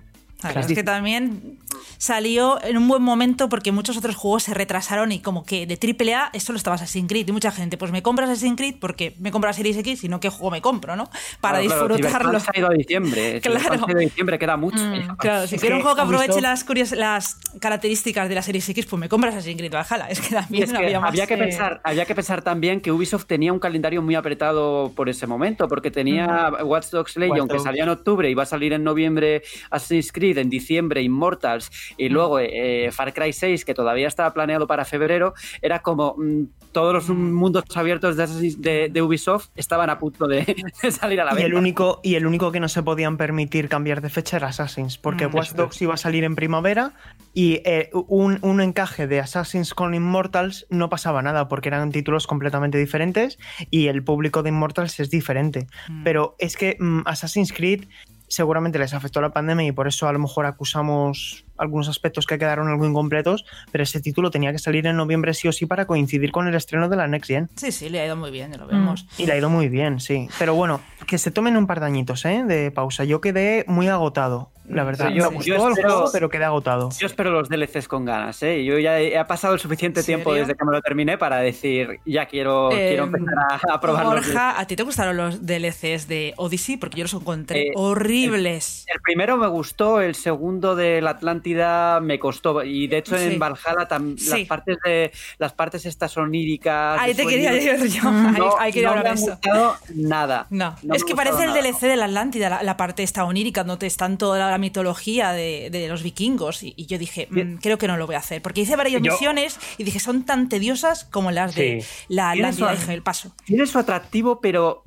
Claro, 0.51 0.53
Claro. 0.61 0.67
es 0.67 0.73
que 0.75 0.83
también 0.83 1.57
salió 1.97 2.61
en 2.63 2.77
un 2.77 2.87
buen 2.87 3.01
momento 3.01 3.49
porque 3.49 3.71
muchos 3.71 3.97
otros 3.97 4.15
juegos 4.15 4.43
se 4.43 4.53
retrasaron 4.53 5.11
y 5.11 5.19
como 5.19 5.45
que 5.45 5.65
de 5.65 5.77
AAA 5.77 6.29
esto 6.33 6.51
lo 6.51 6.57
estaba 6.57 6.75
Assassin's 6.75 7.07
Creed 7.07 7.27
y 7.29 7.31
mucha 7.31 7.51
gente, 7.51 7.77
pues 7.77 7.91
me 7.91 8.01
compras 8.03 8.29
Assassin's 8.29 8.57
Creed 8.57 8.75
porque 8.79 9.15
me 9.19 9.31
compro 9.31 9.49
la 9.49 9.53
Series 9.53 9.77
X 9.77 10.03
y 10.03 10.09
no 10.09 10.19
qué 10.19 10.29
juego 10.29 10.51
me 10.51 10.61
compro, 10.61 10.95
¿no? 10.95 11.09
Para 11.39 11.59
Claro, 11.59 11.87
claro, 11.87 11.95
disfrutarlo. 11.97 12.39
Se 12.39 12.51
ha 12.53 12.59
ido 12.59 12.67
a 12.69 12.73
diciembre. 12.73 13.41
Claro. 13.41 13.71
Ha 13.71 13.75
ido 13.89 13.97
a 13.97 14.01
diciembre, 14.01 14.37
queda 14.39 14.57
mucho. 14.57 14.77
Mm, 14.79 15.15
Claro, 15.17 15.47
si 15.47 15.55
Es 15.55 15.61
quiero 15.61 15.75
que 15.75 15.77
un 15.77 15.81
juego 15.83 15.95
que 15.95 16.01
aproveche 16.01 16.41
las, 16.41 16.63
curios- 16.65 16.91
las 16.91 17.35
características 17.59 18.27
de 18.29 18.35
la 18.35 18.41
Series 18.41 18.67
X, 18.69 18.85
pues 18.85 18.99
me 18.99 19.09
compras 19.09 19.35
Assassin's 19.35 19.57
Creed 19.57 19.71
Valhalla. 19.73 20.07
Es 20.09 20.19
que 20.19 20.33
también 20.35 20.63
es 20.63 20.71
no 20.73 20.79
que 20.79 20.85
había 20.85 20.99
más. 20.99 21.09
había, 21.09 21.27
que 21.27 21.33
eh, 21.35 21.37
pensar, 21.37 21.81
había 21.83 22.05
que 22.05 22.15
pensar 22.15 22.41
también 22.41 22.81
que 22.81 22.91
Ubisoft 22.91 23.25
tenía 23.25 23.53
un 23.53 23.59
calendario 23.59 24.01
muy 24.01 24.15
apretado 24.15 24.91
por 24.95 25.09
ese 25.09 25.25
momento, 25.27 25.67
porque 25.67 25.89
tenía 25.91 26.51
Watch 26.63 26.87
Dogs 26.89 27.15
Legion, 27.17 27.39
Watch 27.41 27.47
que 27.49 27.53
Dogs. 27.55 27.63
salía 27.63 27.83
en 27.83 27.89
octubre 27.89 28.29
y 28.29 28.33
va 28.33 28.43
a 28.43 28.45
salir 28.45 28.73
en 28.73 28.83
noviembre 28.83 29.43
Assassin's 29.69 30.11
Creed, 30.11 30.32
en 30.39 30.49
diciembre 30.49 31.01
Immortals, 31.01 31.71
y 31.97 32.09
luego 32.09 32.39
eh, 32.39 32.89
Far 32.91 33.13
Cry 33.13 33.33
6, 33.33 33.65
que 33.65 33.73
todavía 33.73 34.07
estaba 34.07 34.33
planeado 34.33 34.67
para 34.67 34.85
febrero, 34.85 35.33
era 35.61 35.79
como 35.79 36.15
mm, 36.17 36.43
todos 36.71 36.93
los 36.93 37.09
mundos 37.09 37.63
abiertos 37.75 38.17
de, 38.17 38.27
de- 38.57 38.89
de 38.91 39.01
Ubisoft 39.01 39.49
estaban 39.55 39.89
a 39.89 39.99
punto 39.99 40.27
de, 40.27 40.55
de 40.83 40.91
salir 40.91 41.21
a 41.21 41.25
la 41.25 41.31
Y 41.33 41.43
el, 41.43 41.51
venta. 41.51 41.59
único, 41.59 41.99
y 42.03 42.15
el 42.15 42.25
único 42.25 42.51
que 42.51 42.59
no 42.59 42.67
se 42.67 42.81
podían 42.83 43.17
permitir 43.17 43.69
cambiar 43.69 44.01
de 44.01 44.09
fecha 44.09 44.37
era 44.37 44.47
Assassin's, 44.47 44.97
porque 44.97 45.27
Mm. 45.27 45.35
Watch 45.35 45.51
Dogs 45.53 45.81
iba 45.81 45.93
a 45.93 45.97
salir 45.97 46.23
en 46.23 46.35
primavera 46.35 46.93
y 47.33 47.61
eh, 47.65 47.89
un, 47.93 48.39
un 48.41 48.61
encaje 48.61 49.07
de 49.07 49.19
Assassin's 49.19 49.73
con 49.73 49.93
Immortals 49.93 50.65
no 50.69 50.89
pasaba 50.89 51.21
nada, 51.21 51.47
porque 51.47 51.69
eran 51.69 51.91
títulos 51.91 52.27
completamente 52.27 52.77
diferentes 52.77 53.37
y 53.71 53.87
el 53.87 54.03
público 54.03 54.43
de 54.43 54.49
Immortals 54.49 54.99
es 54.99 55.09
diferente. 55.09 55.67
Mm. 55.89 56.03
Pero 56.03 56.35
es 56.39 56.57
que 56.57 56.77
mm, 56.79 57.01
Assassin's 57.05 57.53
Creed 57.53 57.85
seguramente 58.33 58.79
les 58.79 58.93
afectó 58.95 59.21
la 59.21 59.29
pandemia 59.29 59.67
y 59.67 59.71
por 59.71 59.87
eso 59.87 60.07
a 60.07 60.11
lo 60.13 60.17
mejor 60.17 60.47
acusamos 60.47 61.45
algunos 61.55 61.87
aspectos 61.87 62.25
que 62.25 62.39
quedaron 62.39 62.67
algo 62.67 62.85
incompletos, 62.87 63.45
pero 63.71 63.83
ese 63.83 64.01
título 64.01 64.31
tenía 64.31 64.51
que 64.51 64.57
salir 64.57 64.87
en 64.87 64.97
noviembre 64.97 65.35
sí 65.35 65.47
o 65.47 65.51
sí 65.51 65.67
para 65.67 65.85
coincidir 65.85 66.31
con 66.31 66.47
el 66.47 66.55
estreno 66.55 66.89
de 66.89 66.95
la 66.95 67.07
Next 67.07 67.27
Gen. 67.29 67.49
Sí, 67.55 67.71
sí, 67.71 67.89
le 67.89 67.99
ha 67.99 68.05
ido 68.07 68.15
muy 68.15 68.31
bien, 68.31 68.51
ya 68.51 68.57
lo 68.57 68.65
Mm. 68.65 68.69
vemos. 68.69 69.05
Y 69.19 69.27
le 69.27 69.33
ha 69.33 69.37
ido 69.37 69.49
muy 69.51 69.69
bien, 69.69 69.99
sí. 69.99 70.27
Pero 70.39 70.55
bueno, 70.55 70.81
que 71.05 71.19
se 71.19 71.29
tomen 71.29 71.55
un 71.57 71.67
par 71.67 71.79
de 71.79 71.85
añitos, 71.85 72.25
¿eh? 72.25 72.43
De 72.43 72.71
pausa. 72.71 73.03
Yo 73.03 73.21
quedé 73.21 73.65
muy 73.67 73.87
agotado, 73.87 74.49
la 74.67 74.83
verdad. 74.83 75.09
Yo- 75.09 75.29
Me 75.31 75.39
yo 75.43 75.55
gustó 75.55 75.67
el 75.69 75.73
juego, 75.85 76.09
pero 76.11 76.29
quedé 76.29 76.45
agotado. 76.45 76.89
Yo 76.97 77.07
espero 77.07 77.31
los 77.31 77.49
DLCs 77.49 77.87
con 77.87 78.05
ganas, 78.05 78.41
¿eh? 78.43 78.63
Yo 78.63 78.77
ya 78.79 78.99
he, 78.99 79.17
he 79.17 79.25
pasado 79.25 79.53
el 79.53 79.59
suficiente 79.59 79.99
¿En 80.01 80.05
tiempo 80.05 80.33
desde 80.33 80.55
que 80.55 80.65
me 80.65 80.71
lo 80.71 80.81
terminé 80.81 81.17
para 81.17 81.37
decir, 81.37 81.99
ya 82.05 82.25
quiero, 82.25 82.71
Eh, 82.71 82.89
quiero 82.89 83.03
empezar 83.05 83.33
a, 83.69 83.73
a 83.73 83.79
probar 83.81 84.05
los 84.05 84.13
Borja, 84.25 84.59
¿a 84.59 84.65
ti 84.67 84.75
te 84.75 84.83
gustaron 84.83 85.17
los 85.17 85.45
DLCs 85.45 86.07
de 86.07 86.33
Odyssey? 86.37 86.77
Porque 86.77 86.97
yo 86.97 87.03
los 87.03 87.13
encontré 87.13 87.67
Eh, 87.67 87.71
horribles. 87.75 88.85
El 88.93 89.01
primero 89.01 89.37
me 89.37 89.47
gustó, 89.47 90.01
el 90.01 90.15
segundo 90.15 90.75
de 90.75 91.01
la 91.01 91.11
Atlántida 91.11 91.99
me 91.99 92.19
costó. 92.19 92.63
Y 92.63 92.87
de 92.87 92.97
hecho 92.99 93.17
Sí. 93.17 93.25
en 93.25 93.39
Valhalla 93.39 93.87
tam- 93.89 94.17
Sí. 94.17 94.29
las 94.39 94.47
partes 94.47 94.77
de 94.85 95.11
las 95.39 95.53
partes 95.53 95.85
estas 95.85 96.15
oníricas. 96.17 96.99
Ahí 96.99 97.13
te 97.13 97.25
quería 97.25 97.49
sueños, 97.51 97.81
ir 97.95 98.01
yo. 98.01 98.09
Mm. 98.11 98.25
Ahí, 98.27 98.33
no, 98.39 98.55
ahí 98.59 98.71
quería 98.73 98.87
no 98.89 98.97
hablar 98.97 99.03
me 99.05 99.09
ha 99.09 99.13
eso. 99.23 99.31
gustado 99.31 99.75
nada. 99.95 100.47
No, 100.49 100.75
No 100.83 100.95
es 100.95 101.03
que 101.03 101.13
ha 101.13 101.15
parece 101.15 101.43
el. 101.45 101.53
DLC 101.53 101.87
de 101.87 101.95
la 101.95 102.05
Atlántida, 102.05 102.49
la, 102.49 102.63
la 102.63 102.77
parte 102.77 103.03
esta 103.03 103.23
onírica, 103.25 103.63
donde 103.63 103.87
están 103.87 104.17
toda 104.17 104.52
la, 104.53 104.57
mitología 104.59 105.31
de, 105.33 105.69
de 105.71 105.87
los 105.87 106.03
vikingos. 106.03 106.63
Y, 106.63 106.73
y 106.77 106.85
yo 106.85 106.97
dije, 106.97 107.27
mm, 107.29 107.55
creo 107.57 107.77
que 107.77 107.87
no 107.87 107.97
lo 107.97 108.05
voy 108.05 108.15
a 108.15 108.19
hacer. 108.19 108.41
Porque 108.41 108.61
hice 108.61 108.75
varias 108.75 109.01
Yo- 109.01 109.11
misiones 109.11 109.59
y 109.77 109.83
dije, 109.83 109.99
son 109.99 110.25
tan 110.25 110.49
tediosas 110.49 111.05
como 111.05 111.31
las 111.31 111.55
de 111.55 111.81
Sí. 111.81 111.87
la 112.09 112.33
su- 112.53 112.65
Dije, 112.67 112.93
el 112.93 113.03
paso. 113.03 113.33
Tiene 113.45 113.65
su 113.65 113.77
atractivo, 113.79 114.39
pero. 114.41 114.83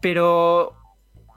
pero 0.00 0.74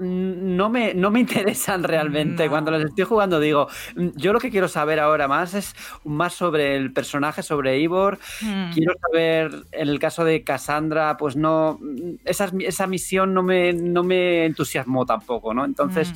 no 0.03 0.69
me, 0.69 0.93
no 0.93 1.11
me 1.11 1.19
interesan 1.21 1.83
realmente. 1.83 2.45
No. 2.45 2.49
Cuando 2.49 2.71
los 2.71 2.83
estoy 2.83 3.05
jugando 3.05 3.39
digo, 3.39 3.67
mm, 3.95 4.09
yo 4.15 4.33
lo 4.33 4.39
que 4.39 4.51
quiero 4.51 4.67
saber 4.67 4.99
ahora 4.99 5.27
más 5.27 5.53
es 5.53 5.75
más 6.03 6.33
sobre 6.33 6.75
el 6.75 6.93
personaje, 6.93 7.43
sobre 7.43 7.79
Ivor. 7.79 8.19
Mm. 8.41 8.71
Quiero 8.71 8.93
saber, 8.99 9.63
en 9.71 9.89
el 9.89 9.99
caso 9.99 10.23
de 10.23 10.43
Cassandra, 10.43 11.17
pues 11.17 11.35
no, 11.35 11.79
esa, 12.25 12.51
esa 12.59 12.87
misión 12.87 13.33
no 13.33 13.43
me, 13.43 13.73
no 13.73 14.03
me 14.03 14.45
entusiasmó 14.45 15.05
tampoco, 15.05 15.53
¿no? 15.53 15.65
Entonces, 15.65 16.11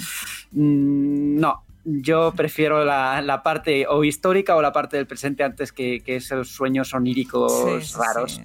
mm, 0.51 1.39
no. 1.39 1.66
Yo 1.89 2.33
prefiero 2.35 2.83
la, 2.83 3.21
la 3.21 3.43
parte 3.43 3.87
o 3.87 4.03
histórica 4.03 4.55
o 4.57 4.61
la 4.61 4.73
parte 4.73 4.97
del 4.97 5.07
presente 5.07 5.43
antes 5.43 5.71
que, 5.71 6.01
que 6.01 6.17
esos 6.17 6.49
sueños 6.49 6.93
oníricos 6.93 7.53
Sí, 7.81 7.87
sí, 7.87 7.93
raros. 7.97 8.33
sí. 8.33 8.41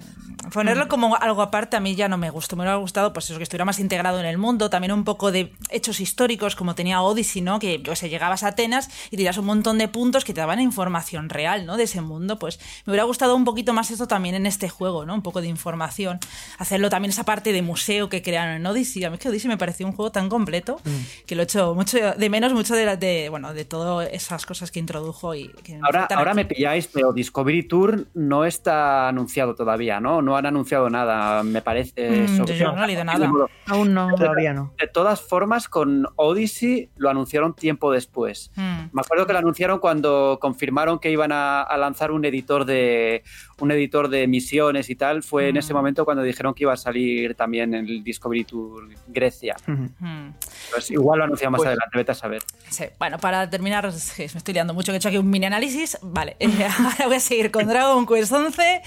Ponerlo 0.52 0.88
como 0.88 1.14
algo 1.16 1.40
aparte 1.42 1.76
a 1.76 1.80
mí 1.80 1.94
ya 1.94 2.08
no 2.08 2.18
me 2.18 2.28
gustó. 2.30 2.56
Me 2.56 2.62
hubiera 2.62 2.76
gustado 2.76 3.12
pues 3.12 3.26
eso, 3.30 3.36
que 3.38 3.44
estuviera 3.44 3.64
más 3.64 3.78
integrado 3.78 4.18
en 4.18 4.26
el 4.26 4.38
mundo. 4.38 4.70
También 4.70 4.92
un 4.92 5.04
poco 5.04 5.30
de 5.30 5.52
hechos 5.70 6.00
históricos, 6.00 6.56
como 6.56 6.74
tenía 6.74 7.00
Odyssey, 7.00 7.42
¿no? 7.42 7.58
Que 7.60 7.80
yo 7.80 7.94
sé, 7.94 8.08
llegabas 8.08 8.42
a 8.42 8.48
Atenas 8.48 8.90
y 9.10 9.16
tenías 9.16 9.38
un 9.38 9.44
montón 9.46 9.78
de 9.78 9.86
puntos 9.88 10.24
que 10.24 10.34
te 10.34 10.40
daban 10.40 10.60
información 10.60 11.28
real, 11.28 11.64
¿no? 11.64 11.76
De 11.76 11.84
ese 11.84 12.00
mundo. 12.00 12.38
Pues 12.40 12.58
me 12.86 12.90
hubiera 12.90 13.04
gustado 13.04 13.36
un 13.36 13.44
poquito 13.44 13.72
más 13.72 13.90
esto 13.92 14.08
también 14.08 14.34
en 14.34 14.46
este 14.46 14.68
juego, 14.68 15.04
¿no? 15.06 15.14
Un 15.14 15.22
poco 15.22 15.40
de 15.40 15.46
información. 15.48 16.18
Hacerlo 16.58 16.90
también 16.90 17.10
esa 17.10 17.24
parte 17.24 17.52
de 17.52 17.62
museo 17.62 18.08
que 18.08 18.20
crearon 18.22 18.56
en 18.56 18.66
Odyssey. 18.66 19.04
A 19.04 19.10
mí 19.10 19.14
es 19.14 19.20
que 19.22 19.28
Odyssey 19.28 19.48
me 19.48 19.58
pareció 19.58 19.86
un 19.86 19.92
juego 19.92 20.10
tan 20.10 20.28
completo 20.28 20.80
que 21.26 21.36
lo 21.36 21.42
he 21.42 21.44
hecho 21.44 21.74
mucho 21.74 21.98
de 22.16 22.30
menos, 22.30 22.52
mucho 22.52 22.74
de, 22.74 22.84
la- 22.84 22.96
de 22.96 23.28
bueno, 23.32 23.52
de 23.52 23.64
todas 23.64 24.08
esas 24.12 24.46
cosas 24.46 24.70
que 24.70 24.78
introdujo 24.78 25.34
y 25.34 25.48
que 25.64 25.74
Ahora, 25.82 26.00
faltan 26.00 26.18
ahora 26.18 26.30
aquí. 26.32 26.36
me 26.36 26.44
pilláis, 26.44 26.86
pero 26.86 27.12
Discovery 27.12 27.64
Tour 27.64 28.06
no 28.14 28.44
está 28.44 29.08
anunciado 29.08 29.54
todavía, 29.56 29.98
¿no? 29.98 30.22
No 30.22 30.36
han 30.36 30.46
anunciado 30.46 30.88
nada, 30.88 31.42
me 31.42 31.62
parece. 31.62 32.28
Mm, 32.28 32.36
sobre- 32.36 32.56
yo 32.58 32.72
no 32.72 32.84
he 32.84 32.86
leído 32.86 33.02
nada. 33.04 33.28
Aún 33.66 33.92
no. 33.94 34.14
Todavía 34.14 34.52
no. 34.52 34.72
De 34.78 34.86
todas 34.86 35.20
formas, 35.20 35.68
con 35.68 36.06
Odyssey 36.16 36.90
lo 36.96 37.10
anunciaron 37.10 37.54
tiempo 37.54 37.90
después. 37.90 38.52
Mm. 38.54 38.84
Me 38.92 39.00
acuerdo 39.00 39.26
que 39.26 39.32
lo 39.32 39.38
anunciaron 39.40 39.78
cuando 39.80 40.38
confirmaron 40.40 40.98
que 40.98 41.10
iban 41.10 41.32
a, 41.32 41.62
a 41.62 41.76
lanzar 41.78 42.12
un 42.12 42.24
editor 42.24 42.64
de 42.66 43.24
un 43.62 43.70
editor 43.70 44.08
de 44.08 44.26
misiones 44.26 44.90
y 44.90 44.96
tal. 44.96 45.22
Fue 45.22 45.48
en 45.48 45.54
Mm. 45.54 45.58
ese 45.58 45.72
momento 45.72 46.04
cuando 46.04 46.22
dijeron 46.24 46.52
que 46.52 46.64
iba 46.64 46.72
a 46.72 46.76
salir 46.76 47.34
también 47.36 47.72
el 47.74 48.02
Discovery 48.02 48.42
Tour 48.44 48.88
Grecia. 49.06 49.54
Mm. 49.66 50.30
Pues 50.72 50.90
igual 50.90 51.18
lo 51.20 51.24
anuncian 51.26 51.52
más 51.52 51.60
Pues- 51.60 51.68
adelante, 51.68 51.96
vete 51.96 52.10
a 52.10 52.14
saber. 52.16 52.42
Sí, 52.68 52.84
bueno, 52.98 53.18
para 53.18 53.48
terminar, 53.48 53.84
me 53.86 54.24
estoy 54.24 54.52
liando 54.54 54.74
mucho, 54.74 54.90
que 54.90 54.96
he 54.96 54.98
hecho 54.98 55.08
aquí 55.08 55.16
un 55.18 55.30
mini 55.30 55.46
análisis. 55.46 55.96
Vale, 56.02 56.36
eh, 56.40 56.66
ahora 56.66 57.06
voy 57.06 57.16
a 57.16 57.20
seguir 57.20 57.52
con 57.52 57.68
Dragon 57.68 58.04
Quest 58.04 58.32
11 58.32 58.82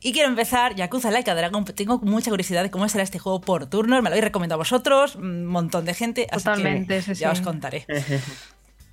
y 0.00 0.12
quiero 0.12 0.28
empezar 0.28 0.74
Yakuza 0.74 1.12
Like 1.12 1.30
a 1.30 1.34
Dragon. 1.36 1.64
Tengo 1.64 1.98
mucha 1.98 2.30
curiosidad 2.30 2.64
de 2.64 2.70
cómo 2.72 2.88
será 2.88 3.04
este 3.04 3.20
juego 3.20 3.40
por 3.40 3.66
turnos. 3.66 3.98
Me 4.02 4.08
lo 4.08 4.14
habéis 4.14 4.24
recomendado 4.24 4.56
a 4.56 4.62
vosotros, 4.62 5.14
un 5.14 5.46
montón 5.46 5.84
de 5.84 5.94
gente. 5.94 6.26
Así 6.32 6.42
Totalmente, 6.44 6.96
que 6.96 7.02
sí, 7.02 7.14
ya 7.14 7.32
sí. 7.32 7.40
os 7.40 7.46
contaré. 7.46 7.86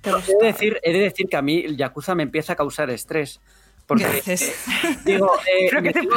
He 0.04 0.10
de, 0.38 0.46
decir, 0.48 0.78
he 0.82 0.92
de 0.92 0.98
decir 0.98 1.26
que 1.30 1.36
a 1.38 1.40
mí 1.42 1.62
el 1.64 1.78
Yakuza 1.78 2.14
me 2.14 2.22
empieza 2.24 2.52
a 2.52 2.56
causar 2.56 2.90
estrés. 2.90 3.40
Porque 3.86 4.06
digo, 5.04 5.30
eh, 5.46 5.66
¿Pero 5.68 5.82
me, 5.82 5.92
te 5.92 6.00
tengo, 6.00 6.14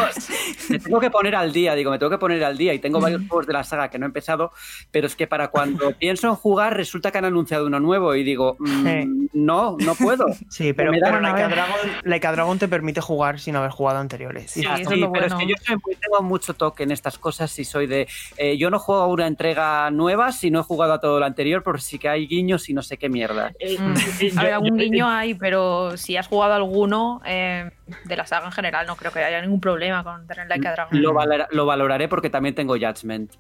me 0.70 0.80
tengo 0.80 1.00
que 1.00 1.10
poner 1.12 1.36
al 1.36 1.52
día, 1.52 1.76
digo, 1.76 1.92
me 1.92 2.00
tengo 2.00 2.10
que 2.10 2.18
poner 2.18 2.44
al 2.44 2.58
día 2.58 2.74
y 2.74 2.80
tengo 2.80 3.00
varios 3.00 3.22
juegos 3.28 3.46
de 3.48 3.54
la 3.54 3.64
saga 3.64 3.90
que 3.90 4.00
no 4.00 4.06
he 4.06 4.08
empezado, 4.08 4.52
pero 4.92 5.08
es 5.08 5.16
que 5.16 5.28
para 5.28 5.50
cuando 5.50 5.92
pienso 6.00 6.28
en 6.28 6.36
jugar 6.36 6.76
resulta 6.78 7.12
que 7.12 7.18
han 7.18 7.26
anunciado 7.26 7.66
uno 7.68 7.80
nuevo 7.80 8.16
y 8.16 8.24
digo, 8.24 8.56
mm, 8.60 8.78
Sí. 8.88 9.30
no, 9.34 9.76
no 9.80 9.96
puedo. 9.96 10.26
Sí, 10.50 10.72
pero, 10.74 10.92
pero 10.92 11.18
una 11.18 11.32
Like 11.34 11.42
a, 11.44 11.48
vez. 11.48 11.56
Dragon, 11.56 11.76
Like 12.04 12.28
a 12.28 12.32
Dragon 12.32 12.58
te 12.60 12.68
permite 12.68 13.02
jugar 13.02 13.40
sin 13.40 13.56
haber 13.56 13.72
jugado 13.72 14.00
anteriores. 14.00 14.52
Sí, 14.52 14.62
es 14.62 14.88
sí, 14.88 15.06
pero 15.12 15.26
es 15.26 15.34
que 15.34 15.46
yo 15.48 15.56
soy 15.64 15.76
muy- 15.86 15.96
tengo 15.96 16.22
mucho 16.24 16.54
toque 16.54 16.84
en 16.84 16.92
estas 16.92 17.18
cosas 17.18 17.58
y 17.60 17.66
soy 17.66 17.86
de. 17.88 18.08
eh, 18.38 18.58
yo 18.58 18.70
no 18.70 18.80
juego 18.80 19.02
a 19.02 19.08
una 19.08 19.28
entrega 19.28 19.92
nueva 19.92 20.32
si 20.32 20.50
no 20.52 20.62
he 20.62 20.64
jugado 20.64 20.94
a 20.94 21.00
todo 21.02 21.20
lo 21.20 21.26
anterior, 21.26 21.64
por 21.64 21.82
si 21.82 22.00
que 22.00 22.08
hay 22.10 22.28
guiños 22.28 22.70
y 22.70 22.74
no 22.74 22.82
sé 22.82 22.98
qué 22.98 23.10
mierda. 23.10 23.52
Eh, 23.60 23.78
Mm. 23.78 23.94
eh, 24.22 24.32
A 24.38 24.44
ver, 24.44 24.54
algún 24.54 24.70
yo- 24.78 24.84
guiño 24.84 25.10
hay, 25.10 25.34
pero 25.36 25.98
si 25.98 26.16
has 26.18 26.28
jugado 26.28 26.54
alguno 26.54 27.22
eh, 27.26 27.57
de 28.06 28.18
la 28.18 28.26
saga 28.26 28.46
en 28.48 28.52
general, 28.52 28.86
no 28.88 28.96
creo 28.96 29.12
que 29.12 29.20
haya 29.20 29.42
ningún 29.42 29.60
problema 29.62 30.04
con 30.04 30.28
tener 30.28 30.48
Like 30.48 30.68
a 30.68 30.72
Dragon. 30.74 31.02
Lo, 31.02 31.14
valora- 31.14 31.48
lo 31.52 31.66
valoraré 31.66 32.08
porque 32.08 32.30
también 32.30 32.56
tengo 32.56 32.74
Judgment. 32.76 33.32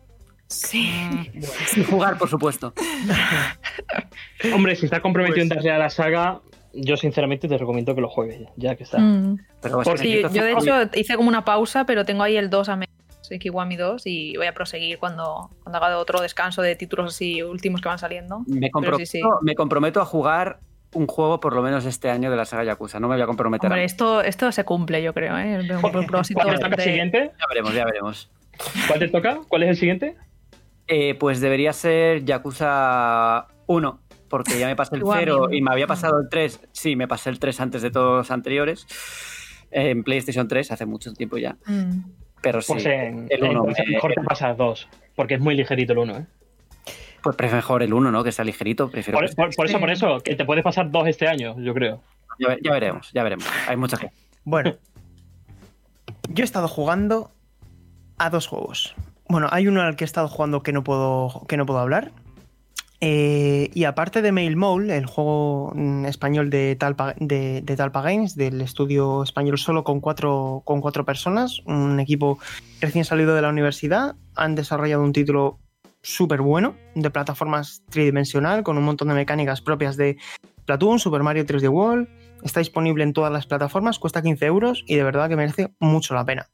Sí. 0.47 0.89
Mm, 1.33 1.41
Sin 1.67 1.83
jugar, 1.85 2.17
por 2.17 2.29
supuesto. 2.29 2.73
Hombre, 4.53 4.75
si 4.75 4.85
estás 4.85 5.01
comprometido 5.01 5.35
Pues- 5.35 5.43
en 5.43 5.49
darle 5.49 5.71
a 5.71 5.77
la 5.77 5.89
saga, 5.89 6.39
yo 6.73 6.95
sinceramente 6.97 7.47
te 7.47 7.57
recomiendo 7.57 7.95
que 7.95 8.01
lo 8.01 8.09
juegues, 8.09 8.39
ya, 8.41 8.49
ya 8.55 8.75
que 8.75 8.83
está. 8.83 8.97
Mm. 8.99 9.37
Pero 9.61 9.81
Por- 9.81 9.97
Sí, 9.97 10.21
necesito 10.21 10.29
yo 10.33 10.43
de 10.43 10.51
hecho 10.53 10.89
hice 10.99 11.15
como 11.15 11.29
una 11.29 11.43
pausa, 11.43 11.85
pero 11.85 12.05
tengo 12.05 12.23
ahí 12.23 12.37
el 12.37 12.49
2 12.49 12.69
a 12.69 12.75
medio, 12.75 12.93
soy 13.21 13.39
Kiwami 13.39 13.75
2, 13.75 14.03
y 14.05 14.37
voy 14.37 14.47
a 14.47 14.53
proseguir 14.53 14.99
cuando, 14.99 15.49
cuando 15.63 15.83
haga 15.83 15.97
otro 15.97 16.21
descanso 16.21 16.61
de 16.61 16.75
títulos 16.75 17.13
así 17.13 17.41
últimos 17.43 17.81
que 17.81 17.89
van 17.89 17.99
saliendo. 17.99 18.43
me, 18.47 18.69
comprometo, 18.71 18.99
sí, 19.05 19.19
sí. 19.19 19.21
me 19.41 19.55
comprometo 19.55 19.99
a 20.01 20.05
jugar 20.05 20.59
un 20.93 21.05
juego 21.07 21.39
por 21.39 21.53
lo 21.55 21.61
menos 21.61 21.85
este 21.85 22.09
año 22.09 22.31
de 22.31 22.37
la 22.37 22.45
saga 22.45 22.63
Yakuza. 22.63 22.99
No 22.99 23.07
me 23.07 23.15
voy 23.15 23.21
a 23.23 23.27
comprometer. 23.27 23.67
Hombre, 23.67 23.81
a- 23.81 23.85
esto, 23.85 24.21
esto 24.21 24.51
se 24.51 24.63
cumple, 24.63 25.01
yo 25.03 25.13
creo, 25.13 25.37
¿eh? 25.37 25.59
Veo 25.67 25.79
un 25.83 25.91
propósito 26.07 26.39
¿Cuál 26.39 26.49
es 26.49 26.53
el 26.55 26.59
bastante- 26.61 26.83
siguiente? 26.83 27.31
Ya 27.39 27.45
veremos, 27.49 27.73
ya 27.73 27.85
veremos. 27.85 28.29
¿Cuál 28.87 28.99
te 28.99 29.07
toca? 29.09 29.39
¿Cuál 29.47 29.63
es 29.63 29.69
el 29.69 29.75
siguiente? 29.77 30.15
Eh, 30.87 31.15
pues 31.15 31.41
debería 31.41 31.73
ser 31.73 32.23
Yakuza 32.23 33.47
1, 33.67 33.99
porque 34.29 34.57
ya 34.57 34.67
me 34.67 34.75
pasé 34.75 34.95
el 34.95 35.01
Igual 35.01 35.19
0 35.19 35.39
mismo. 35.41 35.53
y 35.53 35.61
me 35.61 35.71
había 35.71 35.87
pasado 35.87 36.19
el 36.19 36.29
3. 36.29 36.61
Sí, 36.71 36.95
me 36.95 37.07
pasé 37.07 37.29
el 37.29 37.39
3 37.39 37.59
antes 37.59 37.81
de 37.81 37.91
todos 37.91 38.17
los 38.17 38.31
anteriores. 38.31 38.87
eh, 39.71 39.89
En 39.89 40.03
PlayStation 40.03 40.47
3, 40.47 40.71
hace 40.71 40.85
mucho 40.85 41.11
tiempo 41.13 41.37
ya. 41.37 41.57
Mm. 41.65 41.99
Pero 42.41 42.61
sí, 42.61 42.71
Pues 42.73 42.85
en, 42.85 43.27
el 43.29 43.43
1. 43.43 43.51
entonces 43.51 43.85
mejor 43.89 44.13
te 44.13 44.21
pasas 44.21 44.55
dos, 44.55 44.87
porque 45.15 45.33
es 45.33 45.41
muy 45.41 45.55
ligerito 45.55 45.91
el 45.93 45.99
uno, 45.99 46.17
¿eh? 46.19 46.25
Pues 47.23 47.35
prefiero 47.35 47.57
mejor 47.57 47.83
el 47.83 47.93
1, 47.93 48.11
¿no? 48.11 48.23
Que 48.23 48.31
sea 48.31 48.45
ligerito. 48.45 48.89
Prefiero 48.89 49.19
Por, 49.19 49.29
que- 49.29 49.35
por- 49.35 49.55
por 49.55 49.65
eso, 49.67 49.79
por 49.79 49.89
eso, 49.89 50.19
que 50.19 50.35
te 50.35 50.45
puedes 50.45 50.63
pasar 50.63 50.89
dos 50.91 51.07
este 51.07 51.27
año, 51.27 51.55
yo 51.59 51.73
creo. 51.73 52.01
ya 52.39 52.71
veremos, 52.71 53.11
ya 53.13 53.23
veremos. 53.23 53.45
Hay 53.67 53.75
mucha 53.77 53.97
gente. 53.97 54.15
Bueno, 54.43 54.73
yo 56.29 56.43
he 56.43 56.45
estado 56.45 56.67
jugando 56.67 57.31
a 58.17 58.29
dos 58.29 58.47
juegos. 58.47 58.95
Bueno, 59.29 59.47
hay 59.51 59.67
uno 59.67 59.81
al 59.81 59.95
que 59.95 60.03
he 60.03 60.05
estado 60.05 60.27
jugando 60.27 60.63
que 60.63 60.71
no 60.71 60.83
puedo, 60.83 61.43
que 61.47 61.57
no 61.57 61.65
puedo 61.65 61.79
hablar. 61.79 62.11
Eh, 62.99 63.69
y 63.75 63.83
aparte 63.83 64.23
de 64.23 64.31
Mail 64.31 64.55
Mole, 64.55 64.97
el 64.97 65.05
juego 65.05 65.71
mm, 65.75 66.05
español 66.05 66.49
de 66.49 66.75
Talpa, 66.75 67.13
de, 67.19 67.61
de 67.61 67.75
Talpa 67.75 68.01
Games, 68.01 68.35
del 68.35 68.59
estudio 68.61 69.21
español 69.21 69.59
solo 69.59 69.83
con 69.83 69.99
cuatro, 69.99 70.63
con 70.65 70.81
cuatro 70.81 71.05
personas, 71.05 71.61
un 71.65 71.99
equipo 71.99 72.39
recién 72.81 73.05
salido 73.05 73.35
de 73.35 73.43
la 73.43 73.49
universidad, 73.49 74.15
han 74.35 74.55
desarrollado 74.55 75.03
un 75.03 75.13
título 75.13 75.59
súper 76.07 76.41
bueno 76.41 76.75
de 76.95 77.09
plataformas 77.09 77.83
tridimensional 77.89 78.63
con 78.63 78.77
un 78.77 78.85
montón 78.85 79.09
de 79.09 79.13
mecánicas 79.13 79.61
propias 79.61 79.97
de 79.97 80.17
Platoon, 80.65 80.99
Super 80.99 81.21
Mario 81.21 81.45
3D 81.45 81.69
World. 81.69 82.07
Está 82.43 82.61
disponible 82.61 83.03
en 83.03 83.13
todas 83.13 83.31
las 83.31 83.45
plataformas, 83.45 83.99
cuesta 83.99 84.21
15 84.21 84.45
euros 84.45 84.83
y 84.87 84.95
de 84.95 85.03
verdad 85.03 85.27
que 85.27 85.35
merece 85.35 85.73
mucho 85.79 86.13
la 86.13 86.25
pena. 86.25 86.49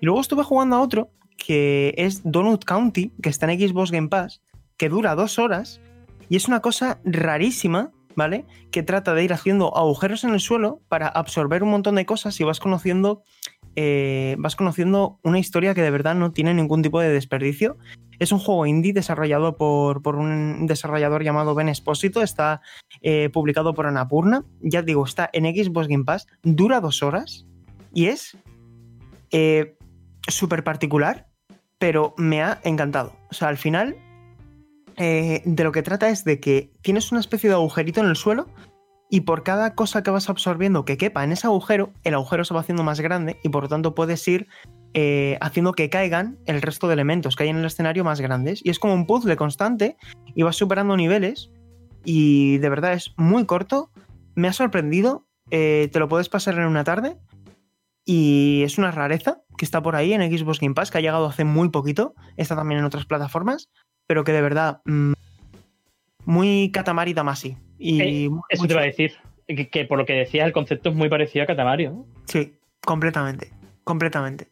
Y 0.00 0.06
luego 0.06 0.20
estuve 0.20 0.42
jugando 0.42 0.76
a 0.76 0.80
otro 0.80 1.10
que 1.36 1.94
es 1.96 2.22
Donut 2.24 2.64
County, 2.64 3.12
que 3.22 3.28
está 3.28 3.50
en 3.50 3.58
Xbox 3.60 3.92
Game 3.92 4.08
Pass, 4.08 4.42
que 4.76 4.88
dura 4.88 5.14
dos 5.14 5.38
horas 5.38 5.80
y 6.28 6.36
es 6.36 6.48
una 6.48 6.60
cosa 6.60 7.00
rarísima, 7.04 7.92
¿vale? 8.16 8.44
Que 8.72 8.82
trata 8.82 9.14
de 9.14 9.24
ir 9.24 9.32
haciendo 9.32 9.76
agujeros 9.76 10.24
en 10.24 10.30
el 10.30 10.40
suelo 10.40 10.80
para 10.88 11.06
absorber 11.06 11.62
un 11.62 11.70
montón 11.70 11.94
de 11.94 12.06
cosas 12.06 12.40
y 12.40 12.44
vas 12.44 12.60
conociendo, 12.60 13.22
eh, 13.76 14.34
vas 14.38 14.56
conociendo 14.56 15.20
una 15.22 15.38
historia 15.38 15.74
que 15.74 15.82
de 15.82 15.90
verdad 15.90 16.16
no 16.16 16.32
tiene 16.32 16.54
ningún 16.54 16.82
tipo 16.82 17.00
de 17.00 17.10
desperdicio. 17.10 17.78
Es 18.20 18.32
un 18.32 18.38
juego 18.38 18.66
indie 18.66 18.92
desarrollado 18.92 19.56
por, 19.56 20.02
por 20.02 20.16
un 20.16 20.66
desarrollador 20.66 21.24
llamado 21.24 21.54
Ben 21.54 21.70
Espósito. 21.70 22.22
Está 22.22 22.60
eh, 23.00 23.30
publicado 23.32 23.74
por 23.74 23.86
Anapurna. 23.86 24.44
Ya 24.60 24.82
digo, 24.82 25.04
está 25.04 25.30
en 25.32 25.44
Xbox 25.44 25.88
Game 25.88 26.04
Pass. 26.04 26.28
Dura 26.42 26.80
dos 26.80 27.02
horas 27.02 27.46
y 27.94 28.06
es 28.06 28.36
eh, 29.30 29.76
súper 30.28 30.62
particular, 30.62 31.28
pero 31.78 32.14
me 32.18 32.42
ha 32.42 32.60
encantado. 32.62 33.16
O 33.30 33.34
sea, 33.34 33.48
al 33.48 33.56
final, 33.56 33.96
eh, 34.96 35.40
de 35.46 35.64
lo 35.64 35.72
que 35.72 35.82
trata 35.82 36.10
es 36.10 36.22
de 36.24 36.40
que 36.40 36.74
tienes 36.82 37.10
una 37.12 37.20
especie 37.20 37.48
de 37.48 37.56
agujerito 37.56 38.00
en 38.00 38.06
el 38.06 38.16
suelo 38.16 38.48
y 39.10 39.22
por 39.22 39.42
cada 39.42 39.74
cosa 39.74 40.02
que 40.02 40.10
vas 40.10 40.30
absorbiendo 40.30 40.84
que 40.84 40.96
quepa 40.96 41.24
en 41.24 41.32
ese 41.32 41.48
agujero, 41.48 41.92
el 42.04 42.14
agujero 42.14 42.44
se 42.44 42.54
va 42.54 42.60
haciendo 42.60 42.84
más 42.84 43.00
grande 43.00 43.38
y 43.42 43.48
por 43.48 43.64
lo 43.64 43.68
tanto 43.68 43.94
puedes 43.94 44.26
ir 44.28 44.46
eh, 44.94 45.36
haciendo 45.40 45.72
que 45.72 45.90
caigan 45.90 46.38
el 46.46 46.62
resto 46.62 46.86
de 46.86 46.94
elementos 46.94 47.34
que 47.34 47.42
hay 47.42 47.48
en 47.48 47.58
el 47.58 47.64
escenario 47.64 48.04
más 48.04 48.20
grandes. 48.20 48.60
Y 48.64 48.70
es 48.70 48.78
como 48.78 48.94
un 48.94 49.06
puzzle 49.06 49.36
constante 49.36 49.96
y 50.34 50.44
vas 50.44 50.56
superando 50.56 50.96
niveles 50.96 51.50
y 52.04 52.58
de 52.58 52.68
verdad 52.68 52.92
es 52.92 53.12
muy 53.16 53.46
corto. 53.46 53.90
Me 54.36 54.46
ha 54.46 54.52
sorprendido. 54.52 55.26
eh, 55.50 55.88
te 55.92 55.98
lo 55.98 56.08
puedes 56.08 56.28
pasar 56.28 56.54
en 56.54 56.64
una 56.64 56.84
tarde 56.84 57.18
y 58.04 58.62
es 58.62 58.78
una 58.78 58.92
rareza 58.92 59.42
que 59.58 59.64
está 59.64 59.82
por 59.82 59.96
ahí 59.96 60.12
en 60.12 60.22
Xbox 60.22 60.60
Game 60.60 60.74
Pass, 60.74 60.92
que 60.92 60.98
ha 60.98 61.00
llegado 61.00 61.26
hace 61.26 61.44
muy 61.44 61.70
poquito. 61.70 62.14
Está 62.36 62.54
también 62.54 62.78
en 62.78 62.84
otras 62.84 63.06
plataformas, 63.06 63.68
pero 64.06 64.22
que 64.22 64.32
de 64.32 64.40
verdad 64.40 64.80
mm, 64.84 65.12
muy 66.24 66.70
Katamari 66.72 67.12
Damacy. 67.12 67.56
Y 67.80 68.26
Eh, 68.26 68.30
Eso 68.50 68.66
te 68.66 68.74
iba 68.74 68.82
a 68.82 68.84
decir. 68.84 69.14
Que, 69.48 69.68
que 69.68 69.84
por 69.84 69.98
lo 69.98 70.06
que 70.06 70.12
decías, 70.12 70.46
el 70.46 70.52
concepto 70.52 70.90
es 70.90 70.94
muy 70.94 71.08
parecido 71.08 71.42
a 71.42 71.46
Catamario. 71.46 71.90
¿no? 71.90 72.06
Sí, 72.26 72.54
completamente. 72.84 73.50
Completamente. 73.82 74.46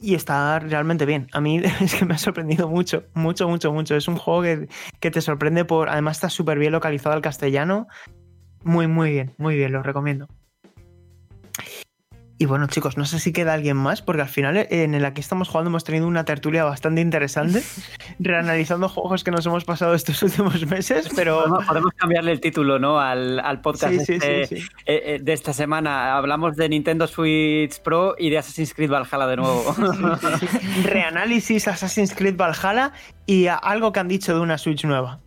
Y 0.00 0.14
está 0.14 0.58
realmente 0.60 1.04
bien. 1.04 1.28
A 1.32 1.40
mí 1.40 1.60
es 1.82 1.94
que 1.94 2.04
me 2.06 2.14
ha 2.14 2.18
sorprendido 2.18 2.68
mucho, 2.68 3.04
mucho, 3.14 3.48
mucho, 3.48 3.72
mucho. 3.72 3.96
Es 3.96 4.08
un 4.08 4.16
juego 4.16 4.42
que, 4.42 4.68
que 5.00 5.10
te 5.10 5.20
sorprende 5.20 5.64
por. 5.64 5.90
Además, 5.90 6.16
está 6.16 6.30
súper 6.30 6.58
bien 6.58 6.72
localizado 6.72 7.14
al 7.14 7.20
castellano. 7.20 7.88
Muy, 8.62 8.86
muy 8.86 9.10
bien, 9.10 9.32
muy 9.36 9.56
bien, 9.56 9.72
lo 9.72 9.82
recomiendo. 9.82 10.28
Y 12.36 12.46
bueno, 12.46 12.66
chicos, 12.66 12.96
no 12.96 13.04
sé 13.04 13.20
si 13.20 13.32
queda 13.32 13.54
alguien 13.54 13.76
más, 13.76 14.02
porque 14.02 14.22
al 14.22 14.28
final 14.28 14.56
eh, 14.56 14.66
en 14.70 15.00
la 15.00 15.14
que 15.14 15.20
estamos 15.20 15.48
jugando 15.48 15.70
hemos 15.70 15.84
tenido 15.84 16.08
una 16.08 16.24
tertulia 16.24 16.64
bastante 16.64 17.00
interesante, 17.00 17.62
reanalizando 18.18 18.88
juegos 18.88 19.22
que 19.22 19.30
nos 19.30 19.46
hemos 19.46 19.64
pasado 19.64 19.94
estos 19.94 20.20
últimos 20.24 20.66
meses, 20.66 21.08
pero... 21.14 21.38
Podemos, 21.38 21.64
podemos 21.64 21.92
cambiarle 21.94 22.32
el 22.32 22.40
título, 22.40 22.80
¿no? 22.80 22.98
Al, 22.98 23.38
al 23.38 23.60
podcast 23.60 23.94
Sí, 23.94 24.00
sí, 24.04 24.12
este, 24.14 24.46
sí, 24.46 24.56
sí. 24.56 24.66
eh, 24.84 25.02
eh, 25.14 25.18
de 25.22 25.32
esta 25.32 25.52
semana. 25.52 26.16
Hablamos 26.16 26.56
de 26.56 26.68
Nintendo 26.68 27.06
Switch 27.06 27.78
Pro 27.80 28.16
y 28.18 28.30
de 28.30 28.38
Assassin's 28.38 28.74
Creed 28.74 28.90
Valhalla 28.90 29.26
de 29.28 29.36
nuevo. 29.36 29.76
Reanálisis 30.84 31.68
Assassin's 31.68 32.14
Creed 32.14 32.36
Valhalla 32.36 32.92
y 33.26 33.46
a- 33.46 33.54
algo 33.54 33.92
que 33.92 34.00
han 34.00 34.08
dicho 34.08 34.34
de 34.34 34.40
una 34.40 34.58
Switch 34.58 34.84
nueva. 34.84 35.20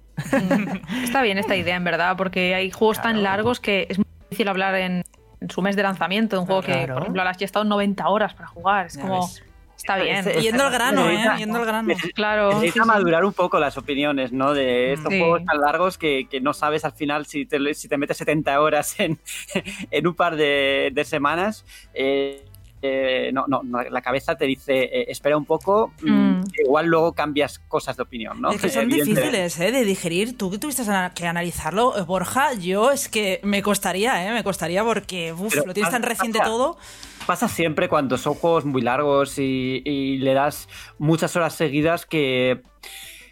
Está 1.04 1.22
bien 1.22 1.38
esta 1.38 1.56
idea, 1.56 1.76
en 1.76 1.84
verdad, 1.84 2.18
porque 2.18 2.54
hay 2.56 2.70
juegos 2.72 3.02
tan 3.02 3.24
largos 3.24 3.60
que 3.60 3.88
es 3.90 3.98
muy 3.98 4.06
difícil 4.30 4.48
hablar 4.50 4.76
en, 4.76 5.04
en 5.42 5.50
su 5.50 5.62
mes 5.62 5.76
de 5.76 5.84
lanzamiento 5.84 6.36
de 6.36 6.40
un 6.42 6.46
juego 6.46 6.62
que, 6.62 6.72
Claro. 6.72 6.94
por 6.96 7.04
ejemplo, 7.04 7.22
has 7.24 7.42
estado 7.42 7.66
90 7.66 8.08
horas 8.10 8.34
para 8.34 8.48
jugar. 8.48 8.88
Es 8.88 8.96
Ya 8.96 9.02
como. 9.02 9.22
ves. 9.22 9.44
Está 9.78 9.98
bien. 9.98 10.16
Ese- 10.18 10.42
Yendo 10.42 10.64
al 10.66 10.72
grano, 10.72 11.02
¿eh? 11.08 11.12
Necesita- 11.14 11.38
Yendo 11.38 11.60
al 11.60 11.66
grano. 11.68 11.94
Claro. 12.16 12.54
Necesita 12.60 12.84
madurar 12.86 13.24
un 13.24 13.34
poco 13.34 13.60
las 13.60 13.78
opiniones, 13.78 14.32
¿no? 14.34 14.54
De 14.56 14.94
estos 14.94 15.14
Sí. 15.14 15.20
juegos 15.20 15.46
tan 15.46 15.62
largos 15.62 16.00
que, 16.00 16.28
que 16.28 16.42
no 16.42 16.54
sabes 16.54 16.84
al 16.84 16.94
final 16.94 17.28
si 17.28 17.46
te, 17.46 17.74
si 17.76 17.88
te 17.88 17.96
metes 17.98 18.18
70 18.18 18.60
horas 18.60 19.00
en, 19.00 19.20
en 19.92 20.08
un 20.08 20.16
par 20.16 20.36
de, 20.36 20.90
de 20.92 21.06
semanas. 21.06 21.64
eh, 21.94 22.44
eh, 22.82 23.32
no, 23.34 23.46
no, 23.48 23.64
la 23.64 24.02
cabeza 24.02 24.36
te 24.36 24.46
dice, 24.46 24.84
eh, 24.84 25.06
espera 25.10 25.36
un 25.38 25.46
poco, 25.46 25.94
mm, 26.02 26.28
Mm. 26.38 26.44
igual 26.66 26.86
luego 26.88 27.14
cambias 27.14 27.60
cosas 27.60 27.98
de 27.98 28.04
opinión, 28.04 28.42
¿no? 28.42 28.52
Es 28.52 28.62
que 28.62 28.70
son 28.70 28.88
difíciles 28.90 29.60
¿eh? 29.60 29.72
de 29.72 29.84
digerir. 29.84 30.38
Tú 30.38 30.52
que 30.52 30.58
tuviste 30.60 30.84
que 31.16 31.26
analizarlo, 31.28 31.94
Borja, 32.06 32.54
yo 32.54 32.92
es 32.92 33.10
que 33.10 33.40
me 33.44 33.62
costaría, 33.64 34.28
¿eh? 34.28 34.32
Me 34.32 34.44
costaría 34.44 34.84
porque 34.84 35.34
uf, 35.34 35.54
Pero 35.54 35.66
lo 35.66 35.74
tienes 35.74 35.92
tan 35.92 36.04
reciente 36.04 36.40
pasa- 36.40 36.50
todo. 36.52 36.78
Pasa 37.26 37.48
siempre 37.48 37.90
cuando 37.90 38.18
son 38.18 38.36
juegos 38.36 38.64
muy 38.66 38.82
largos 38.82 39.38
y, 39.40 39.82
y 39.84 40.18
le 40.20 40.34
das 40.34 40.70
muchas 40.98 41.36
horas 41.36 41.54
seguidas 41.56 42.06
que 42.06 42.62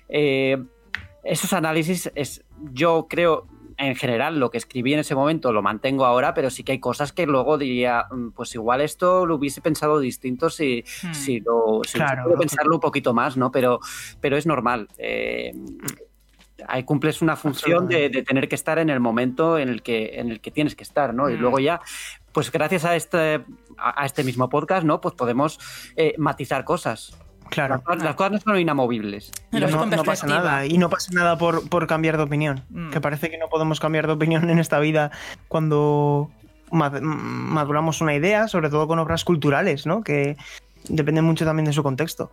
eh, 0.10 0.58
esos 1.24 1.54
análisis 1.54 2.12
es, 2.16 2.44
yo 2.74 3.08
creo, 3.10 3.48
en 3.78 3.96
general, 3.96 4.40
lo 4.40 4.50
que 4.52 4.58
escribí 4.58 4.94
en 4.94 5.00
ese 5.00 5.16
momento 5.16 5.52
lo 5.52 5.62
mantengo 5.62 6.06
ahora, 6.06 6.34
pero 6.34 6.50
sí 6.50 6.64
que 6.64 6.72
hay 6.74 6.80
cosas 6.80 7.12
que 7.12 7.26
luego 7.26 7.58
diría, 7.58 8.06
mm, 8.10 8.30
pues 8.32 8.56
igual 8.56 8.82
esto 8.82 9.26
lo 9.26 9.36
hubiese 9.36 9.60
pensado 9.62 10.00
distinto 10.00 10.50
si, 10.50 10.84
Hmm. 11.04 11.14
si 11.14 11.40
lo 11.42 11.82
si 11.86 11.98
Claro, 11.98 12.24
puedo 12.24 12.36
lógico. 12.36 12.40
pensarlo 12.50 12.76
un 12.76 12.82
poquito 12.82 13.14
más, 13.14 13.36
¿no? 13.38 13.52
Pero, 13.52 13.80
pero 14.22 14.38
es 14.38 14.46
normal. 14.46 14.88
eh, 14.98 15.52
ahí 16.70 16.84
cumples 16.84 17.22
una 17.22 17.36
función 17.36 17.88
de, 17.88 18.10
de 18.10 18.24
tener 18.24 18.48
que 18.48 18.56
estar 18.56 18.80
en 18.80 18.90
el 18.90 19.00
momento 19.02 19.60
en 19.60 19.68
el 19.68 19.84
que, 19.84 20.20
en 20.20 20.32
el 20.32 20.40
que 20.40 20.52
tienes 20.52 20.74
que 20.74 20.84
estar, 20.84 21.14
¿no? 21.14 21.30
Y 21.30 21.36
Mm. 21.36 21.42
luego 21.42 21.60
ya, 21.60 21.82
pues 22.32 22.50
gracias 22.52 22.86
a 22.86 22.96
este, 22.96 23.44
a 23.78 24.02
a 24.02 24.06
este 24.06 24.24
mismo 24.24 24.48
podcast, 24.50 24.86
¿no? 24.86 25.02
Pues 25.02 25.14
podemos 25.16 25.60
eh, 25.98 26.16
matizar 26.18 26.64
cosas. 26.64 27.18
Claro. 27.50 27.76
Las, 27.76 27.84
cosas- 27.84 28.04
las 28.04 28.16
cosas 28.16 28.32
no 28.34 28.40
son 28.40 28.60
inamovibles. 28.60 29.32
No, 29.52 30.04
pasa 30.04 30.28
nada. 30.28 30.66
Y 30.66 30.78
no 30.78 30.90
pasa 30.90 31.12
nada 31.14 31.38
por, 31.38 31.68
por 31.70 31.88
cambiar 31.88 32.18
de 32.18 32.24
opinión. 32.24 32.64
Mm. 32.70 32.90
Que 32.92 33.00
parece 33.02 33.30
que 33.30 33.38
no 33.38 33.48
podemos 33.50 33.80
cambiar 33.80 34.08
de 34.08 34.14
opinión 34.14 34.50
en 34.50 34.60
esta 34.60 34.80
vida 34.80 35.12
cuando 35.48 36.30
mad- 36.72 37.02
maduramos 37.02 38.02
una 38.02 38.16
idea, 38.16 38.48
sobre 38.48 38.70
todo 38.70 38.88
con 38.88 39.00
obras 39.00 39.24
culturales, 39.24 39.86
¿no? 39.86 40.04
Que 40.04 40.36
dependen 40.90 41.24
mucho 41.26 41.46
también 41.46 41.66
de 41.66 41.74
su 41.74 41.84
contexto. 41.84 42.32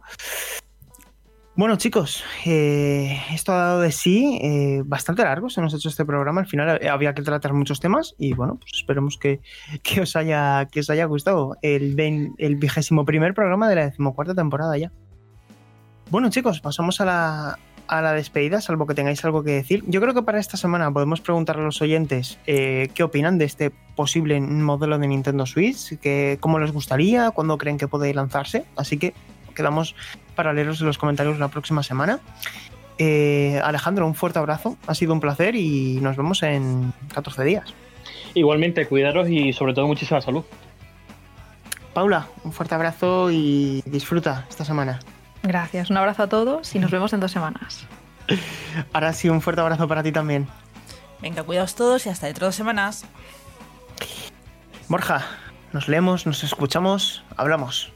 Bueno, 1.55 1.77
chicos, 1.77 2.25
eh, 2.47 3.21
esto 3.31 3.53
ha 3.53 3.57
dado 3.57 3.81
de 3.83 3.93
sí 3.93 4.39
eh, 4.43 4.83
bastante 4.87 5.23
largo. 5.23 5.51
Se 5.51 5.61
nos 5.61 5.75
ha 5.75 5.77
hecho 5.77 5.91
este 5.91 6.07
programa. 6.07 6.41
Al 6.41 6.47
final 6.47 6.81
había 6.89 7.13
que 7.15 7.21
tratar 7.23 7.53
muchos 7.53 7.79
temas 7.79 8.15
y 8.19 8.33
bueno, 8.33 8.57
pues 8.59 8.73
esperemos 8.75 9.19
que, 9.19 9.41
que 9.83 10.01
os, 10.01 10.17
haya, 10.17 10.67
que 10.73 10.81
os 10.81 10.89
haya 10.89 11.05
gustado 11.05 11.57
el, 11.61 11.95
el 12.39 12.57
vigésimo 12.57 13.05
primer 13.05 13.35
programa 13.35 13.69
de 13.69 13.75
la 13.77 13.85
decimocuarta 13.85 14.35
temporada 14.35 14.79
ya. 14.79 14.91
Bueno, 16.13 16.29
chicos, 16.29 16.61
pasamos 16.61 17.01
a 17.01 17.07
la, 17.07 17.59
a 17.87 18.03
la 18.03 18.13
despedida, 18.13 18.61
salvo 18.61 18.87
que 18.87 18.93
tengáis 18.93 19.25
algo 19.25 19.43
que 19.43 19.53
decir. 19.53 19.83
Yo 19.87 19.99
creo 20.03 20.13
que 20.13 20.21
para 20.21 20.39
esta 20.39 20.59
semana 20.59 20.93
podemos 20.93 21.23
preguntar 21.23 21.57
a 21.57 21.63
los 21.63 21.81
oyentes 21.81 22.39
eh, 22.47 22.91
qué 22.95 23.03
opinan 23.03 23.39
de 23.39 23.47
este 23.47 23.71
posible 23.71 24.39
modelo 24.39 24.99
de 24.99 25.09
Nintendo 25.09 25.47
Switch, 25.47 25.99
que, 26.01 26.37
cómo 26.39 26.59
les 26.59 26.71
gustaría, 26.71 27.31
cuándo 27.31 27.57
creen 27.57 27.79
que 27.79 27.89
puede 27.89 28.13
lanzarse. 28.13 28.67
Así 28.77 28.99
que 28.99 29.15
quedamos 29.55 29.95
para 30.37 30.53
leeros 30.53 30.83
en 30.83 30.89
los 30.89 30.99
comentarios 30.99 31.39
la 31.39 31.49
próxima 31.49 31.83
semana. 31.83 32.21
Eh, 32.99 33.59
Alejandro, 33.65 34.07
un 34.07 34.15
fuerte 34.15 34.39
abrazo, 34.39 34.77
ha 34.87 34.95
sido 34.95 35.15
un 35.15 35.21
placer 35.21 35.57
y 35.57 35.99
nos 36.03 36.19
vemos 36.19 36.43
en 36.43 36.93
14 37.15 37.43
días. 37.43 37.73
Igualmente, 38.35 38.87
cuidaros 38.87 39.31
y 39.31 39.55
sobre 39.55 39.73
todo 39.73 39.87
muchísima 39.87 40.21
salud. 40.21 40.45
Paula, 41.95 42.27
un 42.45 42.53
fuerte 42.53 42.75
abrazo 42.75 43.31
y 43.31 43.83
disfruta 43.87 44.45
esta 44.51 44.67
semana. 44.67 45.01
Gracias. 45.43 45.91
Un 45.91 45.97
abrazo 45.97 46.23
a 46.23 46.29
todos 46.29 46.75
y 46.75 46.79
nos 46.79 46.91
vemos 46.91 47.13
en 47.13 47.21
dos 47.21 47.33
semanas. 47.33 47.87
Ahora 48.93 49.13
sí, 49.13 49.29
un 49.29 49.41
fuerte 49.41 49.61
abrazo 49.61 49.89
para 49.89 50.03
ti 50.03 50.13
también. 50.13 50.47
Venga, 51.21 51.43
cuidaos 51.43 51.75
todos 51.75 52.07
y 52.07 52.09
hasta 52.09 52.27
dentro 52.27 52.47
de 52.47 52.49
dos 52.49 52.57
semanas. 52.57 53.05
Borja, 54.89 55.25
nos 55.73 55.89
leemos, 55.89 56.27
nos 56.27 56.45
escuchamos, 56.45 57.25
hablamos. 57.37 57.93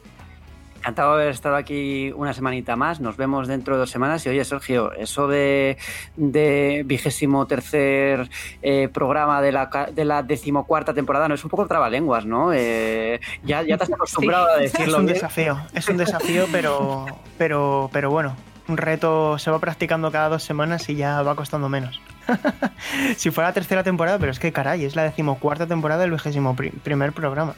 Encantado 0.87 1.17
de 1.17 1.23
haber 1.25 1.35
estado 1.35 1.57
aquí 1.57 2.13
una 2.15 2.33
semanita 2.33 2.77
más. 2.77 3.01
Nos 3.01 3.17
vemos 3.17 3.49
dentro 3.49 3.75
de 3.75 3.81
dos 3.81 3.91
semanas. 3.91 4.25
Y 4.25 4.29
oye, 4.29 4.45
Sergio, 4.45 4.93
eso 4.93 5.27
de, 5.27 5.79
de 6.15 6.85
vigésimo 6.87 7.45
tercer 7.49 8.31
eh, 8.63 8.89
programa 8.95 9.43
de 9.43 9.51
la, 9.51 9.69
de 9.93 10.05
la 10.05 10.23
decimocuarta 10.23 10.95
temporada 10.95 11.27
no 11.27 11.35
es 11.35 11.43
un 11.43 11.51
poco 11.51 11.67
trabalenguas, 11.67 12.25
¿no? 12.25 12.53
Eh, 12.53 13.19
ya, 13.43 13.63
ya 13.65 13.77
te 13.77 13.83
has 13.83 13.93
acostumbrado 13.93 14.47
a 14.47 14.63
Es 14.63 14.73
decirlo. 14.75 14.99
un 14.99 15.07
bien. 15.07 15.15
desafío, 15.15 15.59
es 15.75 15.89
un 15.89 15.97
desafío, 15.97 16.45
pero, 16.53 17.07
pero, 17.37 17.91
pero 17.93 18.09
bueno, 18.11 18.37
un 18.69 18.77
reto 18.77 19.41
se 19.41 19.51
va 19.51 19.59
practicando 19.59 20.13
cada 20.13 20.29
dos 20.29 20.45
semanas 20.45 20.89
y 20.89 20.95
ya 20.95 21.21
va 21.23 21.35
costando 21.35 21.69
menos. 21.69 22.01
si 23.17 23.33
fuera 23.33 23.49
la 23.51 23.55
tercera 23.55 23.83
temporada, 23.83 24.21
pero 24.21 24.31
es 24.31 24.39
que 24.39 24.53
caray, 24.53 24.85
es 24.85 24.95
la 24.95 25.03
decimocuarta 25.03 25.67
temporada 25.67 26.03
del 26.03 26.13
vigésimo 26.13 26.55
pri- 26.55 26.71
primer 26.71 27.13
programa. 27.13 27.55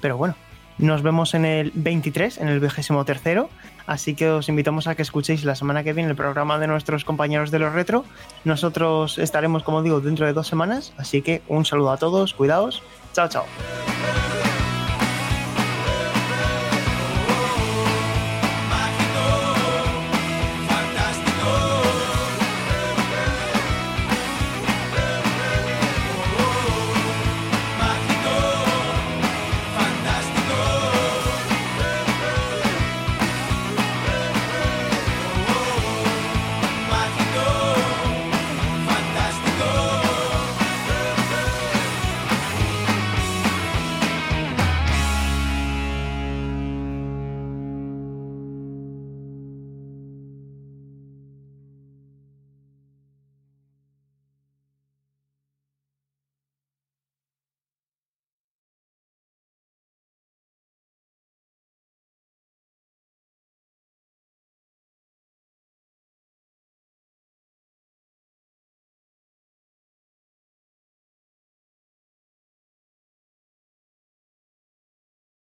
Pero 0.00 0.16
bueno, 0.16 0.36
nos 0.78 1.02
vemos 1.02 1.34
en 1.34 1.44
el 1.44 1.72
23, 1.74 2.38
en 2.38 2.48
el 2.48 2.60
vigésimo 2.60 3.04
tercero, 3.04 3.48
así 3.86 4.14
que 4.14 4.28
os 4.30 4.48
invitamos 4.48 4.86
a 4.86 4.94
que 4.94 5.02
escuchéis 5.02 5.44
la 5.44 5.54
semana 5.54 5.82
que 5.84 5.92
viene 5.92 6.10
el 6.10 6.16
programa 6.16 6.58
de 6.58 6.66
nuestros 6.66 7.04
compañeros 7.04 7.50
de 7.50 7.58
los 7.58 7.72
retro. 7.72 8.04
Nosotros 8.44 9.18
estaremos, 9.18 9.62
como 9.62 9.82
digo, 9.82 10.00
dentro 10.00 10.26
de 10.26 10.32
dos 10.32 10.48
semanas, 10.48 10.92
así 10.96 11.22
que 11.22 11.42
un 11.48 11.64
saludo 11.64 11.92
a 11.92 11.96
todos, 11.96 12.34
cuidaos, 12.34 12.82
chao, 13.12 13.28
chao. 13.28 13.46